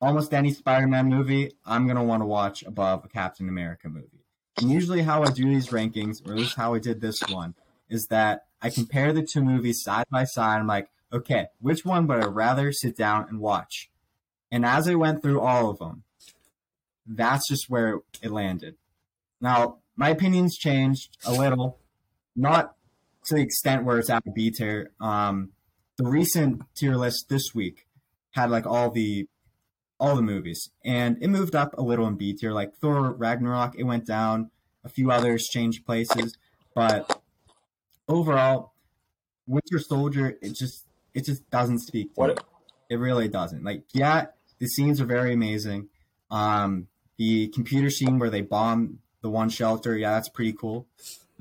almost 0.00 0.32
any 0.32 0.52
Spider 0.52 0.86
Man 0.86 1.08
movie, 1.08 1.50
I'm 1.66 1.88
gonna 1.88 2.04
want 2.04 2.22
to 2.22 2.26
watch 2.26 2.62
above 2.62 3.04
a 3.04 3.08
Captain 3.08 3.48
America 3.48 3.88
movie. 3.88 4.24
And 4.60 4.70
usually, 4.70 5.02
how 5.02 5.24
I 5.24 5.32
do 5.32 5.48
these 5.48 5.70
rankings, 5.70 6.24
or 6.24 6.34
at 6.34 6.38
least 6.38 6.54
how 6.54 6.74
I 6.74 6.78
did 6.78 7.00
this 7.00 7.20
one, 7.28 7.56
is 7.88 8.06
that 8.10 8.44
I 8.62 8.70
compare 8.70 9.12
the 9.12 9.26
two 9.26 9.42
movies 9.42 9.82
side 9.82 10.04
by 10.08 10.22
side. 10.22 10.60
I'm 10.60 10.68
like, 10.68 10.88
okay, 11.12 11.46
which 11.60 11.84
one 11.84 12.06
would 12.06 12.22
I 12.22 12.26
rather 12.26 12.70
sit 12.70 12.96
down 12.96 13.26
and 13.28 13.40
watch? 13.40 13.90
And 14.52 14.64
as 14.64 14.88
I 14.88 14.94
went 14.94 15.20
through 15.20 15.40
all 15.40 15.68
of 15.68 15.80
them, 15.80 16.04
that's 17.04 17.48
just 17.48 17.68
where 17.68 18.02
it 18.22 18.30
landed. 18.30 18.76
Now, 19.40 19.78
my 19.96 20.10
opinions 20.10 20.56
changed 20.56 21.18
a 21.26 21.32
little, 21.32 21.80
not 22.36 22.76
to 23.24 23.34
the 23.34 23.42
extent 23.42 23.84
where 23.84 23.98
it's 23.98 24.10
at 24.10 24.24
a 24.28 24.30
B 24.30 24.52
tier. 24.52 24.92
Um, 25.00 25.50
the 25.96 26.04
recent 26.06 26.62
tier 26.74 26.96
list 26.96 27.28
this 27.28 27.54
week 27.54 27.86
had 28.32 28.50
like 28.50 28.66
all 28.66 28.90
the 28.90 29.28
all 30.00 30.16
the 30.16 30.22
movies, 30.22 30.70
and 30.84 31.16
it 31.22 31.28
moved 31.28 31.54
up 31.54 31.76
a 31.78 31.82
little 31.82 32.06
in 32.06 32.16
B 32.16 32.32
tier. 32.34 32.52
Like 32.52 32.74
Thor 32.76 33.12
Ragnarok, 33.12 33.74
it 33.78 33.84
went 33.84 34.06
down. 34.06 34.50
A 34.84 34.88
few 34.88 35.10
others 35.10 35.44
changed 35.50 35.86
places, 35.86 36.36
but 36.74 37.22
overall, 38.08 38.74
Winter 39.46 39.78
Soldier, 39.78 40.36
it 40.42 40.54
just 40.54 40.84
it 41.14 41.24
just 41.24 41.48
doesn't 41.50 41.80
speak 41.80 42.14
to 42.14 42.20
What- 42.20 42.36
me. 42.36 42.42
It 42.90 42.96
really 42.96 43.28
doesn't. 43.28 43.64
Like, 43.64 43.84
yeah, 43.94 44.26
the 44.58 44.66
scenes 44.68 45.00
are 45.00 45.06
very 45.06 45.32
amazing. 45.32 45.88
Um, 46.30 46.88
the 47.16 47.48
computer 47.48 47.88
scene 47.88 48.18
where 48.18 48.28
they 48.28 48.42
bomb 48.42 48.98
the 49.22 49.30
one 49.30 49.48
shelter, 49.48 49.96
yeah, 49.96 50.12
that's 50.12 50.28
pretty 50.28 50.52
cool. 50.52 50.86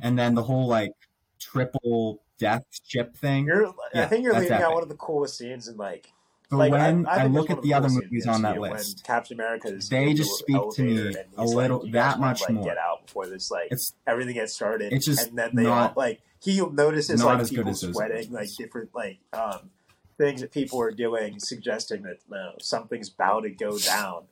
And 0.01 0.17
then 0.17 0.35
the 0.35 0.43
whole 0.43 0.67
like 0.67 0.93
triple 1.39 2.22
death 2.37 2.65
ship 2.85 3.15
thing. 3.15 3.45
You're, 3.45 3.73
I 3.93 4.05
think 4.05 4.23
you're 4.23 4.37
leaving 4.37 4.53
out 4.53 4.73
one 4.73 4.83
of 4.83 4.89
the 4.89 4.95
coolest 4.95 5.37
scenes 5.37 5.67
in 5.67 5.77
like. 5.77 6.11
But 6.49 6.57
like 6.57 6.71
when 6.71 7.07
I, 7.07 7.23
think 7.23 7.33
look 7.33 7.49
at 7.49 7.61
the 7.63 7.73
other 7.73 7.89
movies 7.89 8.27
on 8.27 8.43
that 8.43 8.59
list, 8.59 9.03
Captain 9.03 9.39
America 9.39 9.69
is 9.69 9.89
they 9.89 10.13
just 10.13 10.37
speak 10.37 10.61
to 10.73 10.83
me 10.83 11.15
a 11.35 11.43
little- 11.43 11.83
like, 11.83 11.93
that 11.93 12.19
much 12.19 12.41
like, 12.41 12.51
more. 12.51 12.63
Get 12.65 12.77
out 12.77 13.07
before 13.07 13.25
this 13.25 13.49
like 13.49 13.69
it's 13.71 13.93
everything 14.05 14.35
gets 14.35 14.53
started. 14.53 14.93
It's 14.93 15.05
just 15.05 15.29
and 15.29 15.37
then 15.37 15.51
they 15.55 15.63
not- 15.63 15.91
all 15.91 15.93
like 15.95 16.21
he 16.43 16.59
notices 16.59 17.19
not 17.19 17.39
like 17.39 17.49
people 17.49 17.73
sweating, 17.73 18.31
like 18.31 18.49
different 18.55 18.89
like 18.93 19.19
um 19.31 19.71
things 20.17 20.41
that 20.41 20.51
people 20.51 20.79
are 20.81 20.91
doing, 20.91 21.39
suggesting 21.39 22.03
that 22.03 22.17
no, 22.29 22.53
something's 22.59 23.09
bound 23.09 23.43
to 23.43 23.49
go 23.49 23.77
down. 23.79 24.25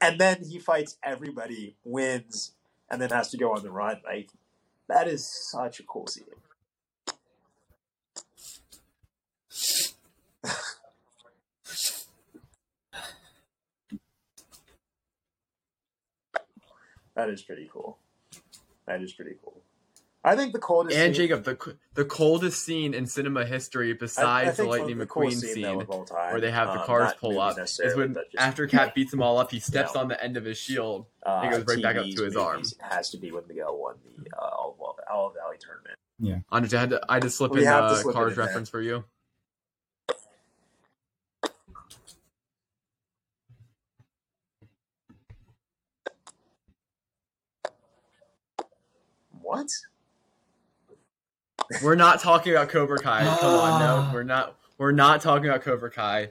And 0.00 0.18
then 0.18 0.44
he 0.44 0.58
fights 0.58 0.96
everybody, 1.02 1.76
wins, 1.84 2.52
and 2.90 3.02
then 3.02 3.10
has 3.10 3.30
to 3.30 3.36
go 3.36 3.52
on 3.52 3.62
the 3.62 3.70
run. 3.70 4.00
Like 4.04 4.30
that 4.88 5.08
is 5.08 5.28
such 5.28 5.80
a 5.80 5.82
cool 5.82 6.06
scene. 6.06 6.24
That 17.16 17.28
is 17.30 17.42
pretty 17.42 17.68
cool. 17.72 17.98
That 18.86 19.02
is 19.02 19.12
pretty 19.12 19.32
cool. 19.42 19.60
I 20.22 20.34
think 20.34 20.52
the 20.52 20.58
coldest 20.58 20.96
And 20.96 21.14
scene, 21.14 21.28
Jacob, 21.28 21.44
the 21.44 21.76
the 21.94 22.04
coldest 22.04 22.64
scene 22.64 22.94
in 22.94 23.06
cinema 23.06 23.44
history 23.44 23.88
I- 23.88 23.92
I 23.92 23.94
besides 23.94 24.56
the 24.56 24.64
Lightning 24.64 24.98
the 24.98 25.06
McQueen 25.06 25.32
scene, 25.32 25.54
scene, 25.54 25.64
of 25.80 25.88
all 25.88 26.04
time, 26.04 26.32
where 26.32 26.40
they 26.40 26.50
have 26.50 26.68
the 26.74 26.80
um, 26.80 26.86
cars 26.86 27.04
not 27.10 27.18
pull 27.18 27.40
up, 27.40 27.56
is 27.60 27.80
when 27.96 28.12
but 28.12 28.30
just, 28.32 28.44
after 28.44 28.66
Cap 28.66 28.94
beats 28.94 29.12
them 29.12 29.22
all 29.22 29.38
up, 29.38 29.52
he 29.52 29.60
steps 29.60 29.94
know. 29.94 30.00
on 30.00 30.08
the 30.08 30.22
end 30.22 30.36
of 30.36 30.44
his 30.44 30.58
shield. 30.58 31.06
uh, 31.24 31.42
he 31.42 31.50
goes 31.50 31.64
right 31.66 31.80
back 31.82 31.96
up 31.96 32.06
to 32.06 32.24
his 32.24 32.36
arm. 32.36 32.60
It 32.60 32.74
has 32.80 33.10
to 33.10 33.18
be 33.18 33.30
when 33.30 33.44
Miguel 33.46 33.78
won 33.78 33.94
the 34.04 34.36
uh, 34.36 34.40
All 34.40 34.96
All 35.08 35.30
Valley 35.30 35.56
tournament. 35.60 35.96
Andre, 36.50 36.76
I 36.76 36.80
had 36.80 36.90
to, 36.90 37.00
I 37.08 37.14
had 37.14 37.22
to 37.22 37.30
slip 37.30 37.52
We 37.52 37.60
in 37.60 37.66
have 37.66 37.90
the 37.90 37.96
slip 37.96 38.12
it 38.12 38.14
cars 38.16 38.32
in 38.32 38.36
there. 38.38 38.46
reference 38.46 38.68
for 38.68 38.80
you. 38.80 39.04
What? 49.46 49.70
We're 51.82 51.94
not 51.94 52.18
talking 52.20 52.52
about 52.52 52.68
Cobra 52.68 52.98
Kai. 52.98 53.20
Come 53.24 53.54
on, 53.54 53.80
Ah. 53.82 54.08
no, 54.08 54.14
we're 54.14 54.24
not. 54.24 54.56
We're 54.76 54.90
not 54.92 55.20
talking 55.20 55.48
about 55.48 55.62
Cobra 55.62 55.88
Kai. 55.90 56.30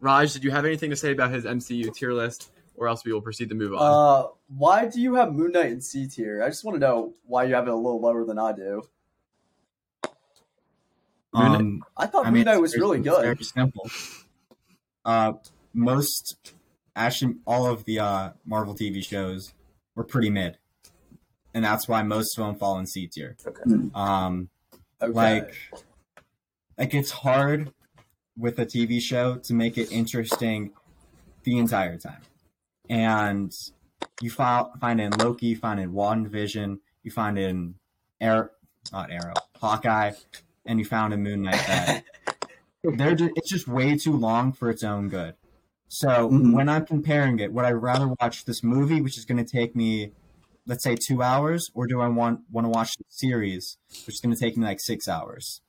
Raj, 0.00 0.32
did 0.32 0.44
you 0.44 0.52
have 0.52 0.64
anything 0.64 0.90
to 0.90 0.96
say 0.96 1.10
about 1.10 1.32
his 1.32 1.44
MCU 1.44 1.90
tier 1.92 2.12
list, 2.12 2.52
or 2.76 2.86
else 2.86 3.04
we 3.04 3.12
will 3.12 3.20
proceed 3.20 3.48
to 3.48 3.56
move 3.56 3.74
on? 3.74 3.80
Uh, 3.82 4.28
why 4.56 4.86
do 4.86 5.00
you 5.00 5.14
have 5.16 5.32
Moon 5.32 5.50
Knight 5.52 5.72
in 5.72 5.80
C 5.80 6.06
tier? 6.06 6.40
I 6.42 6.48
just 6.50 6.64
want 6.64 6.76
to 6.76 6.80
know 6.80 7.14
why 7.24 7.44
you 7.44 7.54
have 7.54 7.66
it 7.66 7.70
a 7.70 7.74
little 7.76 8.00
lower 8.00 8.24
than 8.24 8.38
I 8.38 8.52
do. 8.52 8.82
Um, 11.34 11.82
I 11.96 12.06
thought 12.06 12.22
I 12.26 12.30
Moon 12.30 12.34
mean, 12.34 12.44
Knight 12.44 12.60
was 12.60 12.76
really 12.76 13.00
good. 13.00 13.22
Very 13.22 13.44
simple. 13.44 13.90
Uh, 15.04 15.32
most, 15.74 16.54
actually, 16.94 17.36
all 17.44 17.66
of 17.66 17.84
the 17.86 17.98
uh, 17.98 18.30
Marvel 18.44 18.74
TV 18.74 19.02
shows 19.04 19.52
were 19.94 20.04
pretty 20.04 20.30
mid, 20.30 20.58
and 21.54 21.64
that's 21.64 21.88
why 21.88 22.02
most 22.02 22.38
of 22.38 22.46
them 22.46 22.56
fall 22.56 22.78
in 22.78 22.86
C 22.86 23.06
tier. 23.06 23.36
Okay. 23.46 23.62
Um, 23.94 24.48
Okay. 25.00 25.12
like, 25.12 25.54
like 26.78 26.94
it's 26.94 27.10
hard 27.10 27.72
with 28.36 28.58
a 28.58 28.66
TV 28.66 29.00
show 29.00 29.36
to 29.38 29.52
make 29.54 29.76
it 29.76 29.90
interesting 29.92 30.72
the 31.44 31.58
entire 31.58 31.98
time, 31.98 32.22
and 32.88 33.52
you 34.20 34.30
find 34.30 34.68
find 34.80 35.00
it 35.00 35.04
in 35.04 35.18
Loki, 35.18 35.46
you 35.46 35.56
find 35.56 35.80
it 35.80 35.84
in 35.84 35.92
WandaVision, 35.92 36.78
you 37.02 37.10
find 37.10 37.36
it 37.38 37.50
in 37.50 37.74
Arrow, 38.20 38.50
not 38.92 39.10
Arrow, 39.10 39.34
Hawkeye, 39.60 40.12
and 40.64 40.78
you 40.78 40.84
found 40.84 41.12
in 41.12 41.22
Moon 41.22 41.42
Knight 41.42 41.66
that 41.66 42.04
they're 42.84 43.16
just, 43.16 43.32
it's 43.36 43.50
just 43.50 43.66
way 43.66 43.96
too 43.98 44.16
long 44.16 44.52
for 44.52 44.70
its 44.70 44.84
own 44.84 45.08
good. 45.08 45.34
So 45.88 46.30
Mhm. 46.30 46.54
when 46.54 46.68
I'm 46.68 46.86
comparing 46.86 47.40
it, 47.40 47.52
would 47.52 47.64
I 47.64 47.72
rather 47.72 48.08
watch 48.20 48.44
this 48.44 48.62
movie, 48.62 49.00
which 49.02 49.18
is 49.18 49.24
going 49.24 49.44
to 49.44 49.50
take 49.50 49.74
me, 49.76 50.12
let's 50.66 50.84
say, 50.84 50.96
two 50.96 51.22
hours, 51.22 51.70
or 51.74 51.86
do 51.86 52.00
I 52.00 52.08
want 52.08 52.40
want 52.50 52.64
to 52.66 52.68
watch 52.70 52.96
the 52.96 53.04
series, 53.08 53.78
which 54.06 54.14
is 54.16 54.20
going 54.20 54.34
to 54.34 54.40
take 54.40 54.56
me 54.56 54.64
like 54.64 54.80
six 54.80 55.08
hours? 55.08 55.60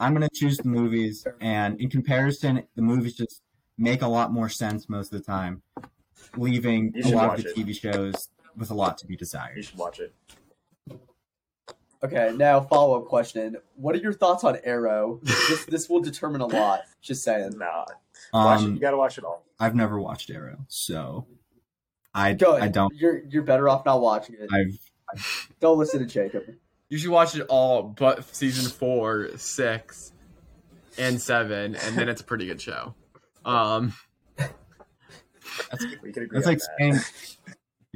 I'm 0.00 0.14
going 0.14 0.26
to 0.28 0.34
choose 0.34 0.56
the 0.56 0.68
movies, 0.68 1.26
and 1.40 1.80
in 1.80 1.88
comparison, 1.90 2.64
the 2.74 2.82
movies 2.82 3.14
just 3.16 3.42
make 3.78 4.02
a 4.02 4.08
lot 4.08 4.32
more 4.32 4.48
sense 4.48 4.88
most 4.88 5.12
of 5.12 5.18
the 5.18 5.24
time, 5.24 5.62
leaving 6.36 6.92
a 7.04 7.08
lot 7.10 7.38
of 7.38 7.44
the 7.44 7.50
it. 7.50 7.56
TV 7.56 7.74
shows 7.78 8.28
with 8.56 8.70
a 8.70 8.74
lot 8.74 8.98
to 8.98 9.06
be 9.06 9.16
desired. 9.16 9.56
You 9.56 9.62
should 9.62 9.78
watch 9.78 10.00
it. 10.00 10.14
Okay, 12.02 12.32
now 12.36 12.60
follow 12.60 13.00
up 13.00 13.06
question. 13.06 13.56
What 13.76 13.94
are 13.94 13.98
your 13.98 14.12
thoughts 14.12 14.44
on 14.44 14.58
Arrow? 14.64 15.20
this 15.22 15.64
this 15.66 15.88
will 15.88 16.00
determine 16.00 16.40
a 16.42 16.46
lot. 16.46 16.80
Just 17.00 17.22
saying. 17.24 17.56
Nah, 17.56 17.86
watch 18.32 18.60
it. 18.60 18.64
You 18.64 18.72
Um, 18.72 18.78
gotta 18.78 18.96
watch 18.98 19.16
it 19.16 19.24
all. 19.24 19.44
I've 19.58 19.74
never 19.74 19.98
watched 19.98 20.30
Arrow, 20.30 20.66
so 20.68 21.26
I 22.14 22.34
Good. 22.34 22.62
I 22.62 22.68
don't. 22.68 22.94
You're 22.94 23.24
you're 23.24 23.42
better 23.42 23.68
off 23.68 23.84
not 23.84 24.00
watching 24.00 24.36
it. 24.38 24.48
I've 24.52 24.78
Don't 25.60 25.78
listen 25.78 26.00
to 26.00 26.06
Jacob. 26.06 26.44
You 26.88 26.98
should 26.98 27.10
watch 27.10 27.34
it 27.34 27.46
all, 27.48 27.82
but 27.82 28.24
season 28.34 28.70
four, 28.70 29.30
six, 29.36 30.12
and 30.98 31.20
seven, 31.20 31.74
and 31.74 31.96
then 31.96 32.08
it's 32.08 32.20
a 32.20 32.24
pretty 32.24 32.46
good 32.46 32.60
show. 32.60 32.94
Um, 33.44 33.94
We 36.02 36.12
can 36.12 36.24
agree 36.24 36.38
That's 36.38 36.46
like 36.46 36.58
that. 36.58 36.68
saying 36.78 37.00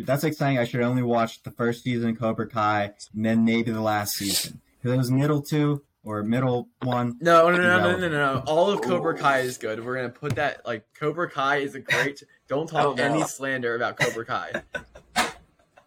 that's 0.07 0.23
like 0.23 0.35
saying 0.35 0.59
I 0.59 0.65
should 0.65 0.81
only 0.83 1.03
watch 1.03 1.43
the 1.43 1.51
first 1.51 1.83
season 1.83 2.11
of 2.11 2.19
Cobra 2.19 2.49
Kai 2.49 2.93
and 3.15 3.25
then 3.25 3.45
maybe 3.45 3.71
the 3.71 3.81
last 3.81 4.15
season. 4.15 4.61
Because 4.77 4.95
it 4.95 4.99
was 4.99 5.11
middle 5.11 5.43
two 5.43 5.83
or 6.09 6.23
middle 6.23 6.69
one. 6.83 7.17
no, 7.21 7.51
no, 7.51 7.57
no, 7.57 7.63
no, 7.63 7.79
no, 7.79 7.97
no, 7.99 8.09
no, 8.09 8.35
no. 8.35 8.43
All 8.47 8.71
of 8.71 8.81
Cobra 8.81 9.15
Kai 9.17 9.41
is 9.41 9.59
good. 9.59 9.85
We're 9.85 9.97
gonna 9.97 10.09
put 10.09 10.37
that 10.37 10.67
like 10.67 10.85
Cobra 10.99 11.31
Kai 11.31 11.59
is 11.59 11.75
a 11.75 11.81
great. 11.81 12.23
Don't 12.49 12.73
I 12.75 12.83
don't 12.83 12.97
talk 12.97 13.05
any 13.05 13.21
know. 13.21 13.27
slander 13.27 13.75
about 13.75 13.99
Cobra 13.99 14.25
Kai, 14.25 14.53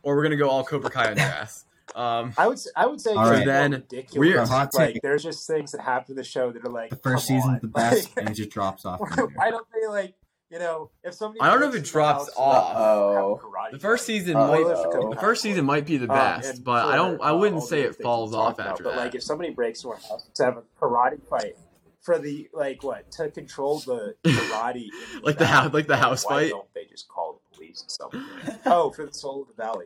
or 0.03 0.15
we're 0.15 0.24
gonna 0.24 0.36
go 0.38 0.49
all 0.49 0.63
Cobra 0.63 0.89
Kai 0.89 1.11
on 1.11 1.17
your 1.17 1.26
ass. 1.26 1.65
Um, 1.95 2.34
I 2.38 2.47
would 2.47 2.59
I 2.76 2.86
would 2.86 3.01
say 3.01 3.15
right. 3.15 3.45
Then 3.45 3.72
ridiculous. 3.72 4.15
we're- 4.15 4.45
Hot 4.47 4.74
like 4.76 4.93
take. 4.93 5.01
there's 5.01 5.24
just 5.24 5.45
things 5.45 5.72
that 5.74 5.82
happen 5.82 6.11
in 6.13 6.15
the 6.15 6.24
show 6.24 6.51
that 6.51 6.63
are 6.65 6.69
like 6.72 6.89
The 6.91 6.95
first 6.97 7.28
come 7.28 7.38
season's 7.38 7.53
on. 7.55 7.59
the 7.61 7.67
best 7.67 8.15
Like, 8.15 8.26
and 8.26 8.30
it 8.30 8.34
just 8.36 8.49
drops 8.51 8.86
off. 8.86 8.99
from 9.15 9.32
why 9.36 9.49
don't 9.51 9.67
they 9.74 9.88
like 9.88 10.13
you 10.52 10.60
know 10.60 10.91
if 11.04 11.14
somebody 11.14 11.39
I 11.41 11.49
don't 11.49 11.60
know 11.62 11.70
if 11.70 11.76
it 11.76 11.86
drops 11.86 12.30
off. 12.36 12.76
Uh-oh. 12.76 13.14
have 13.14 13.43
a 13.43 13.47
karate 13.47 13.72
the 13.72 13.80
first 13.80 14.06
season 14.06 14.36
Uh, 14.36 14.47
might. 14.47 14.62
Uh-oh. 14.66 15.10
The 15.14 15.20
first 15.20 15.41
season 15.41 15.66
might 15.66 15.86
be 15.86 15.97
the 15.97 16.12
Um, 16.12 16.18
best, 16.18 16.56
and 16.56 16.64
but 16.64 16.86
I 16.86 16.95
don't. 16.95 17.22
I 17.22 17.30
uh, 17.30 17.38
wouldn't 17.38 17.62
all 17.62 17.68
say 17.68 17.82
it 17.82 17.95
falls 18.02 18.34
off 18.36 18.56
about, 18.56 18.68
after 18.68 18.84
but 18.84 18.91
that. 18.95 18.99
like 18.99 19.16
if 19.16 19.24
somebody 19.24 19.52
breaks 19.52 19.84
into 19.84 19.95
a 19.95 19.99
house 19.99 20.28
to 20.36 20.43
have 20.45 20.58
a 20.58 20.64
karate 20.80 21.22
fight 21.28 21.58
for 22.02 22.18
the 22.20 22.49
like 22.54 22.84
what 22.84 23.10
to 23.14 23.30
control 23.30 23.80
the 23.80 24.16
karate 24.26 24.88
Like 25.24 25.38
the 25.38 25.45
house, 25.47 25.74
like 25.74 25.88
the 25.88 25.97
house 25.97 26.26
why 26.26 26.43
fight? 26.43 26.49
don't 26.49 26.74
they 26.74 26.86
just 26.86 27.08
call 27.08 27.39
the 27.52 27.56
police 27.56 27.84
or 27.86 27.89
something? 27.89 28.60
oh 28.66 28.89
for 28.91 29.06
the 29.06 29.14
soul 29.14 29.43
of 29.43 29.47
the 29.49 29.54
valley 29.64 29.86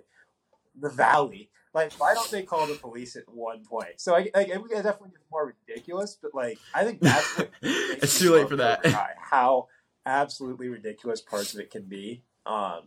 the 0.79 0.89
valley 0.89 1.49
like 1.73 1.91
why 1.99 2.13
don't 2.13 2.31
they 2.31 2.41
call 2.43 2.67
the 2.67 2.75
police 2.75 3.17
at 3.17 3.23
one 3.27 3.63
point 3.65 3.95
so 3.97 4.15
I 4.15 4.29
like 4.33 4.47
it 4.47 4.53
definitely 4.69 5.09
gets 5.09 5.25
more 5.29 5.53
ridiculous 5.67 6.17
but 6.21 6.33
like 6.33 6.57
I 6.73 6.85
think 6.85 7.01
that's 7.01 7.37
what 7.37 7.49
it's 7.61 8.17
too 8.17 8.31
late 8.33 8.47
for 8.47 8.55
that. 8.57 8.85
How 9.19 9.67
absolutely 10.05 10.67
ridiculous 10.69 11.21
parts 11.21 11.53
of 11.53 11.59
it 11.59 11.71
can 11.71 11.83
be 11.83 12.21
um 12.45 12.81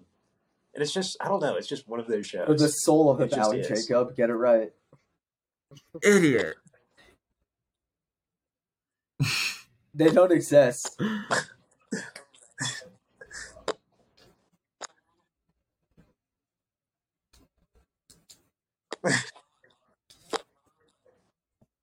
and 0.75 0.83
it's 0.83 0.93
just 0.93 1.17
I 1.21 1.29
don't 1.29 1.41
know 1.41 1.57
it's 1.57 1.67
just 1.69 1.89
one 1.89 1.99
of 2.01 2.07
those 2.07 2.27
shows 2.27 2.49
Or 2.49 2.55
the 2.57 2.69
soul 2.69 3.11
of 3.11 3.19
the 3.19 3.25
It 3.25 3.35
valley. 3.35 3.63
Jacob. 3.63 4.15
Get 4.17 4.31
it 4.31 4.35
right. 4.35 4.73
Idiot. 6.03 6.55
They 9.95 10.11
don't 10.11 10.31
exist. 10.33 11.01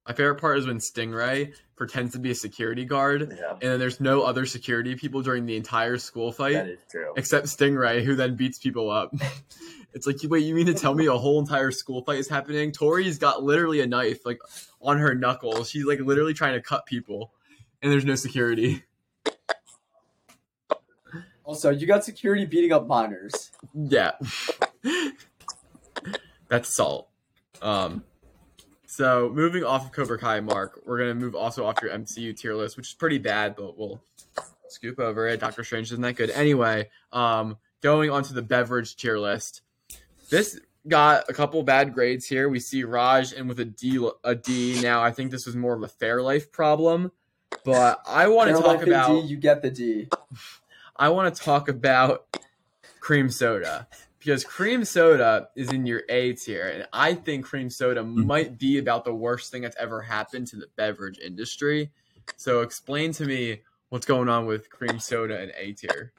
My 0.07 0.13
favorite 0.13 0.35
part 0.35 0.59
is 0.59 0.67
when 0.67 0.77
Stingray 0.77 1.53
pretends 1.75 2.13
to 2.13 2.19
be 2.19 2.29
a 2.31 2.35
security 2.35 2.85
guard, 2.85 3.35
Yeah, 3.39 3.51
and 3.53 3.61
then 3.61 3.79
there's 3.79 3.99
no 3.99 4.21
other 4.21 4.45
security 4.45 4.95
people 4.95 5.21
during 5.23 5.45
the 5.47 5.55
entire 5.57 5.97
school 5.97 6.31
fight 6.31 6.55
is 6.55 6.79
true. 6.91 7.13
except 7.17 7.47
Stingray, 7.47 8.03
who 8.03 8.15
then 8.15 8.35
beats 8.35 8.59
people 8.59 8.91
up. 8.91 9.13
it's 9.93 10.05
like, 10.05 10.17
wait, 10.25 10.43
you 10.45 10.53
mean 10.53 10.67
to 10.67 10.75
tell 10.75 10.93
me 10.93 11.07
a 11.07 11.13
whole 11.13 11.39
entire 11.39 11.71
school 11.71 12.03
fight 12.03 12.19
is 12.19 12.29
happening? 12.29 12.71
Tori's 12.71 13.17
got 13.17 13.43
literally 13.43 13.81
a 13.81 13.87
knife 13.87 14.25
like 14.25 14.39
on 14.79 14.99
her 14.99 15.15
knuckles. 15.15 15.69
She's 15.71 15.85
like 15.85 15.99
literally 15.99 16.33
trying 16.35 16.53
to 16.53 16.61
cut 16.61 16.85
people, 16.85 17.31
and 17.81 17.91
there's 17.91 18.05
no 18.05 18.15
security. 18.15 18.83
Also, 21.43 21.69
you 21.69 21.85
got 21.85 22.03
security 22.03 22.45
beating 22.45 22.71
up 22.71 22.87
minors. 22.87 23.51
Yeah. 23.73 24.11
That's 26.47 26.75
salt. 26.75 27.09
Um 27.61 28.03
so 28.95 29.29
moving 29.33 29.65
off 29.65 29.85
of 29.85 29.91
Cobra 29.91 30.17
Kai, 30.17 30.39
Mark, 30.39 30.79
we're 30.85 30.97
gonna 30.97 31.15
move 31.15 31.35
also 31.35 31.65
off 31.65 31.81
your 31.81 31.91
MCU 31.91 32.33
tier 32.33 32.55
list, 32.55 32.77
which 32.77 32.87
is 32.87 32.93
pretty 32.93 33.17
bad, 33.17 33.57
but 33.57 33.77
we'll 33.77 34.01
scoop 34.69 34.99
over 34.99 35.27
it. 35.27 35.41
Doctor 35.41 35.65
Strange 35.65 35.87
isn't 35.91 36.01
that 36.01 36.13
good. 36.13 36.29
Anyway, 36.29 36.89
um 37.11 37.57
going 37.81 38.09
onto 38.09 38.33
the 38.33 38.41
beverage 38.41 38.95
tier 38.95 39.19
list. 39.19 39.63
This 40.29 40.57
got 40.87 41.25
a 41.27 41.33
couple 41.33 41.61
bad 41.63 41.93
grades 41.93 42.25
here. 42.25 42.47
We 42.47 42.61
see 42.61 42.85
Raj 42.85 43.33
in 43.33 43.49
with 43.49 43.59
a 43.59 43.65
D 43.65 44.09
a 44.23 44.33
D. 44.33 44.79
Now 44.81 45.03
I 45.03 45.11
think 45.11 45.29
this 45.29 45.45
was 45.45 45.57
more 45.57 45.73
of 45.73 45.83
a 45.83 45.87
Fairlife 45.87 46.53
problem. 46.53 47.11
But 47.65 47.99
I 48.07 48.29
want 48.29 48.55
to 48.55 48.61
talk 48.61 48.81
about 48.81 49.23
D, 49.23 49.27
you 49.27 49.35
get 49.35 49.61
the 49.61 49.71
D. 49.71 50.07
I 50.95 51.09
want 51.09 51.35
to 51.35 51.41
talk 51.41 51.67
about 51.67 52.25
cream 53.01 53.29
soda 53.29 53.87
because 54.25 54.43
cream 54.43 54.83
soda 54.83 55.49
is 55.55 55.71
in 55.71 55.85
your 55.85 56.01
A 56.09 56.33
tier, 56.33 56.67
and 56.67 56.87
I 56.91 57.13
think 57.13 57.45
cream 57.45 57.69
soda 57.69 58.03
might 58.03 58.57
be 58.57 58.79
about 58.79 59.05
the 59.05 59.13
worst 59.13 59.51
thing 59.51 59.61
that's 59.61 59.75
ever 59.79 60.01
happened 60.01 60.47
to 60.47 60.55
the 60.55 60.65
beverage 60.75 61.19
industry. 61.19 61.91
So, 62.35 62.61
explain 62.61 63.11
to 63.13 63.25
me 63.25 63.61
what's 63.89 64.07
going 64.07 64.27
on 64.27 64.47
with 64.47 64.67
cream 64.71 64.97
soda 64.97 65.39
and 65.39 65.51
A 65.55 65.73
tier. 65.73 66.11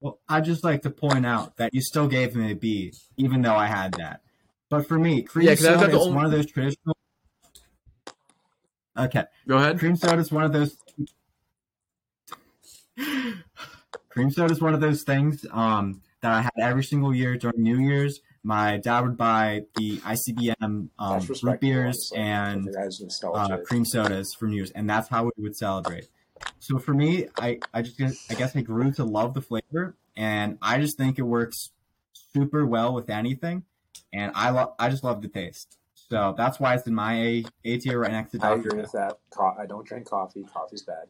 Well, 0.00 0.18
I'd 0.28 0.44
just 0.44 0.64
like 0.64 0.82
to 0.82 0.90
point 0.90 1.24
out 1.24 1.56
that 1.58 1.72
you 1.72 1.80
still 1.80 2.08
gave 2.08 2.34
me 2.34 2.50
a 2.50 2.56
B, 2.56 2.92
even 3.16 3.40
though 3.42 3.54
I 3.54 3.66
had 3.68 3.94
that. 3.94 4.22
But 4.68 4.88
for 4.88 4.98
me, 4.98 5.22
cream 5.22 5.46
Yeah, 5.46 5.54
soda 5.54 5.88
is 5.90 5.94
only- 5.94 6.12
one 6.16 6.24
of 6.24 6.32
those 6.32 6.46
traditional. 6.50 6.96
Okay, 8.98 9.24
Go 9.46 9.58
ahead. 9.58 9.78
cream 9.78 9.94
soda 9.94 10.18
is 10.18 10.32
one 10.32 10.42
of 10.42 10.52
those. 10.52 10.76
cream 14.08 14.30
soda 14.32 14.52
is 14.52 14.60
one 14.60 14.74
of 14.74 14.80
those 14.80 15.04
things 15.04 15.46
um, 15.52 16.02
that 16.22 16.32
I 16.32 16.40
had 16.40 16.52
every 16.60 16.84
single 16.84 17.14
year 17.14 17.36
during 17.36 17.62
New 17.62 17.78
Year's. 17.78 18.20
My 18.44 18.78
dad 18.78 19.00
would 19.02 19.16
buy 19.16 19.62
the 19.76 19.98
IBC 19.98 20.54
um, 20.60 20.90
root 20.98 21.60
beers 21.60 22.10
honestly. 22.16 22.18
and 22.18 22.76
uh, 23.28 23.58
cream 23.58 23.84
sodas 23.84 24.34
for 24.34 24.46
New 24.46 24.56
Year's, 24.56 24.70
and 24.72 24.88
that's 24.88 25.08
how 25.08 25.24
we 25.24 25.30
would 25.36 25.56
celebrate. 25.56 26.08
So 26.58 26.78
for 26.78 26.94
me, 26.94 27.28
I, 27.38 27.58
I 27.72 27.82
just 27.82 28.00
I 28.30 28.34
guess 28.34 28.56
I 28.56 28.62
grew 28.62 28.90
to 28.92 29.04
love 29.04 29.34
the 29.34 29.42
flavor, 29.42 29.96
and 30.16 30.58
I 30.62 30.80
just 30.80 30.96
think 30.96 31.18
it 31.18 31.22
works 31.22 31.70
super 32.32 32.66
well 32.66 32.94
with 32.94 33.10
anything, 33.10 33.64
and 34.12 34.32
I 34.34 34.50
love 34.50 34.74
I 34.78 34.88
just 34.88 35.04
love 35.04 35.22
the 35.22 35.28
taste. 35.28 35.78
So 35.94 36.34
that's 36.36 36.58
why 36.58 36.74
it's 36.74 36.86
in 36.86 36.94
my 36.94 37.14
A, 37.14 37.44
A 37.64 37.78
tier 37.78 38.00
right 38.00 38.10
next 38.10 38.32
to 38.32 38.38
I 38.38 38.56
Dr. 38.56 38.68
agree 38.68 38.80
with 38.82 38.92
that. 38.92 39.18
Co- 39.30 39.54
I 39.58 39.66
don't 39.66 39.86
drink 39.86 40.08
coffee. 40.08 40.44
Coffee's 40.52 40.82
bad. 40.82 41.06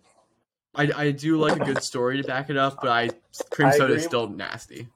I, 0.74 0.90
I 0.96 1.10
do 1.10 1.38
like 1.38 1.60
a 1.60 1.64
good 1.64 1.82
story 1.82 2.20
to 2.20 2.26
back 2.26 2.50
it 2.50 2.56
up, 2.56 2.78
but 2.80 2.90
I 2.90 3.10
cream 3.50 3.68
I 3.68 3.76
soda 3.76 3.94
is 3.94 4.04
still 4.04 4.28
nasty. 4.28 4.88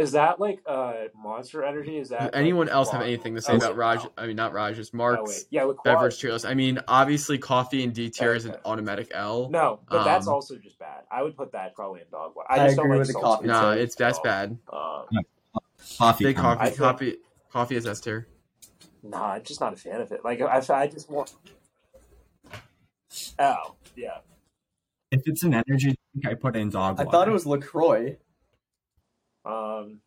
Is 0.00 0.12
that 0.12 0.40
like 0.40 0.60
uh 0.66 0.94
Monster 1.14 1.62
Energy? 1.62 1.98
Is 1.98 2.08
that 2.08 2.18
Does 2.18 2.24
like, 2.26 2.36
anyone 2.36 2.68
else 2.68 2.90
have 2.90 3.02
anything 3.02 3.34
to 3.34 3.42
say 3.42 3.52
Oh, 3.52 3.56
about 3.56 3.76
Raj? 3.76 4.02
no. 4.02 4.10
I 4.16 4.26
mean, 4.26 4.36
not 4.36 4.52
Raj, 4.52 4.76
just 4.76 4.94
Oh, 4.94 4.98
Mark's. 4.98 5.44
Yeah, 5.50 5.64
with 5.64 5.76
Quad. 5.76 5.94
beverage 5.96 6.18
tier 6.20 6.32
list. 6.32 6.46
I 6.46 6.54
mean, 6.54 6.78
obviously, 6.88 7.36
coffee 7.38 7.84
and 7.84 7.92
D 7.92 8.08
tier 8.08 8.34
is 8.34 8.46
an 8.46 8.52
Okay. 8.52 8.60
automatic 8.64 9.10
L. 9.14 9.50
No, 9.50 9.80
but 9.88 10.04
that's 10.04 10.26
Um, 10.26 10.34
also 10.34 10.56
just 10.56 10.78
bad. 10.78 11.02
I 11.10 11.22
would 11.22 11.36
put 11.36 11.52
that 11.52 11.74
probably 11.74 12.00
in 12.00 12.06
dog 12.10 12.34
water. 12.34 12.46
I, 12.50 12.54
I 12.54 12.66
just 12.66 12.76
don't 12.76 12.86
agree 12.86 12.98
like 12.98 13.06
with 13.08 13.14
the 13.14 13.20
coffee 13.20 13.46
to 13.46 13.50
it. 13.50 13.52
No, 13.52 13.74
too. 13.74 13.80
it's 13.80 13.94
that's 13.94 14.16
So, 14.16 14.22
bad. 14.22 14.58
Um, 14.72 15.06
Coffee. 15.98 16.24
Big 16.24 16.36
coffee, 16.36 16.60
I 16.60 16.64
think- 16.66 16.78
coffee, 16.78 17.16
coffee 17.50 17.76
is 17.76 17.86
S 17.86 18.00
tier. 18.00 18.26
nah, 19.02 19.32
I'm 19.32 19.42
just 19.42 19.60
not 19.60 19.72
a 19.72 19.76
fan 19.76 20.00
of 20.00 20.12
it. 20.12 20.24
Like 20.24 20.40
I, 20.40 20.62
I 20.70 20.86
just 20.86 21.10
want. 21.10 21.32
Oh 23.38 23.74
yeah. 23.96 24.18
If 25.10 25.22
it's 25.26 25.42
an 25.42 25.54
energy 25.54 25.96
drink, 26.20 26.26
I 26.28 26.34
put 26.34 26.54
in 26.56 26.70
dog 26.70 27.00
I 27.00 27.04
water. 27.04 27.10
thought 27.16 27.28
it 27.28 27.32
was 27.32 27.46
LaCroix. 27.46 28.16
Um. 29.44 30.00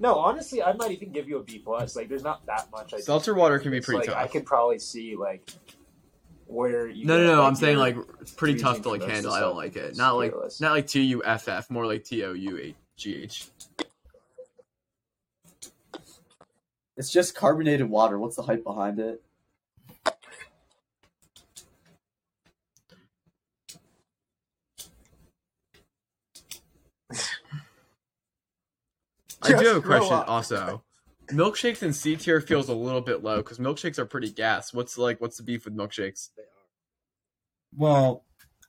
No, 0.00 0.14
honestly, 0.14 0.62
I 0.62 0.74
might 0.74 0.92
even 0.92 1.10
give 1.10 1.28
you 1.28 1.38
a 1.38 1.42
B 1.42 1.58
plus. 1.58 1.96
Like, 1.96 2.08
there's 2.08 2.22
not 2.22 2.46
that 2.46 2.68
much. 2.70 2.94
I 2.94 3.00
Seltzer 3.00 3.34
water 3.34 3.58
can 3.58 3.72
be 3.72 3.78
It's 3.78 3.86
pretty 3.86 3.98
like, 3.98 4.08
tough. 4.08 4.16
I 4.16 4.26
could 4.28 4.46
probably 4.46 4.78
see 4.78 5.16
like 5.16 5.50
where 6.46 6.88
you. 6.88 7.04
No, 7.04 7.16
no, 7.16 7.22
get, 7.22 7.26
no. 7.26 7.38
like, 7.40 7.48
I'm 7.48 7.54
saying 7.56 7.78
like 7.78 7.96
it's 8.20 8.30
pretty 8.32 8.58
tough 8.58 8.82
to 8.82 8.90
like 8.90 9.02
handle. 9.02 9.32
I 9.32 9.40
don't 9.40 9.56
like 9.56 9.76
it. 9.76 9.96
Not 9.96 10.16
like 10.16 10.30
fearless. 10.30 10.60
not 10.60 10.72
like 10.72 10.86
T 10.86 11.02
U 11.02 11.22
F 11.24 11.48
F. 11.48 11.68
More 11.70 11.86
like 11.86 12.04
T 12.04 12.24
O 12.24 12.32
U 12.32 12.74
G 12.96 13.22
H. 13.22 13.48
It's 16.96 17.10
just 17.10 17.34
carbonated 17.34 17.88
water. 17.88 18.18
What's 18.18 18.36
the 18.36 18.42
hype 18.42 18.64
behind 18.64 18.98
it? 18.98 19.22
I 29.42 29.48
do 29.48 29.66
have 29.66 29.76
a 29.76 29.82
question 29.82 30.14
up. 30.14 30.28
also. 30.28 30.82
Milkshakes 31.30 31.82
in 31.82 31.92
C 31.92 32.16
tier 32.16 32.40
feels 32.40 32.68
a 32.68 32.74
little 32.74 33.00
bit 33.02 33.22
low 33.22 33.38
because 33.38 33.58
milkshakes 33.58 33.98
are 33.98 34.06
pretty 34.06 34.30
gas. 34.30 34.72
What's 34.72 34.96
like 34.96 35.20
what's 35.20 35.36
the 35.36 35.42
beef 35.42 35.64
with 35.66 35.76
milkshakes? 35.76 36.30
Well, 37.76 38.24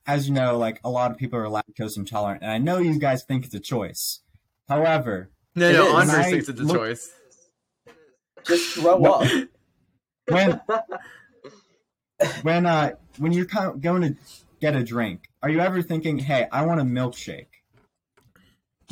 as 0.06 0.28
you 0.28 0.34
know, 0.34 0.58
like 0.58 0.78
a 0.84 0.90
lot 0.90 1.10
of 1.10 1.16
people 1.16 1.38
are 1.38 1.44
lactose 1.46 1.96
intolerant, 1.96 2.42
and 2.42 2.50
I 2.50 2.58
know 2.58 2.78
you 2.78 2.98
guys 2.98 3.22
think 3.22 3.44
it's 3.46 3.54
a 3.54 3.60
choice. 3.60 4.20
However, 4.68 5.30
No, 5.56 5.68
It 5.68 5.72
no, 5.72 5.86
is. 5.88 5.94
Andre 5.94 6.20
I 6.20 6.30
thinks 6.30 6.48
it's 6.48 6.60
a 6.60 6.64
look- 6.64 6.76
choice. 6.76 7.10
Just 8.46 8.74
throw 8.74 9.04
up. 9.04 9.30
when 10.28 10.60
when 12.42 12.66
uh 12.66 12.90
when 13.18 13.32
you're 13.32 13.46
co- 13.46 13.74
going 13.74 14.02
to 14.02 14.16
get 14.60 14.74
a 14.76 14.82
drink, 14.84 15.28
are 15.42 15.48
you 15.50 15.60
ever 15.60 15.82
thinking, 15.82 16.18
"Hey, 16.18 16.46
I 16.52 16.64
want 16.64 16.80
a 16.80 16.84
milkshake"? 16.84 17.46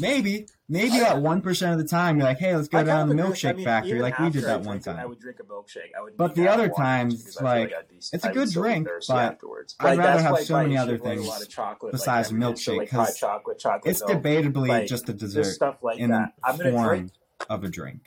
Maybe, 0.00 0.46
maybe 0.68 0.98
that 1.00 1.20
one 1.20 1.40
percent 1.42 1.72
of 1.72 1.78
the 1.78 1.88
time, 1.88 2.16
you're 2.18 2.24
like, 2.26 2.38
"Hey, 2.38 2.54
let's 2.54 2.68
go 2.68 2.78
I 2.78 2.82
down 2.84 3.08
to 3.08 3.14
the 3.14 3.20
of 3.22 3.28
agree. 3.28 3.36
milkshake 3.36 3.48
I 3.50 3.52
mean, 3.54 3.64
factory," 3.64 4.00
like 4.00 4.18
we 4.18 4.30
did 4.30 4.44
that 4.44 4.60
one 4.60 4.78
drink 4.78 4.86
it, 4.86 4.90
I 4.90 4.94
time. 4.94 5.08
would 5.08 5.18
drink 5.20 5.38
a 5.40 5.42
milkshake. 5.42 5.90
I 5.96 6.00
would. 6.02 6.16
But 6.16 6.34
the 6.34 6.48
other 6.48 6.68
times, 6.68 7.22
because 7.24 7.36
I 7.38 7.40
feel 7.40 7.76
like, 7.76 7.88
be- 7.88 7.96
it's 7.96 8.24
a 8.24 8.28
I'd 8.28 8.34
good 8.34 8.48
still 8.48 8.62
drink, 8.62 8.88
but 9.08 9.16
afterwards. 9.16 9.76
I'd 9.80 9.84
Like, 9.90 9.98
rather 9.98 10.22
have 10.22 10.38
so 10.40 10.56
many 10.62 10.76
other 10.76 10.92
like 10.92 11.00
a 11.00 11.04
things 11.04 11.26
lot 11.26 11.42
of 11.42 11.48
chocolate, 11.48 11.92
besides 11.92 12.30
like, 12.32 12.40
everything. 12.42 12.56
So, 12.56 12.72
milkshake, 12.72 12.78
like 12.78 12.90
hot 12.90 13.06
'cause 13.08 13.18
chocolate, 13.18 13.58
chocolate 13.58 13.90
It's 13.90 14.06
milk, 14.06 14.22
debatably 14.22 14.68
like, 14.68 14.86
just 14.86 15.08
a 15.08 15.12
dessert 15.12 15.44
stuff 15.44 15.82
like 15.82 15.98
in 15.98 16.10
that. 16.10 16.32
the 16.42 16.46
I'm 16.48 16.56
gonna 16.58 16.70
form 16.70 16.88
drink. 16.88 17.12
of 17.50 17.64
a 17.64 17.68
drink. 17.68 18.02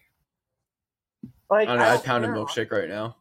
Like, 1.49 1.67
I 1.67 1.71
don't 1.71 1.79
know. 1.79 1.85
I'd 1.85 2.03
pound 2.03 2.23
a 2.25 2.29
milkshake 2.29 2.71
right 2.71 2.87
now. 2.87 3.17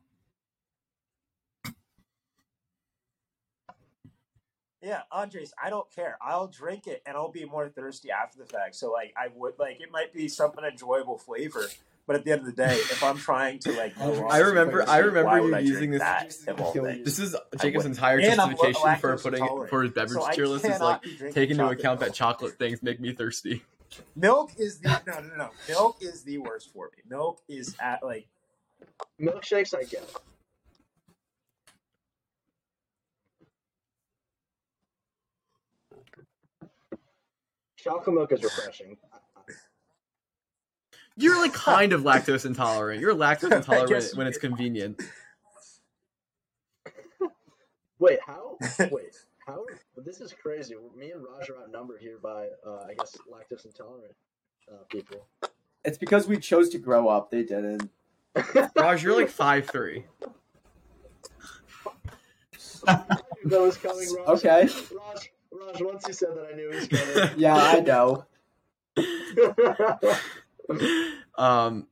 Yeah, 4.82 5.02
Andres, 5.12 5.52
I 5.62 5.68
don't 5.68 5.90
care. 5.94 6.16
I'll 6.22 6.46
drink 6.46 6.86
it 6.86 7.02
and 7.04 7.16
I'll 7.16 7.30
be 7.30 7.44
more 7.44 7.68
thirsty 7.68 8.10
after 8.10 8.38
the 8.38 8.46
fact. 8.46 8.74
So 8.76 8.90
like 8.90 9.12
I 9.16 9.28
would 9.34 9.58
like 9.58 9.80
it 9.80 9.90
might 9.92 10.12
be 10.14 10.26
some 10.28 10.52
enjoyable 10.66 11.18
flavor, 11.18 11.64
but 12.06 12.16
at 12.16 12.24
the 12.24 12.32
end 12.32 12.40
of 12.40 12.46
the 12.46 12.52
day, 12.52 12.74
if 12.76 13.02
I'm 13.04 13.18
trying 13.18 13.58
to 13.60 13.72
like 13.72 13.98
um, 14.00 14.12
no 14.14 14.26
I 14.28 14.38
remember- 14.38 14.88
I 14.88 14.98
remember 14.98 15.38
you 15.48 15.54
I 15.54 15.58
using 15.58 15.90
this- 15.90 16.00
that 16.00 16.34
of 16.48 16.60
all 16.62 16.72
things? 16.72 17.04
This 17.04 17.18
is 17.18 17.36
Jacob's 17.60 17.84
entire 17.84 18.20
And 18.20 18.36
justification 18.36 18.96
for 18.96 19.18
putting 19.18 19.42
intolerant. 19.42 19.70
for 19.70 19.82
his 19.82 19.92
beverage 19.92 20.22
So 20.22 20.30
tier 20.30 20.46
list 20.46 20.64
is 20.64 20.80
like 20.80 21.02
be 21.02 21.16
take 21.30 21.50
into 21.50 21.56
chocolate 21.56 21.78
account 21.80 22.00
that 22.00 22.14
chocolate 22.14 22.58
things 22.58 22.82
make 22.82 23.00
me 23.00 23.12
thirsty. 23.12 23.62
Milk 24.16 24.52
is 24.56 24.78
the 24.78 24.88
no 25.06 25.20
no 25.20 25.36
no. 25.36 25.50
Milk 25.68 25.98
is 26.00 26.22
the 26.22 26.38
worst 26.38 26.72
for 26.72 26.90
me. 26.96 27.02
Milk 27.08 27.42
is 27.48 27.76
at 27.80 28.02
like 28.02 28.28
Milkshakes, 29.20 29.74
I 29.76 29.82
get. 29.82 30.08
Chocolate 37.82 38.14
milk 38.14 38.32
is 38.32 38.42
refreshing. 38.42 38.96
You're 41.16 41.40
like 41.40 41.52
kind 41.52 41.92
of 41.92 42.02
lactose 42.02 42.46
intolerant. 42.46 43.00
You're 43.00 43.14
lactose 43.14 43.52
intolerant 43.56 44.12
when 44.14 44.26
it's 44.26 44.38
convenient. 44.38 45.00
Wait, 47.98 48.18
how? 48.26 48.56
Wait, 48.90 49.16
how? 49.46 49.64
This 49.96 50.20
is 50.20 50.32
crazy. 50.32 50.74
Me 50.96 51.10
and 51.10 51.22
Raj 51.22 51.50
are 51.50 51.58
outnumbered 51.62 52.00
here 52.00 52.18
by, 52.22 52.48
uh, 52.66 52.84
I 52.88 52.94
guess, 52.94 53.16
lactose 53.30 53.66
intolerant 53.66 54.14
uh, 54.70 54.84
people. 54.88 55.26
It's 55.84 55.98
because 55.98 56.26
we 56.26 56.38
chose 56.38 56.70
to 56.70 56.78
grow 56.78 57.08
up. 57.08 57.30
They 57.30 57.42
didn't. 57.42 57.90
Raj, 58.76 59.02
you're 59.02 59.16
like 59.16 59.28
five 59.28 59.68
three. 59.68 60.04
I 62.86 63.02
knew 63.42 63.50
that 63.50 63.60
was 63.60 63.76
coming, 63.76 64.08
Raj. 64.16 64.38
Okay. 64.38 64.62
Raj, 64.62 65.32
Raj, 65.52 65.82
once 65.82 66.04
you 66.06 66.14
said 66.14 66.30
that, 66.36 66.48
I 66.52 66.56
knew 66.56 66.70
it 66.70 66.74
was 66.74 66.88
coming. 66.88 67.30
Yeah, 67.38 67.56
I 67.56 67.80
know. 67.80 68.24
um, 71.38 71.86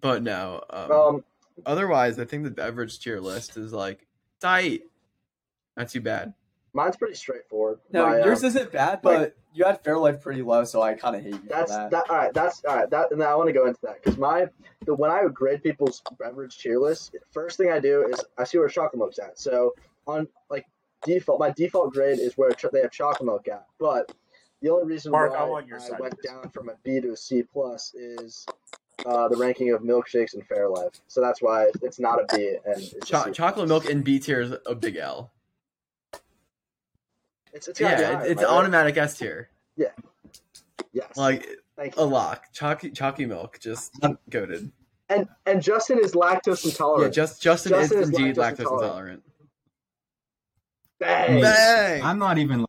but 0.00 0.22
no. 0.22 0.62
Um, 0.70 0.92
um, 0.92 1.24
otherwise, 1.66 2.18
I 2.18 2.24
think 2.24 2.44
the 2.44 2.50
beverage 2.50 2.98
tier 2.98 3.20
list 3.20 3.56
is 3.56 3.72
like 3.72 4.06
tight. 4.40 4.82
Not 5.76 5.88
too 5.88 6.00
bad. 6.00 6.34
mine's 6.72 6.96
pretty 6.96 7.14
straightforward. 7.14 7.78
No, 7.92 8.06
My, 8.06 8.18
yours 8.18 8.42
um, 8.42 8.48
isn't 8.48 8.72
bad, 8.72 9.00
but 9.02 9.36
you 9.54 9.64
had 9.64 9.82
Fairlife 9.82 10.20
pretty 10.20 10.42
low, 10.42 10.64
so 10.64 10.82
I 10.82 10.94
kind 10.94 11.16
of 11.16 11.22
hate 11.22 11.34
you 11.34 11.40
That's 11.48 11.72
for 11.72 11.78
that. 11.78 11.90
that. 11.90 12.10
All 12.10 12.16
right. 12.16 12.34
That's 12.34 12.62
all 12.68 12.76
right. 12.76 12.90
That 12.90 13.12
and 13.12 13.22
I 13.22 13.34
want 13.36 13.48
to 13.48 13.52
go 13.52 13.66
into 13.66 13.80
that 13.82 14.02
because 14.02 14.18
my 14.18 14.46
the 14.84 14.94
when 14.94 15.10
I 15.10 15.22
would 15.22 15.34
grade 15.34 15.62
people's 15.62 16.02
beverage 16.18 16.58
tier 16.58 16.78
list, 16.78 17.16
first 17.32 17.58
thing 17.58 17.70
I 17.70 17.80
do 17.80 18.06
is 18.12 18.24
I 18.38 18.44
see 18.44 18.58
where 18.58 18.68
chocolate 18.68 18.98
milk's 18.98 19.18
at. 19.18 19.38
So 19.38 19.72
on 20.06 20.28
like 20.50 20.66
default, 21.04 21.40
my 21.40 21.50
default 21.50 21.92
grade 21.92 22.18
is 22.18 22.34
where 22.36 22.52
they 22.72 22.80
have 22.80 22.90
chocolate 22.90 23.26
milk 23.26 23.48
at. 23.48 23.66
But 23.78 24.12
the 24.62 24.70
only 24.70 24.86
reason 24.86 25.12
Mark, 25.12 25.32
why 25.32 25.38
I'm 25.60 25.66
your 25.68 25.78
I 25.80 26.00
went 26.00 26.20
down 26.22 26.50
from 26.50 26.68
a 26.68 26.74
B 26.82 27.00
to 27.00 27.12
a 27.12 27.16
C 27.16 27.42
plus 27.42 27.94
is 27.94 28.46
uh, 29.06 29.28
the 29.28 29.36
ranking 29.36 29.72
of 29.72 29.82
milkshakes 29.82 30.34
and 30.34 30.46
Fairlife. 30.48 31.00
So 31.08 31.20
that's 31.20 31.42
why 31.42 31.70
it's 31.82 31.98
not 31.98 32.20
a 32.20 32.26
B 32.34 32.56
and 32.64 32.82
it's 32.82 33.08
Cho- 33.08 33.24
C 33.24 33.32
chocolate 33.32 33.68
milk 33.68 33.86
in 33.86 34.02
B 34.02 34.18
tier 34.18 34.40
is 34.40 34.52
a 34.66 34.74
big 34.74 34.96
L. 34.96 35.30
It's, 37.52 37.68
it's 37.68 37.78
gotta 37.78 37.96
be 37.96 38.02
Yeah, 38.02 38.16
higher, 38.16 38.26
it's 38.26 38.42
right? 38.42 38.50
automatic 38.50 38.96
S 38.96 39.18
tier. 39.18 39.50
Yeah. 39.76 39.88
Yes. 40.92 41.16
Like 41.16 41.46
Thank 41.76 41.96
a 41.96 42.04
lock. 42.04 42.44
Chalky, 42.52 42.90
chalky 42.90 43.26
milk, 43.26 43.58
just 43.60 43.92
goaded. 44.30 44.70
And 45.08 45.28
and 45.44 45.62
Justin 45.62 45.98
is 45.98 46.12
lactose 46.12 46.64
Yeah, 46.64 46.70
intolerant. 46.70 47.14
just 47.14 47.42
Justin, 47.42 47.70
Justin 47.70 47.98
is 47.98 48.08
is 48.10 48.16
indeed 48.18 48.36
lactose 48.36 48.38
lactose 48.38 48.58
intolerant. 48.60 48.82
intolerant. 48.82 49.22
Bang. 51.00 51.40
Bang! 51.40 52.02
I'm 52.02 52.18
not 52.18 52.38
even 52.38 52.64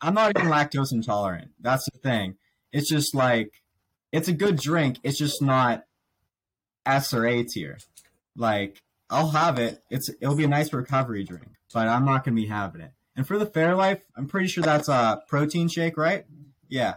I'm 0.00 0.14
not 0.14 0.36
even 0.36 0.50
lactose 0.50 0.92
intolerant. 0.92 1.50
That's 1.60 1.84
the 1.90 1.98
thing. 1.98 2.36
It's 2.72 2.88
just 2.88 3.14
like 3.14 3.62
it's 4.12 4.28
a 4.28 4.32
good 4.32 4.56
drink. 4.56 4.98
It's 5.02 5.18
just 5.18 5.42
not 5.42 5.84
S 6.84 7.12
or 7.14 7.26
A 7.26 7.42
tier. 7.44 7.78
Like 8.36 8.80
I'll 9.10 9.30
have 9.30 9.58
it. 9.58 9.82
It's 9.90 10.10
it'll 10.20 10.36
be 10.36 10.44
a 10.44 10.48
nice 10.48 10.72
recovery 10.72 11.24
drink, 11.24 11.48
but 11.72 11.88
I'm 11.88 12.04
not 12.04 12.24
gonna 12.24 12.34
be 12.34 12.46
having 12.46 12.80
it. 12.82 12.92
And 13.16 13.26
for 13.26 13.38
the 13.38 13.46
Fairlife, 13.46 14.00
I'm 14.16 14.26
pretty 14.28 14.48
sure 14.48 14.62
that's 14.62 14.88
a 14.88 15.22
protein 15.26 15.68
shake, 15.68 15.96
right? 15.96 16.26
Yeah. 16.68 16.94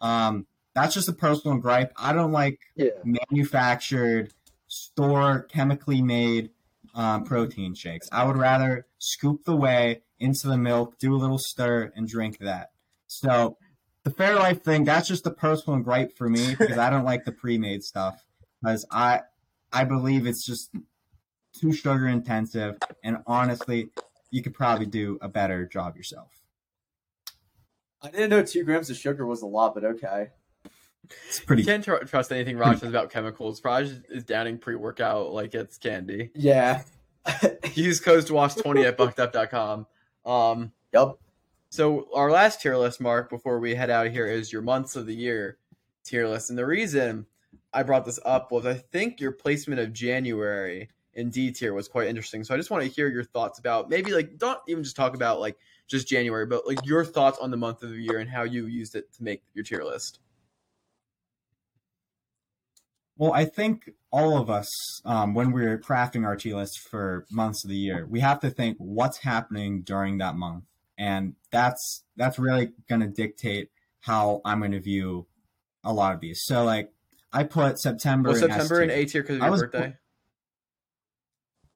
Um, 0.00 0.46
that's 0.74 0.94
just 0.94 1.08
a 1.08 1.12
personal 1.12 1.58
gripe. 1.58 1.92
I 1.96 2.12
don't 2.12 2.32
like 2.32 2.58
Yeah. 2.74 2.88
manufactured, 3.04 4.32
store 4.66 5.42
chemically 5.42 6.02
made 6.02 6.50
um, 6.94 7.24
protein 7.24 7.74
shakes. 7.74 8.08
I 8.12 8.24
would 8.24 8.36
rather 8.36 8.86
scoop 8.98 9.44
the 9.44 9.56
whey 9.56 10.02
into 10.18 10.48
the 10.48 10.56
milk, 10.56 10.98
do 10.98 11.14
a 11.14 11.16
little 11.16 11.38
stir, 11.38 11.92
and 11.96 12.06
drink 12.06 12.38
that. 12.38 12.70
So 13.06 13.56
the 14.04 14.10
Fairlife 14.10 14.62
thing, 14.62 14.84
that's 14.84 15.08
just 15.08 15.26
a 15.26 15.30
personal 15.30 15.80
gripe 15.80 16.16
for 16.16 16.28
me 16.28 16.54
because 16.58 16.78
I 16.78 16.90
don't 16.90 17.04
like 17.04 17.24
the 17.24 17.32
pre-made 17.32 17.82
stuff 17.82 18.22
because 18.60 18.86
I 18.90 19.22
I 19.72 19.84
believe 19.84 20.26
it's 20.26 20.44
just 20.44 20.70
too 21.58 21.72
sugar 21.72 22.08
intensive, 22.08 22.76
and 23.02 23.18
honestly, 23.26 23.90
you 24.30 24.42
could 24.42 24.54
probably 24.54 24.86
do 24.86 25.18
a 25.20 25.28
better 25.28 25.66
job 25.66 25.96
yourself. 25.96 26.28
I 28.02 28.10
didn't 28.10 28.30
know 28.30 28.42
two 28.42 28.64
grams 28.64 28.90
of 28.90 28.96
sugar 28.96 29.24
was 29.24 29.42
a 29.42 29.46
lot, 29.46 29.74
but 29.74 29.84
okay. 29.84 30.30
It's 31.28 31.40
You 31.40 31.46
pretty. 31.46 31.64
can't 31.64 31.84
tr- 31.84 31.96
trust 32.06 32.32
anything 32.32 32.56
Raj 32.58 32.78
says 32.80 32.88
about 32.88 33.10
chemicals. 33.10 33.62
Raj 33.64 33.90
is 34.08 34.24
downing 34.24 34.58
pre-workout 34.58 35.32
like 35.32 35.54
it's 35.54 35.78
candy. 35.78 36.30
Yeah. 36.34 36.82
Use 37.74 38.00
code 38.00 38.24
WASHED20 38.24 38.84
at 38.86 38.96
buckedup.com. 38.98 39.86
Um, 40.24 40.72
Yup. 40.92 41.18
so 41.70 42.08
our 42.14 42.30
last 42.30 42.60
tier 42.60 42.76
list, 42.76 43.00
Mark, 43.00 43.30
before 43.30 43.58
we 43.58 43.74
head 43.74 43.90
out 43.90 44.08
here, 44.10 44.26
is 44.26 44.52
your 44.52 44.62
months 44.62 44.96
of 44.96 45.06
the 45.06 45.14
year 45.14 45.58
tier 46.04 46.26
list. 46.28 46.50
And 46.50 46.58
the 46.58 46.66
reason 46.66 47.26
I 47.72 47.82
brought 47.82 48.04
this 48.04 48.18
up 48.24 48.52
was 48.52 48.66
I 48.66 48.74
think 48.74 49.20
your 49.20 49.32
placement 49.32 49.80
of 49.80 49.92
January 49.92 50.88
in 51.14 51.30
D 51.30 51.50
tier 51.50 51.74
was 51.74 51.88
quite 51.88 52.08
interesting. 52.08 52.42
So 52.44 52.54
I 52.54 52.56
just 52.56 52.70
want 52.70 52.82
to 52.84 52.88
hear 52.88 53.08
your 53.08 53.24
thoughts 53.24 53.58
about 53.58 53.88
maybe 53.90 54.12
like 54.12 54.38
don't 54.38 54.58
even 54.68 54.82
just 54.82 54.96
talk 54.96 55.14
about 55.14 55.40
like 55.40 55.56
just 55.88 56.08
January, 56.08 56.46
but 56.46 56.66
like 56.66 56.78
your 56.84 57.04
thoughts 57.04 57.38
on 57.38 57.50
the 57.50 57.56
month 57.56 57.82
of 57.82 57.90
the 57.90 57.96
year 58.00 58.18
and 58.18 58.30
how 58.30 58.42
you 58.44 58.66
used 58.66 58.94
it 58.94 59.12
to 59.14 59.22
make 59.22 59.42
your 59.54 59.64
tier 59.64 59.84
list. 59.84 60.20
Well, 63.16 63.32
I 63.32 63.44
think 63.44 63.90
all 64.10 64.36
of 64.38 64.48
us, 64.50 64.68
um, 65.04 65.34
when 65.34 65.52
we're 65.52 65.78
crafting 65.78 66.24
our 66.26 66.36
tier 66.36 66.56
list 66.56 66.78
for 66.80 67.26
months 67.30 67.64
of 67.64 67.70
the 67.70 67.76
year, 67.76 68.06
we 68.08 68.20
have 68.20 68.40
to 68.40 68.50
think 68.50 68.76
what's 68.78 69.18
happening 69.18 69.82
during 69.82 70.18
that 70.18 70.34
month, 70.34 70.64
and 70.98 71.34
that's 71.50 72.04
that's 72.16 72.38
really 72.38 72.72
going 72.88 73.00
to 73.02 73.08
dictate 73.08 73.70
how 74.00 74.40
I'm 74.44 74.58
going 74.60 74.72
to 74.72 74.80
view 74.80 75.26
a 75.84 75.92
lot 75.92 76.14
of 76.14 76.20
these. 76.20 76.40
So, 76.44 76.64
like, 76.64 76.92
I 77.32 77.44
put 77.44 77.78
September. 77.78 78.30
Was 78.30 78.42
in 78.42 78.50
September 78.50 78.82
in 78.82 78.90
A 78.90 79.04
tier. 79.04 79.22
tier 79.22 79.22
because 79.22 79.36
of 79.36 79.42
your 79.42 79.50
was- 79.50 79.60
birthday? 79.62 79.96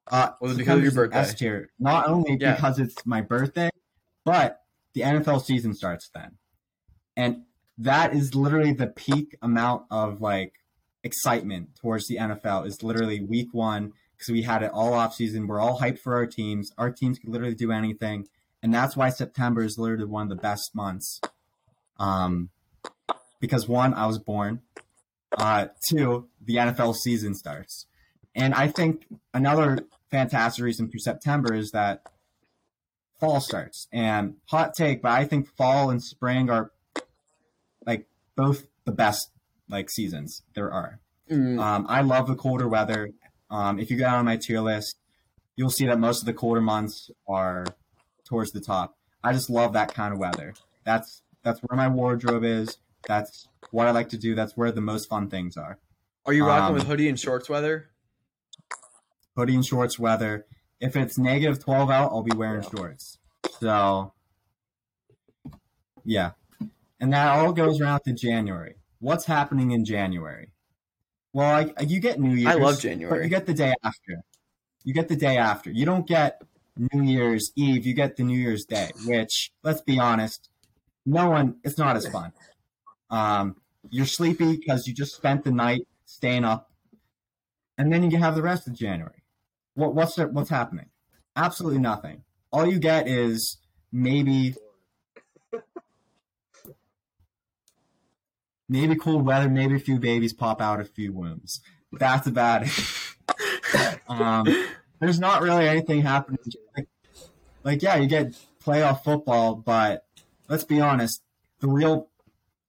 Uh, 0.09 0.29
Was 0.39 0.53
it 0.53 0.57
because 0.59 0.77
of 0.77 0.83
your 0.83 0.93
birthday? 0.93 1.17
S 1.19 1.33
tier, 1.35 1.69
not 1.79 2.07
only 2.07 2.37
Yeah. 2.39 2.55
because 2.55 2.79
it's 2.79 3.05
my 3.05 3.21
birthday, 3.21 3.69
but 4.23 4.61
the 4.93 5.01
NFL 5.01 5.41
season 5.41 5.73
starts 5.73 6.09
then, 6.15 6.37
and 7.17 7.43
that 7.77 8.13
is 8.13 8.33
literally 8.33 8.71
the 8.71 8.87
peak 8.87 9.35
amount 9.41 9.83
of 9.91 10.21
like 10.21 10.53
excitement 11.07 11.75
towards 11.75 12.07
the 12.07 12.17
NFL. 12.17 12.67
Is 12.67 12.83
literally 12.83 13.21
week 13.21 13.49
one 13.51 13.93
because 14.15 14.31
we 14.31 14.43
had 14.43 14.63
it 14.63 14.71
all 14.71 14.93
off 14.93 15.15
season. 15.15 15.47
We're 15.47 15.59
all 15.59 15.79
hyped 15.79 15.99
for 15.99 16.15
our 16.15 16.27
teams. 16.27 16.71
Our 16.77 16.91
teams 16.91 17.17
can 17.17 17.31
literally 17.31 17.55
do 17.55 17.71
anything, 17.71 18.27
and 18.61 18.73
that's 18.73 18.95
why 18.95 19.09
September 19.09 19.63
is 19.63 19.77
literally 19.77 20.05
one 20.05 20.23
of 20.23 20.29
the 20.29 20.41
best 20.41 20.75
months. 20.75 21.19
Um, 21.99 22.49
because 23.39 23.67
one, 23.67 23.93
I 23.93 24.05
was 24.05 24.19
born. 24.19 24.61
Uh, 25.35 25.67
two, 25.89 26.27
the 26.43 26.55
NFL 26.55 26.95
season 26.95 27.35
starts. 27.35 27.85
And 28.35 28.53
I 28.53 28.67
think 28.67 29.05
another 29.33 29.79
fantastic 30.09 30.63
reason 30.63 30.89
for 30.89 30.97
September 30.97 31.53
is 31.53 31.71
that 31.71 32.01
fall 33.19 33.41
starts. 33.41 33.87
And 33.91 34.35
hot 34.45 34.73
take, 34.75 35.01
but 35.01 35.11
I 35.11 35.25
think 35.25 35.47
fall 35.55 35.89
and 35.89 36.03
spring 36.03 36.49
are 36.49 36.71
like 37.85 38.07
both 38.35 38.67
the 38.85 38.91
best 38.91 39.31
like 39.69 39.89
seasons 39.89 40.43
there 40.55 40.71
are. 40.71 40.99
Mm, 41.31 41.59
Um, 41.61 41.85
I 41.89 42.01
love 42.01 42.27
the 42.27 42.35
colder 42.35 42.67
weather. 42.67 43.11
Um, 43.49 43.79
if 43.79 43.89
you 43.91 43.97
go 43.97 44.03
down 44.05 44.19
on 44.19 44.25
my 44.25 44.37
tier 44.37 44.61
list, 44.61 44.97
you'll 45.55 45.69
see 45.69 45.85
that 45.87 45.99
most 45.99 46.21
of 46.21 46.25
the 46.25 46.33
colder 46.33 46.61
months 46.61 47.09
are 47.27 47.65
towards 48.25 48.51
the 48.51 48.61
top. 48.61 48.95
I 49.23 49.33
just 49.33 49.49
love 49.49 49.73
that 49.73 49.93
kind 49.93 50.13
of 50.13 50.19
weather. 50.19 50.53
That's 50.85 51.21
that's 51.43 51.59
where 51.61 51.77
my 51.77 51.87
wardrobe 51.87 52.43
is. 52.43 52.77
That's 53.07 53.47
what 53.71 53.87
I 53.87 53.91
like 53.91 54.09
to 54.09 54.17
do. 54.17 54.35
That's 54.35 54.55
where 54.55 54.71
the 54.71 54.81
most 54.81 55.09
fun 55.09 55.29
things 55.29 55.57
are. 55.57 55.79
Are 56.25 56.33
you 56.33 56.45
rocking 56.45 56.67
um, 56.67 56.73
with 56.73 56.83
hoodie 56.87 57.09
and 57.09 57.19
shorts 57.19 57.49
weather? 57.49 57.89
hoodie 59.35 59.55
and 59.55 59.65
shorts 59.65 59.99
weather. 59.99 60.45
If 60.79 60.95
it's 60.95 61.17
negative 61.17 61.63
12 61.63 61.89
out, 61.91 62.11
I'll 62.11 62.23
be 62.23 62.35
wearing 62.35 62.63
shorts. 62.63 63.17
So, 63.59 64.13
yeah. 66.03 66.31
And 66.99 67.13
that 67.13 67.37
all 67.37 67.53
goes 67.53 67.79
around 67.79 68.01
to 68.05 68.13
January. 68.13 68.75
What's 68.99 69.25
happening 69.25 69.71
in 69.71 69.85
January? 69.85 70.51
Well, 71.33 71.73
I, 71.77 71.83
you 71.83 71.99
get 71.99 72.19
New 72.19 72.35
Year's. 72.35 72.55
I 72.55 72.59
love 72.59 72.75
But 72.75 72.81
January. 72.81 73.23
you 73.23 73.29
get 73.29 73.45
the 73.45 73.53
day 73.53 73.73
after. 73.83 74.23
You 74.83 74.93
get 74.93 75.07
the 75.07 75.15
day 75.15 75.37
after. 75.37 75.69
You 75.69 75.85
don't 75.85 76.07
get 76.07 76.41
New 76.77 77.03
Year's 77.03 77.51
Eve. 77.55 77.85
You 77.85 77.93
get 77.93 78.15
the 78.15 78.23
New 78.23 78.39
Year's 78.39 78.65
Day, 78.65 78.89
which, 79.05 79.51
let's 79.63 79.81
be 79.81 79.99
honest, 79.99 80.49
no 81.05 81.29
one, 81.29 81.57
it's 81.63 81.77
not 81.77 81.95
as 81.95 82.07
fun. 82.07 82.31
Um, 83.09 83.55
you're 83.89 84.05
sleepy 84.05 84.57
because 84.57 84.87
you 84.87 84.93
just 84.93 85.15
spent 85.15 85.43
the 85.43 85.51
night 85.51 85.87
staying 86.05 86.43
up. 86.43 86.71
And 87.77 87.93
then 87.93 88.03
you 88.03 88.09
can 88.09 88.21
have 88.21 88.35
the 88.35 88.41
rest 88.41 88.67
of 88.67 88.73
January. 88.73 89.23
What, 89.75 89.93
what's 89.93 90.17
what's 90.17 90.49
happening? 90.49 90.87
Absolutely 91.35 91.79
nothing. 91.79 92.23
All 92.51 92.65
you 92.65 92.79
get 92.79 93.07
is 93.07 93.57
maybe 93.91 94.55
maybe 98.69 98.95
cool 98.95 99.19
weather, 99.19 99.49
maybe 99.49 99.75
a 99.75 99.79
few 99.79 99.99
babies 99.99 100.33
pop 100.33 100.61
out, 100.61 100.79
of 100.79 100.87
a 100.87 100.89
few 100.89 101.13
wombs. 101.13 101.61
That's 101.91 102.27
about 102.27 102.63
it. 102.65 103.99
um, 104.09 104.45
there's 104.99 105.19
not 105.19 105.41
really 105.41 105.67
anything 105.67 106.01
happening. 106.01 106.39
Like, 106.75 106.87
like, 107.63 107.81
yeah, 107.81 107.95
you 107.97 108.07
get 108.07 108.37
playoff 108.63 109.03
football, 109.03 109.55
but 109.55 110.05
let's 110.49 110.63
be 110.63 110.79
honest, 110.79 111.21
the 111.59 111.67
real 111.67 112.09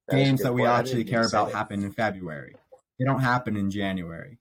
That's 0.07 0.21
a 0.21 0.23
games 0.23 0.41
that 0.41 0.53
we 0.53 0.61
point. 0.61 0.71
Actually 0.71 1.03
care 1.05 1.25
about 1.25 1.47
that. 1.47 1.55
happen 1.55 1.83
in 1.83 1.91
February. 1.91 2.55
They 2.97 3.05
don't 3.05 3.21
happen 3.21 3.55
in 3.55 3.71
January. 3.71 4.37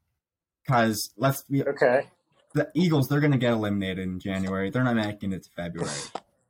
Because 0.64 1.10
let's 1.16 1.42
be 1.42 1.64
Okay. 1.64 2.08
the 2.54 2.70
Eagles, 2.74 3.08
they're 3.08 3.20
going 3.20 3.32
to 3.32 3.38
get 3.38 3.52
eliminated 3.52 4.00
in 4.00 4.20
January. 4.20 4.70
They're 4.70 4.84
not 4.84 4.96
making 4.96 5.32
it 5.32 5.44
to 5.44 5.50
February. 5.50 5.90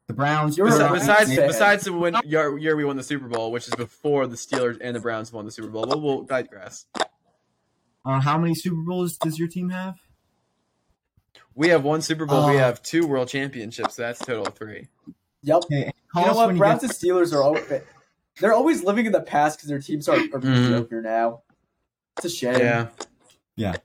The 0.09 0.15
Browns. 0.15 0.57
You're 0.59 0.69
Besi- 0.69 0.87
a 0.89 0.91
were- 0.91 0.99
besides, 0.99 1.31
besides 1.37 1.85
the 1.85 1.93
win, 1.93 2.17
year, 2.25 2.57
year 2.59 2.75
we 2.77 2.85
won 2.85 2.97
the 2.97 3.03
Super 3.03 3.29
Bowl, 3.29 3.53
which 3.53 3.69
is 3.69 3.75
before 3.75 4.27
the 4.27 4.37
Steelers 4.37 4.79
and 4.81 4.97
the 4.97 5.01
Browns 5.01 5.33
won 5.33 5.45
the 5.45 5.51
Super 5.51 5.69
Bowl. 5.69 5.85
We'll, 5.87 6.01
we'll 6.01 6.23
digress. 6.23 6.87
Uh, 8.05 8.21
how 8.21 8.39
many 8.39 8.55
Super 8.55 8.81
Bowls 8.87 9.17
does 9.19 9.39
your 9.39 9.49
team 9.49 9.69
have? 9.71 9.99
We 11.55 11.69
have 11.69 11.85
one 11.85 12.01
Super 12.03 12.25
Bowl. 12.25 12.47
we 12.49 12.55
Oh. 12.57 12.59
have 12.59 12.83
two 12.83 13.07
World 13.07 13.29
Championships. 13.29 13.97
So 13.97 14.03
that's 14.03 14.19
total 14.21 14.47
of 14.47 14.55
three. 14.55 14.89
Yep. 15.43 15.57
Okay, 15.67 15.93
You 16.17 16.25
know 16.27 16.35
what? 16.35 16.47
when 16.49 16.57
Browns 16.59 16.83
and 16.85 16.93
Steelers 16.93 17.33
are 17.35 17.43
always, 17.43 17.65
they're 18.41 18.55
always 18.55 18.83
living 18.85 19.07
in 19.07 19.13
the 19.13 19.21
past 19.21 19.59
because 19.59 19.69
their 19.69 19.81
teams 19.81 20.09
are, 20.09 20.17
are 20.17 20.41
Mhm. 20.41 20.45
mediocre 20.45 21.03
now. 21.03 21.43
It's 22.17 22.25
a 22.27 22.31
shame. 22.31 22.59
Yeah. 22.59 22.87
Yeah. 23.57 23.77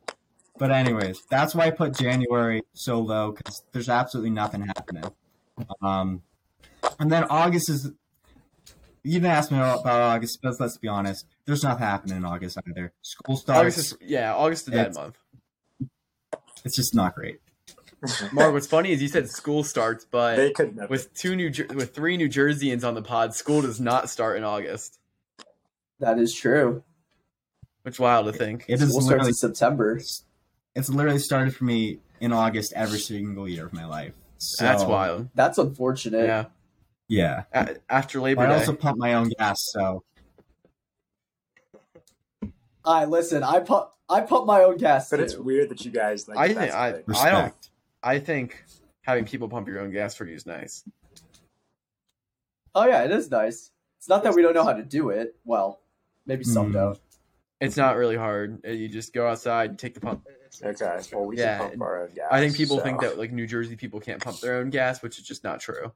But 0.57 0.71
anyways, 0.71 1.23
that's 1.29 1.53
why 1.53 1.65
I 1.65 1.71
put 1.71 1.97
January 1.97 2.61
so 2.73 2.99
low 2.99 3.31
because 3.33 3.63
there's 3.71 3.89
absolutely 3.89 4.29
nothing 4.29 4.61
happening. 4.61 5.03
Um, 5.81 6.21
and 6.99 7.11
then 7.11 7.25
August 7.25 7.69
is. 7.69 7.91
You 9.05 9.15
didn't 9.19 9.31
ask 9.31 9.51
me 9.51 9.57
about 9.57 9.85
August, 9.85 10.39
but 10.41 10.57
let's 10.61 10.77
be 10.77 10.87
honest. 10.87 11.25
There's 11.45 11.61
nothing 11.63 11.83
happening 11.85 12.17
in 12.17 12.25
August 12.25 12.57
either. 12.69 12.93
School 13.01 13.35
starts. 13.35 13.59
August 13.59 13.77
is 13.77 13.97
yeah. 14.01 14.33
August 14.33 14.67
is 14.69 14.73
that 14.73 14.93
month. 14.93 15.17
it's 16.63 16.75
just 16.75 16.95
not 16.95 17.13
great. 17.13 17.39
Mark, 18.33 18.53
what's 18.53 18.67
funny 18.67 18.91
is 18.91 19.01
you 19.01 19.07
said 19.09 19.29
school 19.29 19.63
starts, 19.63 20.05
but 20.09 20.35
They 20.37 20.51
could 20.51 20.75
never. 20.75 20.87
with 20.89 21.13
two 21.13 21.35
New 21.35 21.49
Jer- 21.49 21.67
with 21.73 21.93
three 21.93 22.15
New 22.17 22.29
Jerseyans 22.29 22.85
on 22.85 22.93
the 22.95 23.01
pod, 23.01 23.33
school 23.33 23.61
does 23.61 23.79
not 23.79 24.09
start 24.09 24.37
in 24.37 24.43
August. 24.43 24.99
That 25.99 26.17
is 26.19 26.33
true. 26.33 26.83
Which 27.83 27.99
wild 27.99 28.25
to 28.27 28.33
think. 28.33 28.65
It 28.69 28.81
is 28.81 28.89
School 28.89 29.01
starts 29.01 29.07
literally 29.09 29.29
in 29.29 29.33
September. 29.35 30.01
it's 30.75 30.89
literally 30.89 31.19
started 31.19 31.55
for 31.55 31.65
me 31.65 31.99
in 32.21 32.31
August 32.31 32.71
every 32.73 32.99
single 32.99 33.47
year 33.49 33.65
of 33.65 33.73
my 33.73 33.85
life. 33.85 34.13
So, 34.43 34.65
That's 34.65 34.83
wild. 34.83 35.29
That's 35.35 35.57
unfortunate. 35.57 36.25
Yeah. 36.25 36.45
Yeah, 37.09 37.43
A- 37.53 37.75
after 37.89 38.19
Labor 38.21 38.41
but 38.43 38.49
I 38.49 38.53
Day. 38.53 38.59
also 38.59 38.73
pump 38.73 38.97
my 38.97 39.13
own 39.13 39.29
gas. 39.37 39.59
So 39.71 40.03
I 42.85 43.05
listen. 43.05 43.43
I 43.43 43.59
pump. 43.59 43.89
I 44.09 44.21
pump 44.21 44.45
my 44.47 44.63
own 44.63 44.77
gas. 44.77 45.09
but 45.09 45.17
too. 45.17 45.23
it's 45.23 45.37
weird 45.37 45.69
that 45.69 45.83
you 45.85 45.91
guys 45.91 46.27
like. 46.27 46.37
I 46.37 46.47
think 46.53 46.73
I 46.73 46.91
thing. 46.93 47.03
I 47.15 47.29
don't. 47.29 47.53
I 48.01 48.19
think 48.19 48.63
having 49.01 49.25
people 49.25 49.47
pump 49.49 49.67
your 49.67 49.79
own 49.79 49.91
gas 49.91 50.15
for 50.15 50.25
you 50.25 50.35
is 50.35 50.45
nice. 50.45 50.83
Oh 52.75 52.87
yeah, 52.87 53.03
it 53.03 53.11
is 53.11 53.29
nice. 53.29 53.69
It's 53.99 54.09
not 54.09 54.23
that 54.23 54.33
we 54.33 54.41
don't 54.41 54.53
know 54.53 54.63
how 54.65 54.73
to 54.73 54.83
do 54.83 55.09
it. 55.09 55.35
Well, 55.45 55.79
maybe 56.25 56.43
some 56.43 56.67
Hmm. 56.67 56.73
don't. 56.73 56.99
It's 57.61 57.77
not 57.77 57.95
really 57.95 58.17
hard. 58.17 58.61
You 58.65 58.89
just 58.89 59.13
go 59.13 59.27
outside, 59.27 59.69
and 59.71 59.79
take 59.79 59.93
the 59.93 60.01
pump. 60.01 60.25
It's, 60.61 60.81
Okay, 60.81 60.99
well 61.15 61.25
we 61.25 61.37
Yeah, 61.37 61.57
can 61.57 61.69
pump 61.71 61.81
our 61.81 62.03
own 62.03 62.13
gas. 62.13 62.27
I 62.31 62.39
think 62.39 62.55
people 62.55 62.77
so- 62.77 62.83
think 62.83 63.01
that 63.01 63.17
like 63.17 63.31
New 63.31 63.47
Jersey 63.47 63.75
people 63.75 63.99
can't 63.99 64.21
pump 64.21 64.39
their 64.39 64.55
own 64.57 64.69
gas, 64.69 65.01
which 65.01 65.17
is 65.17 65.25
just 65.25 65.43
not 65.43 65.59
true. 65.59 65.91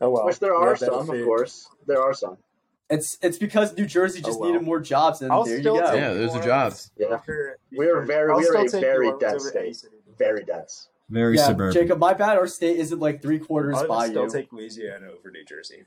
Oh 0.00 0.10
well, 0.10 0.26
which 0.26 0.40
there 0.40 0.54
are 0.54 0.70
have 0.70 0.78
some, 0.78 1.08
of 1.08 1.24
course. 1.24 1.68
There 1.86 2.02
are 2.02 2.12
some. 2.14 2.36
It's 2.90 3.16
it's 3.22 3.38
because 3.38 3.76
New 3.76 3.86
Jersey 3.86 4.20
oh, 4.22 4.26
just 4.26 4.36
Oh, 4.38 4.40
well. 4.40 4.50
needed 4.52 4.64
more 4.66 4.80
jobs, 4.80 5.22
and 5.22 5.30
I'll 5.32 5.44
there 5.44 5.58
you 5.58 5.62
go. 5.62 5.76
Yeah, 5.76 6.12
those 6.12 6.30
are 6.30 6.34
more 6.34 6.42
jobs. 6.42 6.90
Yeah. 6.96 7.20
We 7.70 7.88
are 7.88 8.02
very- 8.02 8.30
I'll 8.32 8.38
we 8.38 8.46
are 8.48 8.64
a 8.66 8.68
very 8.68 9.12
dense 9.18 9.48
state. 9.48 9.76
city. 9.76 9.96
Very 10.18 10.44
dense. 10.44 10.88
very 11.08 11.36
yeah, 11.36 11.46
suburban. 11.46 11.72
Jacob, 11.72 11.98
my 11.98 12.12
bad. 12.14 12.36
Our 12.36 12.46
state 12.48 12.76
isn't 12.78 12.98
like 12.98 13.22
three 13.22 13.38
quarters 13.38 13.78
I 13.78 13.86
by 13.86 13.96
would 13.98 14.10
still 14.10 14.24
you. 14.24 14.30
take 14.30 14.52
Louisiana 14.52 15.06
over 15.16 15.30
New 15.30 15.44
Jersey. 15.44 15.84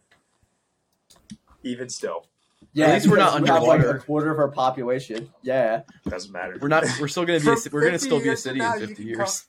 Even 1.63 1.89
still, 1.89 2.27
yeah, 2.73 2.87
At 2.87 2.93
least 2.95 3.07
we're 3.07 3.17
not 3.17 3.41
because 3.41 3.61
we 3.61 3.67
like, 3.67 3.79
underwater. 3.79 3.97
a 3.97 4.01
quarter 4.01 4.31
of 4.31 4.39
our 4.39 4.49
population. 4.49 5.29
Yeah. 5.43 5.81
doesn't 6.07 6.31
matter. 6.31 6.57
We're 6.61 6.67
not. 6.67 6.83
We're 6.99 7.07
still 7.07 7.25
gonna 7.25 7.39
be. 7.39 7.49
A, 7.49 7.55
For 7.55 7.69
we're 7.71 7.85
gonna 7.85 7.99
still 7.99 8.21
be 8.21 8.29
a 8.29 8.37
city 8.37 8.59
in 8.61 8.71
fifty 8.87 9.03
years. 9.03 9.45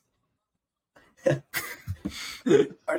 Or 1.27 1.43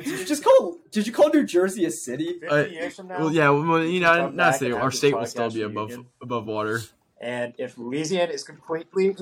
Did 0.00 0.06
you 0.06 0.24
just 0.26 0.44
call? 0.44 0.78
Did 0.90 1.06
you 1.06 1.12
call 1.12 1.30
New 1.30 1.44
Jersey 1.44 1.84
a 1.86 1.90
city? 1.90 2.34
50 2.40 2.46
Uh, 2.46 2.64
years 2.66 2.96
from 2.96 3.08
now. 3.08 3.20
Well, 3.20 3.32
yeah. 3.32 3.48
Well, 3.48 3.82
you 3.82 4.00
know, 4.00 4.12
Come 4.26 4.36
not 4.36 4.50
back 4.52 4.60
saying 4.60 4.72
and 4.72 4.82
our 4.82 4.90
state 4.90 5.14
will 5.16 5.24
still 5.26 5.50
be 5.50 5.62
above 5.62 5.88
reunion. 5.88 6.08
above 6.22 6.46
water. 6.46 6.82
And 7.20 7.54
if 7.58 7.78
Louisiana 7.78 8.32
is 8.32 8.44
completely, 8.44 9.16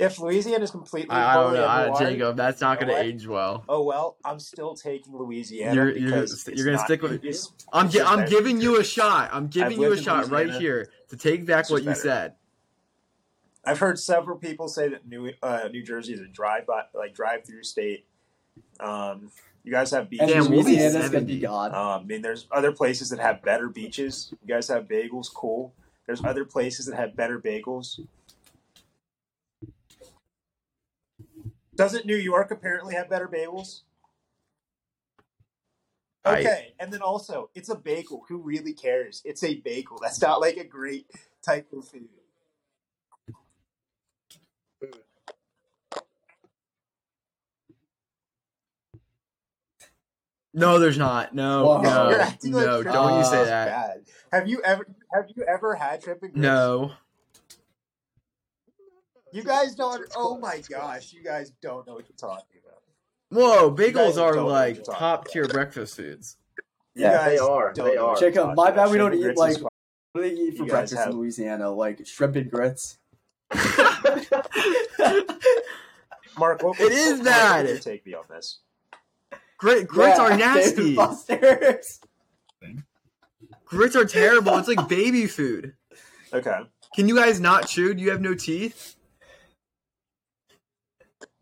if 0.00 0.18
Louisiana 0.18 0.64
is 0.64 0.70
completely, 0.70 1.10
I, 1.10 1.30
I 1.30 1.34
don't 1.34 1.44
fully 1.50 1.58
know, 1.58 1.64
I, 1.66 1.78
underwater, 1.82 2.04
Jacob. 2.10 2.36
That's 2.36 2.60
not 2.60 2.80
You 2.80 2.86
know 2.86 2.92
gonna 2.94 3.04
age 3.04 3.26
well. 3.26 3.64
Oh 3.68 3.82
well, 3.84 4.16
I'm 4.24 4.40
still 4.40 4.74
taking 4.74 5.16
Louisiana 5.16 5.74
You're- 5.74 6.00
you're 6.00 6.10
gonna 6.10 6.22
because 6.22 6.48
you're 6.54 6.66
gonna 6.66 6.78
stick 6.84 7.02
with- 7.02 7.12
it's- 7.24 7.52
I'm 7.72 7.86
it's 7.86 7.94
gi- 7.94 8.00
I'm 8.02 8.20
better. 8.20 8.30
giving 8.30 8.60
you 8.60 8.80
a 8.80 8.84
shot. 8.84 9.30
I'm 9.32 9.48
giving 9.48 9.80
you 9.80 9.86
a 9.86 9.90
lived 9.90 9.98
in 9.98 10.04
shot 10.04 10.30
right 10.30 10.50
here 10.50 10.88
to 11.10 11.16
take 11.16 11.46
back 11.46 11.68
what 11.70 11.82
you 11.82 11.90
better. 11.90 12.00
said. 12.00 12.34
I've 13.64 13.78
heard 13.78 13.98
several 13.98 14.38
people 14.38 14.68
say 14.68 14.88
that 14.88 15.06
New 15.06 15.32
uh, 15.42 15.68
New 15.70 15.82
Jersey 15.82 16.14
is 16.14 16.20
a 16.20 16.26
drive 16.26 16.66
by 16.66 16.84
like 16.94 17.14
drive 17.14 17.44
through 17.44 17.62
state. 17.62 18.06
Um, 18.80 19.30
you 19.64 19.70
guys 19.72 19.90
have 19.90 20.08
beaches. 20.08 20.30
And 20.32 20.44
Damn, 20.46 20.52
Louisiana's 20.52 21.10
gonna 21.10 21.24
be 21.26 21.40
gone. 21.40 21.74
Um, 21.74 22.02
I 22.02 22.02
mean, 22.04 22.22
there's 22.22 22.46
other 22.50 22.72
places 22.72 23.10
that 23.10 23.18
have 23.20 23.42
better 23.42 23.68
beaches. 23.68 24.32
You 24.42 24.48
guys 24.54 24.68
have 24.68 24.84
bagels, 24.88 25.32
cool. 25.32 25.74
There's 26.06 26.24
other 26.24 26.44
places 26.46 26.86
that 26.86 26.96
have 26.96 27.14
better 27.14 27.38
bagels. 27.38 28.00
Doesn't 31.74 32.06
New 32.06 32.16
York 32.16 32.50
apparently 32.50 32.94
have 32.94 33.08
better 33.08 33.28
bagels? 33.28 33.82
I- 36.24 36.40
Okay, 36.40 36.74
and 36.78 36.92
then 36.92 37.00
also, 37.00 37.50
it's 37.54 37.70
a 37.70 37.74
bagel. 37.74 38.24
Who 38.28 38.38
really 38.38 38.74
cares? 38.74 39.22
It's 39.24 39.42
a 39.42 39.56
bagel. 39.56 39.98
That's 40.02 40.20
not 40.20 40.40
like 40.40 40.56
a 40.58 40.64
great 40.64 41.06
type 41.42 41.72
of 41.72 41.88
food. 41.88 42.08
No, 50.52 50.78
there's 50.80 50.98
not. 50.98 51.34
No, 51.34 51.64
Whoa. 51.64 51.80
no, 51.80 52.10
You're 52.10 52.20
acting 52.20 52.52
like 52.52 52.66
no. 52.66 52.82
Don't 52.82 53.18
you 53.18 53.24
say 53.24 53.42
is 53.42 53.48
that? 53.48 53.68
Bad. 53.68 54.02
Have 54.32 54.48
you 54.48 54.60
ever 54.62 54.86
have 55.14 55.26
you 55.34 55.44
ever 55.44 55.74
had 55.76 56.02
shrimp 56.02 56.22
and 56.22 56.32
grits? 56.32 56.42
No. 56.42 56.92
You 59.32 59.42
guys 59.44 59.74
don't. 59.74 60.02
Oh 60.16 60.38
my 60.38 60.62
gosh, 60.68 61.12
you 61.12 61.22
guys 61.22 61.50
don't 61.62 61.86
know 61.86 61.94
what 61.94 62.08
you're 62.08 62.16
talking 62.16 62.60
about. 62.64 62.82
Whoa, 63.30 63.70
guys 63.70 63.92
bagels 63.94 64.14
don't 64.16 64.18
are 64.18 64.34
know 64.36 64.44
what 64.46 64.52
like 64.52 64.74
you're 64.76 64.84
talking 64.84 64.98
top 64.98 65.28
tier 65.28 65.46
breakfast 65.46 65.96
foods. 65.96 66.36
Yeah, 66.94 67.12
guys 67.12 67.30
they 67.30 67.38
are, 67.38 67.72
don't 67.72 67.86
they 67.88 67.96
are. 67.96 68.16
you're 68.20 68.30
Jacob, 68.32 68.54
my 68.56 68.70
bad 68.72 68.90
we 68.90 68.98
don't 68.98 69.14
eat, 69.14 69.36
like- 69.36 69.58
What 69.60 69.72
do 70.16 70.22
they 70.22 70.30
eat 70.34 70.56
for 70.56 70.64
You 70.64 70.70
guys 70.70 70.90
breakfast 70.90 70.94
have- 70.98 71.10
in 71.10 71.16
Louisiana? 71.16 71.70
Like 71.70 72.04
shrimp 72.06 72.34
and 72.36 72.50
grits. 72.50 72.98
Mark, 76.38 76.62
what, 76.62 76.80
It 76.80 76.92
is 76.92 77.18
what, 77.18 77.24
bad. 77.24 77.56
What 77.56 77.66
would 77.66 77.74
you 77.74 77.78
take 77.80 78.06
me 78.06 78.14
on 78.14 78.24
this? 78.28 78.60
Grit, 79.58 79.86
grits 79.86 80.18
Yeah, 80.18 80.24
are 80.24 80.30
Dave 80.30 80.38
nasty. 80.38 80.94
Buster's. 80.96 82.00
Grits 83.66 83.94
are 83.94 84.04
terrible. 84.04 84.56
It's 84.58 84.68
like 84.68 84.88
baby 84.88 85.26
food. 85.26 85.74
Okay, 86.32 86.60
Can 86.94 87.08
you 87.08 87.14
guys 87.16 87.40
not 87.40 87.66
chew? 87.68 87.92
Do 87.94 88.02
you 88.02 88.10
have 88.10 88.20
no 88.20 88.34
teeth? 88.34 88.96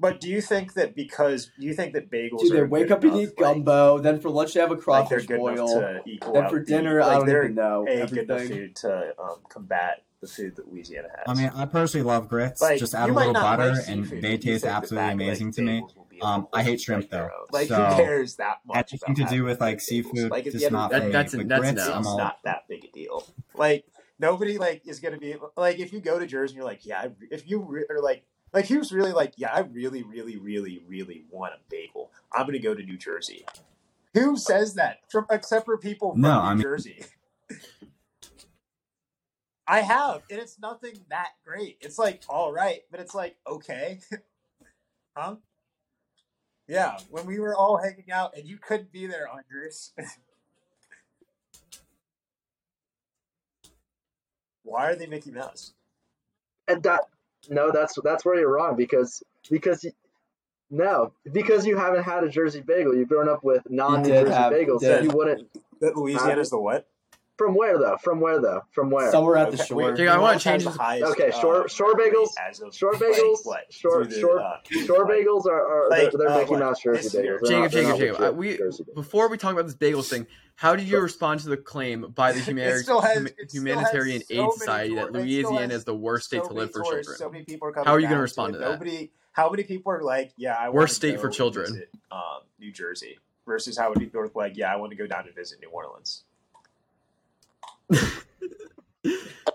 But 0.01 0.21
do 0.21 0.29
you 0.29 0.41
think 0.41 0.75
that 0.75 0.95
because 0.95 1.51
do 1.59 1.67
you 1.67 1.75
think 1.75 1.93
that 1.95 2.11
bagels 2.11 2.41
Dude, 2.43 2.53
they 2.53 2.59
are 2.61 2.67
wake 2.67 2.89
good 2.89 2.93
up 2.93 3.05
and 3.05 3.13
enough, 3.15 3.29
eat 3.33 3.37
gumbo. 3.37 3.99
Then 3.99 4.21
for 4.21 4.31
lunch 4.31 4.55
they 4.55 4.61
have 4.61 4.71
a 4.71 4.75
Like, 4.75 4.87
like 4.87 5.09
they're 5.09 5.21
crawfish 5.21 5.27
boil. 5.27 5.67
to 5.81 6.03
equal 6.07 6.33
Then 6.35 6.45
out 6.45 6.51
for 6.51 6.59
the- 6.61 6.65
dinner, 6.67 7.01
like 7.01 7.09
I 7.11 7.15
don't 7.19 7.27
they're 7.27 7.45
even 7.45 7.55
know 7.55 7.87
a 7.89 8.07
good 8.07 8.19
enough 8.31 8.43
food 8.43 8.77
to 8.77 9.15
um, 9.19 9.37
combat 9.49 10.03
the 10.21 10.27
food 10.27 10.57
that 10.57 10.71
Louisiana 10.73 11.09
has. 11.17 11.25
I 11.29 11.35
mean, 11.41 11.53
I 11.55 11.65
personally 11.67 12.05
love 12.05 12.29
grits. 12.29 12.61
Like, 12.61 12.81
just 12.81 12.93
add 12.95 13.09
a 13.09 13.13
little 13.13 13.33
butter, 13.33 13.73
like 13.73 13.89
and 13.89 14.05
they 14.05 14.37
taste 14.37 14.43
think 14.43 14.63
that 14.63 14.69
absolutely 14.77 15.07
like, 15.07 15.15
amazing 15.15 15.53
to 15.53 15.63
me. 15.63 15.81
bagels 15.81 15.97
will 15.97 16.07
be 16.11 16.21
Um, 16.21 16.49
I 16.53 16.65
hate 16.65 16.81
shrimp, 16.81 17.03
make 17.03 17.11
though. 17.11 17.29
Like 17.53 17.69
so 17.69 17.77
who 17.85 17.97
cares 18.03 18.35
that 18.37 18.59
much? 18.67 18.77
anything 18.93 18.99
about 19.17 19.29
to 19.31 19.37
do 19.37 19.45
with 19.45 19.61
like 19.61 19.81
seafood, 19.81 20.31
Like, 20.33 20.47
at 20.47 20.53
the 20.53 20.59
just 20.59 20.73
not 20.73 20.91
That- 20.91 21.13
that's- 21.13 21.35
But 21.37 21.47
that's 21.49 21.61
grits, 21.61 21.87
no. 21.87 21.93
All. 22.05 22.19
not 22.19 22.39
that 22.45 22.65
big 22.69 22.85
a 22.85 22.89
deal. 22.89 23.25
Like 23.55 23.85
nobody 24.19 24.59
like 24.59 24.83
is 24.89 24.99
gonna 24.99 25.19
be 25.19 25.37
like 25.57 25.79
if 25.79 25.93
you 25.93 26.01
go 26.01 26.19
to 26.19 26.27
Jersey, 26.27 26.53
and 26.53 26.57
you're 26.57 26.65
like, 26.65 26.85
yeah, 26.85 27.07
if 27.31 27.49
you 27.49 27.61
re- 27.61 27.85
are 27.89 28.01
like 28.03 28.25
like 28.53 28.65
he 28.67 28.77
was 28.77 28.93
really 28.93 29.13
like, 29.13 29.35
yeah, 29.37 29.53
I 29.53 29.61
really, 29.61 30.03
really, 30.03 30.37
really, 30.37 30.83
really 30.87 31.25
want 31.31 31.55
a 31.55 31.59
bagel. 31.69 32.11
I'm 32.33 32.47
gonna 32.47 32.59
go 32.59 32.75
to 32.75 32.83
New 32.83 32.97
Jersey. 32.97 33.45
Who 34.15 34.37
says 34.37 34.75
that? 34.75 35.01
From, 35.11 35.27
except 35.31 35.65
for 35.67 35.77
people 35.79 36.13
from 36.13 36.21
No, 36.23 36.35
New 36.35 36.41
I 36.41 36.55
mean- 36.55 36.63
Jersey. 36.63 37.05
I 39.71 39.83
have, 39.83 40.23
and 40.31 40.41
it's 40.41 40.59
nothing 40.59 40.95
that 41.11 41.33
great. 41.45 41.77
It's 41.83 41.99
like 41.99 42.23
all 42.29 42.51
right, 42.53 42.81
but 42.91 43.01
it's 43.01 43.15
like 43.15 43.37
okay, 43.47 44.01
huh? 45.17 45.37
Yeah, 46.67 46.99
when 47.11 47.27
we 47.27 47.39
were 47.39 47.55
all 47.55 47.77
hanging 47.83 48.11
out 48.11 48.35
and 48.37 48.47
you 48.47 48.57
couldn't 48.59 48.93
be 48.93 49.07
there, 49.07 49.29
Andres. 49.29 49.93
Why 54.63 54.91
are 54.91 54.95
they 54.97 55.07
Mickey 55.07 55.31
Mouse? 55.31 55.73
and 56.67 56.83
that 56.83 57.01
no, 57.49 57.71
that's 57.73 57.95
that's 58.03 58.25
where 58.25 58.39
you're 58.39 58.53
wrong 58.53 58.77
because 58.77 59.23
because 59.51 59.87
no 60.71 61.13
because 61.33 61.67
you 61.67 61.77
haven't 61.77 62.03
had 62.03 62.25
a 62.25 62.29
Jersey 62.29 62.61
bagel. 62.61 62.95
You've 62.95 63.09
grown 63.09 63.29
up 63.29 63.43
with 63.43 63.63
non 63.71 64.03
New 64.03 64.09
Jersey 64.09 64.33
bagels. 64.33 64.81
did. 64.81 65.05
You 65.05 65.11
wouldn't. 65.11 65.49
That 65.81 65.97
Louisiana's 65.97 66.51
the 66.51 66.59
what? 66.59 66.87
From 67.39 67.55
where 67.55 67.79
though? 67.79 67.97
From 68.03 68.21
where 68.21 68.41
though? 68.41 68.63
From 68.73 68.91
where? 68.91 69.11
Somewhere 69.13 69.37
at 69.37 69.53
the 69.53 69.57
shore. 69.65 69.77
wait, 69.79 69.97
Jake, 69.97 70.09
I 70.09 70.19
wanna 70.19 70.41
change 70.41 70.65
the 70.65 70.71
this- 70.71 70.79
highest, 70.79 71.13
Okay, 71.13 71.31
short- 71.41 71.67
uh, 71.67 71.69
short 71.69 71.97
bagels- 71.97 72.31
as 72.51 72.61
of, 72.61 72.75
short 72.75 73.01
like, 73.01 73.13
bagels, 73.13 73.39
what, 73.45 73.73
short- 73.73 74.07
through 74.07 74.15
the, 74.15 74.21
short- 74.21 74.43
uh, 74.43 74.57
Short 74.87 75.09
like- 75.09 75.19
bagels 75.25 75.47
are, 75.47 75.53
are 75.87 75.89
Like, 75.89 76.01
they're, 76.11 76.11
they're 76.19 76.29
uh, 76.31 76.39
Mickey 76.39 76.57
Mouse 76.57 76.83
Jersey 76.83 77.17
bagels. 77.19 77.39
They're 77.43 77.61
not- 77.61 77.71
Jacob, 77.71 77.71
Jacob, 77.71 77.89
not 77.91 77.99
Jacob. 77.99 78.21
legit 78.21 78.35
we 78.37 78.57
Jersey 78.57 78.85
before 78.95 79.29
we 79.29 79.39
talk 79.39 79.53
about 79.53 79.67
this 79.67 79.77
bagels 79.77 80.09
thing, 80.11 80.27
how 80.57 80.75
did 80.75 80.89
you 80.89 80.99
respond 80.99 81.39
to 81.41 81.49
the 81.49 81.57
claim 81.57 82.11
by 82.15 82.33
the 82.33 82.41
humanitarian, 82.41 82.83
still 82.83 83.01
has- 83.03 83.17
hum- 83.17 83.27
it 83.29 83.51
still 83.51 83.61
humanitarian 83.63 84.17
has 84.19 84.27
so 84.27 84.35
aid 84.35 84.39
many 84.39 84.53
society 84.59 84.95
that 84.97 85.01
tour- 85.01 85.09
it 85.09 85.11
still 85.31 85.51
Louisiana 85.53 85.75
is 85.75 85.85
the 85.85 85.95
worst 85.95 86.27
state 86.27 86.43
so 86.43 86.49
to 86.49 86.55
live 86.55 86.73
for 86.73 86.83
tourists, 86.83 86.91
children? 87.13 87.17
So 87.19 87.31
many 87.31 87.45
people 87.45 87.69
are 87.69 87.73
coming 87.73 87.87
How 87.87 87.93
are 87.95 88.01
you 88.01 88.07
going 88.07 88.15
gonna 88.15 88.23
respond 88.23 88.53
to 88.55 88.59
that? 88.59 88.71
Nobody. 88.73 89.13
How 89.31 89.49
many 89.49 89.63
people 89.63 89.93
are 89.93 90.03
like, 90.03 90.33
yeah, 90.37 90.57
I 90.59 90.71
Worst 90.71 90.75
want 90.75 90.89
to 90.89 90.95
state 90.97 91.15
go 91.15 91.21
for 91.21 91.27
and 91.29 91.37
children. 91.37 91.67
Visit, 91.67 91.91
um, 92.11 92.41
New 92.59 92.73
Jersey 92.73 93.21
versus 93.47 93.79
how 93.79 93.91
many 93.91 94.07
people 94.07 94.21
are 94.23 94.31
like, 94.35 94.57
yeah, 94.57 94.73
I 94.73 94.77
want 94.77 94.91
to 94.91 94.97
go 94.97 95.07
down 95.07 95.27
and 95.27 95.35
visit 95.37 95.61
New 95.61 95.69
Orleans. 95.71 96.25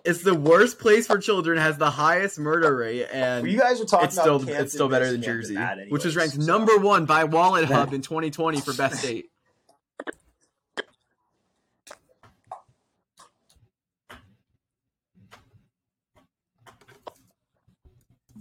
It's 0.06 0.22
the 0.22 0.34
worst 0.36 0.80
place 0.80 1.08
for 1.08 1.18
children, 1.18 1.58
has 1.58 1.78
the 1.78 1.90
highest 1.90 2.38
murder 2.38 2.76
rate, 2.76 3.08
and 3.14 3.44
Well, 3.44 3.52
you 3.52 3.58
guys 3.58 3.80
are 3.80 3.86
talking 3.86 4.08
it's 4.08 4.20
still 4.20 4.36
about 4.38 4.50
it's 4.50 4.74
still 4.74 4.90
better 4.90 5.06
than 5.06 5.22
makes 5.22 5.28
Camden 5.28 5.42
Jersey, 5.44 5.56
bad 5.56 5.80
which 5.90 6.04
was 6.04 6.16
ranked 6.18 6.36
so- 6.36 6.42
number 6.42 6.78
one 6.78 7.06
by 7.06 7.24
WalletHub 7.26 7.94
in 7.94 8.02
2020 8.02 8.60
for 8.62 8.74
best 8.74 9.00
state. 9.00 9.30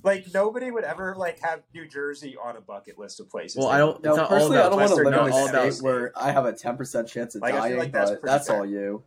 Like 0.04 0.26
nobody 0.34 0.70
would 0.70 0.84
ever 0.84 1.14
like 1.16 1.38
have 1.42 1.60
New 1.74 1.86
Jersey 1.86 2.36
on 2.42 2.56
a 2.56 2.60
bucket 2.60 2.98
list 2.98 3.20
of 3.20 3.30
places. 3.30 3.56
Well, 3.56 3.68
They- 3.68 3.74
I 3.74 3.78
don't. 3.78 4.02
No, 4.02 4.10
it's 4.10 4.16
not 4.16 4.24
all 4.24 4.28
personally, 4.28 4.56
I 4.58 4.62
don't 4.62 4.72
want 4.78 4.88
to 4.88 4.94
live 4.96 5.54
in 5.54 5.68
a 5.68 5.72
state 5.72 5.84
where 5.84 6.12
I 6.16 6.32
have 6.32 6.44
a 6.44 6.52
ten 6.52 6.76
percent 6.76 7.08
chance 7.08 7.34
of 7.36 7.42
Like, 7.42 7.54
dying, 7.54 7.78
like 7.78 7.92
that's 7.92 8.10
but 8.10 8.22
that's 8.22 8.50
all 8.50 8.66
you. 8.66 9.04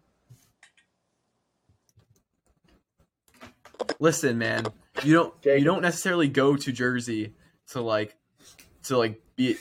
Listen, 4.00 4.38
man. 4.38 4.66
You 5.04 5.14
don't 5.14 5.34
you 5.46 5.64
don't 5.64 5.82
necessarily 5.82 6.28
go 6.28 6.56
to 6.56 6.72
Jersey 6.72 7.34
to 7.70 7.82
like 7.82 8.16
to 8.84 8.98
like 8.98 9.22
be 9.36 9.58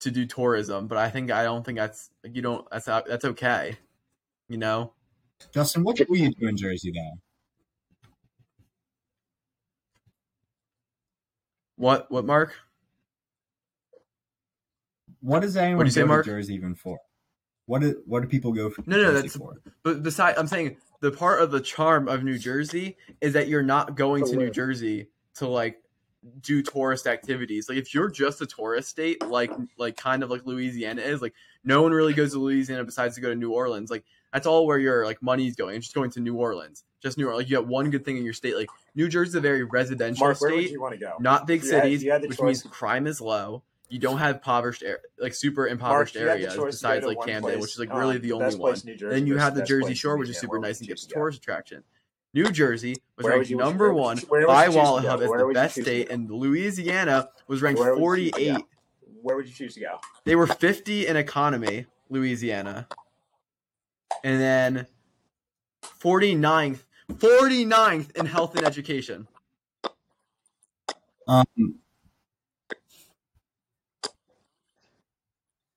to 0.00 0.10
do 0.10 0.26
tourism, 0.26 0.86
but 0.86 0.98
I 0.98 1.10
think 1.10 1.30
I 1.30 1.42
don't 1.42 1.64
think 1.64 1.78
that's 1.78 2.10
you 2.24 2.42
don't 2.42 2.68
that's 2.70 2.86
that's 2.86 3.24
okay. 3.24 3.76
You 4.48 4.56
know, 4.58 4.92
Justin, 5.52 5.82
what 5.84 6.00
will 6.08 6.16
you 6.16 6.30
do 6.32 6.46
in 6.46 6.56
Jersey 6.56 6.92
though? 6.94 7.18
what 11.76 12.10
what 12.10 12.24
Mark? 12.24 12.54
What 15.20 15.40
does 15.42 15.56
anyone 15.56 15.78
What'd 15.78 15.90
you 15.90 15.94
say, 15.94 16.00
go 16.02 16.06
Mark? 16.08 16.26
Jersey 16.26 16.54
even 16.54 16.74
for? 16.74 16.98
What 17.66 17.80
do 17.82 18.00
what 18.06 18.22
do 18.22 18.28
people 18.28 18.52
go 18.52 18.70
for 18.70 18.82
No, 18.86 18.96
no, 18.96 19.02
Jersey 19.02 19.14
that's- 19.28 19.36
for? 19.36 19.54
But 19.82 20.02
besides, 20.02 20.38
I'm 20.38 20.46
saying 20.46 20.76
the 21.00 21.10
part 21.10 21.40
of 21.40 21.50
the 21.50 21.60
charm 21.60 22.08
of 22.08 22.24
New 22.24 22.38
Jersey 22.38 22.96
is 23.20 23.32
that 23.34 23.48
you're 23.48 23.62
not 23.62 23.96
going 23.96 24.24
To 24.26 24.36
New. 24.36 24.50
Jersey 24.50 25.08
to 25.36 25.46
like 25.46 25.80
do 26.40 26.62
tourist 26.62 27.06
activities. 27.06 27.68
Like 27.68 27.78
if 27.78 27.94
you're 27.94 28.10
just 28.10 28.40
a 28.40 28.46
tourist 28.46 28.88
state, 28.88 29.24
like 29.26 29.52
like 29.78 29.96
kind 29.96 30.22
of 30.22 30.30
like 30.30 30.44
Louisiana 30.44 31.02
is, 31.02 31.22
like 31.22 31.34
no 31.64 31.82
one 31.82 31.92
really 31.92 32.14
goes 32.14 32.32
to 32.32 32.38
Louisiana 32.38 32.84
besides 32.84 33.14
to 33.14 33.20
go 33.20 33.28
to 33.28 33.36
New 33.36 33.52
Orleans. 33.52 33.90
Like 33.90 34.04
that's 34.32 34.46
all 34.46 34.66
where 34.66 34.78
your 34.78 35.04
like 35.04 35.22
money's 35.22 35.54
going. 35.56 35.76
It's 35.76 35.86
just 35.86 35.94
going 35.94 36.10
to 36.10 36.20
New 36.20 36.34
Orleans. 36.34 36.84
Just 37.00 37.16
New 37.18 37.26
Orleans. 37.26 37.44
Like 37.44 37.50
you 37.50 37.56
got 37.56 37.68
one 37.68 37.90
good 37.90 38.04
thing 38.04 38.16
in 38.16 38.24
your 38.24 38.32
state. 38.32 38.56
Like 38.56 38.68
New 38.96 39.08
Jersey's 39.08 39.36
a 39.36 39.40
very 39.40 39.62
residential 39.62 40.26
Mark, 40.26 40.36
state, 40.36 40.72
you 40.72 40.80
want 40.80 40.94
to 40.94 41.00
go? 41.00 41.14
not 41.20 41.46
big 41.46 41.62
you 41.62 41.68
cities, 41.68 42.02
you 42.02 42.10
had 42.10 42.22
which 42.22 42.36
choice- 42.36 42.64
means 42.64 42.74
crime 42.74 43.06
is 43.06 43.20
low. 43.20 43.62
You 43.90 43.98
don't 43.98 44.18
have 44.18 44.36
impoverished, 44.36 44.82
ar- 44.84 45.00
like 45.18 45.34
super 45.34 45.66
impoverished 45.66 46.14
you 46.14 46.20
had 46.20 46.28
the 46.28 46.32
areas 46.32 46.54
choice 46.54 46.80
to 46.80 46.86
go 46.86 46.88
besides 46.94 47.06
like 47.06 47.18
Camden, 47.26 47.42
place, 47.42 47.60
which 47.62 47.72
is 47.72 47.78
like 47.78 47.90
um, 47.90 47.98
really 47.98 48.18
the 48.18 48.32
only 48.32 48.54
one. 48.56 48.74
New 48.84 48.94
Jersey 48.96 49.14
Then 49.14 49.26
you 49.26 49.38
have 49.38 49.54
the 49.54 49.62
Jersey 49.64 49.94
Shore, 49.94 50.16
which 50.18 50.28
is 50.28 50.38
super 50.38 50.58
nice 50.58 50.78
and 50.80 50.88
you 50.88 50.92
gets 50.94 51.02
a 51.02 51.06
choose 51.06 51.08
to 51.08 51.14
go? 51.14 51.20
tourist 51.20 51.38
attraction. 51.38 51.82
New 52.34 52.50
Jersey 52.50 52.96
was 53.16 53.24
Where 53.24 53.34
ranked 53.36 53.48
you- 53.50 53.56
number 53.56 53.86
where 53.92 54.02
one 54.02 54.18
you- 54.18 54.24
where 54.28 54.40
would 54.42 54.46
by 54.52 54.66
you 54.66 54.76
Wallet? 54.76 55.04
Hub 55.06 55.22
as 55.22 55.30
the 55.30 55.50
best 55.54 55.80
state, 55.80 56.10
and 56.10 56.30
Louisiana 56.30 57.30
was 57.46 57.62
ranked 57.62 57.80
Where 57.80 57.92
would 57.96 58.18
you 58.20 58.30
48. 58.30 58.64
Where 59.22 59.36
would 59.36 59.46
you 59.46 59.54
choose 59.54 59.74
to 59.74 59.80
go? 59.80 59.98
They 60.24 60.36
were 60.36 60.46
50 60.46 61.06
in 61.06 61.16
economy, 61.16 61.86
Louisiana, 62.10 62.86
and 64.22 64.38
then 64.40 64.86
49th, 65.82 66.84
49th 67.10 68.14
in 68.16 68.26
health 68.26 68.54
and 68.56 68.66
education. 68.66 69.26
Um, 71.26 71.46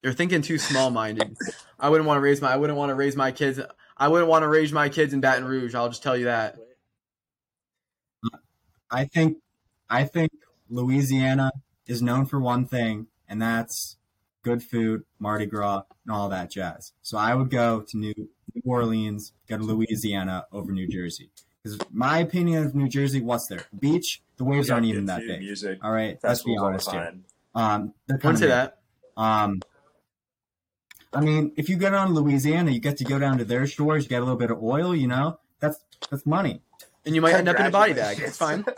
You're 0.04 0.14
thinking 0.14 0.42
too 0.42 0.58
small-minded. 0.58 1.38
I 1.80 1.90
wouldn't 1.90 2.08
want 2.08 2.18
to 2.18 2.22
raise 2.22 2.42
my. 2.42 2.52
I 2.52 2.56
wouldn't 2.56 2.78
want 2.78 2.90
to 2.90 2.96
raise 2.96 3.16
my 3.16 3.32
kids. 3.32 3.60
I 3.98 4.08
wouldn't 4.08 4.30
want 4.30 4.44
to 4.44 4.48
raise 4.48 4.72
my 4.72 4.90
kids 4.90 5.14
in 5.14 5.22
Baton 5.22 5.46
Rouge. 5.46 5.76
I'll 5.76 5.90
just 5.90 6.02
tell 6.02 6.18
you 6.18 6.26
that. 6.26 6.58
I 8.90 9.06
think 9.06 9.38
I 9.90 10.04
think 10.04 10.32
Louisiana 10.70 11.52
is 11.88 12.02
known 12.02 12.26
for 12.26 12.40
one 12.40 12.66
thing, 12.66 13.08
and 13.28 13.42
that's 13.42 13.98
good 14.44 14.64
food, 14.64 15.04
Mardi 15.20 15.46
Gras, 15.46 15.84
and 16.06 16.14
all 16.16 16.30
that 16.30 16.50
jazz. 16.50 16.94
So 17.02 17.18
I 17.18 17.36
would 17.36 17.50
go 17.50 17.82
to 17.82 17.98
New, 17.98 18.14
New 18.18 18.62
Orleans, 18.66 19.34
go 19.48 19.58
to 19.58 19.64
Louisiana 19.64 20.46
over 20.52 20.72
New 20.72 20.88
Jersey. 20.88 21.30
Because 21.64 21.78
my 21.92 22.18
opinion 22.20 22.66
of 22.66 22.74
New 22.74 22.90
Jersey, 22.90 23.22
what's 23.22 23.46
there? 23.48 23.66
Beach, 23.78 24.22
the 24.38 24.44
waves 24.44 24.70
Yeah, 24.70 24.76
aren't 24.76 24.88
even 24.88 25.06
that 25.06 25.20
food, 25.20 25.28
big. 25.28 25.40
Music, 25.42 25.80
All 25.84 25.92
right, 25.92 26.18
let's 26.24 26.42
be 26.44 26.56
festivals 26.56 26.58
all 26.60 26.66
the 26.66 26.70
honest 26.74 26.92
here. 26.92 27.02
time. 27.02 27.26
Um, 27.54 27.94
they're 28.08 28.16
Wouldn't 28.18 28.22
kind 28.24 28.40
say 28.40 28.46
of 28.46 28.50
that. 28.50 28.78
Um, 29.16 29.62
I 31.14 31.20
mean, 31.22 31.52
if 31.58 31.68
you 31.70 31.76
go 31.76 31.90
down 31.90 32.08
to 32.08 32.14
Louisiana, 32.14 32.72
you 32.72 32.80
get 32.80 32.98
to 32.98 33.04
go 33.04 33.20
down 33.20 33.38
to 33.40 33.46
their 33.46 33.68
shores, 33.68 34.04
you 34.04 34.10
get 34.10 34.18
a 34.22 34.26
little 34.26 34.38
bit 34.38 34.50
of 34.52 34.64
oil. 34.64 34.96
You 34.96 35.08
know, 35.08 35.40
that's 35.60 35.80
that's 36.10 36.26
money. 36.26 36.62
And 37.06 37.16
you 37.16 37.22
might 37.22 37.34
end 37.34 37.50
up 37.50 37.60
in 37.60 37.66
a 37.66 37.72
body 37.72 37.94
bag. 37.94 38.20
It's 38.20 38.38
fine. 38.38 38.66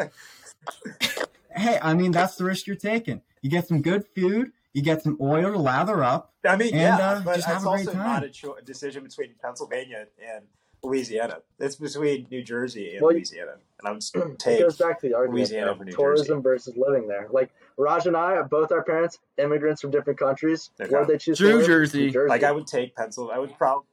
Hey, 1.56 1.78
I 1.82 1.94
mean, 1.94 2.12
that's 2.12 2.36
the 2.36 2.46
risk 2.46 2.66
you're 2.66 2.76
taking. 2.76 3.22
You 3.44 3.50
get 3.52 3.68
some 3.68 3.82
good 3.84 4.06
food, 4.16 4.52
you 4.74 4.82
get 4.82 5.04
some 5.04 5.18
oil 5.22 5.52
to 5.52 5.60
lather 5.60 6.04
up. 6.04 6.34
I 6.44 6.56
mean, 6.56 6.74
And, 6.74 6.82
yeah, 6.82 6.98
uh, 6.98 7.22
but 7.22 7.36
just 7.36 7.38
it's 7.38 7.46
have 7.48 7.62
a 7.62 7.66
great 7.66 7.80
also 7.88 7.92
time. 7.94 8.08
not 8.08 8.24
a, 8.24 8.30
cho- 8.30 8.56
a 8.56 8.62
decision 8.64 9.04
between 9.04 9.36
Pennsylvania 9.40 10.08
and 10.34 10.46
Louisiana. 10.82 11.40
It's 11.60 11.76
between 11.76 12.26
New 12.32 12.42
Jersey 12.42 12.94
and 12.94 13.04
Well, 13.04 13.14
Louisiana, 13.14 13.58
and 13.84 13.94
I'm 13.94 14.00
just 14.00 14.16
it 14.48 14.60
goes 14.60 14.78
back 14.78 15.00
to 15.02 15.08
the 15.10 15.16
argument 15.16 15.40
Louisiana 15.40 15.72
of 15.72 15.78
over 15.78 15.86
New 15.86 15.92
tourism 15.92 16.42
versus 16.42 16.76
living 16.78 17.08
there. 17.08 17.28
Like 17.32 17.52
Raj 17.78 18.06
and 18.06 18.16
I, 18.18 18.42
both 18.44 18.72
our 18.72 18.84
parents, 18.84 19.20
immigrants 19.38 19.82
from 19.82 19.92
different 19.92 20.20
countries. 20.20 20.70
Okay. 20.80 20.92
Where 20.92 21.06
they 21.06 21.18
choose 21.18 21.38
to 21.40 21.44
New 21.44 21.58
live? 21.58 21.66
Jersey. 21.66 22.00
New 22.06 22.12
Jersey. 22.12 22.30
Like 22.30 22.44
I 22.44 22.52
would 22.52 22.68
take 22.68 22.96
Pennsylvania. 22.96 23.36
I 23.38 23.40
would 23.40 23.58
probably. 23.58 23.88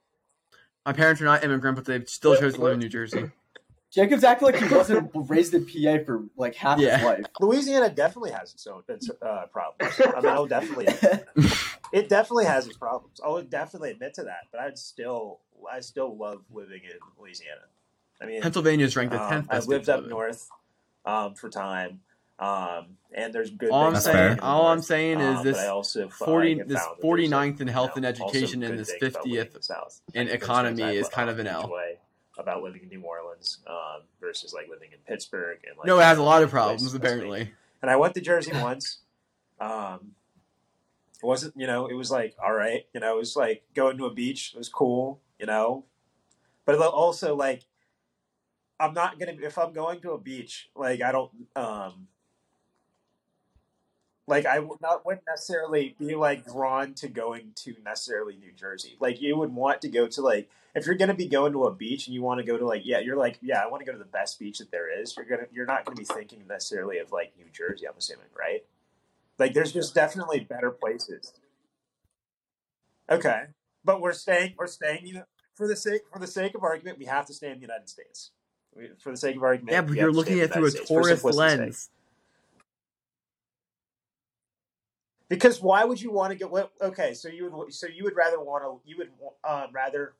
My 0.86 0.92
parents 0.92 1.20
are 1.20 1.26
not 1.26 1.44
immigrant, 1.44 1.76
but 1.76 1.84
they 1.84 2.04
still 2.06 2.36
chose 2.36 2.54
to 2.54 2.60
live 2.60 2.74
in 2.74 2.80
New 2.80 2.88
Jersey. 2.88 3.30
Jacob's 3.92 4.22
acting 4.22 4.46
like 4.46 4.56
he 4.62 4.72
wasn't 4.72 5.10
raised 5.14 5.52
in 5.52 5.66
PA 5.66 6.04
for 6.04 6.22
like 6.36 6.54
half 6.54 6.78
Yeah. 6.78 6.96
his 6.98 7.04
life. 7.04 7.24
Louisiana 7.40 7.90
definitely 7.90 8.30
has 8.30 8.54
its 8.54 8.64
own 8.68 8.82
its, 8.88 9.10
uh, 9.20 9.46
problems. 9.52 10.00
I 10.00 10.20
mean, 10.20 10.26
I'll 10.32 10.46
definitely. 10.46 10.86
It 11.92 12.08
definitely 12.08 12.44
has 12.44 12.68
its 12.68 12.76
problems. 12.76 13.20
I 13.20 13.28
would 13.28 13.50
definitely 13.50 13.90
admit 13.90 14.14
to 14.14 14.22
that, 14.22 14.42
but 14.52 14.60
I'd 14.60 14.78
still, 14.78 15.40
I 15.68 15.80
still 15.80 16.16
love 16.16 16.42
living 16.52 16.82
in 16.84 16.96
Louisiana. 17.20 17.62
I 18.20 18.26
mean, 18.26 18.42
Pennsylvania 18.42 18.84
is 18.84 18.96
ranked 18.96 19.12
the 19.12 19.22
um, 19.22 19.30
tenth 19.30 19.48
best. 19.48 19.62
I've 19.62 19.68
lived 19.68 19.88
up 19.88 20.06
north 20.06 20.48
um, 21.04 21.34
for 21.34 21.48
time, 21.48 22.00
um, 22.38 22.96
and 23.12 23.32
there's 23.32 23.50
good. 23.50 23.70
All 23.70 23.86
I'm 23.86 23.96
saying, 23.96 24.16
about 24.16 24.18
fair. 24.18 24.28
living 24.30 24.42
all 24.42 24.66
I'm 24.66 24.76
north. 24.78 24.86
saying 24.86 25.20
Um, 25.20 25.36
is 25.36 25.42
this 25.42 25.68
also 25.68 26.08
40 26.08 26.54
this 26.62 26.78
found 26.78 26.96
that 26.98 27.02
49th 27.02 27.60
in 27.60 27.68
health 27.68 27.92
you 27.96 28.02
know, 28.02 28.08
and 28.08 28.20
education 28.20 28.62
and 28.62 28.78
this 28.78 28.92
things 28.92 29.14
about 29.14 29.26
living 29.26 29.44
50th 29.44 29.46
in 29.46 29.52
the 29.54 29.62
South. 29.62 30.00
in 30.14 30.20
Like, 30.20 30.28
there's 30.28 30.42
economy 30.42 30.82
I 30.82 30.90
is 30.92 31.08
kind 31.08 31.30
of 31.30 31.38
an 31.38 31.46
L. 31.46 31.72
About 32.38 32.62
living 32.62 32.82
in 32.82 32.88
New 32.88 33.02
Orleans 33.02 33.58
um, 33.66 34.02
versus 34.18 34.54
like 34.54 34.68
living 34.68 34.88
in 34.92 34.98
Pittsburgh 35.06 35.58
and 35.68 35.76
like 35.76 35.86
No, 35.86 35.98
it 35.98 36.04
has 36.04 36.16
a 36.16 36.22
lot 36.22 36.42
of 36.42 36.50
problems 36.50 36.94
apparently. 36.94 37.52
And 37.82 37.90
I 37.90 37.96
went 37.96 38.14
to 38.14 38.20
Jersey 38.20 38.52
once. 38.54 38.98
Um, 39.60 40.12
it 41.22 41.26
wasn't, 41.26 41.54
you 41.56 41.66
know, 41.66 41.86
it 41.86 41.94
was 41.94 42.10
like, 42.10 42.34
all 42.42 42.54
right, 42.54 42.86
you 42.94 43.00
know, 43.00 43.14
it 43.14 43.18
was 43.18 43.36
like 43.36 43.62
going 43.74 43.98
to 43.98 44.06
a 44.06 44.14
beach. 44.14 44.52
It 44.54 44.58
was 44.58 44.70
cool, 44.70 45.20
you 45.38 45.44
know, 45.44 45.84
but 46.64 46.80
also 46.80 47.34
like, 47.34 47.62
I'm 48.80 48.94
not 48.94 49.18
gonna 49.18 49.34
if 49.42 49.58
I'm 49.58 49.72
going 49.72 50.00
to 50.00 50.12
a 50.12 50.18
beach, 50.18 50.70
like 50.74 51.02
I 51.02 51.12
don't, 51.12 51.30
um, 51.54 52.08
like 54.26 54.46
I 54.46 54.60
would 54.60 54.80
not 54.80 55.04
wouldn't 55.04 55.26
necessarily 55.28 55.94
be 55.98 56.14
like 56.14 56.46
drawn 56.46 56.94
to 56.94 57.08
going 57.08 57.52
to 57.56 57.74
necessarily 57.84 58.36
New 58.36 58.52
Jersey. 58.52 58.96
Like 58.98 59.20
you 59.20 59.36
would 59.36 59.54
want 59.54 59.82
to 59.82 59.88
go 59.88 60.06
to 60.06 60.22
like 60.22 60.48
if 60.74 60.86
you're 60.86 60.94
gonna 60.94 61.14
be 61.14 61.26
going 61.26 61.52
to 61.52 61.64
a 61.64 61.74
beach 61.74 62.06
and 62.06 62.14
you 62.14 62.22
want 62.22 62.40
to 62.40 62.46
go 62.46 62.56
to 62.56 62.64
like 62.64 62.82
yeah, 62.86 63.00
you're 63.00 63.16
like 63.16 63.38
yeah, 63.42 63.60
I 63.62 63.66
want 63.66 63.80
to 63.82 63.86
go 63.86 63.92
to 63.92 63.98
the 63.98 64.04
best 64.04 64.38
beach 64.38 64.58
that 64.58 64.70
there 64.70 64.88
is. 65.00 65.14
You're 65.14 65.26
gonna 65.26 65.48
you're 65.52 65.66
not 65.66 65.84
gonna 65.84 65.96
be 65.96 66.04
thinking 66.04 66.44
necessarily 66.48 66.98
of 66.98 67.12
like 67.12 67.34
New 67.36 67.50
Jersey. 67.52 67.86
I'm 67.86 67.94
assuming, 67.98 68.26
right? 68.38 68.64
Like 69.38 69.52
there's 69.52 69.72
just 69.72 69.94
definitely 69.94 70.40
better 70.40 70.70
places. 70.70 71.34
Okay, 73.10 73.46
but 73.84 74.00
we're 74.00 74.12
staying 74.12 74.54
we're 74.56 74.68
staying 74.68 75.06
you 75.06 75.14
know, 75.14 75.24
for 75.54 75.66
the 75.66 75.76
sake 75.76 76.02
for 76.10 76.18
the 76.18 76.26
sake 76.26 76.54
of 76.54 76.62
argument, 76.62 76.98
we 76.98 77.06
have 77.06 77.26
to 77.26 77.34
stay 77.34 77.50
in 77.50 77.56
the 77.56 77.62
United 77.62 77.88
States. 77.88 78.30
For 78.98 79.10
the 79.10 79.16
sake 79.16 79.36
of 79.36 79.42
argument, 79.42 79.72
Yeah, 79.72 79.82
but 79.82 79.94
you're 79.94 80.06
have 80.06 80.14
to 80.14 80.22
stay 80.22 80.32
looking 80.34 80.40
at 80.40 80.50
it 80.50 80.52
through 80.52 80.66
a 80.66 80.68
United 80.68 80.76
States, 80.76 80.88
for 80.88 81.02
tourist 81.02 81.22
simplicity's 81.22 81.50
sake. 81.52 81.60
lens. 81.60 81.90
Because 85.28 85.62
why 85.62 85.84
would 85.84 86.00
you 86.00 86.10
want 86.10 86.32
to 86.32 86.36
get 86.38 86.50
What, 86.50 86.72
okay, 86.80 87.14
so 87.14 87.28
you 87.28 87.50
would 87.50 87.72
so 87.72 87.86
you 87.86 88.04
would 88.04 88.16
rather 88.16 88.40
want 88.40 88.64
to 88.64 88.80
you 88.88 88.96
would 88.98 89.10
uh, 89.44 89.66
rather 89.72 90.14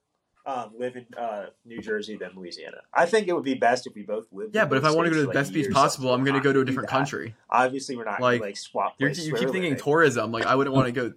um, 0.47 0.71
live 0.79 0.97
in 0.97 1.07
uh, 1.19 1.47
New 1.65 1.81
Jersey 1.81 2.17
than 2.17 2.31
Louisiana. 2.35 2.79
I 2.95 3.07
think 3.07 3.29
it 3.29 3.35
would 3.35 3.45
be 3.45 3.55
best 3.55 3.87
if 3.87 3.95
we 3.95 4.03
both 4.03 4.27
lived. 4.33 4.55
Yeah, 4.55 4.65
but 4.65 4.79
if 4.79 4.85
I 4.85 4.91
want 4.91 5.07
to 5.07 5.11
go 5.11 5.21
to 5.21 5.27
the 5.27 5.33
best 5.33 5.53
beach 5.53 5.71
possible, 5.71 6.15
I'm 6.15 6.25
going 6.25 6.37
to 6.37 6.41
go 6.43 6.53
to 6.53 6.61
a 6.61 6.65
different 6.65 6.89
country. 6.89 7.35
Obviously, 7.51 7.97
we're 7.97 8.05
not 8.05 8.21
Like, 8.21 8.41
like, 8.41 8.57
swap. 8.57 8.95
You 8.99 9.11
keep 9.11 9.17
thinking 9.35 9.53
living. 9.53 9.77
tourism. 9.77 10.33
Like 10.33 10.47
I 10.47 10.55
wouldn't 10.55 10.75
want 10.75 10.87
to 10.87 10.93
go. 10.93 11.13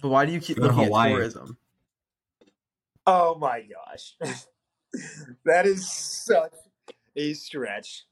But 0.00 0.08
why 0.08 0.26
do 0.26 0.32
you 0.32 0.40
keep 0.40 0.58
Go 0.58 0.68
to 0.68 0.74
looking 0.74 0.94
at 0.94 1.08
tourism? 1.08 1.56
Oh 3.06 3.36
my 3.36 3.62
gosh, 3.62 4.14
that 5.44 5.66
is 5.66 5.88
such 5.88 6.54
a 7.14 7.34
stretch. 7.34 8.04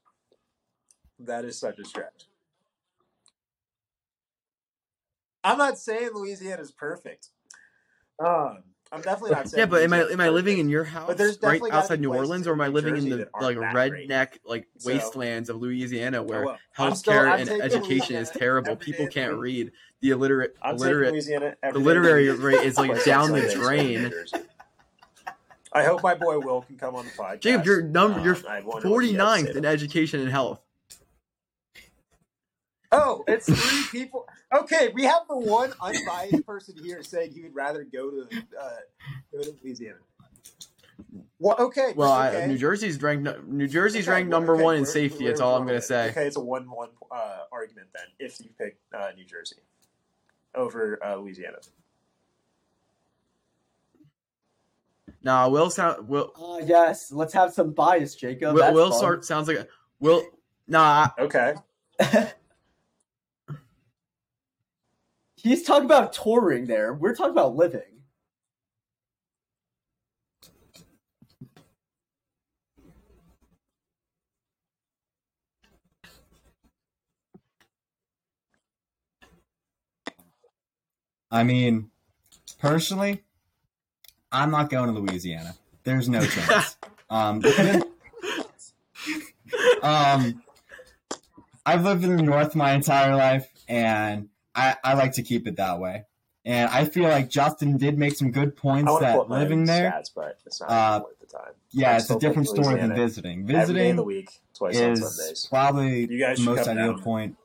That 1.19 1.45
is 1.45 1.59
such 1.59 1.79
a 1.79 1.85
stretch. 1.85 2.27
I'm 5.43 5.57
not 5.57 5.77
saying 5.77 6.09
Louisiana 6.13 6.61
is 6.61 6.71
perfect. 6.71 7.29
Um, 8.19 8.63
I'm 8.91 9.01
definitely 9.01 9.31
not 9.31 9.49
saying. 9.49 9.59
Yeah, 9.59 9.65
but 9.65 9.81
am 9.83 9.93
I 9.93 10.01
am 10.03 10.21
I 10.21 10.29
living 10.29 10.59
in 10.59 10.69
your 10.69 10.83
house 10.83 11.13
there's 11.15 11.41
right 11.41 11.61
outside 11.71 11.99
New 11.99 12.13
Orleans, 12.13 12.47
or 12.47 12.53
am 12.53 12.61
I 12.61 12.67
living 12.67 12.95
in 12.97 13.09
the 13.09 13.29
like 13.41 13.57
redneck 13.57 14.37
like 14.45 14.67
So- 14.77 14.93
wastelands 14.93 15.49
of 15.49 15.57
Louisiana 15.57 16.23
where 16.23 16.45
well, 16.45 16.57
I'm 16.77 16.95
still- 16.95 17.13
healthcare 17.13 17.39
and 17.39 17.49
education 17.61 18.15
is 18.15 18.29
terrible? 18.29 18.75
People 18.75 19.07
can't 19.07 19.35
read. 19.35 19.71
The 20.01 20.11
illiterate, 20.11 20.55
I'm 20.61 20.75
illiterate, 20.75 21.13
the 21.25 21.33
every 21.33 21.39
day 21.39 21.55
of 21.63 21.75
literary 21.77 22.29
rate 22.29 22.61
is 22.61 22.77
like 22.77 23.03
down 23.05 23.31
the 23.31 23.49
Sundays 23.49 23.53
in 23.53 23.59
New 23.59 23.65
drain. 23.65 24.13
I 25.73 25.83
hope 25.83 26.03
my 26.03 26.15
boy 26.15 26.39
Will 26.39 26.61
can 26.61 26.77
come 26.77 26.95
on 26.95 27.05
the 27.05 27.11
podcast. 27.11 27.41
Jacob, 27.41 27.65
you're 27.65 27.81
number 27.81 28.21
you're 28.21 28.35
Um, 28.35 28.43
I 28.47 28.61
wonder 28.61 28.89
what 28.89 29.03
he 29.03 29.13
has 29.13 29.41
to 29.43 29.51
49th 29.51 29.55
in 29.55 29.65
education 29.65 30.19
and 30.21 30.29
health. 30.29 30.61
Oh, 32.91 33.23
it's 33.27 33.45
three 33.45 33.99
people. 34.01 34.27
Okay, 34.53 34.89
we 34.93 35.03
have 35.03 35.23
the 35.27 35.37
one 35.37 35.73
unbiased 35.81 36.45
person 36.45 36.75
here 36.83 37.03
saying 37.03 37.33
he 37.33 37.41
would 37.43 37.55
rather 37.55 37.83
go 37.83 38.11
to 38.11 38.21
uh, 38.59 38.69
go 39.31 39.41
to 39.43 39.55
Louisiana. 39.63 39.97
Well, 41.39 41.55
okay. 41.59 41.93
Well, 41.95 42.27
okay. 42.27 42.43
I, 42.43 42.47
New 42.47 42.57
Jersey's 42.57 43.01
ranked 43.01 43.47
New 43.47 43.67
Jersey's 43.67 44.07
Okay, 44.07 44.15
ranked 44.15 44.29
number 44.29 44.55
okay, 44.55 44.63
one 44.63 44.75
in 44.77 44.85
safety. 44.85 45.25
That's 45.25 45.41
all 45.41 45.55
I'm 45.55 45.65
gonna 45.65 45.81
say. 45.81 46.09
Okay, 46.11 46.27
it's 46.27 46.37
a 46.37 46.41
one-one 46.41 46.89
uh, 47.11 47.39
argument 47.51 47.87
then. 47.93 48.05
If 48.19 48.39
you 48.39 48.49
pick 48.57 48.77
uh, 48.93 49.09
New 49.15 49.25
Jersey 49.25 49.57
over 50.53 50.99
uh, 51.05 51.15
Louisiana, 51.15 51.57
Nah, 55.25 55.47
Will 55.47 55.71
sound 55.71 56.07
Will 56.07 56.31
Oh 56.37 56.59
yes, 56.59 57.11
let's 57.11 57.33
have 57.33 57.51
some 57.51 57.71
bias, 57.71 58.15
Jacob. 58.15 58.53
Will, 58.53 58.73
Will 58.73 58.91
fun. 58.91 58.99
sort 58.99 59.25
sounds 59.25 59.47
like 59.47 59.57
a, 59.57 59.67
Will. 59.99 60.23
Nah, 60.67 61.09
okay. 61.19 61.55
He's 65.45 65.61
talking 65.61 65.85
about 65.85 66.11
touring 66.11 66.65
there. 66.65 66.91
We're 66.91 67.13
talking 67.13 67.29
about 67.29 67.55
living. 67.55 67.83
I 81.29 81.43
mean, 81.43 81.91
personally, 82.57 83.21
I'm 84.31 84.49
not 84.49 84.71
going 84.71 84.91
to 84.91 84.99
Louisiana. 84.99 85.53
There's 85.83 86.09
no 86.09 86.25
chance. 86.25 86.75
um, 87.11 87.43
um, 89.83 90.41
I've 91.67 91.83
lived 91.83 92.03
in 92.03 92.17
the 92.17 92.23
North 92.23 92.55
my 92.55 92.71
entire 92.71 93.15
life, 93.15 93.47
and 93.67 94.29
I, 94.55 94.75
I 94.83 94.93
like 94.93 95.13
to 95.13 95.23
keep 95.23 95.47
it 95.47 95.57
that 95.57 95.79
way. 95.79 96.05
And 96.45 96.69
I 96.69 96.85
feel 96.85 97.09
like 97.09 97.29
Justin 97.29 97.77
did 97.77 97.97
make 97.97 98.15
some 98.15 98.31
good 98.31 98.55
points 98.55 98.89
want 98.89 99.01
that 99.01 99.13
pull 99.13 99.21
up 99.23 99.29
my 99.29 99.39
living 99.39 99.65
there, 99.65 99.91
stats, 99.91 100.11
but 100.15 100.37
it's 100.45 100.61
not 100.61 100.69
uh, 100.69 101.01
worth 101.03 101.19
the 101.19 101.25
time. 101.25 101.51
yeah, 101.71 101.91
I'm 101.91 101.95
it's 101.97 102.09
a 102.11 102.19
different 102.19 102.47
picking 102.47 102.63
story 102.63 102.75
than 102.79 102.89
Louisiana 102.89 102.95
visiting. 102.95 103.39
Every 103.51 103.53
day 103.53 103.59
of 103.61 103.67
the 103.67 103.73
Visiting 103.73 104.05
week, 104.05 104.29
twice 104.53 104.77
on 104.79 104.91
is 104.91 105.15
Sundays. 105.17 105.45
probably 105.49 106.05
You 106.05 106.19
guys 106.19 106.37
the 106.37 106.43
most 106.45 106.67
ideal 106.67 106.93
down. 106.93 107.01
point. 107.01 107.35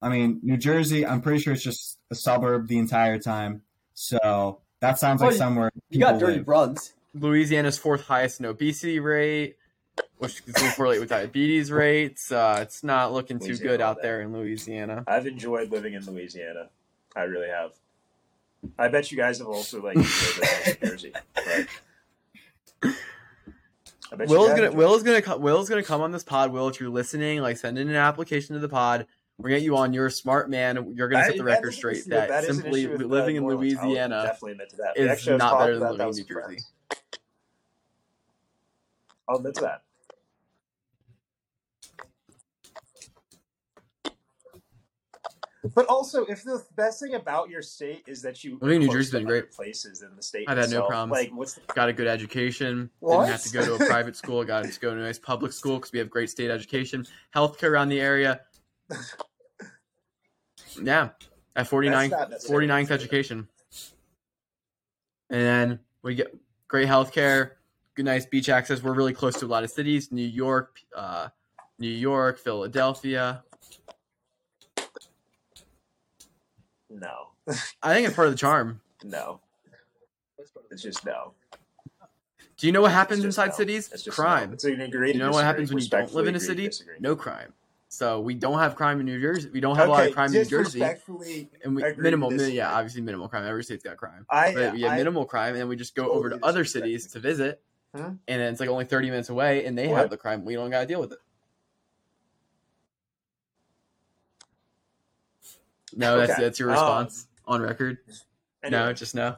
I 0.00 0.08
mean, 0.08 0.40
New 0.42 0.56
Jersey, 0.56 1.04
I'm 1.06 1.20
pretty 1.20 1.40
sure 1.42 1.52
it's 1.52 1.62
just 1.62 1.98
a 2.10 2.14
suburb 2.14 2.66
the 2.68 2.78
entire 2.78 3.18
time. 3.18 3.62
So 3.94 4.60
that 4.80 4.98
sounds 4.98 5.20
like 5.20 5.28
Well, 5.28 5.34
you- 5.34 5.38
somewhere 5.38 5.70
You 5.90 6.00
got 6.00 6.18
dirty 6.18 6.38
live. 6.38 6.48
runs. 6.48 6.94
Louisiana's 7.14 7.78
fourth 7.78 8.04
highest 8.06 8.40
in 8.40 8.46
obesity 8.46 9.00
rate, 9.00 9.56
which 10.18 10.44
can 10.44 10.72
correlate 10.72 11.00
with 11.00 11.08
diabetes 11.08 11.70
rates. 11.70 12.32
Uh, 12.32 12.58
it's 12.62 12.82
not 12.82 13.12
looking 13.12 13.38
too 13.38 13.56
good 13.56 13.80
out 13.80 14.02
there 14.02 14.20
in 14.20 14.32
Louisiana. 14.32 15.04
I've 15.06 15.26
enjoyed 15.26 15.70
living 15.70 15.94
in 15.94 16.04
Louisiana. 16.04 16.70
I 17.14 17.22
really 17.22 17.48
have. 17.48 17.72
I 18.78 18.88
bet 18.88 19.10
you 19.10 19.16
guys 19.16 19.38
have 19.38 19.46
also 19.46 19.82
like 19.82 19.96
enjoyed 19.96 20.38
living 20.40 20.58
in 20.66 20.76
New 20.82 20.88
Jersey. 20.90 21.12
But 22.80 22.96
I 24.12 24.16
bet 24.16 24.28
you 24.28 24.34
Will's 24.34 24.50
gonna 24.50 24.72
Will's 24.72 25.02
gonna 25.02 25.22
co- 25.22 25.38
Will's 25.38 25.68
gonna 25.68 25.82
come 25.82 26.00
on 26.00 26.12
this 26.12 26.24
pod. 26.24 26.52
Will, 26.52 26.68
if 26.68 26.80
you're 26.80 26.90
listening, 26.90 27.40
like 27.40 27.56
send 27.56 27.78
in 27.78 27.88
an 27.88 27.96
application 27.96 28.54
to 28.54 28.60
the 28.60 28.68
pod. 28.68 29.06
We're 29.36 29.50
gonna 29.50 29.60
get 29.60 29.64
you 29.64 29.76
on. 29.76 29.92
You're 29.92 30.06
a 30.06 30.10
smart 30.10 30.50
man. 30.50 30.94
You're 30.96 31.08
gonna 31.08 31.24
set 31.24 31.36
the 31.36 31.44
record 31.44 31.68
is 31.68 31.76
straight 31.76 32.04
that, 32.06 32.28
that 32.28 32.44
is 32.44 32.56
simply 32.56 32.88
living 32.88 33.36
in 33.36 33.42
New 33.44 33.50
Orleans. 33.50 33.76
I'll 33.78 33.86
Louisiana 33.86 34.22
definitely 34.24 34.52
admit 34.52 34.70
to 34.70 34.76
that. 34.76 34.96
Is 34.96 35.26
not 35.28 35.58
better 35.60 35.78
than 35.78 35.90
living 35.90 36.08
in 36.08 36.14
New 36.14 36.24
Jersey. 36.24 36.58
I'll 39.28 39.36
admit 39.36 39.54
to 39.56 39.60
that. 39.60 39.82
But 45.74 45.86
also, 45.86 46.24
if 46.26 46.44
the 46.44 46.64
best 46.76 47.00
thing 47.00 47.14
about 47.14 47.48
your 47.50 47.62
state 47.62 48.04
is 48.06 48.22
that 48.22 48.44
you 48.44 48.60
I 48.62 48.70
in 48.70 48.78
New 48.78 48.92
Jersey's 48.92 49.10
been 49.10 49.24
great. 49.24 49.50
places 49.50 50.02
in 50.02 50.14
the 50.14 50.22
state, 50.22 50.44
I've 50.46 50.56
had 50.56 50.70
no 50.70 50.76
itself, 50.76 50.88
problems. 50.88 51.12
Like, 51.12 51.30
what's 51.36 51.54
the, 51.54 51.62
Got 51.74 51.88
a 51.88 51.92
good 51.92 52.06
education. 52.06 52.88
What? 53.00 53.26
Didn't 53.26 53.32
have 53.32 53.42
to 53.42 53.52
go 53.52 53.64
to 53.76 53.84
a 53.84 53.86
private 53.88 54.14
school. 54.14 54.44
Got 54.44 54.64
to 54.66 54.80
go 54.80 54.94
to 54.94 55.00
a 55.00 55.02
nice 55.02 55.18
public 55.18 55.52
school 55.52 55.76
because 55.78 55.92
we 55.92 55.98
have 55.98 56.08
great 56.08 56.30
state 56.30 56.50
education, 56.50 57.06
healthcare 57.34 57.70
around 57.70 57.88
the 57.88 58.00
area. 58.00 58.40
Yeah, 60.80 61.08
at 61.56 61.68
49th, 61.68 61.90
That's 61.90 62.10
not 62.10 62.30
necessarily 62.30 62.66
49th 62.68 62.90
education. 62.92 63.48
And 65.30 65.40
then 65.40 65.80
we 66.02 66.14
get 66.14 66.34
great 66.68 66.86
healthcare, 66.88 67.52
good 67.96 68.04
nice 68.04 68.26
beach 68.26 68.48
access. 68.48 68.80
We're 68.80 68.94
really 68.94 69.12
close 69.12 69.34
to 69.40 69.46
a 69.46 69.48
lot 69.48 69.64
of 69.64 69.70
cities: 69.70 70.12
New 70.12 70.22
York, 70.22 70.78
uh, 70.96 71.28
New 71.80 71.90
York, 71.90 72.38
Philadelphia. 72.38 73.42
No, 76.90 77.28
I 77.82 77.94
think 77.94 78.06
it's 78.06 78.16
part 78.16 78.28
of 78.28 78.32
the 78.34 78.38
charm. 78.38 78.80
no, 79.04 79.40
it's 80.70 80.82
just 80.82 81.04
no. 81.04 81.32
Do 82.56 82.66
you 82.66 82.72
know 82.72 82.80
what 82.82 82.90
happens 82.92 83.24
inside 83.24 83.50
no. 83.50 83.54
cities? 83.54 83.90
It's 83.92 84.02
just 84.02 84.16
crime. 84.16 84.48
No. 84.48 84.54
It's 84.54 84.64
an 84.64 84.80
agree 84.80 85.12
You 85.12 85.18
know 85.18 85.30
what 85.30 85.44
happens 85.44 85.72
when 85.72 85.82
you 85.82 85.88
don't 85.88 86.12
live 86.12 86.26
in 86.26 86.34
a 86.34 86.40
city? 86.40 86.52
agree 86.52 86.64
to 86.64 86.70
disagree. 86.70 86.96
No 86.98 87.14
crime. 87.14 87.52
So 87.88 88.20
we 88.20 88.34
don't 88.34 88.58
have 88.58 88.74
crime 88.74 88.98
in 89.00 89.06
New 89.06 89.20
Jersey. 89.20 89.48
We 89.50 89.60
don't 89.60 89.76
have 89.76 89.88
a 89.88 89.90
lot 89.90 90.06
of 90.06 90.12
crime 90.12 90.26
in 90.26 90.32
New 90.42 90.44
Jersey, 90.44 90.82
and 90.82 91.74
we, 91.76 91.82
minimal. 91.96 92.30
mi- 92.30 92.50
yeah, 92.50 92.70
obviously 92.74 93.00
minimal 93.00 93.28
crime. 93.28 93.46
Every 93.46 93.64
state's 93.64 93.82
got 93.84 93.96
crime, 93.96 94.26
I, 94.28 94.52
but 94.52 94.72
we 94.74 94.82
have 94.82 94.92
I, 94.92 94.96
minimal 94.96 95.24
crime, 95.24 95.52
and 95.54 95.60
then 95.60 95.68
we 95.68 95.76
just 95.76 95.94
go 95.94 96.10
over 96.10 96.28
to 96.30 96.38
other 96.42 96.64
cities 96.66 97.06
to 97.12 97.18
visit, 97.20 97.62
Huh? 97.96 98.02
and 98.08 98.18
then 98.26 98.52
it's 98.52 98.60
like 98.60 98.68
only 98.68 98.84
thirty 98.84 99.08
minutes 99.08 99.30
away, 99.30 99.64
and 99.64 99.78
they 99.78 99.88
What? 99.88 100.00
have 100.00 100.10
the 100.10 100.18
crime. 100.18 100.44
We 100.44 100.54
don't 100.54 100.68
got 100.68 100.80
to 100.80 100.86
deal 100.86 101.00
with 101.00 101.12
it. 101.12 101.18
No, 105.98 106.16
that's 106.16 106.32
Okay. 106.32 106.42
that's 106.42 106.58
your 106.60 106.68
Um, 106.70 106.74
response 106.74 107.26
on 107.44 107.60
record. 107.60 107.98
No, 108.70 108.92
just 108.92 109.16
no. 109.16 109.36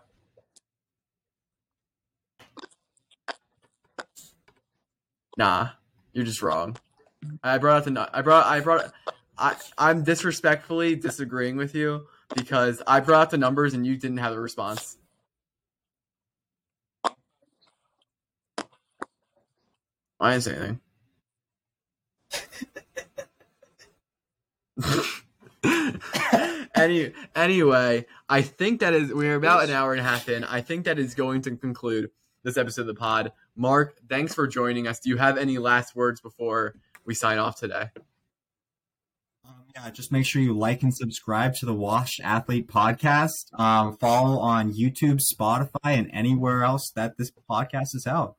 Nah, 5.39 5.71
you're 6.13 6.25
just 6.25 6.43
wrong. 6.43 6.77
I 7.43 7.57
brought 7.57 7.79
up 7.79 7.85
the 7.93 8.11
I 8.13 8.21
brought 8.21 8.47
I 8.47 8.61
brought 8.61 8.93
I 9.39 9.57
I'm 9.79 10.05
disrespectfully 10.05 10.97
disagreeing 10.97 11.57
with 11.57 11.75
you 11.75 12.07
because 12.35 12.83
I 12.87 13.01
brought 13.01 13.23
up 13.23 13.31
the 13.31 13.39
numbers 13.39 13.73
and 13.73 13.87
you 13.87 13.97
didn't 13.97 14.19
have 14.19 14.35
a 14.35 14.41
response. 14.41 14.99
I 20.21 20.33
didn't 20.33 20.43
say 20.45 20.57
anything. 20.57 20.81
Any 26.75 27.13
anyway, 27.35 28.07
I 28.29 28.43
think 28.43 28.81
that 28.81 28.95
is 28.95 29.13
we're 29.13 29.35
about 29.35 29.65
an 29.65 29.71
hour 29.71 29.93
and 29.93 30.01
a 30.01 30.05
half 30.05 30.29
in. 30.29 30.45
I 30.45 30.61
think 30.61 30.85
that 30.85 30.99
is 30.99 31.15
going 31.15 31.43
to 31.43 31.57
conclude 31.57 32.11
this 32.43 32.57
episode 32.57 32.83
of 32.83 32.87
the 32.89 32.95
pod. 32.95 33.33
Mark, 33.57 33.97
thanks 34.09 34.35
for 34.35 34.47
joining 34.47 34.87
us. 34.87 35.01
Do 35.01 35.11
you 35.11 35.17
have 35.17 35.37
any 35.37 35.59
last 35.59 35.95
words 35.95 36.21
before 36.21 36.77
we 37.05 37.15
sign 37.15 37.39
off 37.39 37.59
today? 37.59 37.91
Um, 39.45 39.65
yeah, 39.75 39.91
just 39.91 40.13
make 40.13 40.25
sure 40.25 40.41
you 40.41 40.57
like 40.57 40.83
and 40.83 40.95
subscribe 40.95 41.55
to 41.57 41.67
the 41.67 41.75
Washed 41.75 42.21
Athlete 42.23 42.69
podcast. 42.69 43.59
Um, 43.59 43.97
follow 43.97 44.39
on 44.39 44.73
YouTube, 44.73 45.21
Spotify, 45.21 45.99
and 45.99 46.09
anywhere 46.13 46.63
else 46.63 46.93
that 46.95 47.19
this 47.19 47.33
podcast 47.51 47.95
is 47.95 48.07
out. 48.07 48.37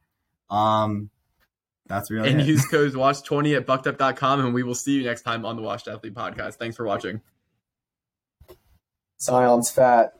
Um, 0.49 1.09
that's 1.87 2.09
really 2.09 2.29
and 2.29 2.41
it. 2.41 2.47
use 2.47 2.65
code 2.65 2.93
WASHED20 2.93 3.57
at 3.57 3.67
buckedup.com 3.67 4.39
and 4.39 4.53
we 4.53 4.63
will 4.63 4.75
see 4.75 4.93
you 4.93 5.03
next 5.03 5.23
time 5.23 5.45
on 5.45 5.57
the 5.57 5.61
Washed 5.61 5.87
Athlete 5.87 6.13
podcast. 6.13 6.55
Thanks 6.55 6.77
for 6.77 6.85
watching. 6.85 7.21
Zion's 9.21 9.69
fat. 9.69 10.13